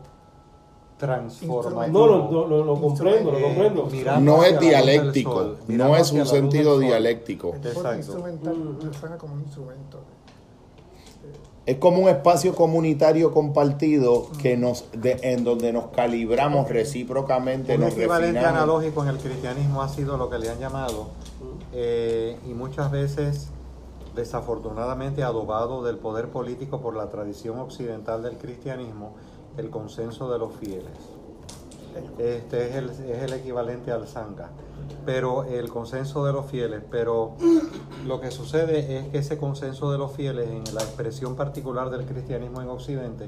transformativo. 1.00 1.98
No, 2.00 2.06
lo, 2.08 2.32
lo, 2.32 2.48
lo- 2.48 2.66
lo 2.66 2.80
comprendo, 2.80 3.32
lo 3.32 3.38
Eh, 3.40 3.42
comprendo. 3.42 4.20
no 4.20 4.44
es 4.44 4.60
dialéctico, 4.60 5.56
no 5.68 5.96
es 5.96 6.12
un 6.12 6.26
sentido 6.28 6.78
dialéctico. 6.78 7.56
Exacto. 7.56 8.20
como 9.18 9.34
un 9.34 9.40
instrumento. 9.42 10.00
Es 11.66 11.78
como 11.78 12.00
un 12.00 12.10
espacio 12.10 12.56
comunitario 12.56 13.32
compartido 13.32 14.28
que 14.42 14.58
nos 14.58 14.86
de- 14.92 15.20
en 15.22 15.44
donde 15.44 15.72
nos 15.72 15.88
calibramos 15.88 16.68
recíprocamente, 16.68 17.76
Un 17.76 17.82
nos 17.82 17.94
equivalente 17.94 18.34
refinamos. 18.40 18.58
analógico 18.64 19.04
en 19.04 19.10
el 19.10 19.18
cristianismo 19.18 19.82
ha 19.82 19.88
sido 19.90 20.18
lo 20.18 20.30
que 20.30 20.40
le 20.40 20.50
han 20.50 20.60
llamado, 20.60 21.10
eh, 21.74 22.38
y 22.50 22.54
muchas 22.54 22.90
veces 22.92 23.50
desafortunadamente 24.16 25.24
adobado 25.24 25.84
del 25.84 25.98
poder 25.98 26.30
político 26.30 26.82
por 26.82 26.96
la 26.96 27.10
tradición 27.10 27.60
occidental 27.60 28.24
del 28.24 28.38
cristianismo, 28.38 29.14
el 29.60 29.70
consenso 29.70 30.32
de 30.32 30.40
los 30.40 30.54
fieles. 30.56 30.98
Este 32.18 32.70
es 32.70 32.76
el, 32.76 32.90
es 32.90 33.24
el 33.24 33.34
equivalente 33.34 33.92
al 33.92 34.08
Sangha, 34.08 34.50
pero 35.06 35.44
el 35.44 35.70
consenso 35.70 36.24
de 36.24 36.32
los 36.34 36.46
fieles, 36.46 36.82
pero 36.90 37.36
lo 38.06 38.22
que 38.22 38.32
sucede 38.32 38.98
es 38.98 39.08
que 39.10 39.18
ese 39.18 39.38
consenso 39.38 39.92
de 39.92 39.98
los 39.98 40.12
fieles 40.14 40.48
en 40.50 40.64
la 40.74 40.82
expresión 40.82 41.36
particular 41.36 41.90
del 41.90 42.06
cristianismo 42.06 42.62
en 42.62 42.70
Occidente 42.70 43.28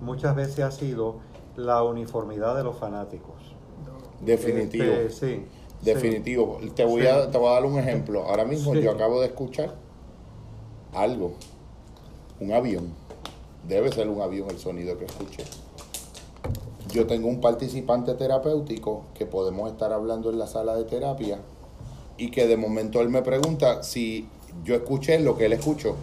muchas 0.00 0.34
veces 0.34 0.60
ha 0.64 0.70
sido 0.70 1.16
la 1.56 1.82
uniformidad 1.82 2.56
de 2.56 2.64
los 2.64 2.76
fanáticos. 2.76 3.34
Definitivo. 4.20 4.84
Este, 4.84 5.10
sí. 5.36 5.46
Definitivo. 5.82 6.58
Te, 6.74 6.84
voy 6.84 7.02
Sí. 7.02 7.06
a, 7.08 7.30
te 7.30 7.38
voy 7.38 7.48
a 7.48 7.52
dar 7.52 7.64
un 7.64 7.78
ejemplo. 7.78 8.24
Ahora 8.24 8.44
mismo 8.44 8.74
Sí. 8.74 8.82
yo 8.82 8.90
acabo 8.90 9.20
de 9.20 9.28
escuchar 9.28 9.74
algo. 10.94 11.32
Un 12.38 12.52
avión. 12.52 12.92
Debe 13.66 13.90
ser 13.92 14.08
un 14.08 14.20
avión 14.20 14.50
el 14.50 14.58
sonido 14.58 14.98
que 14.98 15.04
escuché. 15.06 15.44
Yo 16.92 17.06
tengo 17.06 17.28
un 17.28 17.40
participante 17.40 18.14
terapéutico 18.14 19.04
que 19.14 19.26
podemos 19.26 19.70
estar 19.70 19.92
hablando 19.92 20.30
en 20.30 20.38
la 20.38 20.46
sala 20.46 20.74
de 20.76 20.84
terapia 20.84 21.38
y 22.16 22.30
que 22.30 22.46
de 22.46 22.56
momento 22.56 23.00
él 23.00 23.08
me 23.08 23.22
pregunta 23.22 23.82
si 23.82 24.28
yo 24.64 24.74
escuché 24.74 25.20
lo 25.20 25.36
que 25.36 25.46
él 25.46 25.52
escuchó. 25.52 25.96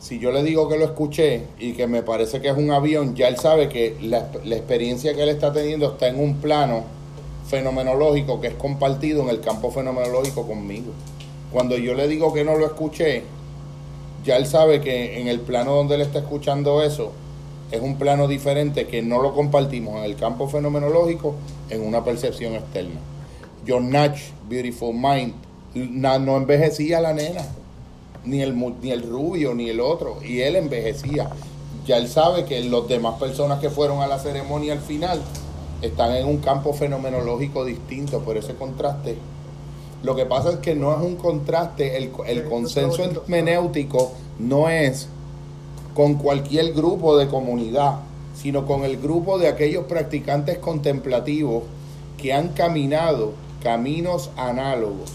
Si 0.00 0.18
yo 0.18 0.32
le 0.32 0.42
digo 0.42 0.68
que 0.70 0.78
lo 0.78 0.86
escuché 0.86 1.42
y 1.58 1.72
que 1.72 1.86
me 1.86 2.02
parece 2.02 2.40
que 2.40 2.48
es 2.48 2.56
un 2.56 2.70
avión, 2.70 3.14
ya 3.14 3.28
él 3.28 3.36
sabe 3.36 3.68
que 3.68 3.94
la, 4.00 4.30
experiencia 4.56 5.14
que 5.14 5.22
él 5.22 5.28
está 5.28 5.52
teniendo 5.52 5.92
está 5.92 6.08
en 6.08 6.18
un 6.18 6.36
plano 6.36 6.84
fenomenológico 7.46 8.40
que 8.40 8.46
es 8.46 8.54
compartido 8.54 9.22
en 9.22 9.28
el 9.28 9.40
campo 9.40 9.70
fenomenológico 9.70 10.46
conmigo. 10.46 10.92
Cuando 11.52 11.76
yo 11.76 11.92
le 11.92 12.08
digo 12.08 12.32
que 12.32 12.42
no 12.42 12.56
lo 12.56 12.64
escuché, 12.64 13.24
ya 14.24 14.36
él 14.36 14.46
sabe 14.46 14.80
que 14.80 15.20
en 15.20 15.28
el 15.28 15.40
plano 15.40 15.74
donde 15.74 15.94
él 15.94 16.00
está 16.00 16.18
escuchando 16.18 16.82
eso 16.82 17.12
es 17.70 17.80
un 17.80 17.96
plano 17.96 18.28
diferente 18.28 18.86
que 18.86 19.02
no 19.02 19.20
lo 19.20 19.34
compartimos 19.34 19.96
en 19.98 20.04
el 20.04 20.16
campo 20.16 20.48
fenomenológico 20.48 21.34
en 21.68 21.86
una 21.86 22.02
percepción 22.02 22.54
externa. 22.54 22.98
John 23.66 23.90
Natch, 23.90 24.20
Beautiful 24.48 24.94
Mind, 24.94 25.34
no 25.74 26.36
envejecía 26.36 27.00
la 27.00 27.12
nena, 27.12 27.42
ni 28.24 28.40
el, 28.40 28.56
ni 28.80 28.90
el 28.90 29.02
rubio, 29.02 29.54
ni 29.54 29.68
el 29.68 29.80
otro, 29.80 30.18
y 30.22 30.40
él 30.40 30.56
envejecía. 30.56 31.28
Ya 31.86 31.98
él 31.98 32.08
sabe 32.08 32.44
que 32.44 32.60
las 32.64 32.88
demás 32.88 33.18
personas 33.18 33.60
que 33.60 33.70
fueron 33.70 34.00
a 34.00 34.06
la 34.06 34.18
ceremonia 34.18 34.72
al 34.72 34.80
final 34.80 35.20
están 35.82 36.14
en 36.14 36.26
un 36.26 36.38
campo 36.38 36.72
fenomenológico 36.72 37.64
distinto, 37.64 38.20
por 38.20 38.36
ese 38.36 38.54
contraste. 38.54 39.16
Lo 40.02 40.14
que 40.14 40.26
pasa 40.26 40.50
es 40.50 40.56
que 40.58 40.74
no 40.74 40.94
es 40.94 41.00
un 41.02 41.16
contraste, 41.16 41.96
el, 41.96 42.10
el 42.26 42.44
consenso 42.44 43.02
hermenéutico 43.02 44.12
no 44.38 44.68
es 44.68 45.08
con 45.94 46.14
cualquier 46.14 46.72
grupo 46.72 47.16
de 47.16 47.26
comunidad, 47.26 47.96
sino 48.34 48.64
con 48.66 48.84
el 48.84 48.98
grupo 48.98 49.38
de 49.38 49.48
aquellos 49.48 49.84
practicantes 49.86 50.58
contemplativos 50.58 51.64
que 52.16 52.32
han 52.32 52.48
caminado 52.50 53.32
caminos 53.62 54.30
análogos, 54.36 55.10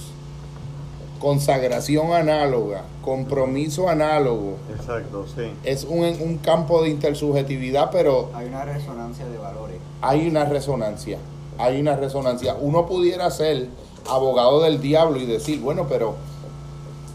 consagración 1.20 2.12
análoga, 2.12 2.84
compromiso 3.02 3.88
análogo. 3.88 4.58
Exacto, 4.76 5.26
sí. 5.34 5.44
Es 5.64 5.86
un, 5.86 6.00
un 6.22 6.38
campo 6.40 6.82
de 6.84 6.90
intersubjetividad, 6.90 7.90
pero 7.92 8.30
Hay 8.34 8.48
una 8.48 8.66
resonancia 8.66 9.26
de 9.26 9.38
valores. 9.38 9.78
hay 10.02 10.28
una 10.28 10.44
resonancia, 10.46 11.18
hay 11.58 11.80
una 11.80 11.96
resonancia. 11.96 12.56
Uno 12.60 12.86
pudiera 12.86 13.32
ser 13.32 13.68
abogado 14.10 14.62
del 14.62 14.82
diablo 14.82 15.20
y 15.20 15.26
decir, 15.26 15.60
bueno, 15.60 15.86
pero 15.90 16.16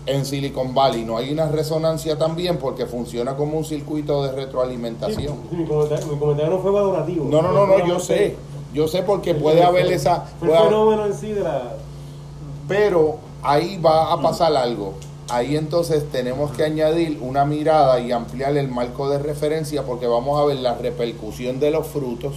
en 0.06 0.24
Silicon 0.24 0.74
Valley 0.74 1.04
no 1.04 1.18
hay 1.18 1.30
una 1.30 1.48
resonancia 1.48 2.16
también 2.16 2.56
porque 2.58 2.86
funciona 2.86 3.36
como 3.36 3.58
un 3.58 3.64
circuito 3.64 4.24
de 4.24 4.32
retroalimentación. 4.32 5.36
sí, 5.50 5.56
mi, 5.56 5.66
comentario, 5.66 6.06
mi 6.06 6.18
comentario 6.18 6.50
no 6.52 6.58
fue 6.60 6.70
valorativo. 6.70 7.26
No, 7.26 7.42
no, 7.42 7.52
no, 7.52 7.66
no, 7.66 7.86
yo 7.86 8.00
sé, 8.00 8.36
Yo 8.72 8.88
sé 8.88 9.02
porque 9.02 9.34
puede 9.34 9.62
haber 9.62 9.86
esa... 9.92 10.22
Fue 10.38 10.48
puede 10.48 10.60
el 10.60 10.68
fenómeno 10.68 11.06
en 11.06 11.14
sí 11.14 11.32
de 11.32 11.40
la. 11.40 11.74
pero 12.66 13.16
ahí 13.42 13.78
va 13.78 14.12
a 14.12 14.20
pasar 14.20 14.56
algo. 14.56 14.94
Ahí 15.30 15.56
entonces 15.56 16.10
tenemos 16.10 16.52
que 16.52 16.64
añadir 16.64 17.18
una 17.20 17.44
mirada 17.44 18.00
y 18.00 18.12
ampliar 18.12 18.56
el 18.56 18.68
marco 18.68 19.10
de 19.10 19.18
referencia 19.18 19.82
porque 19.82 20.06
vamos 20.06 20.40
a 20.40 20.44
ver 20.46 20.56
la 20.56 20.74
repercusión 20.74 21.60
de 21.60 21.70
los 21.70 21.86
frutos 21.86 22.34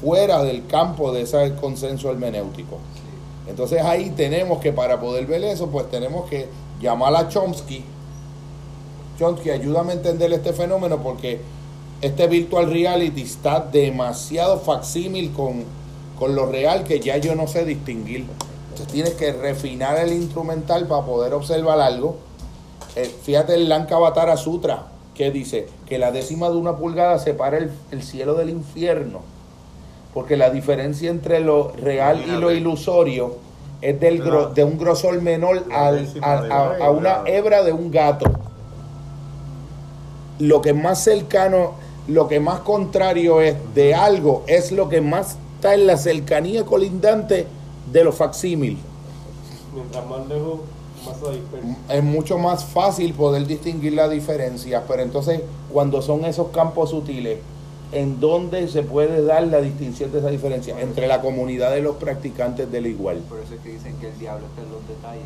fuera 0.00 0.42
del 0.42 0.66
campo 0.66 1.12
de 1.12 1.22
ese 1.22 1.54
consenso 1.54 2.10
hermenéutico. 2.10 2.78
Entonces 3.46 3.82
ahí 3.82 4.10
tenemos 4.10 4.60
que 4.60 4.72
para 4.72 5.00
poder 5.00 5.26
ver 5.26 5.44
eso, 5.44 5.68
pues 5.68 5.90
tenemos 5.90 6.28
que 6.28 6.48
llamar 6.80 7.14
a 7.14 7.28
Chomsky. 7.28 7.84
Chomsky, 9.18 9.50
ayúdame 9.50 9.92
a 9.92 9.96
entender 9.96 10.32
este 10.32 10.52
fenómeno 10.52 11.02
porque 11.02 11.40
este 12.00 12.26
virtual 12.26 12.70
reality 12.70 13.22
está 13.22 13.60
demasiado 13.60 14.58
facsímil 14.58 15.32
con, 15.32 15.64
con 16.18 16.34
lo 16.34 16.46
real 16.46 16.84
que 16.84 17.00
ya 17.00 17.18
yo 17.18 17.34
no 17.34 17.46
sé 17.46 17.64
distinguir. 17.64 18.26
Entonces 18.70 18.92
tienes 18.92 19.14
que 19.14 19.32
refinar 19.32 19.98
el 19.98 20.12
instrumental 20.12 20.86
para 20.86 21.04
poder 21.04 21.34
observar 21.34 21.80
algo. 21.80 22.16
Eh, 22.96 23.12
fíjate 23.22 23.54
el 23.54 23.68
Lankavatara 23.68 24.36
Sutra 24.36 24.86
que 25.14 25.30
dice 25.30 25.68
que 25.86 25.98
la 25.98 26.10
décima 26.10 26.50
de 26.50 26.56
una 26.56 26.76
pulgada 26.76 27.18
separa 27.18 27.58
el, 27.58 27.70
el 27.92 28.02
cielo 28.02 28.34
del 28.34 28.50
infierno. 28.50 29.20
Porque 30.14 30.36
la 30.36 30.48
diferencia 30.50 31.10
entre 31.10 31.40
lo 31.40 31.72
real 31.72 32.22
y 32.26 32.30
lo 32.30 32.50
ilusorio 32.52 33.36
es 33.82 33.98
del 34.00 34.22
gro- 34.22 34.52
de 34.54 34.62
un 34.64 34.78
grosor 34.78 35.20
menor 35.20 35.64
al- 35.72 36.08
a, 36.22 36.40
una 36.40 36.56
a 36.56 36.90
una 36.90 36.90
pulgada. 37.16 37.22
hebra 37.26 37.62
de 37.64 37.72
un 37.72 37.90
gato. 37.90 38.26
Lo 40.38 40.60
que 40.62 40.72
más 40.72 41.02
cercano, 41.02 41.72
lo 42.08 42.28
que 42.28 42.40
más 42.40 42.60
contrario 42.60 43.40
es 43.40 43.56
de 43.74 43.94
algo, 43.94 44.44
es 44.46 44.72
lo 44.72 44.88
que 44.88 45.00
más 45.00 45.36
está 45.56 45.74
en 45.74 45.86
la 45.86 45.96
cercanía 45.96 46.64
colindante 46.64 47.46
de 47.92 48.04
los 48.04 48.14
facsímil. 48.14 48.78
Mientras 49.74 50.06
más 50.06 50.26
lejos, 50.28 50.60
más. 51.04 51.16
Es 51.96 52.02
mucho 52.02 52.38
más 52.38 52.64
fácil 52.64 53.12
poder 53.14 53.46
distinguir 53.46 53.92
la 53.94 54.08
diferencia, 54.08 54.82
pero 54.88 55.02
entonces 55.02 55.40
cuando 55.72 56.00
son 56.02 56.24
esos 56.24 56.48
campos 56.48 56.90
sutiles, 56.90 57.38
¿en 57.94 58.20
dónde 58.20 58.68
se 58.68 58.82
puede 58.82 59.24
dar 59.24 59.46
la 59.46 59.60
distinción 59.60 60.12
de 60.12 60.18
esa 60.18 60.28
diferencia? 60.28 60.78
Entre 60.80 61.06
la 61.06 61.20
comunidad 61.20 61.70
de 61.72 61.80
los 61.80 61.96
practicantes 61.96 62.70
del 62.70 62.86
igual. 62.86 63.18
Por 63.28 63.38
eso 63.40 63.54
es 63.54 63.60
que 63.60 63.70
dicen 63.70 63.96
que 64.00 64.08
el 64.08 64.18
diablo 64.18 64.46
está 64.46 64.62
en 64.62 64.72
los 64.72 64.86
detalles. 64.88 65.24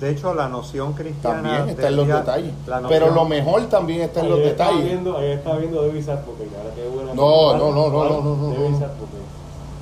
De 0.00 0.10
hecho, 0.10 0.32
la 0.32 0.48
noción 0.48 0.94
cristiana. 0.94 1.42
También 1.42 1.68
está 1.68 1.88
en 1.88 1.96
los 1.96 2.06
detalles. 2.08 2.52
Pero 2.88 3.10
lo 3.10 3.26
mejor 3.26 3.66
también 3.68 4.00
está 4.00 4.20
en 4.20 4.30
los 4.30 4.38
detalles. 4.38 4.84
Viendo, 4.84 5.16
ayer 5.18 5.32
estaba 5.38 5.58
viendo 5.58 5.82
David 5.86 6.02
Sarpoque, 6.04 6.44
que 6.44 6.56
ahora 6.56 6.70
qué 6.74 6.88
buena. 6.88 7.12
No, 7.14 7.56
no, 7.58 7.70
no, 7.70 7.90
no, 7.90 8.04
no, 8.08 8.22
no, 8.22 8.36
no. 8.36 8.90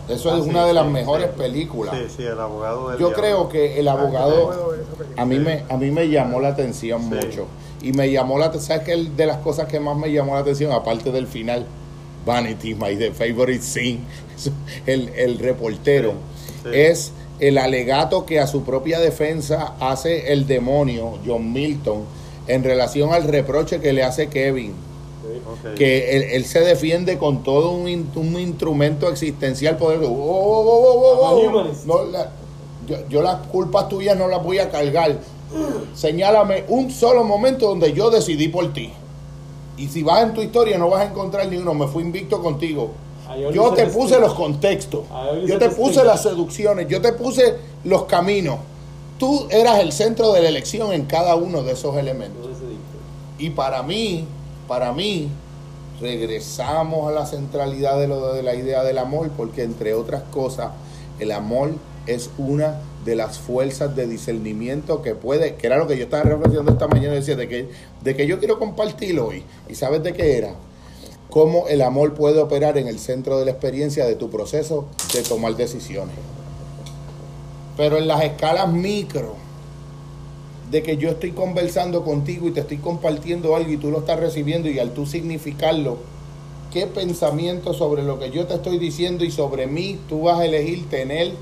Eso 0.09 0.31
Ah, 0.33 0.39
es 0.39 0.45
sí, 0.45 0.51
una 0.51 0.65
de 0.65 0.73
las 0.73 0.87
sí, 0.87 0.91
mejores 0.93 1.27
sí. 1.31 1.33
películas. 1.39 1.95
Sí, 1.95 2.05
sí, 2.17 2.23
el 2.25 2.41
abogado 2.41 2.89
del 2.89 2.99
Yo 2.99 3.09
diablo. 3.09 3.17
creo 3.23 3.49
que 3.51 3.79
el 3.79 3.89
Ah, 3.89 3.93
abogado 3.93 4.51
a 5.19 5.25
mí 5.27 5.39
me 5.39 5.65
a 5.69 5.77
mí 5.77 5.91
me 5.91 6.09
llamó 6.09 6.41
la 6.41 6.49
atención 6.49 7.03
Sí. 7.03 7.09
mucho 7.15 7.47
y 7.83 7.93
me 7.93 8.11
llamó 8.11 8.39
la 8.39 8.47
atención 8.47 8.69
sabes 8.69 8.85
que 8.87 8.93
el- 8.95 9.15
de 9.17 9.27
las 9.27 9.37
cosas 9.39 9.69
que 9.69 9.79
más 9.81 9.97
me 9.99 10.11
llamó 10.11 10.33
la 10.35 10.41
atención 10.41 10.73
aparte 10.73 11.13
del 11.13 11.27
final 11.27 11.67
Vanity 12.29 12.75
my 12.75 12.95
the 12.97 13.11
favorite 13.13 13.63
scene 13.63 14.01
el, 14.87 15.09
el 15.17 15.39
reportero 15.39 16.13
Sí. 16.65 16.71
es 16.75 17.13
el 17.41 17.57
alegato 17.57 18.27
que 18.27 18.41
a 18.41 18.47
su 18.47 18.63
propia 18.65 18.99
defensa 19.01 19.75
hace 19.81 20.33
el 20.33 20.47
demonio 20.47 21.19
John 21.25 21.53
Milton 21.53 22.05
en 22.49 22.65
relación 22.65 23.13
al 23.15 23.25
reproche 23.25 23.81
que 23.81 23.93
le 23.93 24.03
hace 24.03 24.29
Kevin 24.29 24.73
que 25.77 26.17
él, 26.17 26.23
él 26.33 26.45
se 26.45 26.61
defiende 26.61 27.17
con 27.19 27.43
todo 27.45 27.71
un, 27.73 27.87
un 28.17 28.41
instrumento 28.41 29.09
existencial 29.09 29.77
poderoso. 29.77 30.13
Oh. 30.15 31.65
No, 31.87 32.05
la- 32.11 32.31
yo, 32.89 32.97
yo 33.09 33.23
las 33.23 33.47
culpas 33.49 33.89
tuyas 33.89 34.17
no 34.19 34.27
las 34.29 34.43
voy 34.43 34.59
a 34.59 34.71
cargar. 34.71 35.19
Señálame 35.95 36.65
un 36.69 36.91
solo 36.91 37.23
momento 37.25 37.67
donde 37.69 37.93
yo 37.93 38.11
decidí 38.11 38.49
por 38.49 38.73
ti. 38.73 38.93
Y 39.79 39.89
si 39.89 40.03
vas 40.03 40.25
en 40.25 40.35
tu 40.35 40.43
historia 40.43 40.77
no 40.77 40.91
vas 40.91 41.03
a 41.03 41.11
encontrar 41.11 41.49
ni 41.49 41.57
uno. 41.57 41.73
Me 41.75 41.87
fui 41.87 42.03
invicto 42.03 42.43
contigo. 42.43 42.91
Yo 43.53 43.73
te 43.73 43.87
puse 43.87 44.19
los 44.19 44.35
contextos. 44.35 45.03
Yo 45.47 45.59
te 45.59 45.71
puse 45.71 46.05
las 46.05 46.23
seducciones. 46.23 46.89
Yo 46.89 47.01
te 47.01 47.13
puse 47.13 47.57
los 47.85 48.05
caminos. 48.05 48.59
Tú 49.19 49.47
eras 49.51 49.81
el 49.81 49.93
centro 49.93 50.33
de 50.33 50.43
la 50.43 50.49
elección 50.49 50.93
en 50.93 51.07
cada 51.07 51.35
uno 51.35 51.63
de 51.63 51.73
esos 51.73 51.97
elementos. 51.97 52.47
Y 53.39 53.51
para 53.51 53.83
mí, 53.83 54.27
para 54.67 54.93
mí, 54.93 55.29
regresamos 56.01 57.09
a 57.09 57.13
la 57.13 57.27
centralidad 57.27 57.99
de, 57.99 58.09
lo 58.09 58.33
de 58.33 58.43
la 58.43 58.55
idea 58.55 58.83
del 58.83 58.99
amor, 58.99 59.31
porque 59.37 59.63
entre 59.63 59.95
otras 59.95 60.23
cosas, 60.31 60.71
el 61.19 61.33
amor 61.33 61.73
es 62.07 62.31
una 62.39 62.81
de 63.09 63.17
las 63.17 63.39
fuerzas 63.39 63.97
de 63.97 64.07
discernimiento 64.07 65.01
que 65.01 65.15
puede, 65.15 65.55
que 65.55 65.67
era 65.67 65.79
lo 65.79 65.87
que 65.87 65.97
yo 65.97 66.05
estaba 66.05 66.25
reflexionando 66.25 66.73
esta 66.73 66.89
mañana, 66.89 67.15
decía, 67.15 67.37
de 67.37 67.49
que, 67.49 67.69
de 68.05 68.15
que 68.15 68.27
yo 68.27 68.39
quiero 68.39 68.59
compartir 68.59 69.19
hoy. 69.19 69.45
¿Y 69.67 69.75
sabes 69.77 70.03
de 70.03 70.13
qué 70.13 70.37
era? 70.37 70.55
Cómo 71.31 71.69
el 71.69 71.81
amor 71.81 72.13
puede 72.13 72.39
operar 72.39 72.77
en 72.77 72.87
el 72.87 72.99
centro 72.99 73.39
de 73.39 73.47
la 73.47 73.53
experiencia 73.53 74.05
de 74.05 74.15
tu 74.15 74.29
proceso 74.29 74.89
de 75.15 75.23
tomar 75.23 75.57
decisiones. 75.57 76.17
Pero 77.79 77.97
en 77.97 78.09
las 78.09 78.23
escalas 78.23 78.71
micro, 78.71 79.37
de 80.71 80.83
que 80.83 80.99
yo 80.99 81.09
estoy 81.09 81.31
conversando 81.31 82.05
contigo 82.05 82.47
y 82.47 82.51
te 82.51 82.61
estoy 82.61 82.77
compartiendo 82.77 83.57
algo 83.57 83.73
y 83.73 83.79
tú 83.79 83.91
lo 83.91 84.01
estás 84.01 84.21
recibiendo 84.21 84.69
y 84.69 84.79
al 84.79 84.93
tú 84.93 85.07
significarlo, 85.07 85.97
¿qué 86.71 86.87
pensamiento 86.87 87.73
sobre 87.73 88.03
lo 88.03 88.19
que 88.19 88.31
yo 88.31 88.47
te 88.47 88.53
estoy 88.53 88.79
diciendo 88.79 89.25
y 89.25 89.31
sobre 89.31 89.67
mí 89.67 89.99
tú 90.11 90.25
vas 90.25 90.41
a 90.41 90.45
elegir 90.45 90.91
tener 90.91 91.33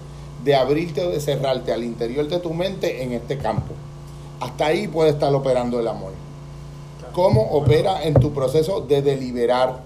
de 0.47 0.55
abrirte 0.55 1.05
o 1.05 1.11
de 1.11 1.19
cerrarte 1.19 1.73
al 1.73 1.83
interior 1.83 2.29
de 2.29 2.39
tu 2.39 2.55
mente 2.55 3.03
en 3.03 3.13
este 3.13 3.37
campo? 3.37 3.75
Hasta 4.39 4.67
ahí 4.67 4.87
puede 4.87 5.11
estar 5.11 5.35
operando 5.35 5.81
el 5.81 5.89
amor. 5.89 6.13
¿Cómo 7.13 7.43
opera 7.51 8.05
en 8.05 8.15
tu 8.15 8.33
proceso 8.33 8.81
de 8.81 9.03
deliberar, 9.03 9.81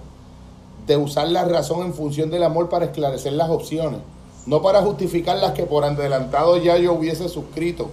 de 0.86 0.98
usar 0.98 1.28
la 1.28 1.46
razón 1.46 1.86
en 1.86 1.94
función 1.94 2.30
del 2.30 2.42
amor 2.42 2.68
para 2.68 2.84
esclarecer 2.84 3.32
las 3.32 3.48
opciones? 3.48 4.00
No 4.44 4.60
para 4.60 4.82
justificar 4.82 5.38
las 5.38 5.52
que 5.52 5.64
por 5.64 5.82
adelantado 5.82 6.58
ya 6.58 6.76
yo 6.76 6.92
hubiese 6.92 7.30
suscrito. 7.30 7.88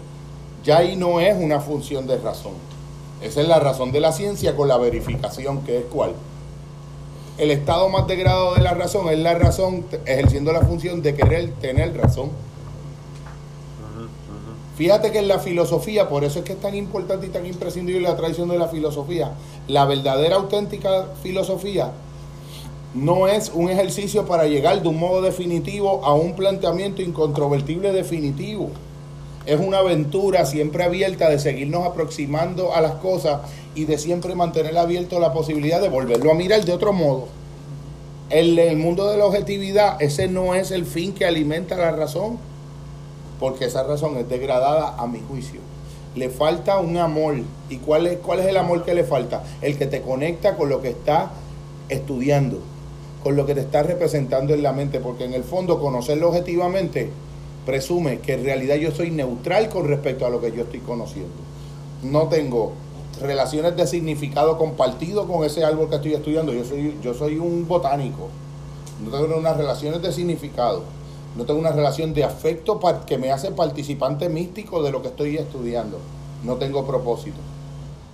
Ya 0.66 0.80
ahí 0.80 0.98
no 0.98 1.22
es 1.22 1.42
una 1.42 1.62
función 1.62 2.06
de 2.06 2.18
razón. 2.18 2.54
Esa 3.22 3.42
es 3.42 3.48
la 3.48 3.60
razón 3.60 3.94
de 3.94 4.02
la 4.02 4.12
ciencia 4.12 4.58
con 4.58 4.68
la 4.68 4.78
verificación, 4.78 5.62
que 5.62 5.78
es 5.78 5.86
cuál. 5.86 6.12
El 7.38 7.52
estado 7.52 7.88
más 7.88 8.08
degradado 8.08 8.56
de 8.56 8.62
la 8.62 8.74
razón 8.74 9.08
es 9.08 9.20
la 9.20 9.36
razón 9.36 9.86
ejerciendo 10.06 10.52
la 10.52 10.64
función 10.64 11.02
de 11.02 11.16
querer 11.16 11.54
tener 11.62 11.96
razón. 11.96 12.30
Fíjate 14.78 15.12
que 15.12 15.18
en 15.18 15.28
la 15.28 15.40
filosofía, 15.40 16.08
por 16.08 16.24
eso 16.24 16.38
es 16.38 16.46
que 16.46 16.54
es 16.54 16.62
tan 16.62 16.76
importante 16.76 17.26
y 17.26 17.30
tan 17.30 17.48
imprescindible 17.48 18.02
la 18.02 18.16
tradición 18.16 18.48
de 18.48 18.60
la 18.60 18.68
filosofía, 18.68 19.32
la 19.68 19.86
verdadera 19.86 20.36
auténtica 20.36 21.08
filosofía 21.24 21.92
no 22.94 23.28
es 23.28 23.52
un 23.54 23.70
ejercicio 23.70 24.28
para 24.28 24.46
llegar 24.46 24.84
de 24.84 24.88
un 24.88 25.00
modo 25.00 25.24
definitivo 25.24 26.06
a 26.06 26.14
un 26.14 26.36
planteamiento 26.36 27.02
incontrovertible 27.02 27.92
definitivo. 27.92 28.70
Es 29.48 29.60
una 29.60 29.80
aventura 29.80 30.46
siempre 30.46 30.84
abierta 30.84 31.28
de 31.28 31.40
seguirnos 31.40 31.84
aproximando 31.84 32.76
a 32.76 32.82
las 32.82 32.94
cosas 32.94 33.42
y 33.74 33.86
de 33.86 33.98
siempre 33.98 34.36
mantener 34.36 34.78
abierto 34.78 35.20
la 35.20 35.34
posibilidad 35.34 35.82
de 35.82 35.90
volverlo 35.90 36.32
a 36.32 36.36
mirar 36.36 36.64
de 36.64 36.74
otro 36.74 36.94
modo. 36.94 37.30
En 38.30 38.60
el 38.60 38.78
mundo 38.78 39.10
de 39.10 39.18
la 39.18 39.26
objetividad, 39.26 40.00
ese 40.02 40.28
no 40.28 40.54
es 40.54 40.70
el 40.70 40.86
fin 40.86 41.14
que 41.14 41.26
alimenta 41.26 41.78
la 41.78 41.92
razón 41.92 42.38
porque 43.40 43.66
esa 43.66 43.84
razón 43.84 44.18
es 44.18 44.28
degradada 44.30 44.96
a 44.98 45.08
mi 45.08 45.20
juicio. 45.20 45.60
Le 46.16 46.30
falta 46.30 46.80
un 46.80 46.98
amor. 46.98 47.36
¿Y 47.70 47.78
cuál 47.78 48.08
es, 48.08 48.18
cuál 48.18 48.40
es 48.40 48.48
el 48.48 48.58
amor 48.58 48.84
que 48.84 48.94
le 48.94 49.04
falta? 49.04 49.44
El 49.62 49.78
que 49.78 49.86
te 49.86 50.02
conecta 50.02 50.56
con 50.56 50.70
lo 50.70 50.82
que 50.82 50.90
está 50.90 51.32
estudiando, 51.90 52.60
con 53.24 53.36
lo 53.36 53.46
que 53.46 53.54
te 53.54 53.62
está 53.62 53.84
representando 53.84 54.54
en 54.54 54.64
la 54.64 54.74
mente, 54.74 55.00
porque 55.00 55.26
en 55.26 55.34
el 55.34 55.44
fondo 55.44 55.80
conocerlo 55.80 56.30
objetivamente 56.30 57.10
presume 57.66 58.20
que 58.20 58.34
en 58.34 58.46
realidad 58.46 58.76
yo 58.76 58.92
soy 58.92 59.12
neutral 59.12 59.70
con 59.70 59.88
respecto 59.88 60.26
a 60.26 60.30
lo 60.30 60.42
que 60.42 60.52
yo 60.52 60.64
estoy 60.64 60.80
conociendo. 60.80 61.36
No 62.02 62.30
tengo 62.30 62.74
relaciones 63.22 63.76
de 63.76 63.88
significado 63.88 64.58
compartido 64.58 65.28
con 65.28 65.44
ese 65.44 65.64
árbol 65.66 65.90
que 65.90 65.96
estoy 65.96 66.14
estudiando. 66.14 66.54
Yo 66.54 66.64
soy, 66.64 66.98
yo 67.04 67.14
soy 67.14 67.38
un 67.38 67.68
botánico. 67.68 68.30
No 69.04 69.12
tengo 69.12 69.38
unas 69.38 69.58
relaciones 69.58 70.02
de 70.02 70.12
significado. 70.12 70.84
No 71.38 71.46
tengo 71.46 71.60
una 71.60 71.72
relación 71.72 72.14
de 72.14 72.24
afecto 72.24 72.80
que 73.06 73.18
me 73.18 73.32
hace 73.32 73.52
participante 73.52 74.28
místico 74.28 74.82
de 74.82 74.92
lo 74.92 75.02
que 75.02 75.10
estoy 75.10 75.38
estudiando. 75.38 76.00
No 76.44 76.56
tengo 76.56 76.86
propósito. 76.88 77.38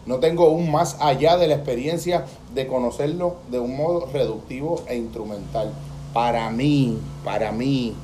No 0.06 0.18
tengo 0.18 0.50
un 0.50 0.70
más 0.70 0.98
allá 1.00 1.38
de 1.38 1.48
la 1.48 1.56
experiencia 1.56 2.26
de 2.54 2.68
conocerlo 2.68 3.38
de 3.50 3.60
un 3.60 3.78
modo 3.78 4.08
reductivo 4.12 4.82
e 4.88 4.98
instrumental. 4.98 5.72
Para 6.14 6.50
mí, 6.50 7.00
para 7.24 7.54
mí, 7.54 7.96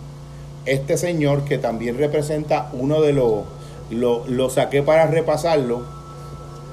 este 0.66 0.98
señor 0.98 1.44
que 1.44 1.58
también 1.58 1.98
representa 1.98 2.70
uno 2.72 3.02
de 3.02 3.12
los, 3.12 3.44
lo, 3.90 4.26
lo 4.26 4.50
saqué 4.50 4.82
para 4.84 5.08
repasarlo 5.08 5.82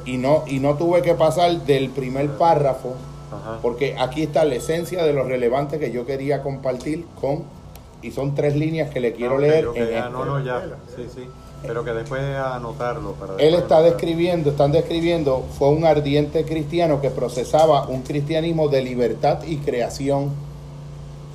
y 0.05 0.19
no, 0.19 0.45
y 0.47 0.61
no 0.61 0.77
tuve 0.77 1.03
que 1.03 1.15
pasar 1.15 1.65
del 1.67 1.91
primer 1.91 2.31
párrafo 2.39 2.95
Ajá. 3.33 3.59
Porque 3.61 3.97
aquí 3.99 4.23
está 4.23 4.45
la 4.45 4.55
esencia 4.55 5.05
de 5.05 5.13
lo 5.13 5.25
relevante 5.25 5.79
que 5.79 5.91
yo 5.91 6.07
quería 6.07 6.43
compartir 6.43 7.05
con, 7.21 7.45
y 8.07 8.13
son 8.13 8.35
tres 8.35 8.55
líneas 8.55 8.91
que 8.91 9.01
le 9.01 9.13
quiero 9.13 9.39
leer 9.39 9.69
en 9.75 9.83
ah, 9.83 9.99
este. 9.99 10.11
no, 10.11 10.25
no, 10.25 10.45
ya. 10.45 10.63
Sí, 10.95 11.07
sí. 11.13 11.27
Pero 11.63 11.85
que 11.85 11.93
después 11.93 12.23
anotarlo. 12.23 13.13
Para 13.13 13.33
Él 13.35 13.55
está 13.55 13.79
anotarlo. 13.79 13.85
describiendo, 13.85 14.51
están 14.51 14.73
describiendo, 14.73 15.45
fue 15.59 15.71
un 15.71 15.85
ardiente 15.85 16.45
cristiano 16.45 17.01
que 17.01 17.11
procesaba 17.11 17.89
un 17.89 18.03
cristianismo 18.03 18.69
de 18.69 18.83
libertad 18.83 19.43
y 19.45 19.57
creación, 19.57 20.31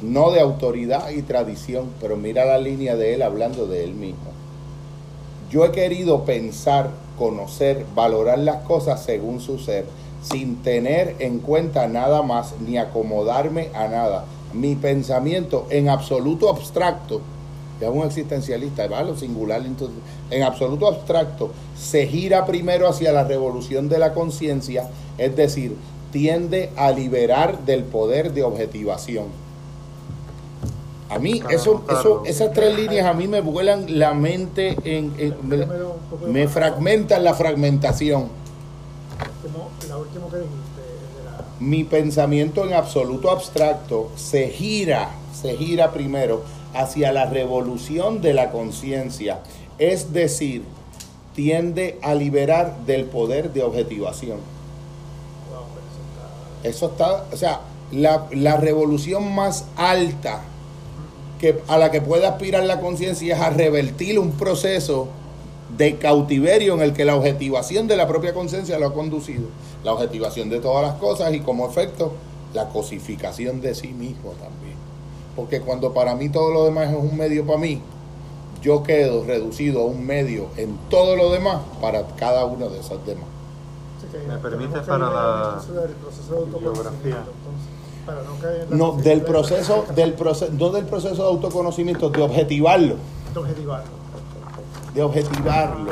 no 0.02 0.32
de 0.32 0.40
autoridad 0.40 1.10
y 1.10 1.24
tradición, 1.24 1.90
pero 2.00 2.16
mira 2.16 2.46
la 2.46 2.58
línea 2.58 2.96
de 2.96 3.16
él 3.16 3.22
hablando 3.22 3.68
de 3.68 3.84
él 3.84 3.94
mismo. 3.94 4.32
Yo 5.52 5.66
he 5.66 5.72
querido 5.72 6.24
pensar, 6.24 6.92
conocer, 7.18 7.86
valorar 7.94 8.40
las 8.40 8.64
cosas 8.64 9.04
según 9.04 9.42
su 9.42 9.60
ser, 9.60 9.86
sin 10.22 10.58
tener 10.64 11.18
en 11.20 11.40
cuenta 11.40 11.88
nada 11.88 12.22
más 12.22 12.54
ni 12.62 12.78
acomodarme 12.78 13.70
a 13.74 13.90
nada. 13.90 14.26
Mi 14.54 14.76
pensamiento 14.76 15.68
en 15.70 15.90
absoluto 15.90 16.50
abstracto, 16.50 17.22
es 17.80 17.90
un 17.90 18.04
existencialista, 18.04 18.88
va 18.88 19.02
lo 19.04 19.18
singular, 19.18 19.66
entonces, 19.66 19.98
en 20.30 20.44
absoluto 20.44 20.88
abstracto, 20.88 21.52
se 21.78 22.06
gira 22.06 22.46
primero 22.46 22.88
hacia 22.88 23.12
la 23.12 23.24
revolución 23.24 23.90
de 23.90 23.98
la 23.98 24.14
conciencia, 24.14 24.90
es 25.18 25.36
decir, 25.36 25.76
tiende 26.12 26.70
a 26.76 26.92
liberar 26.92 27.60
del 27.66 27.84
poder 27.84 28.34
de 28.34 28.44
objetivación. 28.44 29.26
A 31.10 31.20
mí, 31.20 31.42
eso, 31.50 31.84
eso, 31.90 32.24
esas 32.26 32.54
tres 32.54 32.76
líneas 32.76 33.06
a 33.06 33.14
mí 33.14 33.28
me 33.28 33.42
vuelan 33.42 34.00
la 34.00 34.14
mente, 34.14 34.78
en, 34.86 35.12
en- 35.18 35.36
me, 36.32 36.48
fragmentan 36.48 37.24
la 37.24 37.34
fragmentación. 37.34 38.30
Como 39.42 39.70
la 39.90 39.98
última 39.98 40.28
que 40.30 40.38
dijiste. 40.38 40.71
Mi 41.62 41.84
pensamiento 41.84 42.66
en 42.66 42.74
absoluto 42.74 43.30
abstracto 43.30 44.10
se 44.16 44.50
gira, 44.50 45.12
se 45.40 45.56
gira 45.56 45.92
primero 45.92 46.42
hacia 46.74 47.12
la 47.12 47.28
revolución 47.28 48.20
de 48.20 48.34
la 48.34 48.50
conciencia, 48.50 49.42
es 49.78 50.12
decir, 50.12 50.64
tiende 51.36 52.00
a 52.02 52.16
liberar 52.16 52.78
del 52.88 53.06
poder 53.06 53.54
de 53.54 53.62
objetivación. 53.62 54.40
Eso 56.64 56.88
está, 56.88 57.26
o 57.32 57.38
sea, 57.38 57.62
la, 57.92 58.26
la 58.32 58.58
revolución 58.58 59.32
más 59.32 59.66
alta 59.76 60.42
que, 61.40 61.62
a 61.68 61.78
la 61.78 61.92
que 61.92 62.02
puede 62.02 62.26
aspirar 62.26 62.64
la 62.64 62.80
conciencia 62.80 63.36
es 63.36 63.40
a 63.40 63.52
revertir 63.52 64.18
un 64.18 64.32
proceso 64.32 65.10
de 65.78 65.98
cautiverio 65.98 66.74
en 66.76 66.82
el 66.82 66.94
que 66.94 67.06
la 67.06 67.16
objetivación 67.16 67.88
de 67.88 67.98
la 67.98 68.08
propia 68.08 68.34
conciencia 68.34 68.78
lo 68.80 68.88
ha 68.88 68.94
conducido. 68.94 69.44
La 69.84 69.94
objetivación 69.94 70.50
de 70.50 70.60
todas 70.60 70.84
las 70.86 70.96
cosas 70.96 71.34
y 71.34 71.40
como 71.40 71.68
efecto 71.68 72.14
la 72.54 72.68
cosificación 72.70 73.62
de 73.62 73.74
sí 73.76 73.90
mismo 73.90 74.32
también. 74.32 74.76
Porque 75.36 75.62
cuando 75.62 75.94
para 75.94 76.16
mí 76.16 76.30
todo 76.30 76.52
lo 76.52 76.66
demás 76.66 76.90
es 76.92 76.98
un 76.98 77.16
medio 77.18 77.46
para 77.46 77.60
mí, 77.60 77.82
yo 78.62 78.84
quedo 78.84 79.24
reducido 79.24 79.82
a 79.82 79.86
un 79.86 80.06
medio 80.06 80.48
en 80.58 80.78
todo 80.90 81.16
lo 81.16 81.32
demás 81.32 81.62
para 81.82 82.06
cada 82.18 82.46
uno 82.46 82.70
de 82.70 82.80
esos 82.80 83.04
demás. 83.06 83.26
¿Me 84.28 84.38
permite 84.38 84.80
para 84.82 84.94
hablar 85.08 85.14
la 85.14 85.50
entonces 85.62 85.74
del 85.76 85.92
proceso 85.96 86.34
de 86.34 86.40
autoconocimiento, 86.40 87.00
bibliografía? 87.02 87.24
para 88.06 88.24
no 88.24 88.36
caer 88.42 88.62
en 88.64 88.70
la 88.72 88.76
No, 88.76 88.92
del 88.98 89.20
de- 89.20 89.26
proceso, 89.26 89.86
del 89.96 90.14
proceso, 90.14 90.52
no 90.58 90.70
del 90.70 90.86
proceso 90.86 91.16
de 91.24 91.30
autoconocimiento, 91.30 92.10
de 92.10 92.22
objetivarlo, 92.22 92.96
de 93.34 93.40
objetivarlo. 93.40 94.01
De 94.94 95.04
objetivarlo, 95.04 95.92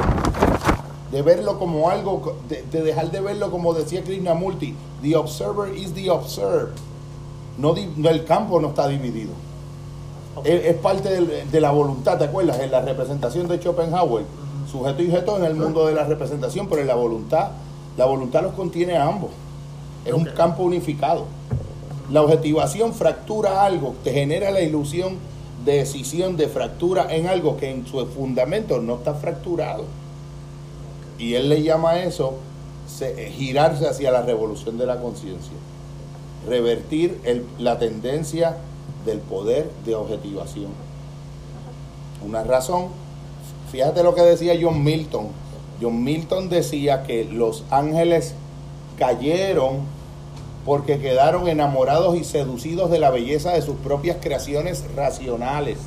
de 1.11 1.21
verlo 1.21 1.57
como 1.57 1.89
algo, 1.89 2.35
de, 2.47 2.63
de 2.71 2.81
dejar 2.83 3.11
de 3.11 3.19
verlo 3.21 3.49
como 3.51 3.73
decía 3.73 4.03
Krishnamurti, 4.03 4.75
the 5.01 5.15
observer 5.15 5.73
is 5.75 5.93
the 5.93 6.09
observed. 6.09 6.75
No, 7.57 7.73
no, 7.97 8.09
el 8.09 8.25
campo 8.25 8.59
no 8.61 8.69
está 8.69 8.87
dividido. 8.87 9.31
Es, 10.43 10.65
es 10.65 10.75
parte 10.75 11.09
del- 11.09 11.49
de 11.51 11.61
la 11.61 11.71
voluntad, 11.71 12.17
¿te 12.17 12.25
acuerdas? 12.25 12.59
En 12.59 12.71
la 12.71 12.81
representación 12.81 13.47
de 13.47 13.57
Schopenhauer, 13.59 14.23
sujeto 14.71 15.01
y 15.01 15.07
objeto 15.07 15.37
en 15.37 15.43
el 15.45 15.55
mundo 15.55 15.85
de 15.87 15.93
la 15.93 16.03
representación, 16.05 16.67
pero 16.67 16.81
en 16.81 16.87
la 16.87 16.95
voluntad, 16.95 17.49
la 17.97 18.05
voluntad 18.05 18.43
los 18.43 18.53
contiene 18.53 18.95
a 18.95 19.07
ambos. 19.07 19.31
Es 20.05 20.13
un 20.13 20.25
campo 20.25 20.63
unificado. 20.63 21.25
La 22.11 22.21
objetivación 22.21 22.93
fractura 22.93 23.63
algo, 23.65 23.95
te 24.03 24.11
genera 24.13 24.51
la 24.51 24.61
ilusión 24.61 25.17
decisión, 25.65 26.37
de 26.37 26.47
fractura 26.47 27.07
en 27.13 27.27
algo 27.27 27.57
que 27.57 27.69
en 27.69 27.85
su 27.85 28.05
fundamento 28.07 28.79
no 28.79 28.95
está 28.95 29.13
fracturado. 29.13 29.85
Y 31.17 31.33
él 31.33 31.49
le 31.49 31.61
llama 31.61 31.91
a 31.91 32.03
eso 32.03 32.35
eh, 33.01 33.31
girarse 33.35 33.87
hacia 33.87 34.11
la 34.11 34.21
revolución 34.21 34.77
de 34.77 34.85
la 34.85 34.99
conciencia. 34.99 35.53
Revertir 36.47 37.19
la 37.57 37.77
tendencia 37.77 38.57
del 39.05 39.19
poder 39.19 39.69
de 39.85 39.95
objetivación. 39.95 40.71
Una 42.25 42.43
razón, 42.43 42.87
fíjate 43.71 44.03
lo 44.03 44.15
que 44.15 44.21
decía 44.21 44.57
John 44.59 44.83
Milton. 44.83 45.27
John 45.81 46.03
Milton 46.03 46.49
decía 46.49 47.03
que 47.03 47.25
los 47.25 47.63
ángeles 47.69 48.33
cayeron 48.97 49.98
porque 50.69 50.99
quedaron 50.99 51.47
enamorados 51.47 52.15
y 52.15 52.23
seducidos 52.23 52.91
de 52.91 52.99
la 52.99 53.09
belleza 53.09 53.53
de 53.53 53.61
sus 53.63 53.75
propias 53.77 54.17
creaciones 54.21 54.83
racionales. 54.95 55.79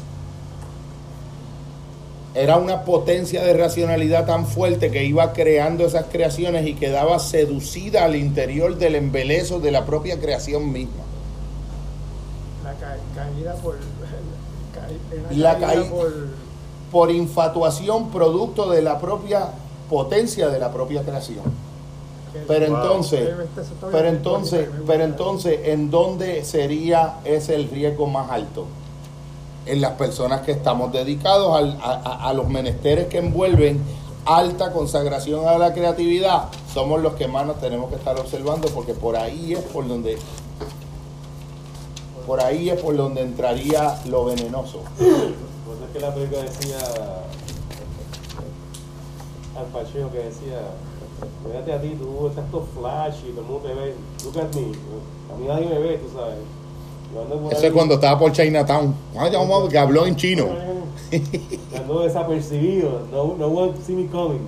Era 2.34 2.56
una 2.56 2.82
potencia 2.82 3.44
de 3.44 3.52
racionalidad 3.54 4.26
tan 4.26 4.44
fuerte 4.44 4.90
que 4.90 5.04
iba 5.04 5.32
creando 5.34 5.86
esas 5.86 6.06
creaciones 6.10 6.66
y 6.66 6.74
quedaba 6.74 7.20
seducida 7.20 8.04
al 8.04 8.16
interior 8.16 8.76
del 8.76 8.96
embelezo 8.96 9.60
de 9.60 9.70
la 9.70 9.86
propia 9.86 10.18
creación 10.18 10.72
misma. 10.72 11.04
La 12.64 12.72
ca- 12.72 12.96
caída 13.14 13.54
por... 13.62 13.76
La 15.30 15.54
una 15.58 15.58
caí- 15.64 15.88
por... 15.90 16.12
Por 16.90 17.10
infatuación 17.12 18.10
producto 18.10 18.68
de 18.68 18.82
la 18.82 18.98
propia 19.00 19.46
potencia 19.88 20.48
de 20.48 20.58
la 20.58 20.72
propia 20.72 21.02
creación. 21.02 21.71
Pero 22.46 22.66
entonces, 22.66 23.28
pero 23.90 24.08
entonces, 24.08 24.68
pero 24.86 25.04
entonces, 25.04 25.60
¿en 25.64 25.90
dónde 25.90 26.44
sería 26.44 27.16
ese 27.24 27.54
el 27.54 27.68
riesgo 27.68 28.06
más 28.06 28.30
alto? 28.30 28.66
En 29.66 29.80
las 29.80 29.92
personas 29.92 30.40
que 30.40 30.52
estamos 30.52 30.92
dedicados 30.92 31.54
al- 31.56 31.78
a, 31.82 32.32
los 32.32 32.48
menesteres 32.48 33.06
que 33.06 33.18
envuelven 33.18 33.80
alta 34.24 34.72
consagración 34.72 35.46
a 35.46 35.58
la 35.58 35.72
creatividad, 35.72 36.44
somos 36.72 37.00
los 37.02 37.14
que 37.14 37.28
más 37.28 37.46
nos 37.46 37.60
tenemos 37.60 37.90
que 37.90 37.96
estar 37.96 38.18
observando 38.18 38.68
porque 38.68 38.94
por 38.94 39.16
ahí 39.16 39.52
es 39.52 39.60
por 39.60 39.86
donde 39.86 40.16
por 42.26 42.40
ahí 42.40 42.70
es 42.70 42.80
por 42.80 42.96
donde 42.96 43.20
entraría 43.22 43.98
lo 44.06 44.24
venenoso. 44.24 44.80
Eso 44.98 45.84
es 45.86 45.92
que 45.92 46.00
la 46.00 46.14
película 46.14 46.42
decía 46.42 46.78
al 49.58 49.66
Pacino 49.66 50.10
que 50.10 50.18
decía, 50.18 50.60
fíjate 51.46 51.72
a 51.72 51.80
ti, 51.80 51.96
tú 51.98 52.28
estás 52.28 52.50
todo 52.50 52.66
flash 52.78 53.16
y 53.28 53.30
todo 53.30 53.40
el 53.42 53.46
mundo 53.46 53.68
te 53.68 53.74
ve, 53.74 53.94
look 54.24 54.38
at 54.38 54.54
me, 54.54 54.62
a 54.62 55.38
mí 55.38 55.46
nadie 55.46 55.66
me 55.66 55.78
ve, 55.78 55.98
tú 55.98 56.08
sabes. 56.16 56.34
Ahí- 56.34 57.66
es 57.66 57.72
cuando 57.72 57.94
estaba 57.94 58.18
por 58.18 58.32
Chinatown. 58.32 58.94
Ah, 59.16 59.28
ya 59.30 59.38
vamos, 59.38 59.68
que 59.68 59.78
habló 59.78 60.06
en 60.06 60.16
chino. 60.16 60.48
Ando 61.76 62.00
desapercibido, 62.00 63.02
no, 63.12 63.36
no 63.36 63.46
one 63.48 63.72
see 63.86 63.94
me 63.94 64.06
coming? 64.06 64.40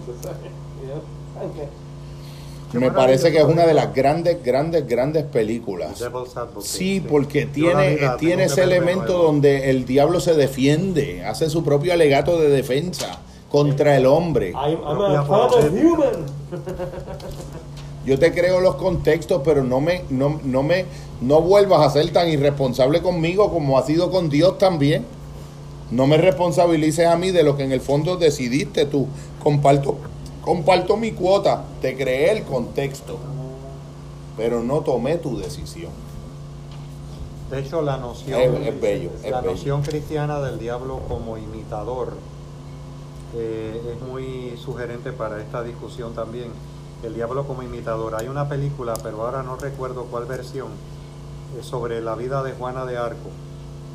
Me 2.73 2.91
parece 2.91 3.31
que 3.31 3.39
es 3.39 3.45
una 3.45 3.67
de 3.67 3.75
las 3.75 3.95
grandes, 3.95 4.43
grandes, 4.43 4.87
grandes 4.89 5.25
películas. 5.25 6.03
Sí, 6.61 7.01
porque 7.01 7.47
tiene, 7.47 7.99
tiene 8.19 8.45
ese 8.45 8.63
elemento 8.63 9.23
donde 9.23 9.71
el 9.71 9.85
diablo 9.85 10.19
se 10.21 10.35
defiende, 10.35 11.25
hace 11.25 11.51
su 11.51 11.63
propio 11.63 11.93
alegato 11.93 12.41
de 12.41 12.49
defensa 12.49 13.21
contra 13.55 13.97
el 13.97 14.05
hombre. 14.07 14.51
I'm, 14.51 14.81
I'm 14.85 15.01
a 15.01 15.23
human. 15.23 16.27
Yo 18.05 18.19
te 18.19 18.33
creo 18.33 18.59
los 18.59 18.75
contextos, 18.75 19.43
pero 19.45 19.63
no 19.63 19.81
me, 19.81 20.03
no, 20.11 20.41
no 20.43 20.65
me, 20.65 20.87
no 21.21 21.41
vuelvas 21.41 21.87
a 21.87 21.91
ser 21.91 22.13
tan 22.13 22.29
irresponsable 22.29 23.01
conmigo 23.01 23.53
como 23.53 23.79
ha 23.79 23.83
sido 23.85 24.11
con 24.11 24.29
Dios 24.29 24.59
también. 24.59 25.07
No 25.93 26.09
me 26.09 26.17
responsabilices 26.17 27.07
a 27.07 27.15
mí 27.15 27.31
de 27.31 27.45
lo 27.45 27.57
que 27.57 27.63
en 27.63 27.71
el 27.71 27.81
fondo 27.81 28.17
decidiste 28.17 28.87
tú. 28.87 29.07
Comparto, 29.41 29.99
comparto 30.43 30.97
mi 30.97 31.13
cuota, 31.13 31.63
te 31.81 31.97
creé 31.97 32.33
el 32.33 32.43
contexto, 32.43 33.19
pero 34.37 34.65
no 34.65 34.81
tomé 34.81 35.17
tu 35.19 35.39
decisión. 35.39 35.93
De 37.53 37.61
hecho, 37.61 37.83
la 37.83 37.99
noción, 37.99 38.41
Es- 38.41 38.67
es 38.67 38.81
bello, 38.81 39.11
es 39.23 39.31
la 39.31 39.41
bello. 39.43 39.53
noción 39.53 39.83
cristiana 39.83 40.41
del 40.41 40.59
diablo 40.59 40.99
como 41.07 41.39
imitador 41.39 42.15
eh, 43.37 43.95
es 43.95 44.09
muy 44.09 44.57
sugerente 44.57 45.13
para 45.13 45.41
esta 45.41 45.63
discusión 45.63 46.15
también. 46.15 46.53
El 47.03 47.15
diablo 47.15 47.47
como 47.47 47.63
imitador. 47.63 48.15
Hay 48.15 48.29
una 48.29 48.49
película, 48.49 48.95
pero 49.03 49.23
ahora 49.23 49.43
no 49.43 49.57
recuerdo 49.57 50.05
cuál 50.05 50.25
versión, 50.25 50.69
eh, 51.57 51.63
sobre 51.63 52.01
la 52.01 52.15
vida 52.15 52.43
de 52.43 52.53
Juana 52.53 52.87
de 52.87 52.97
Arco, 52.97 53.31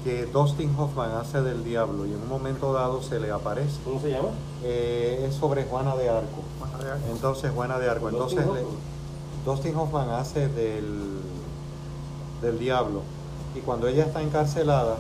que 0.04 0.26
Dustin 0.26 0.74
Hoffman 0.78 1.12
hace 1.12 1.42
del 1.42 1.64
diablo 1.64 2.06
y 2.06 2.14
en 2.14 2.22
un 2.22 2.30
momento 2.30 2.72
dado 2.74 3.02
se 3.02 3.20
le 3.20 3.32
aparece. 3.32 3.80
¿Cómo 3.84 4.00
se 4.00 4.12
llama? 4.12 4.30
Eh, 4.64 5.26
es 5.28 5.36
sobre 5.36 5.64
Juana 5.64 5.96
de 5.96 6.10
Arco. 6.10 6.44
Entonces, 7.12 7.52
Juana 7.52 7.80
de 7.80 7.90
Arco. 7.90 8.12
Dustin 8.12 8.40
Entonces, 8.40 8.64
le-. 8.64 9.50
Dustin 9.52 9.76
Hoffman 9.76 10.10
hace 10.10 10.48
del, 10.50 11.20
del 12.42 12.60
diablo. 12.60 13.02
Y 13.56 13.60
cuando 13.62 13.88
ella 13.88 14.06
está 14.06 14.22
encarcelada, 14.22 14.98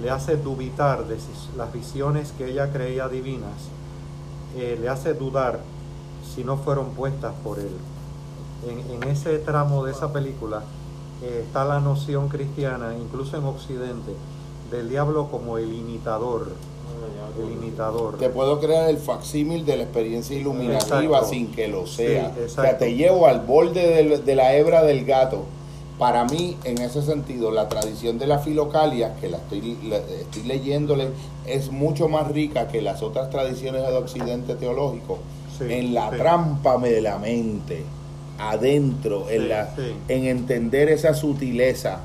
le 0.00 0.10
hace 0.10 0.36
dubitar 0.36 1.06
de 1.06 1.18
si 1.18 1.30
las 1.56 1.72
visiones 1.72 2.32
que 2.32 2.50
ella 2.50 2.70
creía 2.70 3.08
divinas, 3.08 3.70
eh, 4.56 4.78
le 4.80 4.88
hace 4.88 5.14
dudar 5.14 5.60
si 6.34 6.44
no 6.44 6.56
fueron 6.56 6.90
puestas 6.90 7.34
por 7.44 7.58
él. 7.58 7.70
En, 8.68 9.02
en 9.02 9.08
ese 9.08 9.38
tramo 9.38 9.84
de 9.84 9.92
esa 9.92 10.12
película 10.12 10.62
eh, 11.22 11.42
está 11.46 11.64
la 11.64 11.80
noción 11.80 12.28
cristiana, 12.28 12.94
incluso 12.98 13.36
en 13.36 13.44
Occidente, 13.44 14.12
del 14.70 14.88
diablo 14.88 15.28
como 15.30 15.58
el 15.58 15.72
imitador. 15.72 16.48
El 17.38 17.52
imitador. 17.52 18.16
Te 18.16 18.30
puedo 18.30 18.58
crear 18.58 18.88
el 18.88 18.96
facsímil 18.96 19.66
de 19.66 19.76
la 19.76 19.82
experiencia 19.82 20.36
iluminativa 20.36 21.18
Exacto. 21.18 21.28
sin 21.28 21.52
que 21.52 21.68
lo 21.68 21.86
sea. 21.86 22.32
Sí, 22.34 22.42
o 22.46 22.48
sea, 22.48 22.78
te 22.78 22.94
llevo 22.94 23.26
al 23.26 23.40
borde 23.40 24.18
de 24.18 24.34
la 24.34 24.54
hebra 24.54 24.82
del 24.82 25.04
gato. 25.04 25.44
Para 25.98 26.24
mí, 26.26 26.56
en 26.64 26.78
ese 26.78 27.00
sentido, 27.00 27.50
la 27.50 27.68
tradición 27.70 28.18
de 28.18 28.26
la 28.26 28.38
filocalia, 28.38 29.14
que 29.16 29.28
la 29.30 29.38
estoy, 29.38 29.78
la- 29.88 29.96
estoy 29.96 30.42
leyéndole, 30.42 31.08
es 31.46 31.70
mucho 31.70 32.08
más 32.08 32.28
rica 32.30 32.68
que 32.68 32.82
las 32.82 33.02
otras 33.02 33.30
tradiciones 33.30 33.82
del 33.82 33.94
occidente 33.94 34.54
teológico. 34.56 35.18
Sí, 35.58 35.64
en 35.72 35.94
la 35.94 36.10
sí. 36.10 36.16
trampa 36.18 36.76
de 36.76 37.00
la 37.00 37.18
mente, 37.18 37.82
adentro, 38.38 39.30
en, 39.30 39.48
la, 39.48 39.74
en 40.08 40.26
entender 40.26 40.90
esa 40.90 41.14
sutileza, 41.14 42.00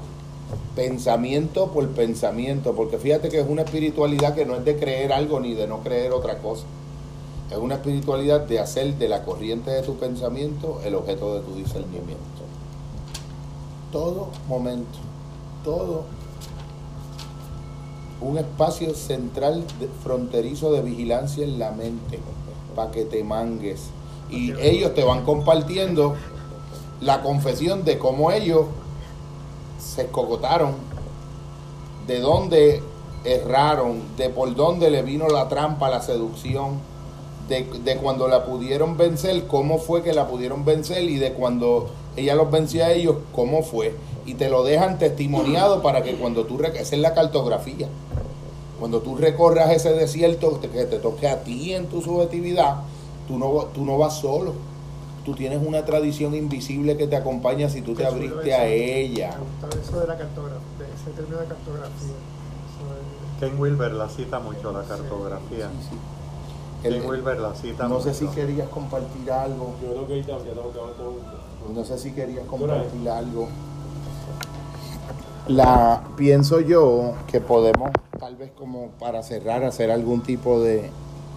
pensamiento 0.76 1.68
por 1.72 1.89
pensamiento, 1.89 2.73
porque 2.73 2.97
fíjate 2.97 3.27
que 3.27 3.39
es 3.41 3.47
una 3.49 3.63
espiritualidad 3.63 4.34
que 4.35 4.45
no 4.45 4.55
es 4.55 4.63
de 4.63 4.77
creer 4.77 5.11
algo 5.11 5.39
ni 5.41 5.53
de 5.53 5.68
no 5.68 5.80
creer 5.80 6.13
otra 6.13 6.38
cosa. 6.38 6.63
Es 7.51 7.57
una 7.57 7.76
espiritualidad 7.76 8.41
de 8.47 8.59
hacer 8.59 8.95
de 8.95 9.09
la 9.09 9.23
corriente 9.26 9.69
de 9.72 9.81
tu 9.81 9.97
pensamiento 9.97 10.80
el 10.85 10.95
objeto 10.95 11.35
de 11.35 11.41
tu 11.41 11.55
discernimiento. 11.55 12.23
Todo 13.91 14.30
momento, 14.47 14.97
todo 15.63 16.03
un 18.22 18.38
espacio 18.38 18.93
central 18.93 19.65
de- 19.80 19.89
fronterizo 20.03 20.72
de 20.72 20.81
vigilancia 20.81 21.43
en 21.43 21.59
la 21.59 21.72
mente 21.72 22.19
para 22.76 22.91
que 22.91 23.03
te 23.03 23.23
mangues. 23.23 23.81
Y 24.30 24.53
ellos 24.61 24.93
te 24.93 25.03
van 25.03 25.26
compartiendo 25.26 26.15
la 27.01 27.22
confesión 27.22 27.84
de 27.84 27.97
cómo 27.97 28.31
ellos 28.31 28.68
se 29.80 30.03
escogotaron, 30.03 30.76
de 32.07 32.19
dónde 32.22 32.81
erraron, 33.26 34.01
de 34.18 34.30
por 34.30 34.55
dónde 34.55 34.89
le 34.89 35.01
vino 35.01 35.27
la 35.27 35.49
trampa, 35.49 35.89
la 35.89 36.01
seducción, 36.01 36.80
de, 37.49 37.63
de 37.84 37.97
cuando 37.97 38.27
la 38.27 38.45
pudieron 38.45 38.95
vencer, 38.97 39.47
cómo 39.47 39.80
fue 39.80 40.01
que 40.03 40.13
la 40.13 40.27
pudieron 40.27 40.63
vencer 40.63 41.03
y 41.03 41.18
de 41.18 41.34
cuando 41.34 41.89
ella 42.15 42.35
los 42.35 42.51
venció 42.51 42.83
a 42.83 42.91
ellos, 42.91 43.17
cómo 43.33 43.63
fue. 43.63 43.95
Y 44.25 44.35
te 44.35 44.49
lo 44.49 44.63
dejan 44.63 44.99
testimoniado 44.99 45.81
para 45.81 46.03
que 46.03 46.15
cuando 46.15 46.45
tú, 46.45 46.61
esa 46.61 46.95
es 46.95 47.01
la 47.01 47.13
cartografía, 47.13 47.88
cuando 48.79 49.01
tú 49.01 49.15
recorras 49.15 49.71
ese 49.71 49.93
desierto 49.93 50.59
que 50.59 50.67
te 50.67 50.97
toque 50.99 51.27
a 51.27 51.43
ti 51.43 51.73
en 51.73 51.88
tu 51.88 52.01
subjetividad, 52.01 52.77
tú 53.27 53.38
no, 53.38 53.65
tú 53.73 53.85
no 53.85 53.97
vas 53.97 54.17
solo. 54.19 54.53
Tú 55.25 55.35
tienes 55.35 55.59
una 55.65 55.85
tradición 55.85 56.33
invisible 56.33 56.97
que 56.97 57.05
te 57.05 57.15
acompaña 57.15 57.69
si 57.69 57.81
tú 57.81 57.93
te 57.93 58.05
abriste 58.05 58.49
eso. 58.49 58.59
a 58.59 58.65
ella. 58.65 59.38
Me 59.38 59.67
gustaba 59.67 59.83
eso 59.83 59.99
de 59.99 60.07
la 60.07 60.17
cartografía, 60.17 60.59
de 60.79 60.85
ese 60.85 61.11
término 61.15 61.38
de 61.38 61.45
cartografía. 61.45 62.15
Ken 63.39 63.59
Wilber 63.59 63.91
la 63.93 64.09
cita 64.09 64.39
mucho, 64.39 64.71
la 64.71 64.83
cartografía. 64.83 65.69
Ken 66.81 67.05
Wilber 67.07 67.39
la 67.39 67.53
cita 67.53 67.83
no 67.88 67.95
mucho. 67.99 68.11
sé 68.11 68.13
si 68.15 68.27
querías 68.33 68.67
compartir 68.69 69.31
algo. 69.31 69.75
Yo 69.83 69.89
creo 69.91 70.07
que 70.07 70.13
ahorita 70.13 70.38
ya 70.39 70.53
tengo 70.53 70.71
que 70.73 70.79
hablar 70.79 70.95
con 70.95 71.40
No 71.73 71.85
sé 71.85 71.97
si 71.97 72.11
querías 72.11 72.45
compartir 72.45 73.07
algo. 73.09 73.47
La 75.47 76.03
pienso 76.17 76.59
yo 76.59 77.13
que 77.27 77.41
podemos 77.41 77.91
tal 78.21 78.35
vez 78.35 78.51
como 78.51 78.89
para 78.99 79.23
cerrar 79.23 79.63
hacer 79.63 79.89
algún 79.89 80.21
tipo 80.21 80.61
de, 80.61 80.91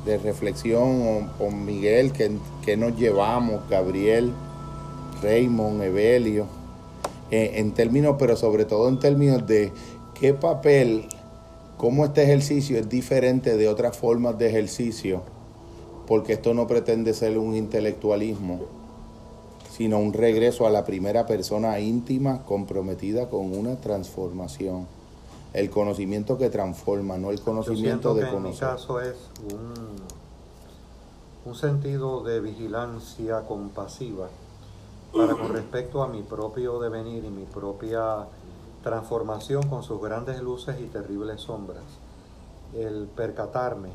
de 0.05 0.18
reflexión 0.18 1.02
o 1.09 1.38
con 1.38 1.64
Miguel 1.64 2.12
que, 2.12 2.30
que 2.62 2.76
nos 2.76 2.94
llevamos, 2.96 3.62
Gabriel, 3.70 4.32
Raymond, 5.22 5.82
Evelio, 5.82 6.46
eh, 7.30 7.52
en 7.55 7.72
términos, 7.72 8.16
pero 8.18 8.36
sobre 8.36 8.66
todo 8.66 8.88
en 8.90 8.98
términos 8.98 9.46
de 9.46 9.72
qué 10.12 10.34
papel, 10.34 11.06
cómo 11.78 12.05
este 12.05 12.22
ejercicio 12.24 12.78
es 12.78 12.88
diferente 12.88 13.56
de 13.56 13.66
otras 13.66 13.96
formas 13.96 14.36
de 14.36 14.48
ejercicio, 14.48 15.22
porque 16.06 16.34
esto 16.34 16.52
no 16.52 16.66
pretende 16.66 17.14
ser 17.14 17.38
un 17.38 17.56
intelectualismo 17.56 18.84
sino 19.76 19.98
un 19.98 20.12
regreso 20.12 20.68
a 20.68 20.70
la 20.70 20.84
primera 20.84 21.26
persona 21.26 21.80
íntima 21.80 22.44
comprometida 22.44 23.28
con 23.28 23.52
una 23.52 23.74
transformación. 23.80 24.86
El 25.52 25.68
conocimiento 25.68 26.38
que 26.38 26.48
transforma, 26.48 27.18
no 27.18 27.32
el 27.32 27.38
Yo 27.38 27.44
conocimiento 27.44 28.14
siento 28.14 28.14
que 28.14 28.20
de 28.20 28.26
en 28.28 28.34
mi 28.34 28.42
conocer. 28.42 28.68
caso 28.68 29.01
es 29.01 29.16
un, 29.52 29.96
un 31.44 31.55
sentido 31.56 32.22
de 32.22 32.40
vigilancia 32.40 33.40
compasiva 33.48 34.28
para 35.12 35.34
con 35.34 35.52
respecto 35.52 36.05
a 36.05 36.09
mi 36.09 36.22
propio 36.22 36.78
devenir 36.78 37.24
y 37.24 37.30
mi 37.30 37.44
propia 37.44 38.26
transformación 38.84 39.68
con 39.68 39.82
sus 39.82 40.01
grandes 40.01 40.40
luces 40.40 40.76
y 40.80 40.84
terribles 40.84 41.40
sombras. 41.40 41.82
El 42.76 43.09
percatarme, 43.09 43.90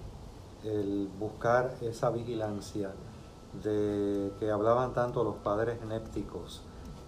el 0.65 1.07
buscar 1.17 1.75
esa 1.81 2.09
vigilancia 2.09 2.91
de 3.63 4.31
que 4.39 4.51
hablaban 4.51 4.93
tanto 4.93 5.23
los 5.23 5.35
padres 5.37 5.81
népticos 5.85 6.61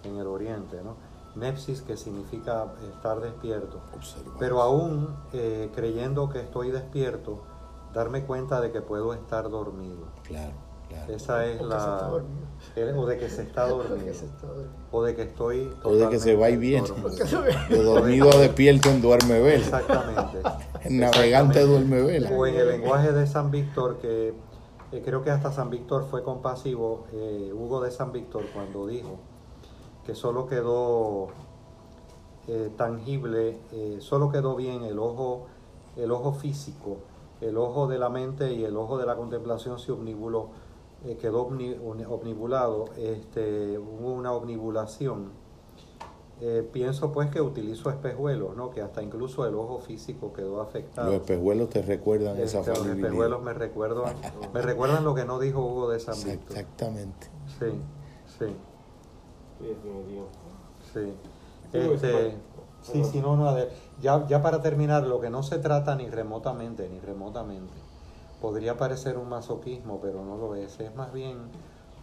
en 0.04 0.16
el 0.18 0.26
oriente, 0.26 0.80
¿no? 0.82 0.96
Nepsis 1.34 1.80
que 1.82 1.96
significa 1.96 2.66
estar 2.94 3.20
despierto. 3.20 3.80
Pero 4.38 4.60
aún 4.60 5.14
eh, 5.32 5.70
creyendo 5.74 6.28
que 6.28 6.40
estoy 6.40 6.70
despierto, 6.70 7.42
darme 7.94 8.24
cuenta 8.24 8.60
de 8.60 8.70
que 8.72 8.82
puedo 8.82 9.14
estar 9.14 9.48
dormido. 9.48 10.08
Claro, 10.24 10.52
claro. 10.90 11.12
Esa 11.14 11.46
es 11.46 11.60
O 11.62 11.66
la... 11.66 12.10
el- 12.76 12.98
O 12.98 13.06
de 13.06 13.16
que 13.16 13.30
se 13.30 13.42
está 13.42 13.66
dormido. 13.68 14.12
se 14.12 14.26
está 14.26 14.46
dormido. 14.48 14.70
O 14.90 15.02
de 15.02 15.14
que 15.16 15.22
estoy... 15.22 15.72
O 15.84 15.94
de 15.94 16.08
que 16.10 16.18
se 16.18 16.36
va 16.36 16.50
y 16.50 16.56
viene. 16.58 16.86
De 17.70 17.82
dormido 17.82 18.28
a 18.30 18.36
despierto 18.36 18.90
en 18.90 19.00
duerme 19.00 19.40
vela. 19.40 19.64
Exactamente. 19.64 20.38
El 20.84 20.98
navegante 21.00 21.60
Exactamente. 21.60 21.64
duerme 21.64 22.02
vela. 22.02 22.30
O 22.30 22.46
en 22.46 22.56
el 22.56 22.68
lenguaje 22.68 23.12
de 23.12 23.26
San 23.26 23.50
Víctor, 23.50 23.98
que 23.98 24.34
eh, 24.92 25.02
creo 25.04 25.22
que 25.22 25.30
hasta 25.30 25.50
San 25.52 25.70
Víctor 25.70 26.04
fue 26.04 26.22
compasivo, 26.22 27.04
eh, 27.12 27.52
Hugo 27.54 27.80
de 27.80 27.90
San 27.90 28.12
Víctor, 28.12 28.44
cuando 28.52 28.86
dijo 28.86 29.18
que 30.04 30.14
solo 30.14 30.46
quedó 30.46 31.28
eh, 32.48 32.70
tangible, 32.76 33.58
eh, 33.72 33.98
solo 34.00 34.30
quedó 34.30 34.56
bien 34.56 34.84
el 34.84 34.98
ojo, 34.98 35.46
el 35.96 36.10
ojo 36.10 36.32
físico, 36.32 36.98
el 37.40 37.56
ojo 37.56 37.86
de 37.86 37.98
la 37.98 38.08
mente 38.08 38.52
y 38.52 38.64
el 38.64 38.76
ojo 38.76 38.98
de 38.98 39.06
la 39.06 39.16
contemplación 39.16 39.78
se 39.78 39.92
omnibuló, 39.92 40.48
quedó 41.20 41.48
omni- 41.48 41.76
omnibulado, 42.08 42.84
este, 42.96 43.78
hubo 43.78 44.12
una 44.12 44.32
omnibulación. 44.32 45.41
Eh, 46.44 46.68
pienso 46.72 47.12
pues 47.12 47.30
que 47.30 47.40
utilizo 47.40 47.88
espejuelos, 47.88 48.56
¿no? 48.56 48.70
que 48.70 48.82
hasta 48.82 49.00
incluso 49.00 49.46
el 49.46 49.54
ojo 49.54 49.78
físico 49.78 50.32
quedó 50.32 50.60
afectado. 50.60 51.12
Los 51.12 51.20
espejuelos 51.20 51.68
te 51.70 51.82
recuerdan 51.82 52.36
esa 52.36 52.58
Este, 52.58 52.70
los 52.74 52.86
espejuelos 52.88 53.40
me 53.42 53.52
recuerdan, 53.52 54.16
me 54.52 54.60
recuerdan 54.62 55.04
lo 55.04 55.14
que 55.14 55.24
no 55.24 55.38
dijo 55.38 55.64
Hugo 55.64 55.90
de 55.90 56.00
San 56.00 56.16
Víctor. 56.16 56.56
Exactamente. 56.58 57.28
Sí, 57.60 57.66
sí, 58.26 58.46
Sí, 59.60 59.66
definitivo. 59.66 60.26
sí. 60.92 61.14
Sí, 61.70 61.78
Este, 61.78 62.34
sí, 62.82 63.04
sí, 63.04 63.20
no, 63.20 63.36
no, 63.36 63.56
ya, 64.00 64.26
ya 64.26 64.42
para 64.42 64.60
terminar, 64.60 65.06
lo 65.06 65.20
que 65.20 65.30
no 65.30 65.44
se 65.44 65.58
trata 65.58 65.94
ni 65.94 66.10
remotamente, 66.10 66.88
ni 66.88 66.98
remotamente, 66.98 67.72
podría 68.40 68.76
parecer 68.76 69.16
un 69.16 69.28
masoquismo, 69.28 70.00
pero 70.02 70.24
no 70.24 70.36
lo 70.38 70.56
es, 70.56 70.80
es 70.80 70.92
más 70.96 71.12
bien 71.12 71.36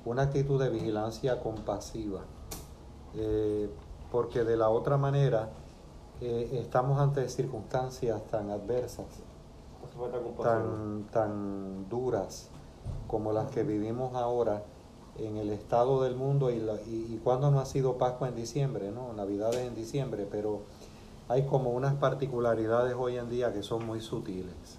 una 0.05 0.21
actitud 0.21 0.61
de 0.63 0.69
vigilancia 0.69 1.41
compasiva, 1.41 2.21
Eh, 3.15 3.69
porque 4.11 4.43
de 4.43 4.57
la 4.57 4.69
otra 4.69 4.97
manera 4.97 5.49
eh, 6.21 6.49
estamos 6.61 6.99
ante 6.99 7.27
circunstancias 7.29 8.21
tan 8.29 8.49
adversas 8.49 9.05
tan, 10.43 11.03
tan 11.11 11.89
duras 11.89 12.49
como 13.07 13.31
las 13.31 13.49
que 13.51 13.63
vivimos 13.63 14.15
ahora 14.15 14.63
en 15.17 15.37
el 15.37 15.49
estado 15.49 16.03
del 16.03 16.15
mundo 16.15 16.49
y, 16.51 16.59
la, 16.59 16.75
y, 16.75 17.07
y 17.13 17.21
cuando 17.23 17.51
no 17.51 17.59
ha 17.59 17.65
sido 17.65 17.97
Pascua 17.97 18.29
en 18.29 18.35
diciembre, 18.35 18.91
¿no? 18.91 19.11
Navidades 19.13 19.67
en 19.67 19.75
diciembre, 19.75 20.27
pero 20.29 20.61
hay 21.27 21.45
como 21.45 21.71
unas 21.71 21.95
particularidades 21.95 22.95
hoy 22.97 23.17
en 23.17 23.29
día 23.29 23.51
que 23.53 23.61
son 23.63 23.85
muy 23.85 23.99
sutiles, 24.01 24.77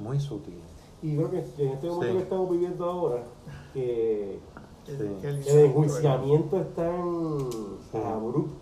muy 0.00 0.18
sutiles. 0.18 0.62
Y 1.00 1.16
creo 1.16 1.30
que 1.30 1.38
en 1.38 1.68
este 1.68 1.86
momento 1.88 2.06
Sí. 2.06 2.12
que 2.16 2.22
estamos 2.22 2.50
viviendo 2.50 2.84
ahora, 2.86 3.22
que 3.72 4.40
El- 4.88 5.46
el 5.46 5.58
enjuiciamiento 5.66 6.58
es 6.60 6.74
tan 6.74 7.50
Sí. 7.50 7.98
abrupto. 7.98 8.54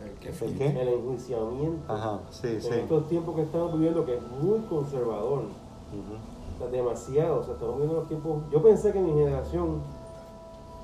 ¿El 0.00 0.54
qué? 0.56 0.66
El 0.80 0.88
enjuiciamiento 0.88 1.92
Ajá, 1.92 2.20
sí, 2.30 2.46
en 2.48 2.62
sí. 2.62 2.68
estos 2.72 3.08
tiempos 3.08 3.34
que 3.36 3.42
estamos 3.42 3.72
viviendo, 3.74 4.04
que 4.04 4.16
es 4.16 4.22
muy 4.42 4.58
conservador. 4.68 5.42
O 5.44 6.58
sea, 6.58 6.68
demasiado. 6.68 7.40
O 7.40 7.42
sea, 7.44 7.54
estamos 7.54 7.74
viviendo 7.76 7.96
los 8.00 8.08
tiempos. 8.08 8.42
Yo 8.52 8.62
pensé 8.62 8.92
que 8.92 9.00
mi 9.00 9.12
generación 9.12 9.80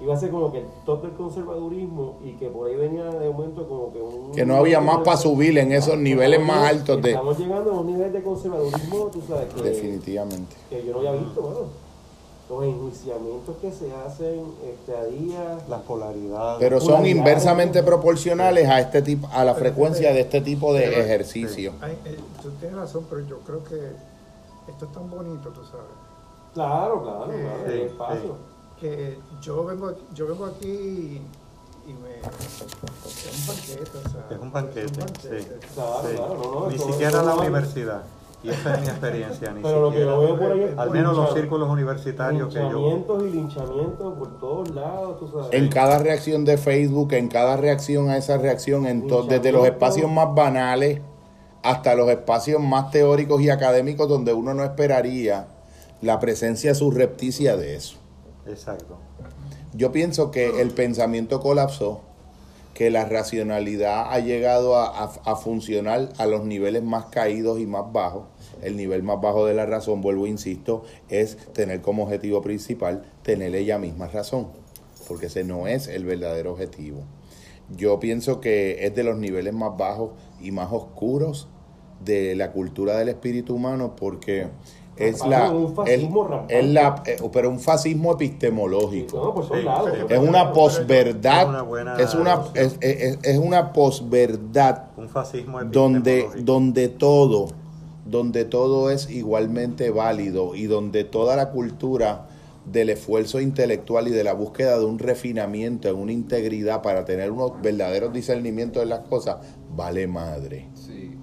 iba 0.00 0.14
a 0.14 0.16
ser 0.16 0.30
como 0.30 0.52
que 0.52 0.58
el 0.58 0.66
top 0.86 1.02
del 1.02 1.12
conservadurismo 1.12 2.18
y 2.24 2.32
que 2.32 2.48
por 2.48 2.68
ahí 2.68 2.76
venía 2.76 3.04
de 3.06 3.30
momento 3.30 3.66
como 3.68 3.92
que 3.92 4.00
un... 4.00 4.30
Que 4.32 4.46
no 4.46 4.56
había 4.56 4.80
más 4.80 4.98
para 4.98 5.16
subir 5.16 5.56
en 5.58 5.72
esos 5.72 5.98
niveles 5.98 6.44
más 6.44 6.68
altos 6.70 7.02
de... 7.02 7.10
Estamos 7.10 7.38
llegando 7.38 7.72
a 7.72 7.80
un 7.80 7.86
nivel 7.86 8.12
de 8.12 8.22
conservadurismo, 8.22 9.06
tú 9.12 9.20
sabes, 9.26 9.52
que, 9.54 9.62
Definitivamente. 9.62 10.54
que 10.70 10.84
yo 10.84 10.92
no 10.92 10.98
había 10.98 11.12
visto, 11.12 11.40
bueno, 11.42 11.58
los 12.48 12.64
enjuiciamientos 12.64 13.56
que 13.60 13.70
se 13.70 13.92
hacen 13.94 14.42
este, 14.64 14.96
a 14.96 15.04
día... 15.04 15.58
Las 15.68 15.82
polaridades. 15.82 16.58
Pero 16.58 16.80
son 16.80 16.88
Polaridades. 16.96 17.16
inversamente 17.18 17.82
proporcionales 17.82 18.66
a 18.68 18.80
este 18.80 19.02
tipo, 19.02 19.28
a 19.32 19.44
la 19.44 19.54
frecuencia 19.54 20.12
de 20.14 20.20
este 20.20 20.40
tipo 20.40 20.72
de 20.72 20.82
Pero- 20.88 21.02
ejercicio. 21.02 21.72
Ay, 21.80 21.98
eh, 22.06 22.18
tú 22.42 22.50
tienes 22.52 22.76
razón, 22.78 23.04
pero 23.10 23.20
yo 23.26 23.38
creo 23.40 23.62
que 23.64 23.92
esto 24.70 24.84
es 24.86 24.92
tan 24.92 25.10
bonito, 25.10 25.50
tú 25.50 25.60
sabes. 25.64 25.86
Claro, 26.54 27.02
claro, 27.02 27.24
claro, 27.96 28.14
sí, 28.22 28.28
que 28.80 29.18
yo 29.42 29.64
vengo 29.66 29.88
aquí, 29.88 30.00
yo 30.14 30.26
vengo 30.28 30.46
aquí 30.46 30.66
y, 30.68 31.22
y 31.86 31.92
me 31.92 32.18
es 32.20 33.40
un 33.40 33.46
banquete, 33.46 33.98
o 33.98 34.10
sea, 34.10 34.26
Es 34.30 34.38
un 34.38 34.52
banquete, 34.52 34.84
es 34.86 34.90
un 34.92 34.98
banquete. 34.98 35.42
sí. 35.42 35.48
Claro, 35.74 36.00
Sí. 36.08 36.16
claro, 36.16 36.34
no, 36.34 36.60
no, 36.60 36.66
Ni 36.70 36.78
siquiera 36.78 37.22
la 37.22 37.34
universidad. 37.34 38.02
Y 38.42 38.50
esa 38.50 38.74
es 38.74 38.80
mi 38.82 38.86
experiencia. 38.86 39.50
Ni 39.52 39.62
Pero 39.62 39.80
lo 39.80 39.90
que 39.90 39.96
siquiera. 39.98 40.12
yo 40.14 40.20
veo 40.20 40.38
por 40.38 40.52
ahí 40.52 40.62
es 40.62 40.78
Al 40.78 40.90
menos 40.90 41.16
los 41.16 41.34
círculos 41.34 41.68
universitarios 41.68 42.48
que 42.48 42.60
yo. 42.60 42.62
linchamientos 42.68 43.22
y 43.24 43.30
linchamientos 43.30 44.14
por 44.18 44.38
todos 44.40 44.70
lados, 44.74 45.18
tú 45.18 45.28
sabes. 45.28 45.48
En 45.52 45.68
cada 45.68 45.98
reacción 45.98 46.44
de 46.44 46.56
Facebook, 46.56 47.12
en 47.14 47.28
cada 47.28 47.56
reacción 47.56 48.10
a 48.10 48.16
esa 48.16 48.38
reacción, 48.38 48.86
en 48.86 49.06
to- 49.08 49.24
desde 49.24 49.50
los 49.50 49.66
espacios 49.66 50.08
más 50.10 50.32
banales 50.34 51.00
hasta 51.64 51.96
los 51.96 52.08
espacios 52.10 52.62
más 52.62 52.92
teóricos 52.92 53.40
y 53.42 53.50
académicos 53.50 54.08
donde 54.08 54.32
uno 54.32 54.54
no 54.54 54.62
esperaría 54.62 55.48
la 56.00 56.20
presencia 56.20 56.74
surrepticia 56.76 57.56
de 57.56 57.74
eso. 57.74 57.96
Exacto. 58.46 58.96
Yo 59.74 59.90
pienso 59.90 60.30
que 60.30 60.60
el 60.62 60.70
pensamiento 60.70 61.40
colapsó, 61.40 62.02
que 62.78 62.90
la 62.90 63.04
racionalidad 63.06 64.12
ha 64.12 64.20
llegado 64.20 64.76
a, 64.76 64.86
a- 64.86 65.12
a 65.24 65.34
funcionar 65.34 66.10
a 66.16 66.26
los 66.26 66.44
niveles 66.44 66.84
más 66.84 67.06
caídos 67.06 67.58
y 67.58 67.66
más 67.66 67.92
bajos. 67.92 68.26
El 68.62 68.76
nivel 68.76 69.02
más 69.02 69.20
bajo 69.20 69.46
de 69.46 69.52
la 69.54 69.66
razón, 69.66 70.00
vuelvo 70.00 70.26
e 70.26 70.28
insisto, 70.28 70.84
es 71.08 71.36
tener 71.52 71.80
como 71.80 72.04
objetivo 72.04 72.40
principal 72.40 73.02
tener 73.24 73.56
ella 73.56 73.78
misma 73.78 74.06
razón, 74.06 74.46
porque 75.08 75.26
ese 75.26 75.42
no 75.42 75.66
es 75.66 75.88
el 75.88 76.04
verdadero 76.04 76.52
objetivo. 76.52 77.00
Yo 77.76 77.98
pienso 77.98 78.40
que 78.40 78.86
es 78.86 78.94
de 78.94 79.02
los 79.02 79.18
niveles 79.18 79.54
más 79.54 79.76
bajos 79.76 80.12
y 80.40 80.52
más 80.52 80.70
oscuros 80.70 81.48
de 82.04 82.36
la 82.36 82.52
cultura 82.52 82.96
del 82.96 83.08
espíritu 83.08 83.56
humano 83.56 83.96
porque 83.96 84.46
es 84.98 85.24
la, 85.26 85.50
un 85.50 85.66
es, 85.66 85.72
fascismo 85.74 86.46
es 86.48 86.64
la 86.66 87.02
eh, 87.06 87.16
pero 87.32 87.50
un 87.50 87.60
fascismo 87.60 88.12
epistemológico. 88.12 89.16
No, 89.16 89.34
por 89.34 89.46
todos 89.46 89.58
Sí, 89.60 89.64
lados. 89.64 89.90
sí. 89.94 90.14
Es 90.14 90.18
una 90.18 90.52
posverdad, 90.52 91.42
Es 91.42 91.48
una 91.48 91.94
es 92.02 92.14
una, 92.14 92.40
es, 92.54 92.76
es- 92.80 93.18
es 93.22 93.38
una 93.38 93.72
posverdad 93.72 94.84
Un 94.96 95.08
fascismo 95.08 95.62
donde, 95.64 96.20
epistemológico. 96.20 96.52
donde 96.52 96.88
todo, 96.88 97.46
donde 98.04 98.44
todo 98.44 98.90
es 98.90 99.10
igualmente 99.10 99.90
válido 99.90 100.54
y 100.54 100.64
donde 100.66 101.04
toda 101.04 101.36
la 101.36 101.50
cultura 101.50 102.26
del 102.64 102.90
esfuerzo 102.90 103.40
intelectual 103.40 104.08
y 104.08 104.10
de 104.10 104.24
la 104.24 104.34
búsqueda 104.34 104.78
de 104.78 104.84
un 104.84 104.98
refinamiento, 104.98 105.88
en 105.88 105.96
una 105.96 106.12
integridad 106.12 106.82
para 106.82 107.04
tener 107.04 107.30
unos 107.30 107.52
verdaderos 107.62 108.12
discernimientos 108.12 108.82
de 108.82 108.86
las 108.86 109.00
cosas, 109.00 109.36
vale 109.74 110.06
madre. 110.06 110.68
Sí. 110.74 111.14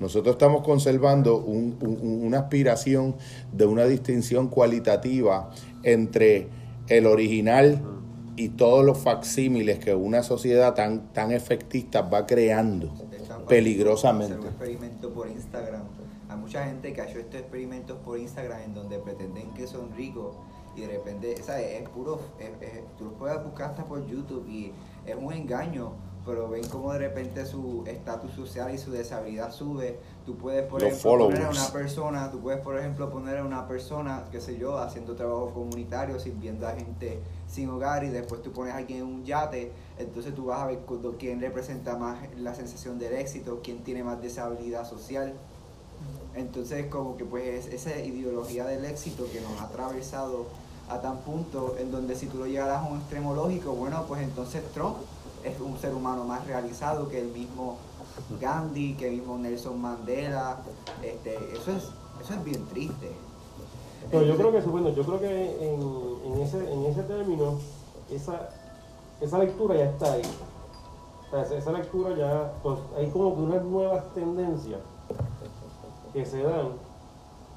Nosotros 0.00 0.34
estamos 0.34 0.62
conservando 0.62 1.38
un- 1.38 1.76
un- 1.80 1.98
un- 2.00 2.26
una 2.26 2.40
aspiración 2.40 3.14
de 3.52 3.66
una 3.66 3.84
distinción 3.84 4.48
cualitativa 4.48 5.50
entre 5.82 6.48
el 6.88 7.06
original 7.06 7.80
y 8.36 8.48
todos 8.50 8.84
los 8.84 8.98
facsímiles 8.98 9.78
que 9.78 9.94
una 9.94 10.22
sociedad 10.22 10.74
tan, 10.74 11.12
tan 11.12 11.30
efectista 11.30 12.02
va 12.02 12.26
creando 12.26 12.92
peligrosamente. 13.48 14.34
Hacer 14.34 14.40
un 14.40 14.46
experimento 14.48 15.10
por 15.10 15.28
Instagram. 15.30 15.82
Hay 16.28 16.36
mucha 16.38 16.64
gente 16.64 16.92
que 16.92 17.00
ha 17.00 17.08
hecho 17.08 17.18
estos 17.20 17.40
experimentos 17.40 17.96
por 18.04 18.18
Instagram 18.18 18.60
en 18.62 18.74
donde 18.74 18.98
pretenden 18.98 19.50
que 19.54 19.66
son 19.66 19.94
ricos 19.96 20.34
y 20.76 20.80
de 20.80 20.88
repente, 20.88 21.36
¿sabes? 21.42 21.82
Es 21.82 21.88
puro, 21.90 22.18
es- 22.40 22.68
es- 22.68 22.80
tú 22.98 23.04
los 23.04 23.12
puedes 23.14 23.42
buscar 23.44 23.70
hasta 23.70 23.84
por 23.84 24.04
YouTube 24.06 24.44
y 24.48 24.72
es 25.06 25.14
un 25.14 25.32
engaño, 25.32 25.92
pero 26.24 26.48
ven 26.48 26.66
como 26.68 26.92
de 26.92 26.98
repente 26.98 27.44
su 27.44 27.84
estatus 27.86 28.32
social 28.32 28.74
y 28.74 28.78
su 28.78 28.90
deshabilidad 28.90 29.52
sube. 29.52 29.98
Tú 30.24 30.36
puedes, 30.36 30.66
por 30.66 30.80
Los 30.80 30.92
ejemplo, 30.92 31.26
poner 31.26 31.42
a 31.42 31.50
una 31.50 31.68
persona, 31.68 32.30
tú 32.30 32.40
puedes, 32.40 32.60
por 32.60 32.78
ejemplo, 32.78 33.10
poner 33.10 33.38
a 33.38 33.44
una 33.44 33.68
persona, 33.68 34.24
qué 34.30 34.40
sé 34.40 34.56
yo, 34.56 34.78
haciendo 34.78 35.14
trabajo 35.14 35.50
comunitario, 35.52 36.18
sirviendo 36.18 36.66
a 36.66 36.72
gente 36.72 37.20
sin 37.46 37.68
hogar 37.68 38.04
y 38.04 38.08
después 38.08 38.42
tú 38.42 38.52
pones 38.52 38.74
a 38.74 38.78
alguien 38.78 39.00
en 39.00 39.06
un 39.06 39.24
yate, 39.24 39.70
entonces 39.98 40.34
tú 40.34 40.46
vas 40.46 40.60
a 40.60 40.66
ver 40.66 40.80
quién 41.18 41.40
representa 41.40 41.96
más 41.96 42.18
la 42.38 42.54
sensación 42.54 42.98
del 42.98 43.14
éxito, 43.14 43.60
quién 43.62 43.84
tiene 43.84 44.02
más 44.02 44.20
deshabilidad 44.22 44.88
social. 44.88 45.34
Entonces 46.34 46.86
como 46.86 47.16
que 47.16 47.24
pues 47.24 47.66
es 47.66 47.86
esa 47.86 47.98
ideología 47.98 48.64
del 48.64 48.84
éxito 48.84 49.26
que 49.32 49.40
nos 49.40 49.60
ha 49.60 49.64
atravesado 49.64 50.46
a 50.88 51.00
tan 51.00 51.18
punto 51.18 51.76
en 51.78 51.90
donde 51.90 52.16
si 52.16 52.26
tú 52.26 52.38
lo 52.38 52.46
llegaras 52.46 52.78
a 52.78 52.86
un 52.86 52.98
extremo 52.98 53.34
lógico, 53.34 53.72
bueno, 53.72 54.04
pues 54.08 54.22
entonces 54.22 54.62
Trump 54.72 54.96
es 55.44 55.60
un 55.60 55.78
ser 55.78 55.94
humano 55.94 56.24
más 56.24 56.46
realizado 56.46 57.08
que 57.08 57.20
el 57.20 57.28
mismo 57.28 57.76
Gandhi, 58.40 58.94
que 58.94 59.08
el 59.08 59.16
mismo 59.16 59.38
Nelson 59.38 59.80
Mandela. 59.80 60.58
Este, 61.02 61.34
eso 61.54 61.72
es 61.72 61.90
eso 62.20 62.34
es 62.34 62.44
bien 62.44 62.64
triste. 62.66 63.12
Pero 64.10 64.24
yo 64.24 64.36
creo 64.36 64.52
que, 64.52 64.60
bueno, 64.60 64.90
yo 64.90 65.04
creo 65.04 65.20
que 65.20 65.74
en, 65.74 66.32
en 66.32 66.40
ese, 66.40 66.72
en 66.72 66.84
ese 66.84 67.02
término, 67.02 67.58
esa, 68.10 68.48
esa 69.20 69.38
lectura 69.38 69.76
ya 69.76 69.84
está 69.84 70.12
ahí. 70.12 70.22
O 71.26 71.30
sea, 71.30 71.42
esa, 71.42 71.56
esa 71.56 71.72
lectura 71.72 72.16
ya, 72.16 72.52
pues 72.62 72.78
hay 72.96 73.10
como 73.10 73.34
que 73.34 73.42
unas 73.42 73.64
nuevas 73.64 74.04
tendencias 74.14 74.80
que 76.12 76.24
se 76.24 76.42
dan, 76.42 76.68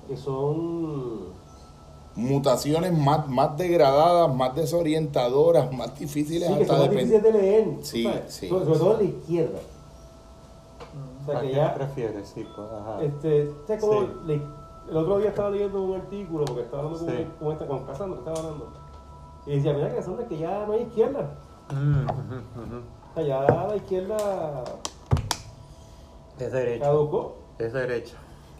que 0.07 0.18
son 0.18 1.27
Mutaciones 2.18 2.98
más, 2.98 3.27
más 3.27 3.56
degradadas, 3.57 4.34
más 4.35 4.56
desorientadoras, 4.56 5.72
más 5.72 5.98
difíciles 5.99 6.48
sí, 6.49 6.56
que 6.56 6.61
hasta 6.64 6.73
son 6.73 6.81
más 6.81 6.89
de 6.89 6.95
pen- 6.95 7.06
difíciles 7.07 7.23
de 7.23 7.31
leer. 7.39 7.68
Sí, 7.84 8.03
¿sabes? 8.03 8.34
sí, 8.34 8.49
sobre, 8.49 8.65
sobre 8.65 8.80
todo 8.80 8.91
en 8.94 8.98
la 8.98 9.03
izquierda. 9.03 9.60
O 11.22 11.26
sea, 11.30 11.38
¿A 11.38 11.41
que 11.41 11.52
ya, 11.53 11.73
prefieres? 11.76 12.27
Sí, 12.34 12.48
pues, 12.56 12.68
ajá. 12.72 13.03
este, 13.03 13.52
como 13.80 14.02
Sí. 14.02 14.07
le- 14.26 14.41
el 14.89 14.98
otro 14.98 15.19
día 15.19 15.30
estaba 15.30 15.49
leyendo 15.52 15.84
un 15.84 15.95
artículo, 15.95 16.45
porque 16.45 16.61
estaba 16.64 16.84
hablando 16.84 17.06
con, 17.06 17.15
Sí. 17.18 17.27
con, 17.39 17.52
esta, 17.52 17.68
con 17.68 17.84
Cassandra, 17.85 18.19
estaba 18.19 18.39
hablando, 18.39 18.68
y 19.45 19.56
decía, 19.57 19.73
mira 19.73 19.94
Cassandra, 19.95 20.27
que 20.27 20.38
ya 20.39 20.65
no 20.65 20.73
hay 20.73 20.81
izquierda. 20.84 21.30
Mm. 21.72 22.07
O 22.10 23.14
sea, 23.15 23.23
ya 23.23 23.68
la 23.68 23.76
izquierda 23.76 24.64
Es 26.39 26.52
derecha. 26.52 26.85
caducó. 26.85 27.35
Es 27.60 27.73
derecha. 27.73 28.15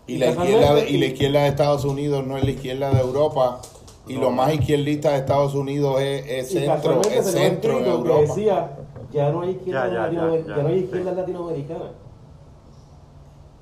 Y 0.08 0.18
la, 0.18 0.28
izquierda 0.30 0.74
de, 0.76 0.90
y 0.90 0.98
la 0.98 1.06
izquierda 1.08 1.42
de 1.44 1.48
Estados 1.50 1.84
Unidos 1.86 2.26
no 2.26 2.38
es 2.38 2.44
la 2.46 2.52
izquierda 2.52 2.92
de 2.92 3.02
Europa. 3.02 3.62
Y 4.08 4.14
No. 4.16 4.22
lo 4.22 4.32
más 4.32 4.54
izquierdista 4.54 5.12
de 5.12 5.18
Estados 5.18 5.54
Unidos 5.54 6.00
es, 6.00 6.26
es 6.28 6.50
centro, 6.50 7.02
es 7.02 7.26
centro 7.26 7.72
en 7.74 7.78
escrito 7.80 8.04
que 8.04 8.10
Europa. 8.10 8.20
decía, 8.22 8.78
ya 9.12 9.32
no 9.32 9.42
hay 9.42 9.50
izquierda, 9.52 9.88
Ya, 9.88 9.94
ya, 9.94 10.08
latinoamer- 10.08 10.46
ya, 10.48 10.56
ya 10.56 10.64
no 10.64 10.68
hay 10.70 10.76
izquierda 10.80 11.12
sí. 11.12 11.18
latinoamericana. 11.18 11.92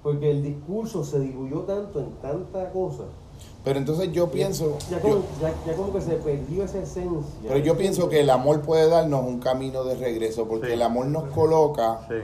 Porque 0.04 0.30
el 0.30 0.44
discurso 0.44 1.04
se 1.04 1.20
diluyó 1.20 1.62
tanto 1.62 2.00
en 2.00 2.12
tanta 2.22 2.70
cosa. 2.72 3.06
Pero 3.66 3.80
entonces 3.80 4.12
yo 4.12 4.30
pienso, 4.30 4.78
Ya 4.92 5.00
como, 5.02 5.16
yo- 5.16 5.24
ya, 5.42 5.54
ya 5.66 5.76
como 5.76 5.92
que 5.92 6.00
se 6.02 6.14
perdió 6.18 6.64
esa 6.64 6.78
esencia. 6.80 7.26
pero 7.48 7.58
yo 7.58 7.76
pienso 7.76 8.08
que 8.08 8.20
el 8.22 8.30
amor 8.30 8.62
puede 8.62 8.88
darnos 8.88 9.26
un 9.26 9.40
camino 9.40 9.84
de 9.84 9.96
regreso, 9.96 10.48
porque 10.48 10.68
Sí. 10.68 10.74
el 10.74 10.84
amor 10.84 11.08
nos 11.08 11.26
coloca 11.34 12.02
Sí. 12.08 12.16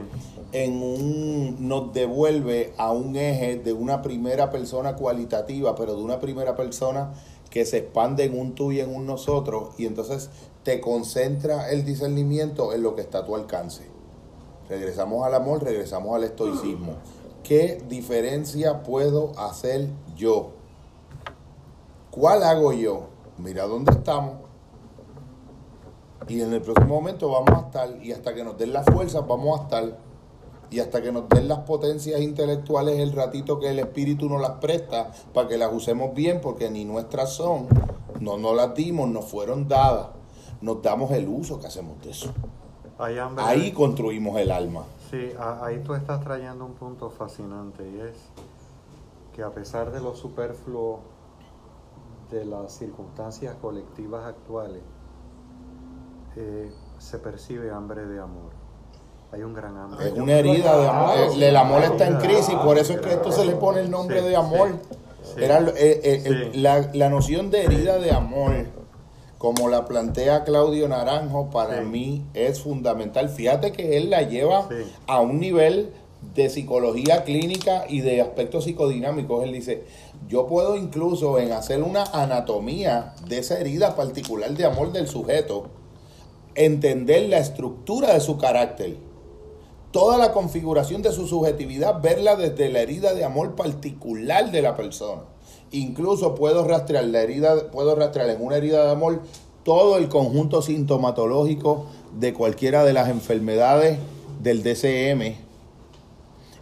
en 0.52 0.80
un, 0.82 1.68
nos 1.68 1.92
devuelve 1.92 2.72
a 2.78 2.92
un 2.92 3.16
eje 3.16 3.56
de 3.58 3.72
una 3.72 4.02
primera 4.02 4.50
persona 4.50 4.94
cualitativa, 4.94 5.74
pero 5.74 5.96
de 5.96 6.02
una 6.02 6.20
primera 6.20 6.54
persona 6.56 7.12
que 7.50 7.64
se 7.66 7.78
expande 7.78 8.24
en 8.24 8.38
un 8.38 8.54
tú 8.54 8.70
y 8.72 8.78
en 8.80 8.94
un 8.94 9.04
nosotros, 9.04 9.70
y 9.78 9.86
entonces 9.86 10.30
te 10.62 10.80
concentra 10.80 11.70
el 11.72 11.84
discernimiento 11.84 12.72
en 12.72 12.82
lo 12.84 12.94
que 12.94 13.00
está 13.02 13.18
a 13.18 13.26
tu 13.26 13.34
alcance. 13.34 13.82
Regresamos 14.68 15.26
al 15.26 15.34
amor, 15.34 15.64
regresamos 15.64 16.14
al 16.14 16.22
estoicismo. 16.22 16.92
¿Qué 17.42 17.82
diferencia 17.88 18.84
puedo 18.84 19.32
hacer 19.36 19.88
yo? 20.16 20.52
¿Cuál 22.12 22.42
hago 22.42 22.74
yo? 22.74 23.04
Mira 23.38 23.64
dónde 23.64 23.92
estamos. 23.92 24.34
Y 26.28 26.42
en 26.42 26.52
el 26.52 26.60
próximo 26.60 26.96
momento 26.96 27.30
vamos 27.30 27.50
a 27.50 27.66
estar, 27.66 28.04
y 28.04 28.12
hasta 28.12 28.34
que 28.34 28.44
nos 28.44 28.58
den 28.58 28.74
las 28.74 28.84
fuerzas 28.84 29.26
vamos 29.26 29.58
a 29.58 29.62
estar, 29.62 29.98
y 30.70 30.80
hasta 30.80 31.00
que 31.00 31.10
nos 31.10 31.26
den 31.30 31.48
las 31.48 31.60
potencias 31.60 32.20
intelectuales 32.20 33.00
el 33.00 33.12
ratito 33.12 33.58
que 33.58 33.70
el 33.70 33.78
espíritu 33.78 34.28
nos 34.28 34.42
las 34.42 34.52
presta 34.52 35.10
para 35.32 35.48
que 35.48 35.56
las 35.56 35.72
usemos 35.72 36.14
bien, 36.14 36.42
porque 36.42 36.68
ni 36.70 36.84
nuestras 36.84 37.32
son, 37.32 37.66
no 38.20 38.36
nos 38.36 38.54
las 38.56 38.74
dimos, 38.74 39.08
nos 39.08 39.24
fueron 39.24 39.66
dadas. 39.66 40.08
Nos 40.60 40.82
damos 40.82 41.10
el 41.12 41.26
uso 41.26 41.58
que 41.60 41.66
hacemos 41.66 41.98
de 42.02 42.10
eso. 42.10 42.30
Ahí, 42.98 43.16
Ahí 43.38 43.72
construimos 43.72 44.38
el 44.38 44.52
alma. 44.52 44.84
Sí, 45.10 45.30
ahí 45.62 45.78
tú 45.78 45.94
estás 45.94 46.22
trayendo 46.22 46.66
un 46.66 46.74
punto 46.74 47.08
fascinante 47.08 47.90
y 47.90 48.00
es 48.00 48.16
que 49.34 49.42
a 49.42 49.50
pesar 49.50 49.90
de 49.92 50.00
lo 50.00 50.14
superfluo 50.14 51.11
de 52.32 52.44
las 52.46 52.72
circunstancias 52.72 53.54
colectivas 53.60 54.24
actuales, 54.26 54.80
eh, 56.36 56.70
se 56.98 57.18
percibe 57.18 57.70
hambre 57.70 58.06
de 58.06 58.20
amor. 58.20 58.50
Hay 59.32 59.42
un 59.42 59.54
gran 59.54 59.76
hambre. 59.76 60.08
Es 60.08 60.12
una 60.14 60.32
herida 60.34 60.76
de 60.78 60.88
amor. 60.88 61.14
El, 61.34 61.42
el 61.42 61.56
amor 61.56 61.82
está 61.82 62.06
en 62.06 62.16
crisis, 62.16 62.54
por 62.56 62.78
eso 62.78 62.94
es 62.94 63.00
que 63.00 63.12
esto 63.12 63.30
se 63.32 63.44
le 63.44 63.54
pone 63.56 63.80
el 63.80 63.90
nombre 63.90 64.20
Sí, 64.20 64.28
de 64.28 64.36
amor. 64.36 64.68
sí, 65.22 65.34
sí. 65.36 65.44
Era 65.44 65.58
el- 65.58 65.68
eh, 65.68 65.74
eh, 65.76 66.22
el- 66.24 66.62
la, 66.62 66.90
la 66.94 67.08
noción 67.08 67.50
de 67.50 67.64
herida 67.64 67.98
de 67.98 68.12
amor, 68.12 68.52
como 69.38 69.68
la 69.68 69.86
plantea 69.86 70.44
Claudio 70.44 70.88
Naranjo, 70.88 71.50
para 71.50 71.80
Sí. 71.80 71.84
mí 71.86 72.26
es 72.34 72.62
fundamental. 72.62 73.28
Fíjate 73.28 73.72
que 73.72 73.96
él 73.96 74.10
la 74.10 74.22
lleva 74.22 74.68
Sí. 74.68 74.90
a 75.06 75.20
un 75.20 75.40
nivel 75.40 75.92
de 76.34 76.48
psicología 76.48 77.24
clínica 77.24 77.84
y 77.88 78.00
de 78.00 78.20
aspectos 78.20 78.64
psicodinámicos. 78.64 79.44
Él 79.44 79.52
dice, 79.52 79.84
yo 80.28 80.46
puedo 80.46 80.76
incluso 80.76 81.38
en 81.38 81.52
hacer 81.52 81.82
una 81.82 82.04
anatomía 82.04 83.14
de 83.28 83.38
esa 83.38 83.58
herida 83.58 83.96
particular 83.96 84.50
de 84.52 84.64
amor 84.64 84.92
del 84.92 85.08
sujeto, 85.08 85.66
entender 86.54 87.28
la 87.28 87.38
estructura 87.38 88.14
de 88.14 88.20
su 88.20 88.38
carácter, 88.38 88.96
toda 89.90 90.16
la 90.16 90.32
configuración 90.32 91.02
de 91.02 91.12
su 91.12 91.26
subjetividad, 91.26 92.00
verla 92.00 92.36
desde 92.36 92.70
la 92.70 92.80
herida 92.80 93.14
de 93.14 93.24
amor 93.24 93.54
particular 93.54 94.50
de 94.50 94.62
la 94.62 94.74
persona. 94.74 95.22
Incluso 95.70 96.34
puedo 96.34 96.66
rastrear 96.66 97.04
la 97.04 97.22
herida, 97.22 97.70
puedo 97.70 97.94
rastrear 97.94 98.30
en 98.30 98.42
una 98.42 98.56
herida 98.56 98.84
de 98.84 98.92
amor 98.92 99.22
todo 99.64 99.96
el 99.96 100.08
conjunto 100.08 100.60
sintomatológico 100.60 101.86
de 102.18 102.32
cualquiera 102.32 102.84
de 102.84 102.92
las 102.92 103.08
enfermedades 103.08 103.98
del 104.42 104.62
DCM 104.62 105.51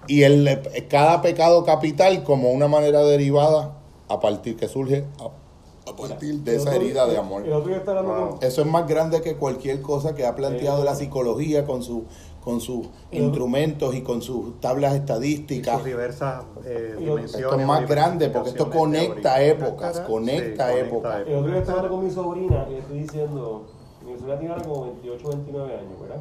y 0.07 0.23
el, 0.23 0.61
cada 0.89 1.23
pecado 1.23 1.65
capital 1.65 2.23
como 2.25 2.51
una 2.51 2.69
manera 2.69 3.03
derivada 3.03 3.77
a 4.09 4.19
partir 4.21 4.57
que 4.57 4.67
surge 4.69 5.05
a, 5.21 5.91
a 5.91 5.97
partir 5.97 6.37
de 6.41 6.57
esa 6.57 6.75
herida 6.75 7.07
de 7.07 7.17
amor. 7.19 7.43
Wow. 7.49 8.39
Eso 8.41 8.61
es 8.63 8.67
más 8.67 8.87
grande 8.89 9.21
que 9.21 9.37
cualquier 9.37 9.81
cosa 9.83 10.15
que 10.15 10.27
ha 10.27 10.35
planteado 10.35 10.79
Sí. 10.81 10.85
la 10.85 10.95
psicología 10.95 11.65
con, 11.65 11.83
su, 11.83 12.05
con 12.43 12.61
sus 12.61 12.89
Y- 13.11 13.19
instrumentos 13.19 13.95
y 13.95 14.03
con 14.03 14.23
sus 14.23 14.61
tablas 14.61 14.95
Y 14.95 14.97
estadísticas. 14.97 15.77
sus 15.77 15.85
diversas 15.85 16.43
eh, 16.65 16.95
Y 16.99 17.05
dimensiones. 17.05 17.35
Esto 17.47 17.61
es 17.61 17.67
más 17.67 17.89
grande 17.89 18.31
porque 18.31 18.51
esto 18.51 18.71
conecta 18.71 19.43
épocas, 19.43 19.97
Sí, 19.97 20.03
conecta 20.07 20.69
conecta 20.69 20.79
épocas. 20.79 21.23
El 21.27 21.35
otro 21.37 21.51
día 21.53 21.61
estaba 21.61 21.79
hablando 21.81 21.97
con 21.99 22.07
mi 22.07 22.13
sobrina 22.13 22.67
y 22.69 22.73
le 22.73 22.79
estoy 22.79 22.99
diciendo, 23.01 23.67
mi 24.05 24.15
sobrina 24.19 24.39
tiene 24.39 24.55
ahora 24.55 24.65
como 24.67 24.83
28 24.87 25.29
29 25.29 25.75
años, 25.75 26.01
¿verdad? 26.01 26.21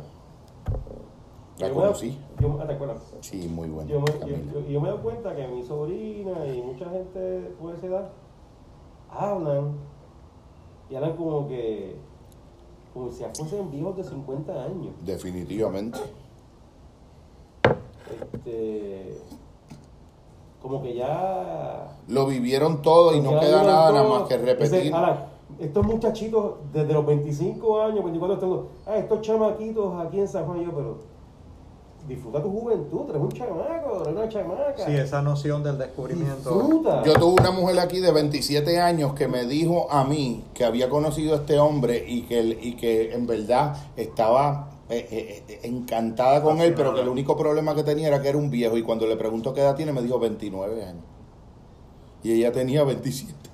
La 1.59 1.67
Yo 1.67 1.75
me 1.75 1.81
da- 1.81 1.87
conocí. 1.87 2.17
Yo, 2.39 2.55
¿te 2.65 2.73
acuerdas? 2.73 3.13
Sí, 3.21 3.47
muy 3.49 3.67
bueno. 3.67 3.89
Yo 3.89 3.99
me, 4.01 4.07
yo, 4.53 4.59
yo- 4.69 4.81
me 4.81 4.89
doy 4.89 4.99
cuenta 4.99 5.35
que 5.35 5.47
mi 5.47 5.63
sobrina 5.63 6.45
y 6.45 6.61
mucha 6.61 6.89
gente 6.89 7.53
por 7.59 7.75
esa 7.75 7.85
edad 7.87 8.09
hablan 9.11 9.73
y 10.89 10.95
hablan 10.95 11.15
como 11.17 11.47
que 11.47 11.97
como 12.93 13.11
si 13.11 13.23
fuesen 13.37 13.69
viejos 13.71 13.95
de 13.97 14.03
50 14.03 14.51
años. 14.63 14.93
Definitivamente. 15.05 15.99
Este, 18.33 19.17
como 20.61 20.81
que 20.81 20.95
ya 20.95 21.95
Lo 22.07 22.25
vivieron 22.25 22.81
todo 22.81 23.13
y 23.15 23.21
no 23.21 23.39
queda 23.39 23.63
nada, 23.63 23.91
nada 23.91 24.09
más 24.09 24.27
que 24.27 24.37
repetir. 24.37 24.93
"Ahora, 24.93 25.27
estos 25.59 25.85
muchachitos 25.85 26.53
desde 26.73 26.93
los 26.93 27.05
25 27.05 27.81
años, 27.81 28.03
24 28.03 28.33
estos, 28.35 28.65
ah, 28.87 28.97
estos 28.97 29.21
chamaquitos 29.21 29.93
aquí 30.05 30.19
en 30.19 30.27
San 30.27 30.45
Juan, 30.45 30.61
yo, 30.63 30.71
pero 30.73 30.97
disfruta 32.09 32.41
tu 32.41 32.49
juventud, 32.49 33.09
eres 33.09 33.21
un 33.21 33.31
chamaco, 33.31 34.01
eres 34.01 34.15
una 34.15 34.27
chamaca. 34.27 34.85
Sí, 34.85 34.95
esa 34.95 35.21
noción 35.21 35.63
del 35.63 35.77
descubrimiento. 35.77 36.59
Disfruta. 36.59 37.03
Yo 37.03 37.13
tuve 37.13 37.41
una 37.41 37.51
mujer 37.51 37.79
aquí 37.79 37.99
de 37.99 38.11
27 38.11 38.81
años 38.81 39.13
que 39.13 39.27
me 39.27 39.45
dijo 39.45 39.89
a 39.91 40.03
mí 40.03 40.43
que 40.53 40.65
había 40.65 40.89
conocido 40.89 41.35
a 41.35 41.37
este 41.37 41.59
hombre 41.59 42.03
y 42.05 42.23
que, 42.23 42.41
y 42.61 42.75
que 42.75 43.13
en 43.13 43.27
verdad 43.27 43.77
estaba 43.95 44.71
eh, 44.89 45.07
eh, 45.11 45.43
eh, 45.47 45.59
encantada 45.63 46.41
con 46.41 46.59
él, 46.59 46.73
pero 46.75 46.95
que 46.95 47.01
el 47.01 47.07
único 47.07 47.37
problema 47.37 47.75
que 47.75 47.83
tenía 47.83 48.07
era 48.07 48.21
que 48.21 48.29
era 48.29 48.37
un 48.37 48.49
viejo. 48.49 48.75
Y 48.75 48.81
cuando 48.81 49.05
le 49.05 49.15
preguntó 49.15 49.53
qué 49.53 49.61
edad 49.61 49.75
tiene, 49.75 49.93
me 49.93 50.01
dijo 50.01 50.19
29 50.19 50.83
años. 50.83 51.03
Y 52.23 52.33
ella 52.33 52.51
tenía 52.51 52.83
27. 52.83 53.48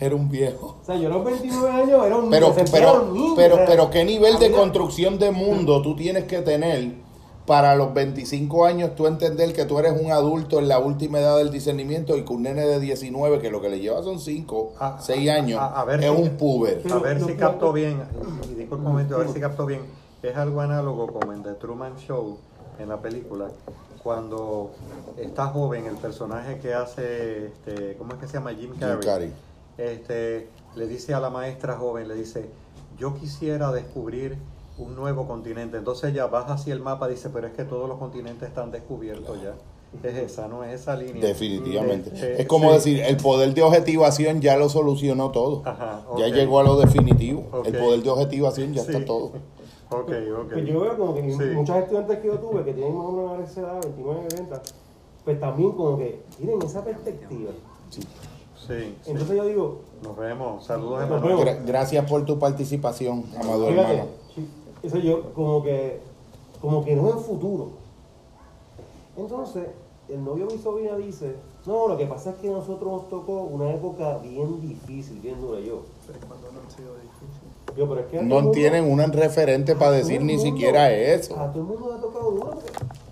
Era 0.00 0.14
un 0.14 0.28
viejo. 0.28 0.76
O 0.82 0.84
sea, 0.84 0.96
yo 0.96 1.08
a 1.08 1.12
los 1.12 1.24
29 1.24 1.70
años 1.70 2.06
era 2.06 2.16
un 2.16 2.30
Pero, 2.30 2.54
pero, 2.70 3.10
niño, 3.12 3.34
pero, 3.36 3.54
o 3.54 3.58
sea, 3.58 3.66
pero 3.66 3.90
qué 3.90 4.04
nivel 4.04 4.38
de 4.38 4.50
construcción 4.52 5.18
de 5.18 5.30
mundo 5.30 5.82
tú 5.82 5.96
tienes 5.96 6.24
que 6.24 6.42
tener 6.42 7.04
para 7.46 7.76
los 7.76 7.94
25 7.94 8.64
años 8.64 8.96
tú 8.96 9.06
entender 9.06 9.52
que 9.52 9.64
tú 9.66 9.78
eres 9.78 9.92
un 10.00 10.10
adulto 10.10 10.58
en 10.58 10.66
la 10.66 10.80
última 10.80 11.20
edad 11.20 11.36
del 11.38 11.50
discernimiento 11.52 12.16
y 12.16 12.24
que 12.24 12.32
un 12.32 12.42
nene 12.42 12.66
de 12.66 12.80
19 12.80 13.38
que 13.38 13.50
lo 13.50 13.60
que 13.60 13.68
le 13.68 13.78
lleva 13.78 14.02
son 14.02 14.18
5, 14.18 14.72
A- 14.80 14.98
6 15.00 15.30
años 15.30 15.60
a- 15.60 15.80
a 15.80 15.84
ver 15.84 16.02
es 16.02 16.10
si- 16.10 16.22
un 16.22 16.30
puber. 16.30 16.82
A 16.90 16.98
ver 16.98 17.14
Pero 17.18 17.26
si 17.28 17.34
capto 17.36 17.72
bien, 17.72 18.02
y 18.50 18.54
disculpa 18.54 18.84
un 18.84 18.92
momento, 18.92 19.14
a 19.14 19.18
ver 19.18 19.28
si 19.28 19.38
capto 19.40 19.64
bien. 19.64 19.82
Es 20.22 20.36
algo 20.36 20.60
análogo 20.60 21.06
como 21.06 21.32
en 21.32 21.44
The 21.44 21.52
Truman 21.54 21.96
Show, 21.98 22.36
en 22.80 22.88
la 22.88 22.96
película, 23.00 23.46
cuando 24.02 24.70
está 25.16 25.46
joven 25.46 25.86
el 25.86 25.96
personaje 25.96 26.58
que 26.58 26.74
hace, 26.74 27.46
este, 27.46 27.94
¿cómo 27.96 28.14
es 28.14 28.18
que 28.18 28.26
se 28.26 28.34
llama? 28.34 28.50
Jim 28.54 28.70
Carrey. 28.78 28.96
Jim 29.00 29.04
Carrey. 29.08 29.32
Este, 29.78 30.48
le 30.74 30.86
dice 30.86 31.14
a 31.14 31.20
la 31.20 31.30
maestra 31.30 31.76
joven, 31.76 32.08
le 32.08 32.14
dice, 32.14 32.48
yo 32.98 33.14
quisiera 33.14 33.72
descubrir 33.72 34.36
un 34.78 34.94
nuevo 34.94 35.26
continente. 35.26 35.76
Entonces 35.78 36.10
ella 36.12 36.26
baja 36.26 36.54
hacia 36.54 36.72
el 36.74 36.80
mapa, 36.80 37.08
dice, 37.08 37.30
pero 37.30 37.46
es 37.46 37.52
que 37.54 37.64
todos 37.64 37.88
los 37.88 37.98
continentes 37.98 38.48
están 38.48 38.70
descubiertos 38.70 39.40
ya. 39.42 39.54
Es 40.02 40.16
esa, 40.16 40.48
no 40.48 40.64
es 40.64 40.80
esa 40.82 40.96
línea. 40.96 41.22
Definitivamente. 41.24 42.10
Este, 42.12 42.42
es 42.42 42.48
como 42.48 42.68
sí. 42.70 42.74
decir, 42.74 43.00
el 43.00 43.16
poder 43.16 43.54
de 43.54 43.62
objetivación 43.62 44.40
ya 44.40 44.56
lo 44.56 44.68
solucionó 44.68 45.30
todo. 45.30 45.62
Ajá, 45.64 46.04
Ya 46.18 46.28
llegó 46.28 46.58
a 46.60 46.64
lo 46.64 46.76
definitivo. 46.76 47.44
El 47.64 47.76
poder 47.78 48.02
de 48.02 48.10
objetivación 48.10 48.74
ya 48.74 48.82
Sí. 48.82 48.92
está 48.92 49.04
todo. 49.04 49.32
Ok, 49.88 50.10
ok. 50.10 50.52
Pues 50.52 50.66
yo 50.66 50.80
veo 50.80 50.98
como 50.98 51.14
que 51.14 51.30
Sí. 51.30 51.38
muchos 51.54 51.76
estudiantes 51.76 52.18
que 52.18 52.26
yo 52.26 52.38
tuve 52.40 52.64
que 52.64 52.72
tienen 52.72 52.92
más 52.98 53.06
o 53.06 53.12
menos 53.12 53.48
esa 53.48 53.60
edad, 53.60 53.80
29, 53.84 54.26
30, 54.30 54.62
pues 55.24 55.38
también 55.38 55.70
como 55.72 55.96
que 55.96 56.22
tienen 56.36 56.60
esa 56.60 56.84
perspectiva. 56.84 57.52
Sí. 58.66 58.72
Sí, 58.74 58.94
sí. 59.04 59.10
Entonces 59.10 59.36
yo 59.36 59.44
digo, 59.44 59.80
Nos 60.02 60.16
vemos. 60.16 60.64
Saludos, 60.66 61.08
vemos. 61.08 61.40
Gra- 61.40 61.64
gracias 61.64 62.08
por 62.10 62.24
tu 62.24 62.38
participación, 62.38 63.24
amado 63.40 63.66
fíjate, 63.68 63.92
hermano. 63.92 64.10
eso 64.82 64.98
yo 64.98 65.32
como 65.34 65.62
que, 65.62 66.00
como 66.60 66.84
que 66.84 66.94
no 66.96 67.08
es 67.10 67.24
futuro. 67.24 67.68
Entonces, 69.16 69.64
el 70.08 70.22
novio 70.24 70.46
de 70.46 70.56
mi 70.56 70.62
sobrina 70.62 70.96
dice, 70.96 71.34
no, 71.64 71.88
lo 71.88 71.96
que 71.96 72.06
pasa 72.06 72.30
es 72.30 72.36
que 72.36 72.48
a 72.48 72.52
nosotros 72.52 72.92
nos 72.92 73.08
tocó 73.08 73.42
una 73.42 73.70
época 73.72 74.18
bien 74.18 74.60
difícil, 74.60 75.18
bien 75.20 75.40
dura. 75.40 75.58
Yo, 75.60 75.82
Pero 76.06 76.18
cuando 76.28 76.52
no 76.52 76.60
han 76.60 76.70
sido 76.70 76.92
difícil. 76.94 77.76
yo 77.76 77.88
pero 77.88 78.00
es 78.02 78.06
que 78.06 78.22
No 78.22 78.36
mundo- 78.36 78.50
tienen 78.52 78.84
un 78.90 79.00
referente 79.12 79.74
para 79.74 79.92
decir 79.92 80.22
ni 80.22 80.38
siquiera 80.38 80.92
eso. 80.92 81.38
A 81.38 81.50
todo 81.50 81.62
el 81.62 81.68
mundo 81.68 81.88
le 81.90 81.94
ha 81.96 82.00
tocado 82.00 82.30
duro. 82.30 82.58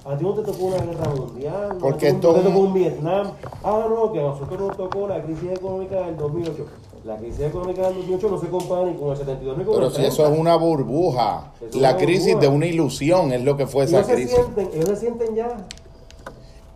Porque 0.05 0.15
A 0.15 0.19
ti 0.19 0.25
no 0.25 0.35
te 0.35 0.43
tocó 0.43 0.65
una 0.67 0.77
guerra 0.77 1.09
mundial, 1.15 1.77
Porque 1.81 2.13
no 2.13 2.21
te, 2.21 2.27
no 2.27 2.33
esto- 2.33 2.35
te 2.35 2.49
tocó 2.51 2.61
un 2.61 2.75
Vietnam. 2.75 3.31
Ah, 3.63 3.87
no, 3.89 4.13
que 4.13 4.21
a 4.21 4.23
nosotros 4.23 4.61
nos 4.61 4.77
tocó 4.77 5.09
la 5.09 5.23
crisis 5.23 5.51
económica 5.53 6.01
del 6.03 6.17
2008. 6.17 6.67
La 7.05 7.17
crisis 7.17 7.41
económica 7.41 7.83
del 7.87 7.95
2008 7.97 8.29
no 8.31 8.39
se 8.41 8.49
compara 8.49 8.85
ni 8.87 8.95
con 8.97 9.11
el 9.11 9.17
72 9.17 9.59
ni 9.59 9.65
con 9.65 9.75
Pero 9.75 9.87
el 9.89 9.93
si 9.93 10.05
eso 10.05 10.17
30. 10.23 10.35
es 10.35 10.41
una 10.41 10.57
burbuja, 10.57 11.53
es 11.61 11.75
la 11.77 11.91
una 11.91 11.99
crisis 11.99 12.35
burbuja. 12.35 12.41
de 12.41 12.49
una 12.57 12.67
ilusión 12.67 13.33
es 13.33 13.43
lo 13.45 13.57
que 13.57 13.67
fue 13.67 13.85
esa 13.85 13.97
ellos 13.99 14.07
se 14.07 14.15
crisis. 14.15 14.35
sienten, 14.35 14.69
ellos 14.75 14.89
se 14.89 14.97
sienten 14.97 15.35
ya. 15.35 15.57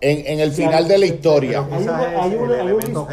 En, 0.01 0.25
en 0.29 0.39
el 0.41 0.51
Sí, 0.55 0.63
final 0.63 0.85
hay- 0.85 0.89
de 0.91 0.99
la 0.99 1.07
historia. 1.07 1.67
Hay, 2.21 2.35
un 2.37 2.79
discurso, 2.81 3.09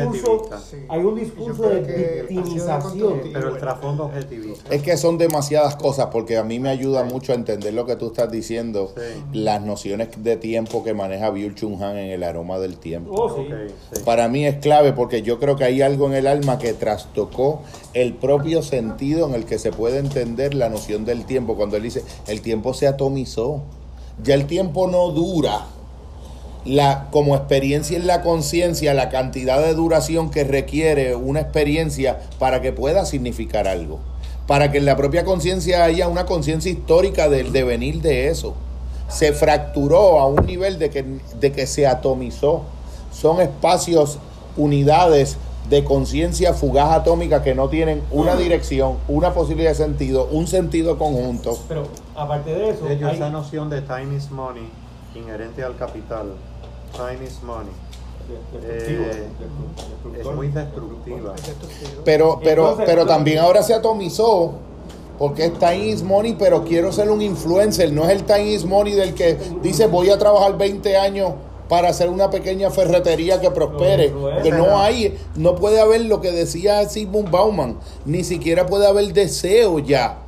hay 0.88 1.00
un 1.04 1.16
discurso 1.16 1.64
de 1.70 2.26
victimización. 2.30 3.22
Pero 3.34 3.50
el 3.56 3.58
trasfondo 3.60 4.06
objetivista. 4.06 4.74
Es 4.74 4.84
que 4.84 4.96
son 4.96 5.18
demasiadas 5.18 5.76
cosas 5.78 6.10
porque 6.12 6.38
a 6.38 6.44
mí 6.44 6.60
me 6.60 6.70
ayuda 6.70 7.04
mucho 7.04 7.32
a 7.32 7.36
entender 7.36 7.74
lo 7.74 7.88
que 7.88 7.96
tú 7.96 8.08
estás 8.08 8.32
diciendo, 8.32 8.94
Sí. 8.96 9.02
las 9.34 9.64
nociones 9.64 10.10
de 10.18 10.38
tiempo 10.38 10.84
que 10.84 10.94
maneja 10.94 11.32
Byul 11.32 11.56
Chung 11.56 11.82
Han 11.82 11.98
en 11.98 12.12
el 12.12 12.22
aroma 12.24 12.60
del 12.60 12.78
tiempo. 12.78 13.12
Oh, 13.16 13.36
sí. 13.36 14.02
Para 14.04 14.28
mí 14.28 14.46
es 14.46 14.58
clave 14.58 14.94
porque 14.94 15.24
yo 15.24 15.40
creo 15.40 15.56
que 15.56 15.64
hay 15.64 15.82
algo 15.82 16.06
en 16.06 16.14
el 16.14 16.28
alma 16.28 16.60
que 16.60 16.74
trastocó 16.74 17.62
el 17.96 18.14
propio 18.14 18.62
sentido 18.62 19.28
en 19.28 19.34
el 19.34 19.46
que 19.46 19.58
se 19.58 19.72
puede 19.72 19.98
entender 19.98 20.54
la 20.54 20.70
noción 20.70 21.04
del 21.04 21.26
tiempo. 21.26 21.56
Cuando 21.56 21.78
él 21.78 21.84
dice, 21.84 22.04
el 22.28 22.42
tiempo 22.42 22.76
se 22.76 22.86
atomizó. 22.88 23.64
Ya 24.24 24.36
el 24.36 24.46
tiempo 24.46 24.88
no 24.88 25.10
dura. 25.10 25.66
La, 26.66 27.08
como 27.12 27.36
experiencia 27.36 27.96
en 27.96 28.08
la 28.08 28.22
conciencia, 28.24 28.94
la 28.96 29.10
cantidad 29.10 29.62
de 29.62 29.76
duración 29.76 30.32
que 30.32 30.44
requiere 30.44 31.16
una 31.16 31.42
experiencia 31.42 32.20
para 32.40 32.60
que 32.62 32.72
pueda 32.74 33.06
significar 33.06 33.68
algo. 33.68 34.00
Para 34.48 34.72
que 34.72 34.80
en 34.80 34.86
la 34.86 34.96
propia 34.98 35.24
conciencia 35.26 35.84
haya 35.84 36.08
una 36.08 36.26
conciencia 36.26 36.72
histórica 36.72 37.30
del 37.30 37.52
devenir 37.52 38.02
de 38.02 38.30
eso. 38.30 38.56
Se 39.08 39.32
fracturó 39.34 40.20
a 40.20 40.26
un 40.28 40.46
nivel 40.46 40.80
de 40.80 40.90
que, 40.90 41.06
de 41.40 41.52
que 41.52 41.68
se 41.68 41.86
atomizó. 41.86 42.64
Son 43.12 43.40
espacios, 43.42 44.18
unidades 44.58 45.38
de 45.70 45.84
conciencia 45.84 46.54
fugaz 46.54 46.92
atómica 46.92 47.42
que 47.44 47.56
no 47.56 47.70
tienen 47.70 48.02
una 48.12 48.36
dirección, 48.36 48.98
una 49.08 49.34
posibilidad 49.34 49.72
de 49.72 49.76
sentido, 49.76 50.28
un 50.32 50.48
sentido 50.48 50.98
conjunto. 50.98 51.58
Pero 51.68 51.88
aparte 52.16 52.54
de 52.54 52.70
eso, 52.70 52.86
De 52.86 52.96
hecho, 52.96 53.08
hay- 53.08 53.16
esa 53.16 53.30
noción 53.30 53.70
de 53.70 53.82
time 53.82 54.16
is 54.16 54.30
money, 54.32 54.70
inherente 55.16 55.64
al 55.64 55.76
capital, 55.76 56.34
time 56.96 57.26
is 57.26 57.42
money, 57.44 57.72
destructivo, 58.28 59.04
eh, 59.04 60.20
es 60.20 60.26
muy 60.36 60.48
destructiva. 60.48 61.36
Pero, 62.04 62.40
pero, 62.44 62.78
pero 62.86 63.06
también 63.06 63.40
ahora 63.40 63.62
se 63.64 63.74
atomizó 63.74 64.54
Porque 65.18 65.46
es 65.46 65.60
time 65.60 65.88
is 65.88 66.04
money, 66.04 66.36
pero 66.38 66.64
quiero 66.64 66.92
ser 66.92 67.10
un 67.10 67.22
influencer. 67.22 67.92
No 67.94 68.04
es 68.04 68.10
el 68.10 68.24
time 68.24 68.52
is 68.52 68.66
money 68.66 68.94
del 68.94 69.14
que 69.14 69.38
dice 69.62 69.88
voy 69.88 70.10
a 70.10 70.18
trabajar 70.18 70.58
20 70.58 70.98
años 70.98 71.34
para 71.70 71.90
hacer 71.90 72.10
una 72.10 72.30
pequeña 72.30 72.70
ferretería 72.70 73.40
que 73.40 73.50
prospere. 73.50 74.14
Que 74.44 74.52
no 74.52 74.80
hay, 74.80 75.18
no 75.36 75.56
puede 75.56 75.80
haber 75.80 76.02
lo 76.06 76.22
que 76.22 76.32
decía 76.32 76.88
Sigmund 76.90 77.32
Bauman, 77.32 77.80
ni 78.06 78.24
siquiera 78.24 78.66
puede 78.66 78.88
haber 78.88 79.14
deseo 79.14 79.80
ya. 79.80 80.20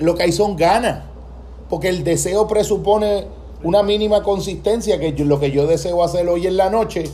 Lo 0.00 0.14
que 0.14 0.24
hay 0.24 0.32
son 0.32 0.56
ganas. 0.56 1.04
Porque 1.68 1.88
el 1.88 2.04
deseo 2.04 2.46
presupone 2.46 3.26
una 3.64 3.82
mínima 3.82 4.22
consistencia 4.22 4.98
que 5.00 5.12
yo- 5.14 5.24
lo 5.24 5.40
que 5.40 5.50
yo 5.50 5.66
deseo 5.66 6.02
hacer 6.04 6.28
hoy 6.28 6.46
en 6.46 6.56
la 6.56 6.70
noche, 6.70 7.04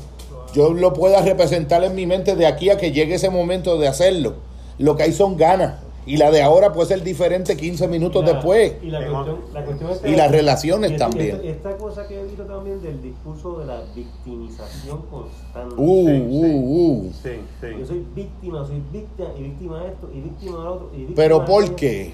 yo 0.54 0.72
lo 0.74 0.92
pueda 0.92 1.22
representar 1.22 1.82
en 1.84 1.94
mi 1.94 2.06
mente 2.06 2.36
de 2.36 2.46
aquí 2.46 2.70
a 2.70 2.76
que 2.76 2.92
llegue 2.92 3.14
ese 3.14 3.30
momento 3.30 3.78
de 3.78 3.88
hacerlo. 3.88 4.34
Lo 4.78 4.96
que 4.96 5.04
hay 5.04 5.12
son 5.12 5.36
ganas. 5.36 5.80
Y 6.06 6.16
la 6.16 6.30
de 6.30 6.42
ahora 6.42 6.72
puede 6.72 6.88
ser 6.88 7.04
diferente 7.04 7.56
15 7.56 7.86
minutos 7.86 8.24
La- 8.24 8.32
después. 8.32 8.72
Y 8.82 8.86
la 8.86 9.00
Tengo- 9.00 9.12
cuestión, 9.12 9.38
la 9.52 9.64
cuestión 9.64 9.90
es 9.90 10.00
Y 10.12 10.16
las 10.16 10.30
relaciones 10.32 10.90
y 10.90 10.94
esta- 10.94 11.08
también. 11.08 11.36
Esta, 11.36 11.48
esta 11.48 11.76
cosa 11.76 12.08
que 12.08 12.18
he 12.18 12.24
visto 12.24 12.42
también 12.44 12.80
del 12.82 13.00
discurso 13.02 13.60
de 13.60 13.66
la 13.66 13.82
victimización 13.94 15.02
constante. 15.10 15.74
Uh, 15.76 16.06
Sí, 16.06 16.22
uh, 16.30 16.46
uh. 16.46 17.12
Sí, 17.22 17.76
Yo 17.78 17.86
soy 17.86 18.06
víctima, 18.14 18.66
soy 18.66 18.82
víctima 18.90 19.28
y 19.38 19.42
víctima 19.42 19.80
de 19.82 19.88
esto 19.88 20.10
y 20.12 20.20
víctima 20.20 20.56
de 20.58 20.64
lo 20.64 20.72
otro. 20.72 20.90
Y 20.94 20.96
víctima 20.98 21.16
Pero 21.16 21.40
de 21.40 21.46
¿por 21.46 21.74
qué? 21.76 22.12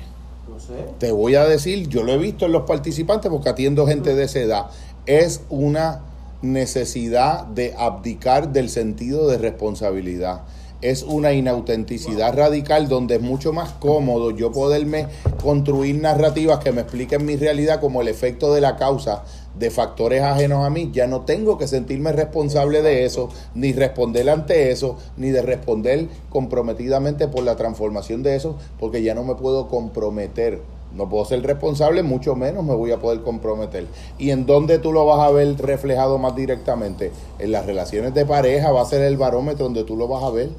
No 0.49 0.61
sé. 0.61 0.75
Te 0.99 1.13
voy 1.13 1.35
a 1.35 1.45
decir, 1.45 1.89
yo 1.89 2.03
lo 2.03 2.13
he 2.13 2.19
visto 2.19 2.47
en 2.47 2.53
los 2.53 2.63
participantes 2.63 3.31
porque 3.31 3.49
atiendo 3.49 3.87
gente 3.87 4.15
de 4.15 4.25
esa 4.25 4.41
edad. 4.41 4.67
Es 5.07 5.43
una 5.51 6.03
necesidad 6.43 7.47
de 7.47 7.75
abdicar 7.77 8.53
del 8.53 8.69
sentido 8.69 9.29
de 9.29 9.39
responsabilidad. 9.39 10.43
Es 10.83 11.03
una 11.03 11.33
inautenticidad 11.33 12.37
radical 12.37 12.89
donde 12.89 13.17
es 13.17 13.23
mucho 13.23 13.53
más 13.53 13.73
cómodo 13.73 14.31
yo 14.31 14.53
poderme 14.53 15.07
construir 15.43 15.97
narrativas 15.97 16.59
que 16.59 16.71
me 16.71 16.83
expliquen 16.83 17.25
mi 17.25 17.37
realidad 17.37 17.81
como 17.81 18.03
el 18.03 18.09
efecto 18.09 18.53
de 18.53 18.61
la 18.61 18.77
causa 18.77 19.25
de 19.59 19.71
factores 19.71 20.23
ajenos 20.23 20.65
a 20.65 20.71
mí. 20.71 20.91
Ya 20.93 21.07
no 21.07 21.23
tengo 21.23 21.59
que 21.59 21.67
sentirme 21.67 22.13
responsable 22.13 22.83
de 22.83 23.05
eso, 23.05 23.29
ni 23.55 23.73
responder 23.73 24.29
ante 24.31 24.71
eso, 24.71 24.97
ni 25.17 25.31
de 25.31 25.43
responder 25.43 26.09
comprometidamente 26.31 27.29
por 27.29 27.45
la 27.45 27.57
transformación 27.57 28.23
de 28.23 28.37
eso, 28.37 28.57
porque 28.79 29.03
ya 29.03 29.15
no 29.15 29.25
me 29.25 29.35
puedo 29.35 29.69
comprometer. 29.69 30.61
No 30.95 31.09
puedo 31.09 31.25
ser 31.27 31.43
responsable, 31.43 32.03
mucho 32.03 32.37
menos 32.37 32.65
me 32.65 32.75
voy 32.75 32.91
a 32.93 32.99
poder 32.99 33.23
comprometer. 33.23 33.87
¿Y 34.19 34.31
en 34.31 34.47
dónde 34.47 34.79
tú 34.79 34.93
lo 34.93 35.05
vas 35.05 35.21
a 35.21 35.31
ver 35.31 35.57
reflejado 35.59 36.17
más 36.17 36.35
directamente? 36.35 37.13
En 37.39 37.53
las 37.53 37.67
relaciones 37.67 38.15
de 38.15 38.25
pareja 38.25 38.71
va 38.73 38.83
a 38.83 38.87
ser 38.87 39.03
el 39.03 39.17
barómetro 39.17 39.65
donde 39.65 39.85
tú 39.85 39.97
lo 39.97 40.09
vas 40.09 40.25
a 40.25 40.31
ver. 40.31 40.51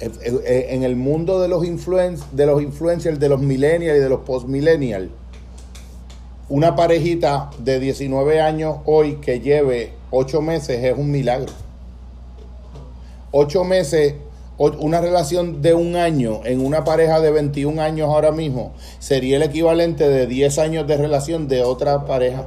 Eh, 0.00 0.10
eh, 0.24 0.66
En 0.70 0.84
el 0.84 0.96
mundo 0.96 1.38
de 1.40 1.48
los, 1.48 1.66
influen 1.66 2.16
de 2.32 2.46
los 2.46 2.62
influencers, 2.62 3.20
de 3.20 3.28
los 3.28 3.40
millennials 3.40 3.98
y 3.98 4.00
de 4.00 4.08
los 4.08 4.20
postmillennials, 4.20 5.10
una 6.48 6.76
parejita 6.76 7.50
de 7.58 7.80
19 7.80 8.40
años 8.40 8.78
hoy 8.84 9.14
que 9.16 9.40
lleve 9.40 9.92
8 10.10 10.42
meses 10.42 10.84
es 10.84 10.96
un 10.96 11.10
milagro. 11.10 11.52
8 13.30 13.64
meses, 13.64 14.14
una 14.58 15.00
relación 15.00 15.62
de 15.62 15.74
un 15.74 15.96
año 15.96 16.40
en 16.44 16.64
una 16.64 16.84
pareja 16.84 17.20
de 17.20 17.30
21 17.30 17.80
años 17.80 18.08
ahora 18.08 18.32
mismo 18.32 18.72
sería 18.98 19.36
el 19.36 19.42
equivalente 19.42 20.08
de 20.08 20.26
10 20.26 20.58
años 20.58 20.86
de 20.86 20.96
relación 20.96 21.48
de 21.48 21.62
otra 21.62 22.04
pareja. 22.04 22.46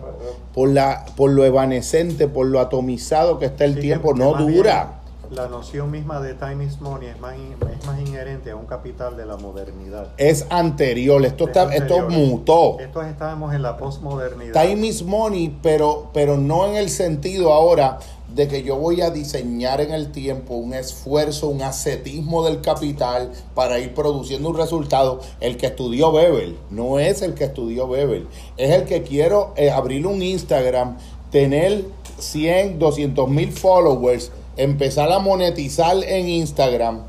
Por, 0.54 0.70
la, 0.70 1.06
por 1.18 1.32
lo 1.32 1.44
evanescente, 1.44 2.30
por 2.30 2.46
lo 2.46 2.62
atomizado 2.62 3.40
que 3.40 3.48
está 3.48 3.66
el 3.66 3.76
Sí, 3.76 3.82
tiempo, 3.82 4.14
no 4.14 4.36
dura. 4.36 5.02
La 5.32 5.48
noción 5.48 5.92
misma 5.92 6.20
de 6.20 6.34
time 6.34 6.64
is 6.64 6.80
money 6.82 7.08
es 7.08 7.20
más, 7.20 7.36
es 7.36 7.86
más 7.86 8.00
inherente 8.00 8.52
a 8.52 8.56
un 8.56 8.66
capital 8.66 9.18
de 9.18 9.26
la 9.26 9.38
modernidad. 9.38 10.10
Es 10.18 10.46
anterior, 10.50 11.24
esto, 11.26 11.48
está, 11.48 11.74
Es 11.74 11.82
esto 11.82 12.10
mutó. 12.10 12.80
Estos 12.80 13.06
estábamos 13.06 13.54
en 13.54 13.62
la 13.62 13.78
postmodernidad. 13.78 14.54
Time 14.54 14.88
is 14.88 15.04
money, 15.04 15.58
pero, 15.62 16.10
pero 16.14 16.38
no 16.38 16.68
en 16.68 16.76
el 16.76 16.90
sentido 16.90 17.54
ahora 17.54 18.00
de 18.34 18.48
que 18.48 18.64
yo 18.64 18.76
voy 18.76 19.02
a 19.02 19.12
diseñar 19.12 19.82
en 19.82 19.92
el 19.92 20.12
tiempo 20.12 20.56
un 20.56 20.74
esfuerzo, 20.74 21.48
un 21.48 21.62
ascetismo 21.62 22.44
del 22.44 22.62
capital 22.62 23.32
para 23.54 23.80
ir 23.80 23.94
produciendo 23.94 24.50
un 24.50 24.58
resultado. 24.58 25.22
El 25.40 25.58
que 25.58 25.68
estudió 25.68 26.12
Bebel 26.12 26.58
no 26.70 27.00
es 27.00 27.22
el 27.22 27.34
que 27.34 27.46
estudió 27.46 27.88
Bebel, 27.88 28.28
es 28.58 28.72
el 28.72 28.84
que 28.84 29.04
quiero 29.04 29.54
eh, 29.56 29.72
abrir 29.72 30.06
un 30.06 30.22
Instagram, 30.22 30.98
tener 31.32 31.86
100, 32.20 32.80
200 32.80 33.30
mil 33.30 33.52
followers, 33.52 34.32
empezar 34.58 35.12
a 35.12 35.20
monetizar 35.20 35.98
en 36.04 36.30
Instagram 36.30 37.02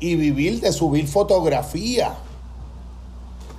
y 0.00 0.16
vivir 0.16 0.60
de 0.60 0.72
subir 0.72 1.06
fotografía. 1.06 2.14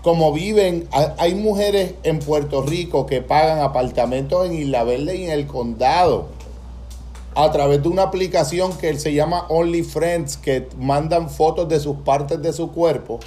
Como 0.04 0.32
viven, 0.32 0.88
ha- 0.92 1.16
hay 1.18 1.34
mujeres 1.36 1.96
en 2.04 2.20
Puerto 2.20 2.62
Rico 2.62 3.06
que 3.06 3.22
pagan 3.22 3.60
apartamentos 3.60 4.46
en 4.46 4.54
Isla 4.54 4.84
Verde 4.84 5.16
y 5.18 5.24
en 5.26 5.32
el 5.32 5.48
condado 5.48 6.28
a 7.34 7.52
través 7.52 7.82
de 7.84 7.90
una 7.90 8.04
aplicación 8.04 8.78
que 8.78 8.98
se 9.00 9.14
llama 9.14 9.46
OnlyFriends 9.50 10.38
que 10.38 10.70
mandan 10.78 11.30
fotos 11.30 11.68
de 11.68 11.80
sus 11.80 11.98
partes 11.98 12.42
de 12.42 12.54
su 12.54 12.72
cuerpo 12.72 13.20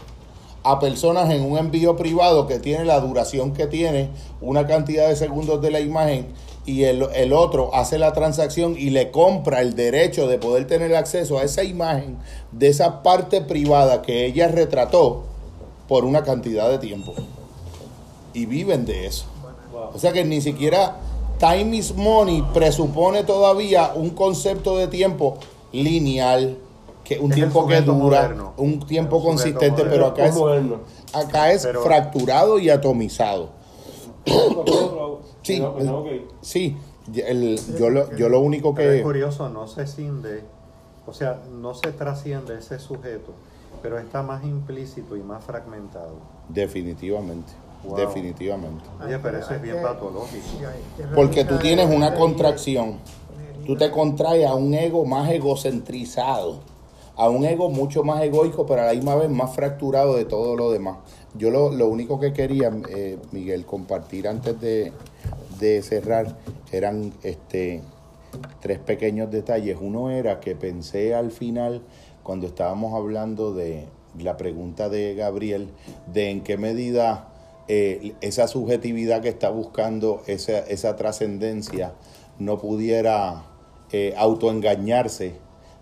a 0.63 0.79
personas 0.79 1.31
en 1.31 1.43
un 1.43 1.59
envío 1.59 1.97
privado 1.97 2.47
que 2.47 2.59
tiene 2.59 2.85
la 2.85 3.01
duración 3.01 3.53
que 3.53 3.67
tiene, 3.67 4.09
una 4.41 4.67
cantidad 4.67 5.09
de 5.09 5.17
segundos 5.17 5.61
de 5.61 5.71
la 5.71 5.81
imagen 5.81 6.27
y 6.69 6.85
el, 6.85 7.07
el 7.15 7.33
otro 7.33 7.75
hace 7.75 7.99
la 7.99 8.13
transacción 8.13 8.77
y 8.79 8.91
le 8.91 9.11
compra 9.11 9.63
el 9.63 9.75
derecho 9.75 10.27
de 10.27 10.39
poder 10.39 10.67
tener 10.67 10.95
acceso 10.95 11.39
a 11.39 11.43
esa 11.43 11.65
imagen 11.65 12.19
de 12.53 12.69
esa 12.69 13.03
parte 13.03 13.41
privada 13.41 14.03
que 14.03 14.27
ella 14.27 14.49
retrató 14.49 15.23
por 15.89 16.05
una 16.05 16.23
cantidad 16.25 16.69
de 16.69 16.77
tiempo. 16.79 17.15
Y 18.35 18.45
viven 18.45 18.85
de 18.85 19.07
eso. 19.07 19.25
O 19.95 19.99
sea 19.99 20.13
que 20.13 20.25
ni 20.25 20.41
siquiera 20.43 20.97
time 21.39 21.75
is 21.77 21.95
money 21.95 22.45
presupone 22.53 23.25
todavía 23.25 23.93
un 23.95 24.11
concepto 24.11 24.77
de 24.77 24.89
tiempo 24.89 25.39
lineal, 25.73 26.59
que 27.05 27.19
un 27.19 27.31
Es 27.33 27.37
tiempo 27.37 27.67
que 27.67 27.81
dura, 27.81 27.95
moderno. 27.95 28.53
un 28.59 28.81
tiempo 28.87 29.23
consistente, 29.23 29.83
moderno. 29.85 29.91
pero 29.91 30.07
acá 30.09 30.27
es, 30.27 30.35
moderno. 30.37 30.77
acá 31.15 31.53
es 31.53 31.63
Pero- 31.65 31.83
fracturado 31.83 32.59
y 32.59 32.69
atomizado. 32.69 33.57
Sí. 35.43 35.63
Sí, 36.43 36.77
el- 37.15 37.59
yo, 37.79 37.91
lo, 37.91 38.15
yo 38.17 38.29
lo 38.29 38.41
único 38.41 38.75
Pero 38.75 38.91
es 38.93 38.99
que... 38.99 39.03
curioso, 39.03 39.49
no 39.49 39.67
se 39.67 39.87
cinde, 39.87 40.43
o 41.07 41.13
sea, 41.13 41.41
no 41.51 41.75
se 41.75 41.93
trasciende 41.93 42.59
ese 42.59 42.79
sujeto, 42.79 43.33
pero 43.83 43.99
está 43.99 44.23
más 44.23 44.45
implícito 44.45 45.17
y 45.17 45.21
más 45.21 45.43
fragmentado. 45.45 46.17
Definitivamente, 46.49 47.53
Wow. 47.85 47.97
definitivamente. 47.97 48.85
Oye, 49.05 49.19
pero 49.21 49.39
eso 49.39 49.55
es 49.55 49.63
bien 49.63 49.77
que- 49.77 49.83
patológico. 49.83 50.45
que 50.97 51.05
Porque 51.15 51.45
tú 51.45 51.57
tienes 51.59 51.89
una 51.95 52.15
contracción. 52.15 52.99
Tú 53.67 53.77
te 53.77 53.91
contraes 53.91 54.47
a 54.47 54.55
un 54.55 54.73
ego 54.75 55.05
más 55.05 55.31
egocentrizado, 55.31 56.61
a 57.17 57.29
un 57.29 57.45
ego 57.45 57.69
mucho 57.71 58.03
más 58.03 58.23
egoico, 58.23 58.65
pero 58.67 58.83
a 58.83 58.87
la 58.87 58.93
misma 58.95 59.15
vez 59.17 59.29
más 59.31 59.55
fracturado 59.55 60.17
de 60.17 60.25
todo 60.25 60.57
lo 60.57 60.71
demás. 60.73 60.99
Yo 61.39 61.51
lo, 61.51 61.71
lo 61.71 61.89
único 61.89 62.19
que 62.19 62.33
quería, 62.33 62.71
eh, 62.91 63.17
Miguel, 63.33 63.65
compartir 63.65 64.27
antes 64.27 64.61
de, 64.61 64.93
de 65.61 65.83
cerrar 65.83 66.37
eran 66.73 67.13
este 67.23 67.83
tres 68.61 68.79
pequeños 68.79 69.31
detalles. 69.31 69.79
Uno 69.81 70.11
era 70.11 70.41
que 70.41 70.55
pensé 70.55 71.15
al 71.15 71.31
final, 71.31 71.83
cuando 72.23 72.47
estábamos 72.47 72.95
hablando 72.95 73.55
de 73.55 73.87
la 74.19 74.37
pregunta 74.37 74.89
de 74.89 75.15
Gabriel, 75.15 75.69
de 76.13 76.31
en 76.31 76.43
qué 76.43 76.57
medida 76.57 77.29
eh, 77.69 78.15
esa 78.21 78.49
subjetividad 78.49 79.23
que 79.23 79.29
está 79.29 79.51
buscando 79.51 80.23
esa, 80.27 80.59
esa 80.59 80.97
trascendencia 80.97 81.93
no 82.39 82.59
pudiera 82.59 83.45
eh, 83.93 84.15
autoengañarse 84.17 85.35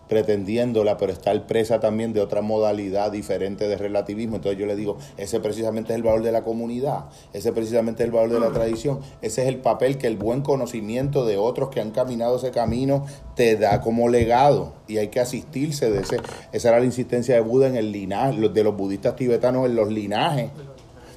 pretendiéndola, 0.08 0.96
pero 0.96 1.12
estar 1.12 1.46
presa 1.46 1.80
también 1.80 2.12
de 2.12 2.20
otra 2.20 2.42
modalidad 2.42 3.10
diferente 3.10 3.68
de 3.68 3.76
relativismo. 3.76 4.36
Entonces 4.36 4.58
yo 4.58 4.66
le 4.66 4.76
digo, 4.76 4.96
ese 5.16 5.40
precisamente 5.40 5.92
es 5.92 5.96
el 5.96 6.02
valor 6.02 6.22
de 6.22 6.32
la 6.32 6.44
comunidad, 6.44 7.06
ese 7.32 7.52
precisamente 7.52 8.02
es 8.02 8.06
el 8.06 8.12
valor 8.12 8.32
de 8.32 8.40
la 8.40 8.52
tradición, 8.52 9.00
ese 9.22 9.42
es 9.42 9.48
el 9.48 9.58
papel 9.58 9.98
que 9.98 10.06
el 10.06 10.16
buen 10.16 10.42
conocimiento 10.42 11.24
de 11.24 11.36
otros 11.36 11.70
que 11.70 11.80
han 11.80 11.90
caminado 11.90 12.36
ese 12.36 12.50
camino 12.50 13.06
te 13.34 13.56
da 13.56 13.80
como 13.80 14.08
legado 14.08 14.74
y 14.86 14.98
hay 14.98 15.08
que 15.08 15.20
asistirse 15.20 15.90
de 15.90 16.00
ese. 16.00 16.18
Esa 16.52 16.68
era 16.68 16.80
la 16.80 16.86
insistencia 16.86 17.34
de 17.34 17.40
Buda 17.40 17.66
en 17.66 17.76
el 17.76 17.92
linaje, 17.92 18.48
de 18.48 18.64
los 18.64 18.76
budistas 18.76 19.16
tibetanos 19.16 19.66
en 19.66 19.76
los 19.76 19.90
linajes, 19.90 20.50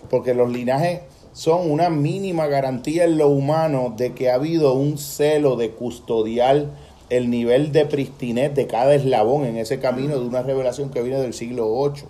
porque 0.10 0.34
los 0.34 0.49
linajes 0.52 1.02
son 1.32 1.70
una 1.70 1.90
mínima 1.90 2.48
garantía 2.48 3.06
en 3.06 3.18
lo 3.18 3.30
humano 3.30 3.94
de 3.95 4.14
que 4.14 4.30
ha 4.30 4.36
habido 4.36 4.74
un 4.74 4.98
celo 4.98 5.56
de 5.56 5.72
custodiar 5.72 6.66
el 7.10 7.30
nivel 7.30 7.72
de 7.72 7.86
pristinez 7.86 8.53
de 8.53 8.68
cada 8.68 8.94
eslabón 8.94 9.45
en 9.45 9.57
ese 9.57 9.80
camino 9.80 10.19
de 10.19 10.26
una 10.26 10.41
revelación 10.44 10.90
que 10.90 11.02
viene 11.02 11.19
del 11.19 11.34
siglo 11.34 11.68
VIII, 11.90 12.03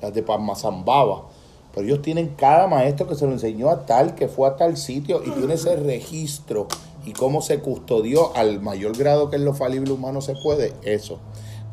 las 0.00 0.12
de 0.14 0.22
Padmasambhava. 0.22 1.24
Pero 1.74 1.86
ellos 1.86 2.02
tienen 2.02 2.34
cada 2.36 2.66
maestro 2.66 3.08
que 3.08 3.14
se 3.14 3.26
lo 3.26 3.32
enseñó 3.32 3.70
a 3.70 3.86
tal, 3.86 4.14
que 4.14 4.28
fue 4.28 4.46
a 4.48 4.56
tal 4.56 4.76
sitio 4.76 5.22
y 5.24 5.30
tiene 5.30 5.54
ese 5.54 5.74
registro 5.76 6.68
y 7.06 7.12
cómo 7.12 7.40
se 7.40 7.60
custodió 7.60 8.36
al 8.36 8.60
mayor 8.60 8.96
grado 8.96 9.30
que 9.30 9.36
en 9.36 9.44
lo 9.44 9.54
falible 9.54 9.90
humano 9.92 10.20
se 10.20 10.34
puede, 10.34 10.72
eso. 10.82 11.18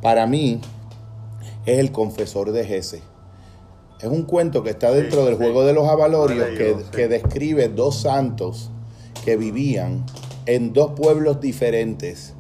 Para 0.02 0.26
mí 0.26 0.62
es 1.66 1.80
el 1.80 1.92
confesor 1.92 2.52
de 2.54 2.66
Jesse 2.66 3.02
Es 4.00 4.06
un 4.08 4.24
cuento 4.24 4.64
que 4.64 4.70
está 4.70 4.92
dentro 4.92 5.20
Sí, 5.20 5.26
del 5.26 5.36
sí. 5.38 5.44
juego 5.44 5.66
de 5.66 5.74
los 5.74 5.88
avalorios 5.90 6.48
que, 6.58 6.76
sí. 6.80 6.86
que 6.94 7.08
describe 7.10 7.68
dos 7.68 7.96
santos 8.02 8.70
que 9.26 9.36
vivían 9.36 10.06
en 10.46 10.72
dos 10.72 10.92
pueblos 10.92 11.42
diferentes 11.42 12.34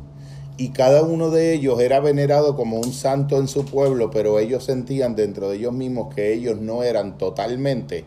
y 0.59 0.69
cada 0.69 1.03
uno 1.03 1.29
de 1.31 1.53
ellos 1.53 1.79
era 1.79 1.99
venerado 2.01 2.55
como 2.55 2.77
un 2.77 2.93
santo 2.93 3.37
en 3.37 3.47
su 3.47 3.65
pueblo, 3.65 4.11
pero 4.11 4.37
ellos 4.39 4.65
sentían 4.65 5.15
dentro 5.15 5.49
de 5.49 5.55
ellos 5.57 5.73
mismos 5.73 6.13
que 6.13 6.33
ellos 6.33 6.59
no 6.59 6.83
eran 6.83 7.17
totalmente 7.17 8.05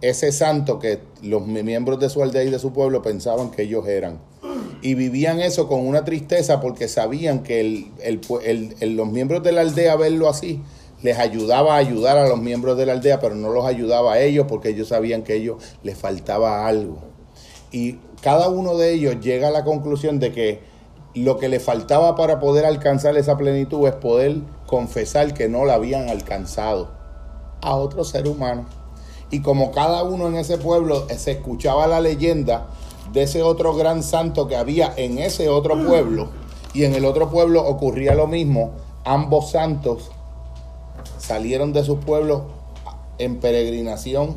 ese 0.00 0.32
santo 0.32 0.78
que 0.78 1.00
los 1.22 1.46
miembros 1.46 2.00
de 2.00 2.08
su 2.08 2.22
aldea 2.22 2.44
y 2.44 2.50
de 2.50 2.58
su 2.58 2.72
pueblo 2.72 3.02
pensaban 3.02 3.50
que 3.50 3.62
ellos 3.62 3.86
eran. 3.86 4.20
Y 4.82 4.94
vivían 4.94 5.40
eso 5.40 5.68
con 5.68 5.86
una 5.86 6.04
tristeza 6.04 6.60
porque 6.60 6.88
sabían 6.88 7.42
que 7.42 7.60
el- 7.60 7.86
el 8.02 8.20
el- 8.80 8.96
los 8.96 9.08
miembros 9.10 9.42
de 9.42 9.52
la 9.52 9.60
aldea 9.60 9.96
verlo 9.96 10.28
así 10.28 10.62
les 11.02 11.18
ayudaba 11.18 11.74
a 11.74 11.78
ayudar 11.78 12.16
a 12.16 12.28
los 12.28 12.40
miembros 12.40 12.78
de 12.78 12.86
la 12.86 12.92
aldea, 12.92 13.20
pero 13.20 13.34
no 13.34 13.50
los 13.50 13.66
ayudaba 13.66 14.14
a 14.14 14.20
ellos 14.20 14.46
porque 14.48 14.70
ellos 14.70 14.88
sabían 14.88 15.22
que 15.22 15.34
a 15.34 15.36
ellos 15.36 15.56
les 15.82 15.98
faltaba 15.98 16.66
algo. 16.66 16.98
Y 17.72 17.98
cada 18.22 18.48
uno 18.48 18.76
de 18.76 18.94
ellos 18.94 19.16
llega 19.20 19.48
a 19.48 19.50
la 19.50 19.64
conclusión 19.64 20.18
de 20.18 20.32
que 20.32 20.69
lo 21.14 21.38
que 21.38 21.48
le 21.48 21.60
faltaba 21.60 22.14
para 22.14 22.38
poder 22.38 22.64
alcanzar 22.64 23.16
esa 23.16 23.36
plenitud 23.36 23.86
es 23.88 23.94
poder 23.94 24.38
confesar 24.66 25.34
que 25.34 25.48
no 25.48 25.64
la 25.64 25.74
habían 25.74 26.08
alcanzado 26.08 26.88
a 27.62 27.74
otro 27.74 28.04
ser 28.04 28.28
humano. 28.28 28.66
Y 29.30 29.42
como 29.42 29.72
cada 29.72 30.02
uno 30.02 30.28
en 30.28 30.36
ese 30.36 30.58
pueblo 30.58 31.06
se 31.16 31.32
escuchaba 31.32 31.86
la 31.86 32.00
leyenda 32.00 32.66
de 33.12 33.22
ese 33.22 33.42
otro 33.42 33.74
gran 33.74 34.02
santo 34.02 34.46
que 34.46 34.56
había 34.56 34.92
en 34.96 35.18
ese 35.18 35.48
otro 35.48 35.74
pueblo, 35.84 36.28
y 36.72 36.84
en 36.84 36.94
el 36.94 37.04
otro 37.04 37.30
pueblo 37.30 37.66
ocurría 37.66 38.14
lo 38.14 38.28
mismo, 38.28 38.72
ambos 39.04 39.50
santos 39.50 40.10
salieron 41.18 41.72
de 41.72 41.84
sus 41.84 41.98
pueblos 41.98 42.42
en 43.18 43.40
peregrinación 43.40 44.36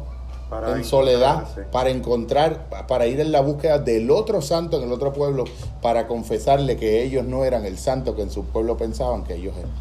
Para 0.53 0.77
en 0.77 0.85
soledad 0.85 1.47
para 1.71 1.89
encontrar, 1.89 2.67
para 2.87 3.07
ir 3.07 3.19
en 3.19 3.31
la 3.31 3.41
búsqueda 3.41 3.79
del 3.79 4.11
otro 4.11 4.39
santo 4.39 4.77
en 4.77 4.83
el 4.83 4.91
otro 4.91 5.11
pueblo, 5.11 5.45
para 5.81 6.05
confesarle 6.05 6.77
que 6.77 7.01
ellos 7.03 7.25
no 7.25 7.43
eran 7.43 7.65
el 7.65 7.79
santo 7.79 8.15
que 8.15 8.21
en 8.21 8.29
su 8.29 8.45
pueblo 8.45 8.77
pensaban 8.77 9.23
que 9.23 9.33
ellos 9.33 9.55
eran. 9.57 9.71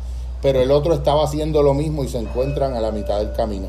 Pero 0.40 0.62
el 0.62 0.70
otro 0.70 0.94
estaba 0.94 1.24
haciendo 1.24 1.62
lo 1.62 1.74
mismo 1.74 2.04
y 2.04 2.08
se 2.08 2.16
encuentran 2.16 2.72
a 2.74 2.80
la 2.80 2.90
mitad 2.90 3.18
del 3.18 3.34
camino. 3.34 3.66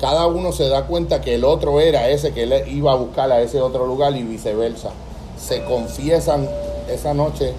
Cada 0.00 0.26
uno 0.26 0.50
se 0.50 0.68
da 0.68 0.88
cuenta 0.88 1.20
que 1.20 1.36
el 1.36 1.44
otro 1.44 1.78
era 1.78 2.08
ese 2.08 2.32
que 2.32 2.42
él 2.42 2.52
iba 2.66 2.90
a 2.90 2.96
buscar 2.96 3.30
a 3.30 3.40
ese 3.40 3.60
otro 3.60 3.86
lugar 3.86 4.16
y 4.16 4.24
viceversa. 4.24 4.90
Se 5.38 5.62
confiesan 5.62 6.48
esa 6.90 7.14
noche, 7.14 7.52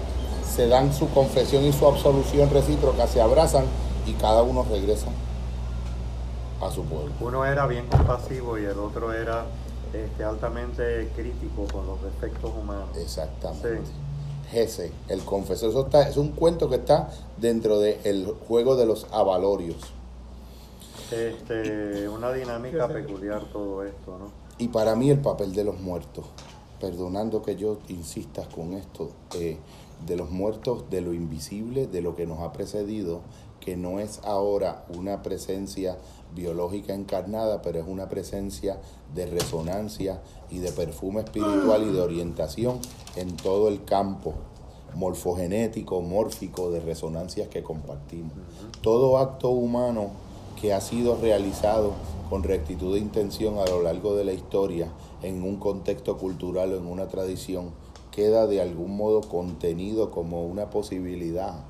se 0.54 0.68
dan 0.68 0.92
su 0.92 1.08
confesión 1.08 1.64
y 1.64 1.72
su 1.72 1.86
absolución 1.86 2.50
recíproca, 2.50 3.06
se 3.06 3.22
abrazan 3.22 3.64
y 4.06 4.12
cada 4.12 4.42
uno 4.42 4.62
regresa 4.70 5.06
a 6.60 6.70
su 6.70 6.84
pueblo. 6.84 7.12
Uno 7.20 7.44
era 7.44 7.66
bien 7.66 7.86
compasivo 7.86 8.58
y 8.58 8.64
el 8.64 8.78
otro 8.78 9.12
era 9.12 9.46
este, 9.92 10.24
altamente 10.24 11.10
crítico 11.14 11.66
con 11.72 11.86
los 11.86 12.02
defectos 12.02 12.52
humanos. 12.54 12.96
Exactamente. 12.96 13.86
Sí. 13.86 14.06
El 15.08 15.24
confesor, 15.24 15.70
eso 15.70 15.86
está, 15.86 16.08
es 16.08 16.16
un 16.16 16.30
cuento 16.30 16.68
que 16.68 16.76
está 16.76 17.10
dentro 17.36 17.80
del 17.80 18.32
juego 18.46 18.76
de 18.76 18.86
los 18.86 19.06
avalorios. 19.10 19.76
Este, 21.10 22.08
una 22.08 22.32
dinámica 22.32 22.88
peculiar 22.88 23.44
todo 23.52 23.84
esto, 23.84 24.18
¿no? 24.18 24.30
Y 24.58 24.68
para 24.68 24.96
mí 24.96 25.10
el 25.10 25.20
papel 25.20 25.52
de 25.52 25.64
los 25.64 25.78
muertos, 25.80 26.24
perdonando 26.80 27.42
que 27.42 27.56
yo 27.56 27.78
insistas 27.88 28.48
con 28.48 28.72
esto, 28.72 29.10
eh, 29.34 29.58
de 30.06 30.16
los 30.16 30.30
muertos, 30.30 30.88
de 30.90 31.00
lo 31.00 31.12
invisible, 31.12 31.86
de 31.86 32.00
lo 32.00 32.16
que 32.16 32.26
nos 32.26 32.40
ha 32.40 32.52
precedido, 32.52 33.20
que 33.60 33.76
no 33.76 34.00
es 34.00 34.20
ahora 34.24 34.84
una 34.88 35.22
presencia 35.22 35.98
biológica 36.36 36.94
encarnada, 36.94 37.62
pero 37.62 37.80
es 37.80 37.86
una 37.88 38.08
presencia 38.08 38.78
de 39.12 39.26
resonancia 39.26 40.22
y 40.50 40.58
de 40.58 40.70
perfume 40.70 41.22
espiritual 41.22 41.82
y 41.82 41.92
de 41.92 42.00
orientación 42.00 42.78
en 43.16 43.36
todo 43.36 43.66
el 43.66 43.84
campo 43.84 44.34
morfogenético, 44.94 46.00
mórfico, 46.00 46.70
de 46.70 46.80
resonancias 46.80 47.48
que 47.48 47.62
compartimos. 47.62 48.32
Todo 48.82 49.18
acto 49.18 49.50
humano 49.50 50.10
que 50.60 50.72
ha 50.72 50.80
sido 50.80 51.16
realizado 51.20 51.92
con 52.30 52.42
rectitud 52.42 52.94
de 52.94 53.00
intención 53.00 53.58
a 53.58 53.66
lo 53.66 53.82
largo 53.82 54.16
de 54.16 54.24
la 54.24 54.32
historia, 54.32 54.88
en 55.22 55.42
un 55.42 55.56
contexto 55.56 56.16
cultural 56.18 56.72
o 56.72 56.76
en 56.76 56.86
una 56.86 57.08
tradición, 57.08 57.70
queda 58.10 58.46
de 58.46 58.60
algún 58.60 58.96
modo 58.96 59.20
contenido 59.20 60.10
como 60.10 60.46
una 60.46 60.70
posibilidad. 60.70 61.64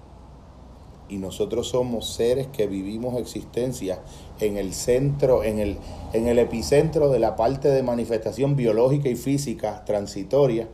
Y 1.09 1.19
nosotros 1.19 1.69
somos 1.69 2.09
seres 2.09 2.49
que 2.49 2.67
vivimos 2.67 3.19
existencia 3.19 4.01
en 4.41 4.57
el 4.57 4.73
centro, 4.75 5.45
en 5.45 5.59
el, 5.61 5.79
en 6.13 6.27
el 6.27 6.39
epicentro 6.39 7.11
de 7.11 7.21
la 7.21 7.37
parte 7.37 7.69
de 7.69 7.83
manifestación 7.83 8.57
biológica 8.57 9.09
y 9.09 9.15
física 9.17 9.85
transitoria, 9.85 10.69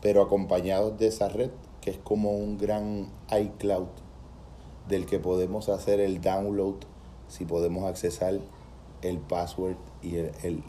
pero 0.00 0.22
acompañados 0.22 0.96
de 0.98 1.08
esa 1.08 1.28
red 1.28 1.50
que 1.80 1.90
es 1.90 1.98
como 1.98 2.30
un 2.32 2.56
gran 2.56 3.08
iCloud 3.36 3.88
del 4.88 5.06
que 5.06 5.18
podemos 5.18 5.68
hacer 5.68 6.00
el 6.00 6.20
download 6.20 6.76
si 7.28 7.44
podemos 7.44 7.84
accesar 7.84 8.38
el 9.02 9.18
password 9.18 9.76
y 10.02 10.16
el- 10.16 10.30
el- 10.44 10.62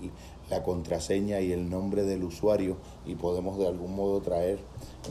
la 0.49 0.61
contraseña 0.64 1.40
y 1.41 1.52
el 1.52 1.69
nombre 1.69 2.03
del 2.03 2.23
usuario 2.23 2.77
y 3.06 3.15
podemos 3.15 3.57
de 3.57 3.68
algún 3.68 3.95
modo 3.95 4.22
traer 4.22 4.60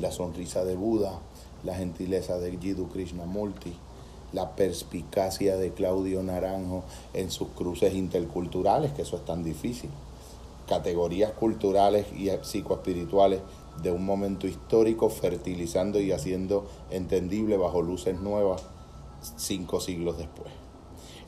la 0.01 0.11
sonrisa 0.13 0.65
de 0.65 0.77
Buda, 0.77 1.21
la 1.65 1.75
gentileza 1.75 2.39
de 2.39 2.57
Jiddu 2.59 2.89
Krishnamurti, 2.89 3.73
la 4.33 4.57
perspicacia 4.57 5.57
de 5.57 5.73
Claudio 5.73 6.23
Naranjo 6.23 6.85
en 7.13 7.31
sus 7.31 7.49
cruces 7.49 7.95
interculturales, 7.95 8.93
que 8.93 9.03
eso 9.03 9.17
es 9.17 9.25
tan 9.25 9.45
difícil, 9.45 9.91
categorías 10.69 11.33
culturales 11.33 12.07
y 12.17 12.31
psicoespirituales 12.43 13.41
de 13.83 13.91
un 13.91 14.05
momento 14.05 14.47
histórico, 14.47 15.09
fertilizando 15.09 16.01
y 16.01 16.13
haciendo 16.13 16.67
entendible 16.91 17.57
bajo 17.57 17.83
luces 17.83 18.21
nuevas 18.21 18.63
cinco 19.37 19.81
siglos 19.81 20.19
después. 20.19 20.49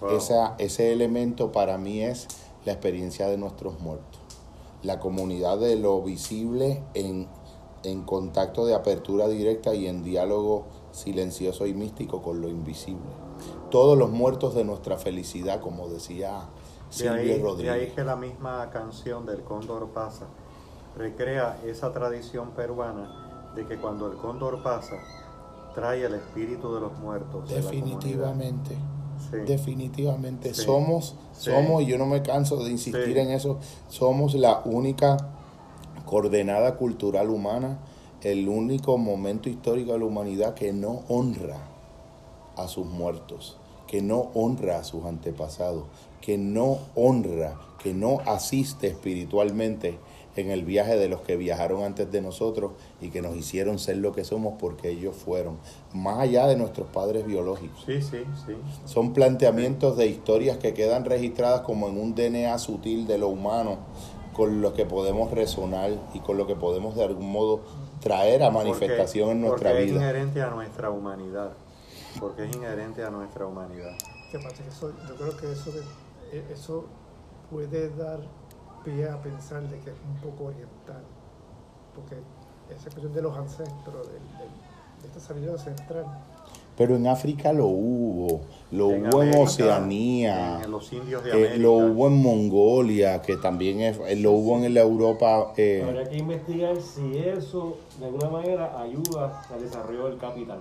Wow. 0.00 0.16
Esa, 0.16 0.54
ese 0.58 0.92
elemento 0.92 1.52
para 1.52 1.78
mí 1.78 2.02
es 2.02 2.28
la 2.64 2.72
experiencia 2.72 3.28
de 3.28 3.38
nuestros 3.38 3.80
muertos. 3.80 4.20
La 4.82 5.00
comunidad 5.00 5.58
de 5.58 5.76
lo 5.76 6.02
visible 6.02 6.82
en, 6.94 7.26
en 7.86 8.02
contacto 8.02 8.66
de 8.66 8.74
apertura 8.74 9.28
directa 9.28 9.74
y 9.74 9.86
en 9.86 10.02
diálogo 10.02 10.64
silencioso 10.92 11.66
y 11.66 11.74
místico 11.74 12.22
con 12.22 12.40
lo 12.40 12.48
invisible. 12.48 13.00
Todos 13.70 13.96
los 13.98 14.10
muertos 14.10 14.54
de 14.54 14.64
nuestra 14.64 14.96
felicidad, 14.96 15.60
como 15.60 15.88
decía 15.88 16.40
De 16.88 16.94
Silvia 16.94 17.12
ahí, 17.14 17.26
de 17.26 17.34
ahí 17.34 17.40
Rodríguez. 17.42 17.92
que 17.94 18.04
la 18.04 18.16
misma 18.16 18.70
canción 18.70 19.26
del 19.26 19.42
Cóndor 19.42 19.88
pasa 19.90 20.26
recrea 20.96 21.58
esa 21.66 21.92
tradición 21.92 22.50
peruana 22.52 23.52
de 23.54 23.66
que 23.66 23.76
cuando 23.76 24.10
el 24.10 24.16
cóndor 24.16 24.62
pasa 24.62 24.96
trae 25.74 26.04
el 26.04 26.14
espíritu 26.14 26.74
de 26.74 26.80
los 26.80 26.98
muertos. 26.98 27.48
Definitivamente. 27.50 28.74
Sí. 29.30 29.36
Definitivamente 29.46 30.54
Sí. 30.54 30.62
somos, 30.62 31.14
Sí. 31.32 31.50
somos, 31.50 31.82
y 31.82 31.86
yo 31.86 31.98
no 31.98 32.06
me 32.06 32.22
canso 32.22 32.56
de 32.64 32.70
insistir 32.70 33.16
en 33.18 33.30
eso, 33.30 33.58
somos 33.88 34.34
la 34.34 34.62
única 34.64 35.16
coordenada 36.06 36.76
cultural 36.76 37.28
humana, 37.28 37.78
el 38.22 38.48
único 38.48 38.96
momento 38.96 39.50
histórico 39.50 39.92
de 39.92 39.98
la 39.98 40.06
humanidad 40.06 40.54
que 40.54 40.72
no 40.72 41.02
honra 41.08 41.58
a 42.56 42.68
sus 42.68 42.86
muertos, 42.86 43.58
que 43.86 44.00
no 44.00 44.30
honra 44.34 44.78
a 44.78 44.84
sus 44.84 45.04
antepasados, 45.04 45.84
que 46.20 46.38
no 46.38 46.78
honra, 46.94 47.60
que 47.82 47.92
no 47.92 48.20
asiste 48.24 48.86
espiritualmente 48.86 49.98
en 50.36 50.50
el 50.50 50.64
viaje 50.64 50.96
de 50.96 51.08
los 51.08 51.20
que 51.22 51.36
viajaron 51.36 51.82
antes 51.82 52.10
de 52.12 52.20
nosotros 52.20 52.72
y 53.00 53.08
que 53.08 53.22
nos 53.22 53.36
hicieron 53.36 53.78
ser 53.78 53.96
lo 53.98 54.12
que 54.12 54.24
somos 54.24 54.54
porque 54.58 54.90
ellos 54.90 55.16
fueron, 55.16 55.58
más 55.92 56.18
allá 56.18 56.46
de 56.46 56.56
nuestros 56.56 56.88
padres 56.88 57.26
biológicos. 57.26 57.82
Sí, 57.86 58.02
sí, 58.02 58.18
sí. 58.46 58.52
Son 58.84 59.12
planteamientos 59.12 59.96
de 59.96 60.06
historias 60.06 60.58
que 60.58 60.74
quedan 60.74 61.04
registradas 61.04 61.62
como 61.62 61.88
en 61.88 61.98
un 61.98 62.14
DNA 62.14 62.58
sutil 62.58 63.06
de 63.06 63.18
lo 63.18 63.28
humano, 63.28 63.78
con 64.36 64.60
lo 64.60 64.74
que 64.74 64.84
podemos 64.84 65.30
resonar 65.30 65.90
y 66.12 66.20
con 66.20 66.36
lo 66.36 66.46
que 66.46 66.54
podemos 66.56 66.94
de 66.94 67.04
algún 67.04 67.32
modo 67.32 67.60
traer 68.00 68.42
a 68.42 68.50
manifestación 68.50 69.28
Porque- 69.28 69.32
en 69.32 69.40
nuestra 69.40 69.70
porque 69.70 69.84
es 69.84 69.90
vida. 69.92 70.02
inherente 70.02 70.42
a 70.42 70.50
nuestra 70.50 70.90
humanidad. 70.90 71.52
Porque 72.20 72.44
es 72.44 72.54
inherente 72.54 73.02
a 73.02 73.08
nuestra 73.10 73.46
humanidad. 73.46 73.96
Que 74.30 74.38
que 74.38 74.68
eso, 74.68 74.92
yo 75.08 75.14
creo 75.16 75.36
que 75.38 75.52
eso, 75.52 75.70
de- 75.72 75.80
eh, 76.32 76.44
eso 76.52 76.84
puede 77.50 77.88
dar 77.96 78.20
pie 78.84 79.08
a 79.08 79.20
pensar 79.22 79.62
de 79.62 79.78
que 79.80 79.90
es 79.90 79.96
un 80.06 80.16
poco 80.30 80.44
oriental, 80.44 81.02
porque 81.94 82.16
esa 82.74 82.90
cuestión 82.90 83.12
de 83.14 83.22
los 83.22 83.36
ancestros, 83.36 84.06
del- 84.08 84.38
del- 84.38 85.00
de 85.00 85.06
esta 85.06 85.20
sabiduría 85.20 85.56
central, 85.58 86.04
Pero 86.76 86.96
en 86.96 87.06
África 87.06 87.52
lo 87.54 87.66
hubo, 87.66 88.40
lo 88.70 88.90
En 88.90 89.06
hubo 89.06 89.22
en 89.22 89.34
Oceanía, 89.38 90.60
En 90.62 90.70
los 90.70 90.92
indios 90.92 91.24
de 91.24 91.30
eh, 91.30 91.32
América. 91.34 91.56
lo 91.58 91.72
hubo 91.72 92.06
en 92.08 92.22
Mongolia, 92.22 93.22
que 93.22 93.36
también 93.38 93.80
es, 93.80 93.98
eh, 94.06 94.16
lo 94.16 94.32
hubo 94.32 94.58
en 94.58 94.74
la 94.74 94.80
Europa. 94.82 95.52
eh, 95.56 95.82
Habría 95.86 96.04
que 96.08 96.18
investigar 96.18 96.76
si 96.80 97.16
eso 97.16 97.78
de 97.98 98.06
alguna 98.06 98.28
manera 98.28 98.78
ayuda 98.80 99.42
al 99.50 99.60
desarrollo 99.62 100.08
del 100.08 100.18
capital. 100.18 100.58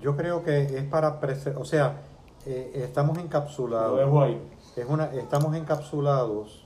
Yo 0.00 0.16
creo 0.16 0.42
que 0.42 0.62
es 0.62 0.84
para, 0.84 1.20
o 1.56 1.64
sea, 1.64 2.00
Eh, 2.44 2.72
estamos 2.82 3.16
Lo 3.16 3.22
encapsulados. 3.22 3.98
dejo 4.00 4.20
ahí. 4.20 4.36
Es 4.74 4.84
una, 4.88 5.04
estamos 5.14 5.54
encapsulados 5.54 6.64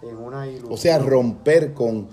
en 0.00 0.16
una 0.16 0.46
ilusión. 0.46 0.72
O 0.72 0.76
sea, 0.78 0.98
romper 1.00 1.74
con, 1.74 2.08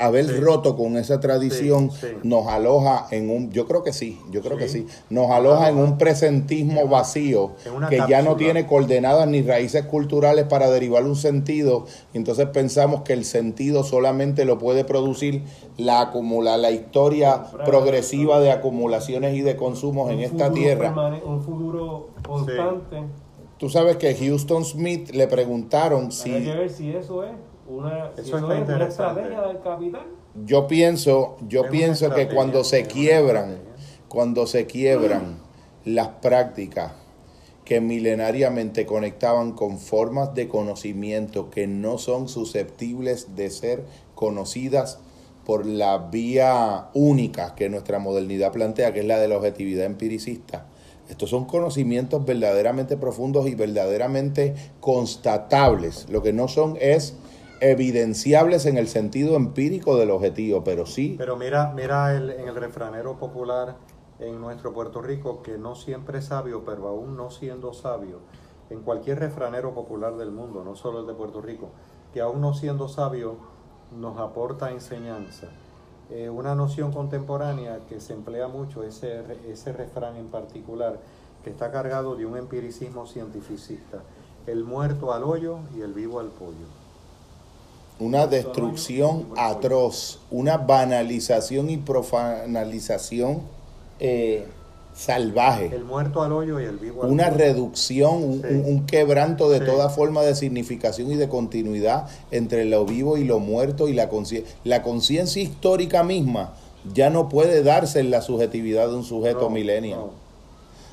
haber 0.00 0.26
Sí. 0.26 0.32
roto 0.40 0.76
con 0.76 0.96
esa 0.98 1.18
tradición 1.20 1.90
Sí, 1.90 1.98
sí. 2.02 2.06
nos 2.24 2.46
aloja 2.46 3.06
en 3.10 3.30
un, 3.30 3.50
yo 3.50 3.66
creo 3.66 3.82
que 3.82 3.92
sí, 3.94 4.18
yo 4.30 4.42
creo 4.42 4.58
que 4.58 4.68
Sí. 4.68 4.86
nos 5.08 5.30
aloja 5.30 5.70
en 5.70 5.78
un 5.78 5.96
presentismo 5.96 6.86
vacío 6.88 7.52
que 7.88 7.98
ya 8.08 8.20
no 8.22 8.36
tiene 8.36 8.66
coordenadas 8.66 9.26
ni 9.28 9.40
raíces 9.42 9.86
culturales 9.86 10.44
para 10.44 10.68
derivar 10.70 11.04
un 11.04 11.16
sentido, 11.16 11.86
y 12.12 12.18
entonces 12.18 12.46
pensamos 12.48 13.00
que 13.02 13.14
el 13.14 13.24
sentido 13.24 13.82
solamente 13.82 14.44
lo 14.44 14.58
puede 14.58 14.84
producir 14.84 15.42
la 15.78 16.02
acumula, 16.02 16.58
la 16.58 16.70
historia 16.70 17.44
progresiva 17.64 18.40
de 18.40 18.52
acumulaciones 18.52 19.34
y 19.34 19.40
de 19.40 19.56
consumos 19.56 20.10
en 20.10 20.20
esta 20.20 20.52
tierra. 20.52 20.94
Un 21.24 21.42
futuro 21.42 22.08
constante. 22.26 23.02
Tú 23.58 23.70
sabes 23.70 23.96
que 23.96 24.14
Houston 24.14 24.64
Smith 24.64 25.10
le 25.14 25.28
preguntaron 25.28 26.06
Hay 26.06 26.10
si 26.12 26.30
que 26.30 26.54
ver 26.54 26.68
si 26.68 26.90
eso 26.90 27.22
es 27.22 27.30
una, 27.76 28.10
si 28.14 28.20
Eso 28.22 28.22
eso 28.22 28.36
está 28.36 28.36
es 28.36 28.42
una 28.44 28.58
interesante. 28.58 28.88
estrategia 29.20 29.40
del 29.42 29.60
capital. 29.60 30.02
Yo 30.44 30.66
pienso, 30.66 31.36
yo 31.48 31.64
Es 31.64 31.70
pienso 31.70 32.10
que 32.14 32.28
cuando 32.28 32.64
se 32.64 32.84
quiebran, 32.86 33.58
cuando 34.08 34.46
se 34.46 34.66
quiebran 34.66 35.38
las 35.84 36.08
prácticas 36.08 36.92
que 37.64 37.80
milenariamente 37.80 38.86
conectaban 38.86 39.52
con 39.52 39.78
formas 39.78 40.34
de 40.34 40.48
conocimiento 40.48 41.50
que 41.50 41.66
no 41.66 41.98
son 41.98 42.28
susceptibles 42.28 43.36
de 43.36 43.50
ser 43.50 43.84
conocidas 44.14 44.98
por 45.44 45.66
la 45.66 45.98
vía 45.98 46.88
única 46.94 47.54
que 47.54 47.68
nuestra 47.68 47.98
modernidad 47.98 48.52
plantea, 48.52 48.92
que 48.92 49.00
es 49.00 49.06
la 49.06 49.18
de 49.18 49.28
la 49.28 49.36
objetividad 49.36 49.86
empiricista. 49.86 50.66
Estos 51.08 51.30
son 51.30 51.44
conocimientos 51.44 52.24
verdaderamente 52.24 52.96
profundos 52.96 53.46
y 53.48 53.54
verdaderamente 53.54 54.54
constatables. 54.80 56.06
Lo 56.10 56.22
que 56.22 56.32
no 56.32 56.48
son 56.48 56.78
es 56.80 57.14
evidenciables 57.62 58.66
en 58.66 58.76
el 58.76 58.88
sentido 58.88 59.36
empírico 59.36 59.96
del 59.96 60.10
objetivo, 60.10 60.64
pero 60.64 60.84
sí 60.84 61.14
Pero 61.16 61.36
mira, 61.36 61.72
mira 61.74 62.12
el, 62.14 62.30
en 62.30 62.48
el 62.48 62.56
refranero 62.56 63.18
popular 63.18 63.76
en 64.18 64.40
nuestro 64.40 64.72
Puerto 64.72 65.00
Rico, 65.00 65.42
que 65.42 65.58
no 65.58 65.76
siempre 65.76 66.18
es 66.18 66.26
sabio, 66.26 66.64
pero 66.64 66.88
aún 66.88 67.16
no 67.16 67.30
siendo 67.30 67.72
sabio, 67.72 68.18
en 68.68 68.80
cualquier 68.82 69.20
refranero 69.20 69.74
popular 69.74 70.16
del 70.16 70.32
mundo, 70.32 70.64
no 70.64 70.74
solo 70.74 71.00
el 71.00 71.06
de 71.06 71.14
Puerto 71.14 71.40
Rico, 71.40 71.70
que 72.12 72.20
aún 72.20 72.40
no 72.40 72.52
siendo 72.52 72.88
sabio 72.88 73.36
nos 73.96 74.18
aporta 74.18 74.72
enseñanza. 74.72 75.48
Eh, 76.10 76.30
una 76.30 76.56
noción 76.56 76.92
contemporánea 76.92 77.78
que 77.88 78.00
se 78.00 78.12
emplea 78.12 78.48
mucho, 78.48 78.82
ese, 78.82 79.22
ese 79.48 79.72
refrán 79.72 80.16
en 80.16 80.28
particular, 80.28 80.98
que 81.44 81.50
está 81.50 81.70
cargado 81.70 82.16
de 82.16 82.26
un 82.26 82.36
empiricismo 82.36 83.06
cientificista. 83.06 84.02
El 84.48 84.64
muerto 84.64 85.12
al 85.12 85.22
hoyo 85.22 85.60
y 85.76 85.82
el 85.82 85.92
vivo 85.92 86.18
al 86.18 86.28
pollo. 86.28 86.81
Una 88.00 88.26
destrucción 88.26 89.28
atroz, 89.36 90.18
una 90.30 90.56
banalización 90.58 91.70
y 91.70 91.76
profanalización 91.76 93.40
eh, 94.00 94.44
salvaje, 94.94 95.70
El 95.74 95.84
muerto 95.84 96.22
al 96.22 96.32
hoyo 96.32 96.60
y 96.60 96.64
el 96.64 96.76
vivo 96.78 97.04
al 97.04 97.10
una 97.10 97.30
reducción, 97.30 98.14
un, 98.22 98.40
Sí. 98.42 98.48
un- 98.50 98.64
un 98.66 98.86
quebranto 98.86 99.48
de 99.48 99.60
Sí. 99.60 99.64
toda 99.64 99.88
forma 99.88 100.22
de 100.22 100.34
significación 100.34 101.10
y 101.12 101.14
de 101.16 101.28
continuidad 101.28 102.08
entre 102.30 102.64
lo 102.66 102.84
vivo 102.84 103.16
y 103.16 103.24
lo 103.24 103.38
muerto 103.38 103.88
y 103.88 103.94
la 103.94 104.08
conciencia. 104.08 104.52
La 104.64 104.82
conciencia 104.82 105.40
histórica 105.42 106.02
misma 106.02 106.52
ya 106.92 107.08
no 107.10 107.28
puede 107.28 107.62
darse 107.62 108.00
en 108.00 108.10
la 108.10 108.20
subjetividad 108.22 108.88
de 108.88 108.96
un 108.96 109.04
sujeto 109.04 109.42
No, 109.42 109.50
millennial. 109.50 110.00
no, 110.00 110.10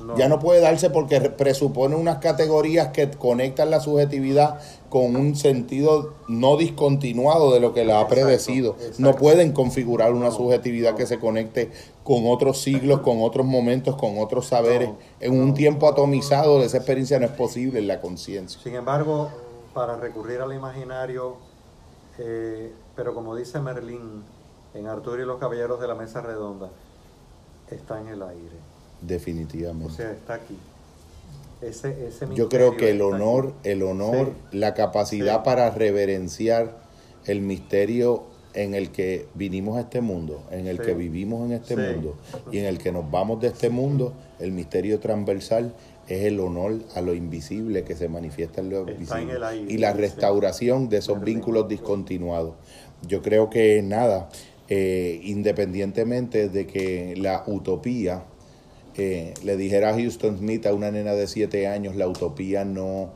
no. 0.00 0.16
Ya 0.16 0.28
no 0.28 0.38
puede 0.38 0.60
darse 0.60 0.90
porque 0.90 1.18
re- 1.18 1.30
presupone 1.30 1.96
unas 1.96 2.18
categorías 2.18 2.88
que 2.88 3.10
conectan 3.10 3.70
la 3.70 3.80
subjetividad 3.80 4.60
con 4.88 5.14
un 5.16 5.36
sentido 5.36 6.14
no 6.28 6.56
discontinuado 6.56 7.52
de 7.52 7.60
lo 7.60 7.72
que 7.74 7.84
la 7.84 8.00
ha 8.00 8.08
predecido. 8.08 8.72
exacto. 8.78 8.96
No 9.02 9.14
pueden 9.16 9.52
configurar 9.52 10.12
una 10.12 10.26
No, 10.26 10.32
subjetividad 10.32 10.92
no. 10.92 10.96
que 10.96 11.06
se 11.06 11.18
conecte 11.18 11.70
con 12.02 12.26
otros 12.26 12.60
siglos, 12.60 13.00
con 13.00 13.22
otros 13.22 13.46
momentos, 13.46 13.96
con 13.96 14.18
otros 14.18 14.46
saberes. 14.46 14.90
En 15.20 15.38
un 15.40 15.54
tiempo 15.54 15.86
atomizado 15.88 16.62
esa 16.62 16.78
experiencia 16.78 17.18
no 17.20 17.26
es 17.26 17.32
posible 17.32 17.78
en 17.78 17.86
la 17.86 18.00
conciencia. 18.00 18.60
Sin 18.62 18.74
embargo, 18.74 19.28
para 19.74 19.96
recurrir 19.96 20.40
al 20.40 20.52
imaginario, 20.52 21.36
eh, 22.18 22.72
pero 22.96 23.14
como 23.14 23.36
dice 23.36 23.60
Merlín 23.60 24.24
en 24.74 24.86
Arturo 24.86 25.22
y 25.22 25.26
los 25.26 25.38
Caballeros 25.38 25.80
de 25.80 25.86
la 25.88 25.94
Mesa 25.94 26.20
Redonda, 26.20 26.68
está 27.70 28.00
en 28.00 28.08
el 28.08 28.22
aire. 28.22 28.56
O 29.02 29.06
Definitivamente. 29.06 29.94
sea, 29.94 30.10
está 30.12 30.34
aquí. 30.34 30.56
Ese, 31.62 32.06
ese 32.06 32.26
Yo 32.34 32.48
creo 32.48 32.76
que 32.76 32.90
el 32.90 33.02
honor, 33.02 33.54
aquí. 33.60 33.70
el 33.70 33.82
honor, 33.82 34.32
Sí. 34.50 34.58
la 34.58 34.74
capacidad 34.74 35.36
Sí. 35.38 35.42
para 35.44 35.70
reverenciar 35.70 36.76
el 37.26 37.40
misterio 37.42 38.24
en 38.54 38.74
el 38.74 38.90
que 38.90 39.26
vinimos 39.34 39.76
a 39.76 39.80
este 39.82 40.00
mundo, 40.00 40.42
en 40.50 40.66
el 40.66 40.78
Sí. 40.78 40.84
que 40.86 40.94
vivimos 40.94 41.44
en 41.46 41.52
este 41.52 41.76
mundo 41.76 42.16
y 42.50 42.58
en 42.58 42.64
el 42.64 42.78
que 42.78 42.92
nos 42.92 43.10
vamos 43.10 43.40
de 43.40 43.48
este 43.48 43.68
mundo, 43.70 44.12
el 44.38 44.52
misterio 44.52 44.98
transversal 45.00 45.74
es 46.08 46.24
el 46.24 46.40
honor 46.40 46.78
a 46.94 47.00
lo 47.02 47.14
invisible 47.14 47.84
que 47.84 47.94
se 47.94 48.08
manifiesta 48.08 48.60
en 48.62 48.70
lo 48.70 48.88
Está 48.88 49.16
visible 49.18 49.46
aire, 49.46 49.72
y 49.72 49.78
la 49.78 49.92
restauración 49.92 50.88
de 50.88 50.96
esos 50.96 51.20
vínculos 51.20 51.68
discontinuados. 51.68 52.54
Yo 53.06 53.22
creo 53.22 53.48
que 53.50 53.80
nada, 53.82 54.28
eh, 54.68 55.20
independientemente 55.22 56.48
de 56.48 56.66
que 56.66 57.14
la 57.16 57.44
utopía 57.46 58.24
eh, 58.96 59.34
le 59.44 59.56
dijera 59.56 59.90
a 59.90 59.94
Houston 59.94 60.38
Smith 60.38 60.66
a 60.66 60.74
una 60.74 60.90
nena 60.90 61.12
de 61.12 61.26
siete 61.26 61.66
años, 61.66 61.96
la 61.96 62.08
utopía 62.08 62.64
no, 62.64 63.10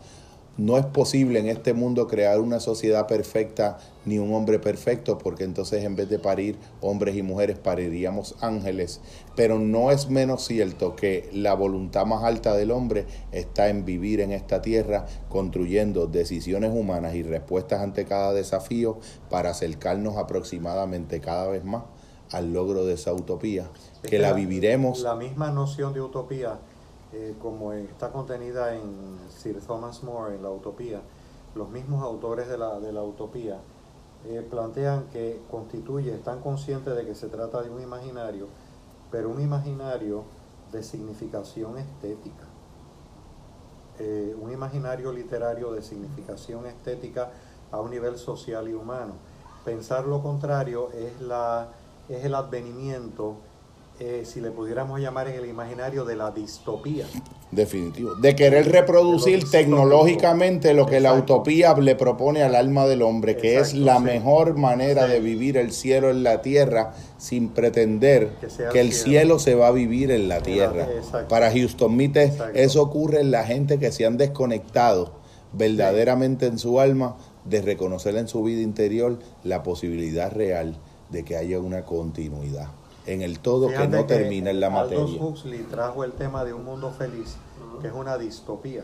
no 0.57 0.79
es 0.79 0.87
posible 0.87 1.41
en 1.41 1.49
este 1.49 1.75
mundo 1.75 2.07
crear 2.07 2.39
una 2.39 2.61
sociedad 2.61 3.09
perfecta 3.09 3.79
ni 4.05 4.19
un 4.19 4.33
hombre 4.33 4.61
perfecto, 4.61 5.19
porque 5.19 5.43
entonces 5.43 5.83
en 5.83 5.97
vez 5.97 6.09
de 6.09 6.21
parir 6.21 6.57
hombres 6.81 7.17
y 7.17 7.23
mujeres 7.23 7.59
pariríamos 7.59 8.37
ángeles. 8.41 9.01
Pero 9.35 9.59
no 9.59 9.91
es 9.91 10.09
menos 10.09 10.47
cierto 10.47 10.95
que 10.95 11.29
la 11.33 11.55
voluntad 11.55 12.07
más 12.07 12.23
alta 12.23 12.55
del 12.55 12.71
hombre 12.71 13.07
está 13.33 13.69
en 13.69 13.85
vivir 13.85 14.21
en 14.21 14.31
esta 14.31 14.63
tierra, 14.63 15.07
construyendo 15.29 16.07
decisiones 16.07 16.71
humanas 16.73 17.17
y 17.17 17.25
respuestas 17.25 17.81
ante 17.81 18.05
cada 18.05 18.33
desafío 18.33 19.01
para 19.31 19.51
acercarnos 19.51 20.17
aproximadamente 20.17 21.21
cada 21.21 21.49
vez 21.49 21.65
más 21.65 21.83
al 22.31 22.53
logro 22.53 22.85
de 22.85 22.95
esa 22.95 23.13
utopía, 23.13 23.71
Es 24.05 24.11
que 24.11 24.19
la 24.19 24.35
viviremos 24.35 25.01
La 25.01 25.15
misma 25.15 25.51
noción 25.51 25.95
de 25.95 26.03
utopía, 26.03 26.59
eh, 27.15 27.35
como 27.41 27.73
está 27.73 28.13
contenida 28.13 28.77
en 28.77 29.19
Sir 29.31 29.59
Thomas 29.67 30.03
More, 30.03 30.35
en 30.35 30.43
la 30.43 30.51
utopía, 30.51 31.01
los 31.55 31.71
mismos 31.71 32.03
autores 32.03 32.47
de 32.49 32.59
la, 32.59 32.81
de 32.81 32.93
la 32.93 33.03
utopía 33.03 33.61
eh, 34.27 34.47
plantean 34.49 35.05
que 35.11 35.41
constituye, 35.51 36.15
están 36.15 36.41
conscientes 36.41 36.95
de 36.95 37.07
que 37.07 37.15
se 37.15 37.29
trata 37.29 37.63
de 37.63 37.71
un 37.71 37.81
imaginario, 37.81 38.49
pero 39.11 39.31
un 39.31 39.41
imaginario 39.41 40.25
de 40.71 40.83
significación 40.83 41.79
estética. 41.79 42.45
Eh, 43.99 44.37
un 44.39 44.53
imaginario 44.53 45.13
literario 45.13 45.73
de 45.73 45.81
significación 45.81 46.67
estética 46.67 47.31
a 47.71 47.81
un 47.81 47.91
nivel 47.91 48.19
social 48.19 48.69
y 48.69 48.75
humano. 48.75 49.15
Pensar 49.65 50.05
lo 50.05 50.23
contrario 50.23 50.91
es, 50.93 51.23
la, 51.23 51.69
es 52.11 52.25
el 52.25 52.35
advenimiento, 52.35 53.37
eh, 54.01 54.23
si 54.25 54.41
le 54.41 54.51
pudiéramos 54.51 54.99
llamar 55.01 55.29
en 55.29 55.35
el 55.37 55.47
imaginario, 55.49 56.05
de 56.05 56.17
la 56.17 56.31
distopía. 56.33 57.07
Definitivo. 57.53 58.17
De 58.17 58.35
querer 58.35 58.71
reproducir 58.73 59.45
Lo 59.45 59.51
tecnológicamente 59.51 60.75
lo 60.75 60.87
que 60.87 60.99
la 60.99 61.15
utopía 61.15 61.73
le 61.75 61.95
propone 61.95 62.43
al 62.43 62.57
alma 62.57 62.87
del 62.87 63.03
hombre, 63.03 63.37
que 63.37 63.61
es 63.61 63.73
la 63.75 63.99
sí. 63.99 64.03
mejor 64.03 64.57
manera 64.57 65.07
Sí. 65.07 65.13
de 65.13 65.21
vivir 65.21 65.57
el 65.57 65.71
cielo 65.71 66.11
en 66.11 66.25
la 66.25 66.43
tierra 66.43 66.93
sin 67.19 67.51
pretender 67.51 68.31
Que 68.73 68.81
el 68.81 68.87
el 68.89 68.93
cielo. 68.93 69.39
cielo 69.39 69.39
se 69.39 69.55
va 69.55 69.69
a 69.69 69.71
vivir 69.71 70.11
en 70.11 70.29
la 70.29 70.41
tierra. 70.41 70.89
exacto. 70.97 71.29
Para 71.29 71.53
Houston 71.53 71.93
Smith 71.93 72.17
es- 72.17 72.33
Exacto. 72.33 72.59
eso 72.59 72.83
ocurre 72.83 73.21
en 73.21 73.31
la 73.31 73.45
gente 73.45 73.79
que 73.79 73.93
se 73.93 74.05
han 74.07 74.17
desconectado 74.17 75.13
verdaderamente 75.53 76.47
en 76.47 76.59
su 76.59 76.81
alma 76.81 77.17
de 77.45 77.63
reconocer 77.63 78.17
en 78.17 78.27
su 78.27 78.43
vida 78.43 78.61
interior 78.63 79.19
la 79.45 79.63
posibilidad 79.63 80.33
real 80.33 80.77
de 81.11 81.25
que 81.25 81.37
haya 81.37 81.61
una 81.61 81.85
continuidad 81.85 82.69
en 83.07 83.23
el 83.23 83.41
todo 83.41 83.69
que 83.69 83.87
no 83.87 84.05
termina 84.07 84.51
en 84.51 84.61
la 84.61 84.69
Aldous 84.69 85.01
materia. 85.01 85.23
Huxley 85.23 85.63
trajo 85.65 86.05
el 86.05 86.13
tema 86.13 86.45
de 86.45 86.55
un 86.55 86.65
mundo 86.65 86.91
feliz, 86.91 87.37
que 87.81 87.89
es 87.89 87.95
una 87.95 88.17
distopía. 88.17 88.83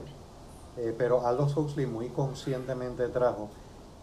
Eh, 0.76 0.94
pero 0.97 1.26
Aldous 1.26 1.56
Huxley 1.56 1.86
muy 1.86 2.09
conscientemente 2.09 3.09
trajo 3.09 3.48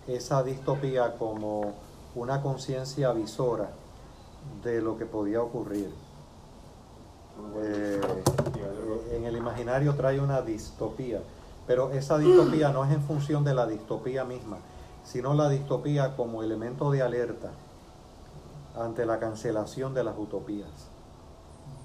esa 0.07 0.44
distopía 0.44 1.15
como 1.18 1.73
una 2.15 2.41
conciencia 2.41 3.11
visora 3.11 3.69
de 4.64 4.81
lo 4.81 4.98
que 4.98 5.06
podía 5.06 5.41
ocurrir. 5.41 5.89
Eh, 7.57 8.02
en 9.11 9.26
el 9.26 9.38
imaginario 9.38 9.94
trae 9.95 10.19
una 10.19 10.41
distopía, 10.41 11.19
pero 11.68 11.91
esa 11.91 12.18
distopía 12.18 12.69
no 12.69 12.84
es 12.85 12.91
en 12.91 13.02
función 13.03 13.44
de 13.44 13.53
la 13.53 13.68
distopía 13.68 14.23
misma, 14.23 14.57
sino 15.03 15.34
la 15.35 15.49
distopía 15.49 16.15
como 16.15 16.41
elemento 16.41 16.89
de 16.91 17.02
alerta 17.02 17.52
ante 18.80 19.06
la 19.06 19.20
cancelación 19.20 19.94
de 19.94 20.04
las 20.04 20.18
utopías. 20.18 20.70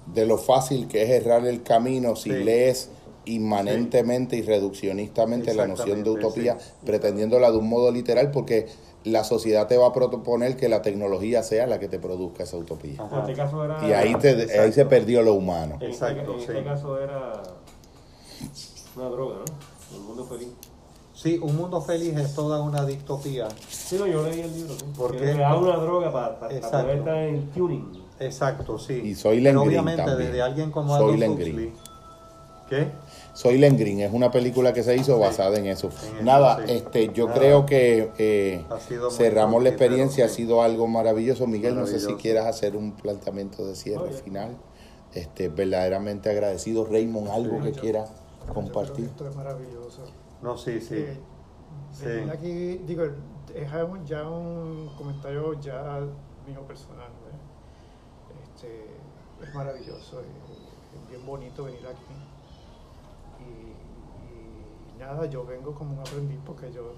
de 0.05 0.25
lo 0.25 0.37
fácil 0.37 0.89
que 0.89 1.03
es 1.03 1.09
errar 1.11 1.47
el 1.47 1.63
camino 1.63 2.17
si 2.17 2.29
Sí. 2.29 2.43
lees 2.43 2.89
inmanentemente 3.23 4.35
y 4.35 4.41
reduccionistamente 4.41 5.53
la 5.53 5.65
noción 5.65 6.03
de 6.03 6.09
utopía, 6.09 6.59
sí. 6.59 6.71
pretendiéndola 6.85 7.49
de 7.51 7.57
un 7.57 7.69
modo 7.69 7.89
literal, 7.89 8.29
porque 8.31 8.67
la 9.05 9.23
sociedad 9.23 9.65
te 9.67 9.77
va 9.77 9.87
a 9.87 9.93
proponer 9.93 10.57
que 10.57 10.67
la 10.67 10.81
tecnología 10.81 11.41
sea 11.41 11.67
la 11.67 11.79
que 11.79 11.87
te 11.87 11.99
produzca 11.99 12.43
esa 12.43 12.57
utopía. 12.57 13.01
Ajá. 13.01 13.21
Este 13.21 13.33
caso 13.33 13.63
era. 13.63 13.87
Y 13.87 13.93
ahí, 13.93 14.13
te, 14.15 14.59
ahí 14.59 14.73
se 14.73 14.85
perdió 14.85 15.21
lo 15.21 15.35
humano. 15.35 15.77
En, 15.79 15.89
Exacto, 15.89 16.33
en 16.33 16.39
sí. 16.39 16.45
este 16.49 16.63
caso 16.65 16.99
era 16.99 17.41
una 18.97 19.05
droga, 19.09 19.35
¿no? 19.37 19.97
El 19.97 20.03
mundo 20.03 20.25
feliz. 20.25 20.49
Sí, 21.13 21.39
un 21.41 21.55
mundo 21.55 21.79
feliz 21.81 22.15
es 22.17 22.33
toda 22.33 22.61
una 22.61 22.83
distopía. 22.85 23.47
Sí, 23.69 23.97
no, 23.99 24.07
yo 24.07 24.23
leí 24.23 24.41
el 24.41 24.51
libro. 24.53 24.73
¿sí? 24.73 24.85
¿Por 24.97 25.11
Que 25.11 25.17
qué? 25.19 25.25
Le 25.25 25.37
da 25.41 25.55
una 25.55 25.75
droga 25.77 26.11
para, 26.11 26.39
para, 26.39 26.53
Exacto. 26.55 26.79
poder 26.81 26.97
estar 26.97 27.17
en 27.17 27.51
tuning. 27.51 28.03
Exacto, 28.19 28.79
sí. 28.79 28.93
Y 29.03 29.15
Soylent 29.15 29.45
Pero 29.45 29.61
Green 29.61 29.67
obviamente 29.79 30.03
también. 30.03 30.27
desde 30.31 30.41
alguien 30.41 30.71
como 30.71 30.95
Aldous 30.95 31.11
Soylent 31.11 31.33
Huxley. 31.35 31.51
Green. 31.53 31.73
¿Qué? 32.69 32.87
Soylent 33.33 33.79
Green 33.79 33.99
es 33.99 34.11
una 34.13 34.31
película 34.31 34.73
que 34.73 34.81
se 34.83 34.95
hizo 34.95 35.15
Sí. 35.15 35.21
basada 35.21 35.57
en 35.57 35.67
eso. 35.67 35.87
En 35.87 36.15
eso, 36.15 36.23
Nada, 36.23 36.57
sí. 36.65 36.73
este, 36.73 37.09
yo 37.13 37.27
Nada. 37.27 37.37
creo 37.39 37.65
que 37.65 38.11
eh, 38.17 38.63
cerramos 39.11 39.61
la 39.61 39.69
experiencia, 39.69 40.25
ha 40.25 40.29
sido 40.29 40.61
algo 40.63 40.87
maravilloso. 40.87 41.45
Miguel, 41.45 41.75
no 41.75 41.85
sé 41.85 41.99
si 41.99 42.13
quieras 42.15 42.45
hacer 42.47 42.75
un 42.75 42.93
planteamiento 42.93 43.65
de 43.67 43.75
cierre 43.75 44.03
Oye. 44.09 44.13
final. 44.13 44.57
Este, 45.13 45.49
verdaderamente 45.49 46.29
agradecido. 46.31 46.85
Raymond, 46.85 47.27
algo 47.29 47.57
Sí. 47.63 47.71
que 47.71 47.79
quiera 47.79 48.05
compartir. 48.53 49.05
esto 49.05 49.27
es 49.29 49.35
maravilloso. 49.35 50.01
No, 50.43 50.57
sí, 50.57 50.79
sí. 50.81 50.95
Eh, 50.97 51.19
Sí. 51.91 52.29
aquí, 52.29 52.77
digo, 52.85 53.03
es 53.53 53.71
ya 54.05 54.27
un 54.27 54.89
comentario 54.97 55.53
ya 55.59 55.99
mío 56.47 56.61
personal. 56.67 57.07
¿eh? 57.07 58.43
Este, 58.43 58.85
es 59.41 59.55
maravilloso, 59.55 60.21
es, 60.21 60.25
es 60.25 61.09
bien 61.09 61.25
bonito 61.25 61.63
venir 61.65 61.85
aquí. 61.85 62.13
Y, 63.39 64.95
y 64.95 64.99
nada, 64.99 65.25
yo 65.27 65.45
vengo 65.45 65.73
como 65.73 65.93
un 65.93 65.99
aprendiz 65.99 66.39
porque 66.45 66.71
yo... 66.71 66.93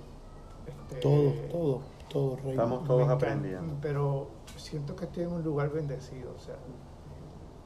Este, 0.66 0.96
Todo, 1.02 1.32
todo, 1.52 1.82
todo, 2.10 2.36
Raymond. 2.38 2.52
Estamos 2.52 2.84
todos 2.86 3.04
encanta, 3.04 3.26
aprendiendo. 3.26 3.74
Pero 3.82 4.28
siento 4.58 4.96
que 4.96 5.06
estoy 5.06 5.24
en 5.24 5.34
un 5.34 5.44
lugar 5.44 5.70
bendecido, 5.72 6.34
o 6.36 6.40
sea... 6.40 6.56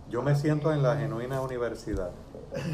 Yo 0.10 0.24
me 0.24 0.36
siento 0.36 0.74
en 0.74 0.82
la 0.82 0.98
genuina 0.98 1.42
universidad. 1.42 2.12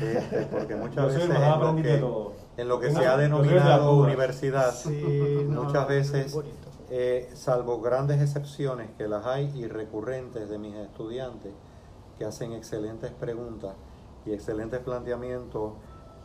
Este, 0.01 0.45
porque 0.45 0.75
muchas 0.75 0.95
Yo 0.95 1.09
soy 1.11 1.21
el 1.23 1.27
veces 1.27 1.39
más 1.43 1.57
aprendiz 1.57 1.85
de 1.85 1.97
todos. 1.97 2.44
En 2.57 2.67
lo 2.67 2.79
que 2.79 2.91
se 2.91 3.05
ha 3.05 3.17
denominado 3.17 3.97
universidad, 3.97 4.71
Sí, 4.73 5.45
muchas 5.49 5.83
es 5.89 6.11
veces, 6.11 6.39
eh, 6.89 7.29
salvo 7.33 7.81
grandes 7.81 8.21
excepciones 8.21 8.89
que 8.97 9.07
las 9.07 9.25
hay 9.25 9.51
y 9.55 9.67
recurrentes 9.67 10.49
de 10.49 10.57
mis 10.57 10.75
estudiantes, 10.75 11.51
que 12.17 12.25
hacen 12.25 12.53
excelentes 12.53 13.11
preguntas 13.11 13.73
y 14.25 14.31
excelentes 14.33 14.79
planteamientos 14.79 15.73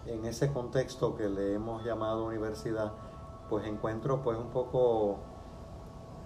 en 0.07 0.25
ese 0.25 0.53
contexto 0.53 1.17
que 1.17 1.29
le 1.29 1.55
hemos 1.55 1.85
llamado 1.85 2.27
universidad, 2.27 2.93
pues 3.49 3.67
encuentro 3.67 4.23
pues 4.23 4.39
un 4.39 4.51
poco 4.51 5.17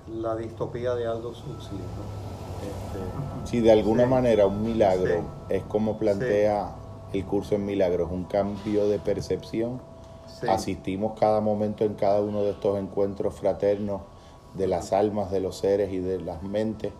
la 0.08 0.36
distopía 0.36 0.94
de 0.94 1.06
Aldous 1.06 1.38
Huxley. 1.38 1.78
¿no? 1.80 2.24
Este, 2.62 3.50
Si 3.50 3.60
de 3.60 3.72
alguna 3.72 4.04
Sí. 4.04 4.08
manera 4.10 4.46
un 4.46 4.62
milagro 4.62 5.14
Sí. 5.14 5.54
es 5.54 5.62
como 5.64 5.98
plantea 5.98 6.74
el 7.12 7.24
curso 7.24 7.54
en 7.54 7.64
milagros, 7.64 8.10
un 8.10 8.24
cambio 8.24 8.86
de 8.88 8.98
percepción, 8.98 9.80
sí. 10.40 10.46
asistimos 10.48 11.18
cada 11.18 11.40
momento 11.40 11.84
en 11.84 11.94
cada 11.94 12.20
uno 12.20 12.42
de 12.42 12.50
estos 12.50 12.78
encuentros 12.78 13.34
fraternos 13.34 14.02
de 14.54 14.66
las 14.66 14.92
almas, 14.92 15.30
de 15.30 15.40
los 15.40 15.56
seres 15.56 15.92
y 15.92 15.98
de 15.98 16.20
las 16.20 16.42
mentes 16.42 16.92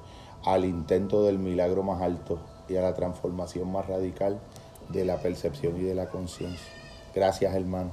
al 0.44 0.64
intento 0.64 1.24
del 1.24 1.38
milagro 1.38 1.82
más 1.82 2.02
alto 2.02 2.38
y 2.68 2.76
a 2.76 2.82
la 2.82 2.94
transformación 2.94 3.70
más 3.70 3.86
radical 3.86 4.38
de 4.88 5.04
la 5.04 5.18
percepción 5.18 5.76
y 5.78 5.82
de 5.82 5.94
la 5.94 6.08
conciencia. 6.08 6.72
Gracias 7.14 7.54
hermano. 7.54 7.90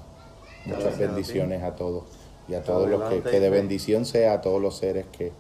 Muchas 0.66 0.84
Gracias 0.84 1.00
bendiciones 1.00 1.64
a, 1.64 1.76
todos 1.76 2.04
y 2.48 2.54
a 2.54 2.64
todos 2.64 2.90
los 2.90 3.10
que, 3.10 3.22
que 3.22 3.40
de 3.40 3.50
bendición 3.50 4.06
sea 4.06 4.34
a 4.34 4.42
todos 4.42 4.62
los 4.62 4.78
seres 4.78 5.06
que 5.12 5.32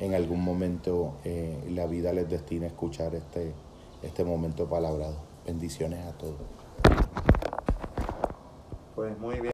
en 0.00 0.14
algún 0.14 0.42
momento 0.42 1.14
eh, 1.24 1.56
la 1.70 1.86
vida 1.86 2.12
les 2.12 2.28
destina 2.28 2.66
a 2.66 2.68
escuchar 2.68 3.14
este, 3.14 3.52
este 4.02 4.24
momento 4.24 4.66
palabrado. 4.66 5.16
Bendiciones 5.46 6.04
a 6.06 6.12
todos. 6.12 6.36
Pues 8.98 9.16
muy 9.20 9.34
bien. 9.34 9.44